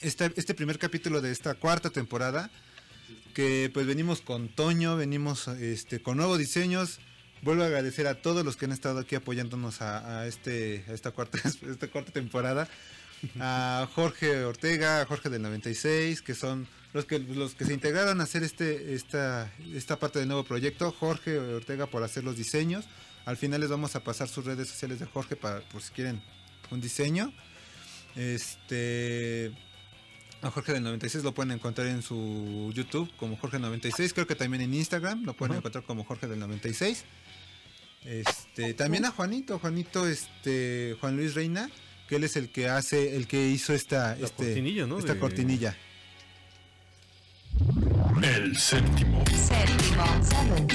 esta 0.00 0.26
este 0.36 0.54
primer 0.54 0.78
capítulo 0.78 1.20
de 1.20 1.32
esta 1.32 1.54
cuarta 1.54 1.90
temporada. 1.90 2.50
Que 3.34 3.70
pues 3.72 3.86
venimos 3.86 4.20
con 4.20 4.48
Toño, 4.48 4.96
venimos 4.96 5.48
este 5.48 6.02
con 6.02 6.16
nuevos 6.16 6.38
diseños. 6.38 6.98
Vuelvo 7.42 7.62
a 7.62 7.66
agradecer 7.66 8.06
a 8.06 8.20
todos 8.20 8.44
los 8.44 8.56
que 8.56 8.66
han 8.66 8.72
estado 8.72 8.98
aquí 8.98 9.14
apoyándonos 9.14 9.80
a, 9.80 10.26
este 10.26 10.84
esta 10.92 11.10
cuarta 11.10 11.38
esta 11.70 11.88
cuarta 11.88 12.12
temporada. 12.12 12.68
A 13.38 13.86
Jorge 13.94 14.44
Ortega, 14.44 15.02
a 15.02 15.06
Jorge 15.06 15.28
del 15.28 15.42
96, 15.42 16.22
que 16.22 16.34
son 16.34 16.66
los 16.92 17.04
que 17.04 17.18
los 17.18 17.54
que 17.54 17.66
se 17.66 17.74
integraron 17.74 18.20
a 18.20 18.24
hacer 18.24 18.42
este 18.42 18.94
esta 18.94 19.52
esta 19.74 19.98
parte 19.98 20.18
del 20.18 20.28
nuevo 20.28 20.44
proyecto. 20.44 20.90
Jorge 20.92 21.38
Ortega 21.38 21.86
por 21.86 22.02
hacer 22.02 22.24
los 22.24 22.36
diseños. 22.36 22.86
Al 23.26 23.36
final 23.36 23.60
les 23.60 23.70
vamos 23.70 23.94
a 23.96 24.02
pasar 24.02 24.28
sus 24.28 24.44
redes 24.44 24.68
sociales 24.68 24.98
de 24.98 25.06
Jorge 25.06 25.36
para 25.36 25.60
por 25.68 25.82
si 25.82 25.92
quieren 25.92 26.22
un 26.70 26.80
diseño. 26.80 27.32
Este 28.16 29.52
a 30.42 30.50
Jorge 30.50 30.72
del 30.72 30.82
96 30.82 31.22
lo 31.24 31.32
pueden 31.34 31.52
encontrar 31.52 31.86
en 31.88 32.02
su 32.02 32.72
YouTube 32.74 33.10
como 33.16 33.36
Jorge 33.36 33.58
96, 33.58 34.12
creo 34.14 34.26
que 34.26 34.34
también 34.34 34.62
en 34.62 34.72
Instagram 34.74 35.24
lo 35.24 35.34
pueden 35.34 35.56
encontrar 35.56 35.84
como 35.84 36.04
Jorge 36.04 36.26
del 36.28 36.38
96. 36.38 37.04
Este, 38.04 38.72
también 38.74 39.04
a 39.04 39.10
Juanito, 39.10 39.58
Juanito 39.58 40.06
este 40.08 40.96
Juan 41.00 41.16
Luis 41.16 41.34
Reina, 41.34 41.70
que 42.08 42.16
él 42.16 42.24
es 42.24 42.36
el 42.36 42.50
que 42.50 42.68
hace 42.68 43.16
el 43.16 43.26
que 43.26 43.48
hizo 43.48 43.74
esta 43.74 44.16
La 44.16 44.26
este, 44.26 44.44
cortinilla, 44.46 44.86
¿no? 44.86 44.98
esta 44.98 45.14
De- 45.14 45.20
cortinilla. 45.20 45.76
El 48.22 48.56
séptimo. 48.56 49.22
Séptimo, 49.26 50.04
seven, 50.22 50.66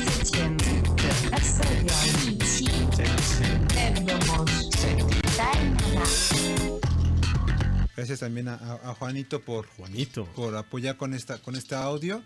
Gracias 8.05 8.19
también 8.19 8.49
a, 8.49 8.95
Juanito 8.99 9.41
por 9.41 9.65
Juanito. 9.65 10.25
por 10.35 10.55
apoyar 10.55 10.95
con 10.95 11.15
esta 11.15 11.39
con 11.39 11.55
este 11.55 11.73
audio 11.73 12.21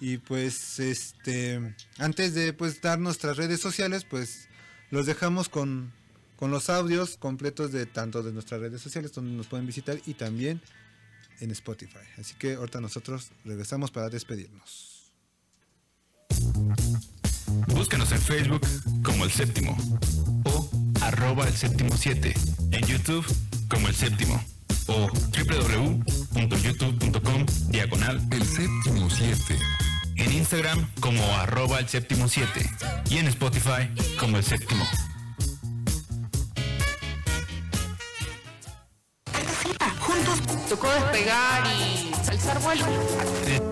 y 0.00 0.16
pues 0.16 0.80
este 0.80 1.74
antes 1.98 2.32
de 2.32 2.54
pues 2.54 2.80
dar 2.80 2.98
nuestras 2.98 3.36
redes 3.36 3.60
sociales 3.60 4.06
pues 4.08 4.48
los 4.90 5.04
dejamos 5.04 5.50
con 5.50 5.92
con 6.36 6.50
los 6.50 6.70
audios 6.70 7.18
completos 7.18 7.70
de 7.70 7.84
tanto 7.84 8.22
de 8.22 8.32
nuestras 8.32 8.62
redes 8.62 8.80
sociales 8.80 9.12
donde 9.12 9.32
nos 9.32 9.46
pueden 9.46 9.66
visitar 9.66 10.00
y 10.06 10.14
también 10.14 10.62
en 11.40 11.50
Spotify 11.50 11.98
así 12.18 12.32
que 12.38 12.54
ahorita 12.54 12.80
nosotros 12.80 13.30
regresamos 13.44 13.90
para 13.90 14.08
despedirnos 14.08 15.12
Búscanos 17.74 18.10
en 18.12 18.22
Facebook 18.22 18.66
como 19.02 19.26
El 19.26 19.30
Séptimo 19.30 19.76
o 20.44 20.70
arroba 21.02 21.46
El 21.46 21.54
Séptimo 21.54 21.96
7. 21.96 22.32
En 22.70 22.86
YouTube 22.86 23.26
como 23.68 23.88
El 23.88 23.94
Séptimo 23.94 24.40
o 24.90 25.08
www.youtube.com 25.08 27.46
diagonal 27.68 28.20
El 28.30 28.44
Séptimo 28.44 29.08
7. 29.08 29.58
En 30.16 30.32
Instagram 30.32 30.90
como 31.00 31.24
arroba 31.36 31.78
El 31.78 31.88
Séptimo 31.88 32.28
7 32.28 32.68
y 33.08 33.16
en 33.18 33.28
Spotify 33.28 33.88
como 34.18 34.36
El 34.36 34.44
Séptimo. 34.44 34.84
Juntos 40.00 40.40
tocó 40.68 40.90
despegar 40.90 41.64
y 41.66 42.10
alzar 42.28 42.60
vuelo. 42.60 42.84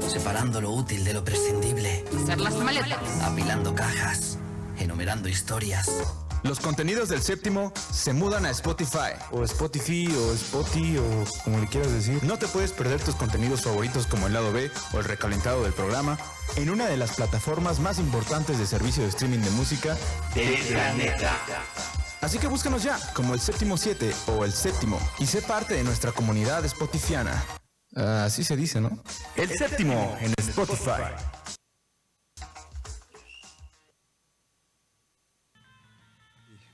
Separando 0.06 0.60
lo 0.60 0.70
útil 0.70 1.02
de 1.04 1.14
lo 1.14 1.24
prescindible. 1.24 2.04
Hacer 2.22 2.40
las 2.40 2.54
maletas. 2.56 3.22
Apilando 3.22 3.74
cajas. 3.74 4.38
Enumerando 4.78 5.28
historias. 5.28 5.90
Los 6.43 6.60
contenidos 6.60 7.09
del 7.09 7.20
séptimo 7.23 7.73
se 7.93 8.12
mudan 8.12 8.47
a 8.47 8.51
Spotify. 8.51 9.12
O 9.32 9.43
Spotify, 9.44 10.09
o 10.15 10.32
Spotify, 10.35 10.98
o 10.98 11.24
como 11.43 11.59
le 11.59 11.66
quieras 11.66 11.93
decir. 11.93 12.23
No 12.23 12.39
te 12.39 12.47
puedes 12.47 12.73
perder 12.73 13.01
tus 13.01 13.16
contenidos 13.16 13.62
favoritos 13.62 14.06
como 14.06 14.28
el 14.28 14.32
lado 14.32 14.52
B 14.52 14.70
o 14.93 14.98
el 14.98 15.05
recalentado 15.05 15.65
del 15.65 15.73
programa 15.73 16.19
en 16.56 16.70
una 16.70 16.86
de 16.86 16.97
las 16.97 17.16
plataformas 17.16 17.81
más 17.81 17.98
importantes 17.98 18.59
de 18.59 18.66
servicio 18.66 19.02
de 19.02 19.09
streaming 19.09 19.40
de 19.40 19.51
música 19.51 19.97
del 20.35 20.56
planeta. 20.66 21.36
Así 22.20 22.39
que 22.39 22.47
búscanos 22.47 22.82
ya 22.82 22.98
como 23.15 23.35
el 23.35 23.40
séptimo 23.40 23.77
7 23.77 24.12
o 24.28 24.44
el 24.44 24.52
séptimo 24.52 25.01
y 25.19 25.27
sé 25.27 25.43
parte 25.43 25.74
de 25.74 25.85
nuestra 25.85 26.12
comunidad 26.12 26.66
spotifiana. 26.69 27.44
Ah, 27.97 28.24
así 28.24 28.44
se 28.44 28.56
dice, 28.56 28.81
¿no? 28.81 28.90
El 29.35 29.51
séptimo 29.56 30.16
en 30.20 30.32
Spotify. 30.39 31.02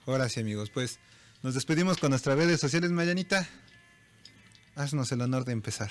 Ahora 0.06 0.28
sí 0.28 0.40
amigos 0.40 0.70
pues 0.70 0.98
nos 1.42 1.54
despedimos 1.54 1.98
con 1.98 2.10
nuestras 2.10 2.36
redes 2.36 2.60
sociales 2.60 2.90
Mayanita 2.90 3.46
haznos 4.76 5.12
el 5.12 5.20
honor 5.20 5.44
de 5.44 5.52
empezar. 5.52 5.90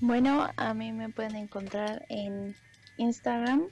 Bueno, 0.00 0.48
a 0.56 0.74
mí 0.74 0.92
me 0.92 1.08
pueden 1.08 1.36
encontrar 1.36 2.04
en 2.08 2.54
Instagram 2.98 3.68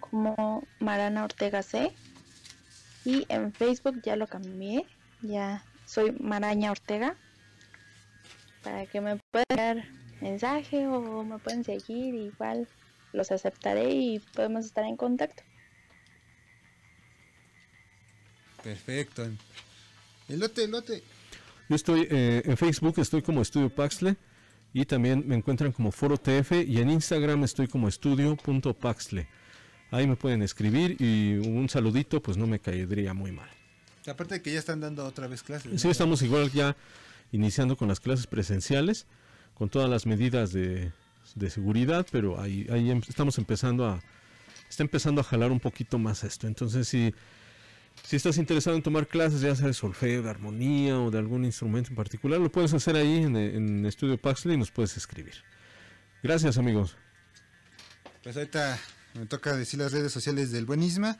como 0.00 0.66
Marana 0.80 1.24
Ortega 1.24 1.62
C 1.62 1.92
y 3.04 3.26
en 3.28 3.52
Facebook 3.52 4.00
ya 4.02 4.16
lo 4.16 4.26
cambié, 4.26 4.86
ya 5.20 5.62
soy 5.84 6.12
Maraña 6.12 6.70
Ortega. 6.70 7.16
Para 8.62 8.86
que 8.86 9.02
me 9.02 9.16
puedan 9.30 9.44
dar 9.54 9.84
mensaje 10.22 10.86
o 10.86 11.22
me 11.22 11.38
pueden 11.38 11.64
seguir, 11.64 12.14
igual 12.14 12.66
los 13.14 13.30
aceptaré 13.30 13.90
y 13.90 14.18
podemos 14.34 14.66
estar 14.66 14.84
en 14.84 14.96
contacto. 14.96 15.42
perfecto 18.62 19.26
elote 20.28 20.64
elote 20.64 21.02
Yo 21.68 21.76
estoy 21.76 22.08
eh, 22.10 22.42
en 22.44 22.56
Facebook, 22.56 22.94
estoy 22.98 23.22
como 23.22 23.42
Estudio 23.42 23.68
Paxle 23.74 24.16
y 24.72 24.84
también 24.86 25.22
me 25.26 25.36
encuentran 25.36 25.70
como 25.70 25.92
Foro 25.92 26.16
TF 26.16 26.52
y 26.66 26.80
en 26.80 26.90
Instagram 26.90 27.44
estoy 27.44 27.68
como 27.68 27.88
estudio.paxle. 27.88 29.28
Ahí 29.90 30.06
me 30.08 30.16
pueden 30.16 30.42
escribir 30.42 30.96
y 30.98 31.34
un 31.46 31.68
saludito 31.68 32.20
pues 32.20 32.36
no 32.36 32.46
me 32.46 32.58
caería 32.58 33.14
muy 33.14 33.30
mal. 33.30 33.48
aparte 34.06 34.34
de 34.34 34.42
que 34.42 34.52
ya 34.52 34.58
están 34.58 34.80
dando 34.80 35.04
otra 35.06 35.28
vez 35.28 35.42
clases 35.42 35.80
Sí, 35.80 35.86
¿no? 35.86 35.92
estamos 35.92 36.22
igual 36.22 36.50
ya 36.50 36.76
iniciando 37.32 37.76
con 37.76 37.88
las 37.88 38.00
clases 38.00 38.26
presenciales, 38.26 39.06
con 39.54 39.68
todas 39.68 39.88
las 39.88 40.06
medidas 40.06 40.52
de, 40.52 40.90
de 41.34 41.50
seguridad, 41.50 42.06
pero 42.10 42.40
ahí, 42.40 42.66
em- 42.68 43.02
estamos 43.08 43.38
empezando 43.38 43.86
a, 43.86 44.02
está 44.68 44.82
empezando 44.82 45.20
a 45.20 45.24
jalar 45.24 45.50
un 45.50 45.60
poquito 45.60 45.98
más 45.98 46.24
esto. 46.24 46.46
Entonces, 46.46 46.88
si, 46.88 47.14
si 48.02 48.16
estás 48.16 48.38
interesado 48.38 48.76
en 48.76 48.82
tomar 48.82 49.06
clases, 49.06 49.40
ya 49.40 49.54
sea 49.54 49.66
de 49.66 49.74
solfeo, 49.74 50.22
de 50.22 50.30
armonía 50.30 50.98
o 50.98 51.10
de 51.10 51.18
algún 51.18 51.44
instrumento 51.44 51.90
en 51.90 51.96
particular, 51.96 52.40
lo 52.40 52.50
puedes 52.50 52.72
hacer 52.74 52.96
ahí 52.96 53.24
en, 53.24 53.36
en 53.36 53.86
Estudio 53.86 54.18
Paxley 54.18 54.54
y 54.54 54.58
nos 54.58 54.70
puedes 54.70 54.96
escribir. 54.96 55.34
Gracias, 56.22 56.58
amigos. 56.58 56.96
Pues 58.22 58.36
ahorita 58.36 58.78
me 59.14 59.26
toca 59.26 59.56
decir 59.56 59.80
las 59.80 59.92
redes 59.92 60.12
sociales 60.12 60.50
del 60.50 60.64
Buenisma. 60.64 61.18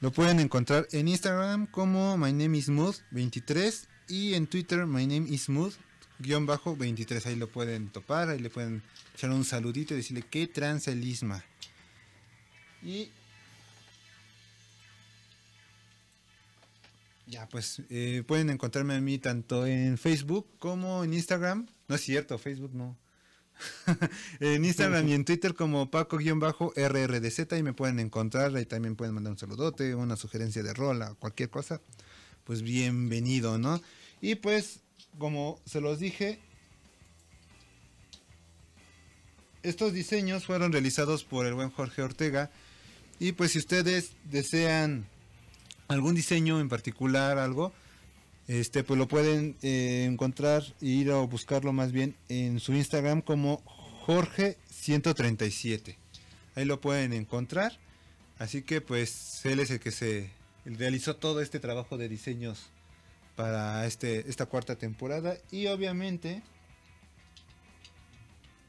Lo 0.00 0.10
pueden 0.10 0.40
encontrar 0.40 0.88
en 0.92 1.06
Instagram 1.06 1.66
como 1.66 2.16
My 2.18 2.32
Name 2.32 2.58
is 2.58 2.64
Smooth 2.66 2.96
23 3.12 3.88
y 4.08 4.34
en 4.34 4.46
Twitter 4.46 4.86
My 4.86 5.06
Name 5.06 5.28
is 5.28 5.44
Smooth 6.24 6.46
paco-23. 6.46 7.26
Ahí 7.26 7.36
lo 7.36 7.48
pueden 7.48 7.88
topar, 7.88 8.28
ahí 8.28 8.38
le 8.38 8.50
pueden 8.50 8.82
echar 9.14 9.30
un 9.30 9.44
saludito 9.44 9.94
y 9.94 9.98
decirle 9.98 10.24
qué 10.30 10.46
tranza 10.46 10.90
el 10.90 11.04
Isma. 11.04 11.44
Y 12.82 13.10
ya, 17.26 17.48
pues 17.48 17.80
eh, 17.88 18.22
pueden 18.26 18.50
encontrarme 18.50 18.94
a 18.94 19.00
mí 19.00 19.18
tanto 19.18 19.66
en 19.66 19.96
Facebook 19.96 20.46
como 20.58 21.02
en 21.02 21.14
Instagram. 21.14 21.66
No 21.88 21.94
es 21.94 22.02
cierto, 22.02 22.38
Facebook 22.38 22.74
no. 22.74 22.98
en 24.40 24.64
Instagram 24.64 25.08
y 25.08 25.14
en 25.14 25.24
Twitter 25.24 25.54
como 25.54 25.90
Paco-RRDZ 25.90 27.46
y 27.58 27.62
me 27.62 27.72
pueden 27.72 28.00
encontrar. 28.00 28.54
Ahí 28.54 28.66
también 28.66 28.96
pueden 28.96 29.14
mandar 29.14 29.32
un 29.32 29.38
saludote, 29.38 29.94
una 29.94 30.16
sugerencia 30.16 30.62
de 30.62 30.74
rola, 30.74 31.14
cualquier 31.18 31.48
cosa. 31.48 31.80
Pues 32.44 32.62
bienvenido, 32.62 33.56
¿no? 33.56 33.80
Y 34.20 34.34
pues, 34.34 34.80
como 35.18 35.60
se 35.64 35.80
los 35.80 35.98
dije, 35.98 36.38
estos 39.62 39.92
diseños 39.92 40.44
fueron 40.44 40.72
realizados 40.72 41.24
por 41.24 41.46
el 41.46 41.54
buen 41.54 41.70
Jorge 41.70 42.02
Ortega. 42.02 42.50
Y 43.18 43.32
pues 43.32 43.52
si 43.52 43.58
ustedes 43.58 44.12
desean 44.24 45.06
algún 45.88 46.14
diseño 46.14 46.60
en 46.60 46.68
particular, 46.68 47.38
algo, 47.38 47.72
este 48.48 48.82
pues 48.82 48.98
lo 48.98 49.06
pueden 49.06 49.56
eh, 49.62 50.06
encontrar, 50.10 50.64
ir 50.80 51.10
a 51.12 51.18
buscarlo 51.18 51.72
más 51.72 51.92
bien 51.92 52.16
en 52.28 52.58
su 52.58 52.72
Instagram 52.74 53.22
como 53.22 53.62
Jorge137. 54.06 55.96
Ahí 56.54 56.64
lo 56.64 56.80
pueden 56.80 57.12
encontrar. 57.12 57.78
Así 58.38 58.62
que 58.62 58.80
pues 58.80 59.44
él 59.44 59.60
es 59.60 59.70
el 59.70 59.78
que 59.78 59.92
se 59.92 60.30
realizó 60.64 61.14
todo 61.16 61.40
este 61.40 61.60
trabajo 61.60 61.96
de 61.96 62.08
diseños 62.08 62.70
para 63.36 63.86
este 63.86 64.28
esta 64.28 64.46
cuarta 64.46 64.76
temporada. 64.76 65.36
Y 65.50 65.66
obviamente 65.66 66.42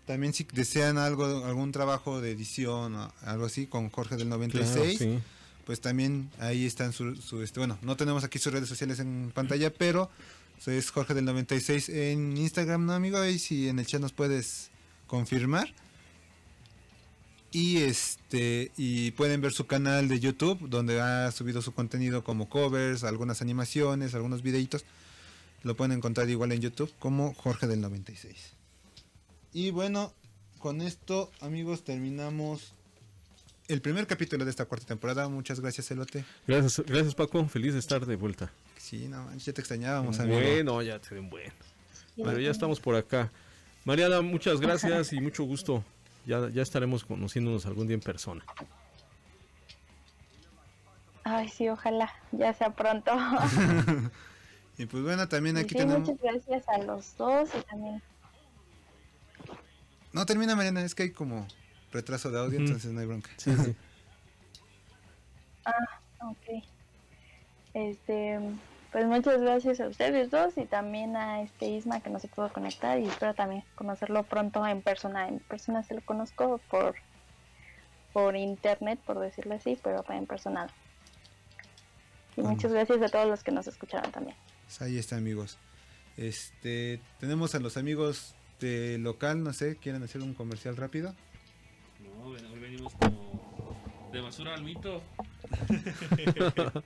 también 0.06 0.34
si 0.34 0.46
desean 0.52 0.98
algo 0.98 1.46
algún 1.46 1.72
trabajo 1.72 2.20
de 2.22 2.32
edición 2.32 2.96
o 2.96 3.14
algo 3.22 3.46
así 3.46 3.68
con 3.68 3.90
Jorge 3.90 4.18
del 4.18 4.30
96 4.30 4.98
Claro, 4.98 5.14
sí. 5.18 5.20
pues 5.66 5.80
también 5.80 6.30
ahí 6.40 6.66
están 6.66 6.92
su, 6.92 7.16
su, 7.16 7.42
este 7.42 7.60
bueno 7.60 7.78
no 7.82 7.96
tenemos 7.96 8.24
aquí 8.26 8.38
sus 8.38 8.52
redes 8.52 8.68
sociales 8.68 9.00
en 9.00 9.32
pantalla 9.34 9.72
pero 9.72 10.10
es 10.66 10.92
Jorge 10.92 11.14
del 11.14 11.24
96 11.26 11.88
en 11.90 12.36
Instagram 12.38 12.86
no 12.86 12.94
amigo 12.94 13.18
ahí 13.18 13.40
si 13.40 13.70
en 13.70 13.80
el 13.80 13.86
chat 13.86 14.02
nos 14.02 14.12
puedes 14.12 14.72
confirmar 15.08 15.74
y 17.54 17.84
este 17.84 18.72
y 18.78 19.12
pueden 19.12 19.40
ver 19.40 19.54
su 19.54 19.68
canal 19.68 20.10
de 20.10 20.20
YouTube 20.20 20.68
donde 20.70 21.00
ha 21.00 21.32
subido 21.32 21.62
su 21.62 21.72
contenido 21.72 22.24
como 22.24 22.50
covers 22.50 23.04
algunas 23.04 23.42
animaciones 23.42 24.16
algunos 24.16 24.42
videitos 24.42 24.84
lo 25.62 25.76
pueden 25.78 25.96
encontrar 25.96 26.30
igual 26.30 26.52
en 26.52 26.62
YouTube 26.62 26.92
como 26.98 27.34
Jorge 27.36 27.68
del 27.68 27.80
96 27.80 28.36
y 29.54 29.70
bueno 29.70 30.12
con 30.58 30.82
esto 30.82 31.32
amigos 31.42 31.84
terminamos 31.84 32.74
el 33.68 33.82
primer 33.82 34.08
capítulo 34.08 34.44
de 34.46 34.50
esta 34.50 34.66
cuarta 34.66 34.88
temporada 34.88 35.30
muchas 35.30 35.60
gracias 35.60 35.92
Elote 35.92 36.26
Gracias, 36.48 36.84
gracias 36.86 37.14
Paco, 37.14 37.48
feliz 37.48 37.74
de 37.74 37.80
estar 37.80 38.06
de 38.06 38.16
vuelta. 38.16 38.52
sí 38.78 39.08
no 39.08 39.26
manches, 39.26 39.46
ya 39.46 39.54
te 39.54 39.62
extrañábamos 39.62 40.20
amigo 40.20 40.40
Bueno, 40.40 40.82
ya 40.82 41.00
te 41.00 41.14
den 41.16 41.30
bueno. 41.30 41.54
Pero 42.16 42.40
ya 42.40 42.52
estamos 42.52 42.80
por 42.80 42.96
acá. 42.96 43.32
Mariana, 43.86 44.22
muchas 44.22 44.62
gracias 44.62 45.14
y 45.14 45.20
mucho 45.20 45.44
gusto. 45.46 45.84
Ya, 46.26 46.50
ya 46.50 46.62
estaremos 46.62 47.04
conociéndonos 47.04 47.66
algún 47.66 47.88
día 47.88 47.96
en 47.96 48.02
persona. 48.02 48.46
Ay, 51.26 51.50
sí, 51.50 51.70
ojalá, 51.70 52.12
ya 52.32 52.54
sea 52.54 52.72
pronto. 52.72 53.12
y 54.78 54.86
pues 54.86 55.04
bueno 55.04 55.28
también 55.28 55.58
aquí 55.58 55.70
sí, 55.70 55.76
tenemos 55.76 56.02
muchas 56.02 56.22
gracias 56.22 56.68
a 56.70 56.78
los 56.80 57.16
dos 57.18 57.50
y 57.58 57.62
también. 57.64 58.02
no 60.14 60.26
termina 60.26 60.56
Mariana 60.56 60.82
es 60.84 60.96
que 60.96 61.04
hay 61.04 61.12
como 61.12 61.48
retraso 61.92 62.32
de 62.32 62.40
audio 62.40 62.60
entonces 62.60 62.92
no 62.92 63.00
hay 63.00 63.06
bronca 63.06 63.30
Sí, 63.38 63.56
sí. 63.56 63.76
Ah, 65.66 66.02
ok. 66.20 66.62
Este, 67.74 68.38
pues 68.94 69.06
muchas 69.08 69.42
gracias 69.42 69.80
a 69.82 69.88
ustedes 69.88 70.30
dos 70.32 70.58
y 70.58 70.66
también 70.66 71.18
a 71.18 71.42
este 71.42 71.66
Isma 71.68 72.00
que 72.00 72.10
no 72.10 72.20
se 72.20 72.28
pudo 72.30 72.54
conectar 72.54 72.98
y 73.00 73.06
espero 73.08 73.34
también 73.34 73.64
conocerlo 73.76 74.24
pronto 74.24 74.66
en 74.66 74.82
persona. 74.82 75.28
En 75.28 75.40
persona 75.40 75.84
se 75.84 75.96
lo 75.96 76.02
conozco 76.02 76.60
por 76.70 76.96
por 78.14 78.36
internet, 78.36 79.00
por 79.06 79.20
decirlo 79.20 79.56
así, 79.56 79.78
pero 79.84 80.06
en 80.10 80.28
persona. 80.28 80.68
no. 80.68 80.72
Y 82.38 82.42
Bueno. 82.42 82.52
muchas 82.56 82.72
gracias 82.72 83.02
a 83.02 83.10
todos 83.10 83.28
los 83.28 83.44
que 83.44 83.52
nos 83.52 83.66
escucharon 83.68 84.12
también. 84.12 84.38
Pues 84.66 84.82
ahí 84.84 84.98
está, 85.00 85.18
amigos. 85.18 85.58
Este, 86.16 87.02
tenemos 87.20 87.56
a 87.56 87.60
los 87.60 87.76
amigos 87.76 88.36
de 88.60 89.00
local, 89.00 89.44
no 89.44 89.52
sé, 89.52 89.78
quieren 89.78 90.04
hacer 90.04 90.22
un 90.22 90.36
comercial 90.36 90.78
rápido. 90.78 91.16
No, 92.20 92.30
ven- 92.32 92.46
hoy 92.46 92.60
venimos 92.60 92.94
como 92.96 93.23
de 94.14 94.22
basura 94.22 94.54
al 94.54 94.64
mito. 94.64 95.04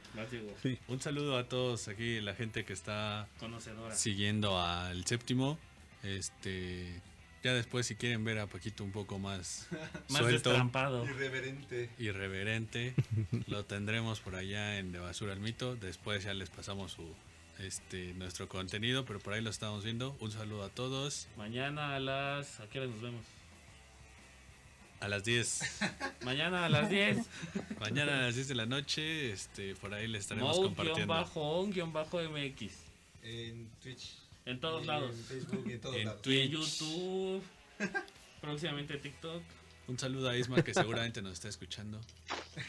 Sí. 0.61 0.77
Un 0.87 0.99
saludo 0.99 1.37
a 1.37 1.47
todos 1.47 1.87
aquí, 1.87 2.19
la 2.21 2.33
gente 2.33 2.65
que 2.65 2.73
está 2.73 3.27
Conocedora. 3.39 3.93
siguiendo 3.95 4.59
al 4.59 5.05
séptimo. 5.05 5.57
Este, 6.03 7.01
ya 7.43 7.53
después 7.53 7.85
si 7.85 7.95
quieren 7.95 8.23
ver 8.23 8.39
a 8.39 8.47
Paquito 8.47 8.83
un 8.83 8.91
poco 8.91 9.19
más, 9.19 9.67
Más 10.09 10.21
suelto, 10.21 10.49
destrampado. 10.49 11.05
Irreverente. 11.05 11.89
irreverente, 11.99 12.93
lo 13.47 13.63
tendremos 13.65 14.19
por 14.19 14.35
allá 14.35 14.79
en 14.79 14.91
De 14.91 14.99
Basura 14.99 15.33
al 15.33 15.39
Mito. 15.39 15.75
Después 15.75 16.23
ya 16.23 16.33
les 16.33 16.49
pasamos 16.49 16.93
su 16.93 17.03
este 17.59 18.13
nuestro 18.15 18.47
contenido, 18.47 19.05
pero 19.05 19.19
por 19.19 19.33
ahí 19.33 19.41
lo 19.41 19.49
estamos 19.49 19.83
viendo. 19.83 20.15
Un 20.19 20.31
saludo 20.31 20.63
a 20.63 20.69
todos. 20.69 21.27
Mañana 21.37 21.95
a 21.95 21.99
las. 21.99 22.59
¿A 22.59 22.67
qué 22.67 22.79
hora 22.79 22.87
nos 22.89 23.01
vemos? 23.01 23.21
A 24.99 25.07
las 25.07 25.23
10. 25.23 25.59
Mañana 26.25 26.65
a 26.65 26.69
las 26.69 26.89
10. 26.89 27.17
Mañana 27.79 28.17
a 28.17 28.21
las 28.23 28.35
10 28.35 28.47
de 28.47 28.55
la 28.55 28.65
noche, 28.65 29.31
este, 29.31 29.75
por 29.75 29.93
ahí 29.93 30.07
les 30.07 30.21
estaremos 30.21 30.57
compartiendo. 30.57 31.13
Mode-on-MX. 31.13 32.71
En 33.23 33.69
Twitch. 33.83 34.13
En 34.45 34.59
todos 34.59 34.83
Y 34.83 34.87
lados. 34.87 35.15
en 35.15 35.23
Facebook 35.25 35.65
y 35.67 35.71
en 35.73 35.81
todos 35.81 35.95
En 35.97 36.05
lados. 36.05 36.17
En 36.17 36.23
Twitch. 36.23 36.51
YouTube. 36.51 37.43
Próximamente 38.41 38.97
TikTok. 38.97 39.43
Un 39.87 39.99
saludo 39.99 40.29
a 40.29 40.37
Isma 40.37 40.63
que 40.63 40.73
seguramente 40.73 41.21
nos 41.21 41.33
está 41.33 41.47
escuchando. 41.49 41.99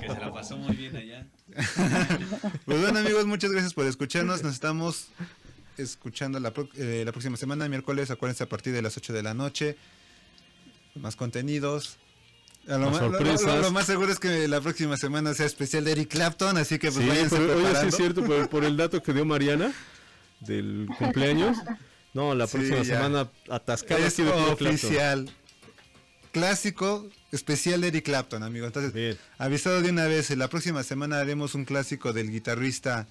que 0.00 0.06
se 0.08 0.20
la 0.20 0.32
pasó 0.32 0.56
muy 0.56 0.76
bien 0.76 0.94
allá. 0.96 1.26
Pues 2.64 2.80
bueno, 2.80 2.98
amigos, 2.98 3.26
muchas 3.26 3.50
gracias 3.50 3.74
por 3.74 3.86
escucharnos. 3.86 4.42
Nos 4.42 4.54
estamos 4.54 5.08
escuchando 5.76 6.38
la, 6.38 6.52
pro- 6.52 6.68
eh, 6.76 7.02
la 7.04 7.12
próxima 7.12 7.36
semana, 7.36 7.68
miércoles, 7.68 8.10
acuérdense 8.10 8.44
a 8.44 8.48
partir 8.48 8.72
de 8.72 8.82
las 8.82 8.96
8 8.96 9.12
de 9.12 9.22
la 9.22 9.34
noche. 9.34 9.76
Más 11.00 11.16
contenidos. 11.16 11.98
A 12.68 12.78
lo, 12.78 12.90
Más 12.90 13.00
ma- 13.00 13.06
lo- 13.06 13.10
lo- 13.12 13.18
sorpresas. 13.18 13.60
lo 13.62 13.70
más 13.70 13.86
seguro 13.86 14.12
es 14.12 14.18
que 14.18 14.48
la 14.48 14.60
próxima 14.60 14.96
semana 14.96 15.34
sea 15.34 15.46
especial 15.46 15.84
de 15.84 15.92
Eric 15.92 16.08
Clapton, 16.10 16.56
así 16.56 16.78
que 16.80 16.90
pues 16.90 17.04
Sí, 17.04 17.08
váyanse 17.08 17.36
pero, 17.36 17.44
oye, 17.44 17.54
sí 17.54 17.62
preparando. 17.64 17.88
es 17.88 17.96
cierto, 17.96 18.24
por, 18.24 18.48
por 18.48 18.64
el 18.64 18.76
dato 18.76 19.02
que 19.02 19.12
dio 19.12 19.24
Mariana 19.24 19.72
del 20.40 20.88
cumpleaños. 20.98 21.56
No, 22.12 22.34
la 22.34 22.46
próxima 22.46 22.82
semana 22.84 23.30
atascada 23.50 24.04
Es 24.06 24.18
oficial. 24.18 25.30
Clásico 26.32 27.08
especial 27.32 27.80
de 27.80 27.88
Eric 27.88 28.04
Clapton, 28.04 28.42
amigo. 28.42 28.66
Entonces, 28.66 29.16
avisado 29.38 29.80
de 29.80 29.90
una 29.90 30.04
vez, 30.06 30.28
la 30.36 30.48
próxima 30.48 30.82
semana 30.82 31.18
haremos 31.20 31.54
un 31.54 31.64
clásico 31.64 32.12
del 32.12 32.30
guitarrista 32.30 33.06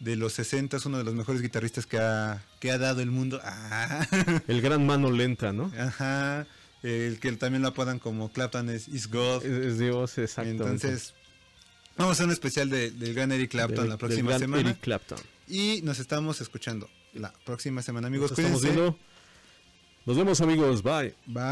de 0.00 0.16
los 0.16 0.34
60, 0.34 0.78
uno 0.86 0.98
de 0.98 1.04
los 1.04 1.14
mejores 1.14 1.42
guitarristas 1.42 1.86
que 1.86 1.98
ha, 1.98 2.42
que 2.60 2.70
ha 2.70 2.78
dado 2.78 3.02
el 3.02 3.10
mundo. 3.10 3.40
Ah. 3.44 4.06
El 4.46 4.62
gran 4.62 4.86
mano 4.86 5.10
lenta, 5.10 5.52
¿no? 5.52 5.70
Ajá. 5.78 6.46
El 6.82 7.18
que 7.20 7.32
también 7.32 7.62
lo 7.62 7.68
apodan 7.68 7.98
como 7.98 8.30
Clapton 8.32 8.70
es, 8.70 8.86
is 8.88 9.10
God. 9.10 9.44
Es, 9.44 9.78
Dios, 9.78 10.18
exactamente. 10.18 10.64
Entonces, 10.64 11.14
vamos 11.96 12.10
a 12.10 12.14
hacer 12.14 12.26
un 12.26 12.32
especial 12.32 12.68
de- 12.70 12.90
del 12.90 13.14
gran 13.14 13.32
Eric 13.32 13.50
Clapton 13.50 13.76
Del- 13.76 13.88
la 13.88 13.96
del 13.96 13.98
próxima 13.98 14.28
gran 14.30 14.40
semana. 14.40 14.68
Eric 14.70 14.80
Clapton. 14.80 15.18
Y 15.48 15.80
nos 15.82 15.98
estamos 15.98 16.40
escuchando 16.40 16.88
la 17.14 17.32
próxima 17.44 17.82
semana, 17.82 18.06
amigos. 18.08 18.30
Nos 18.30 18.38
estamos 18.38 18.62
viendo. 18.62 18.98
Nos 20.04 20.16
vemos, 20.16 20.40
amigos. 20.40 20.82
Bye. 20.82 21.14
Bye. 21.26 21.42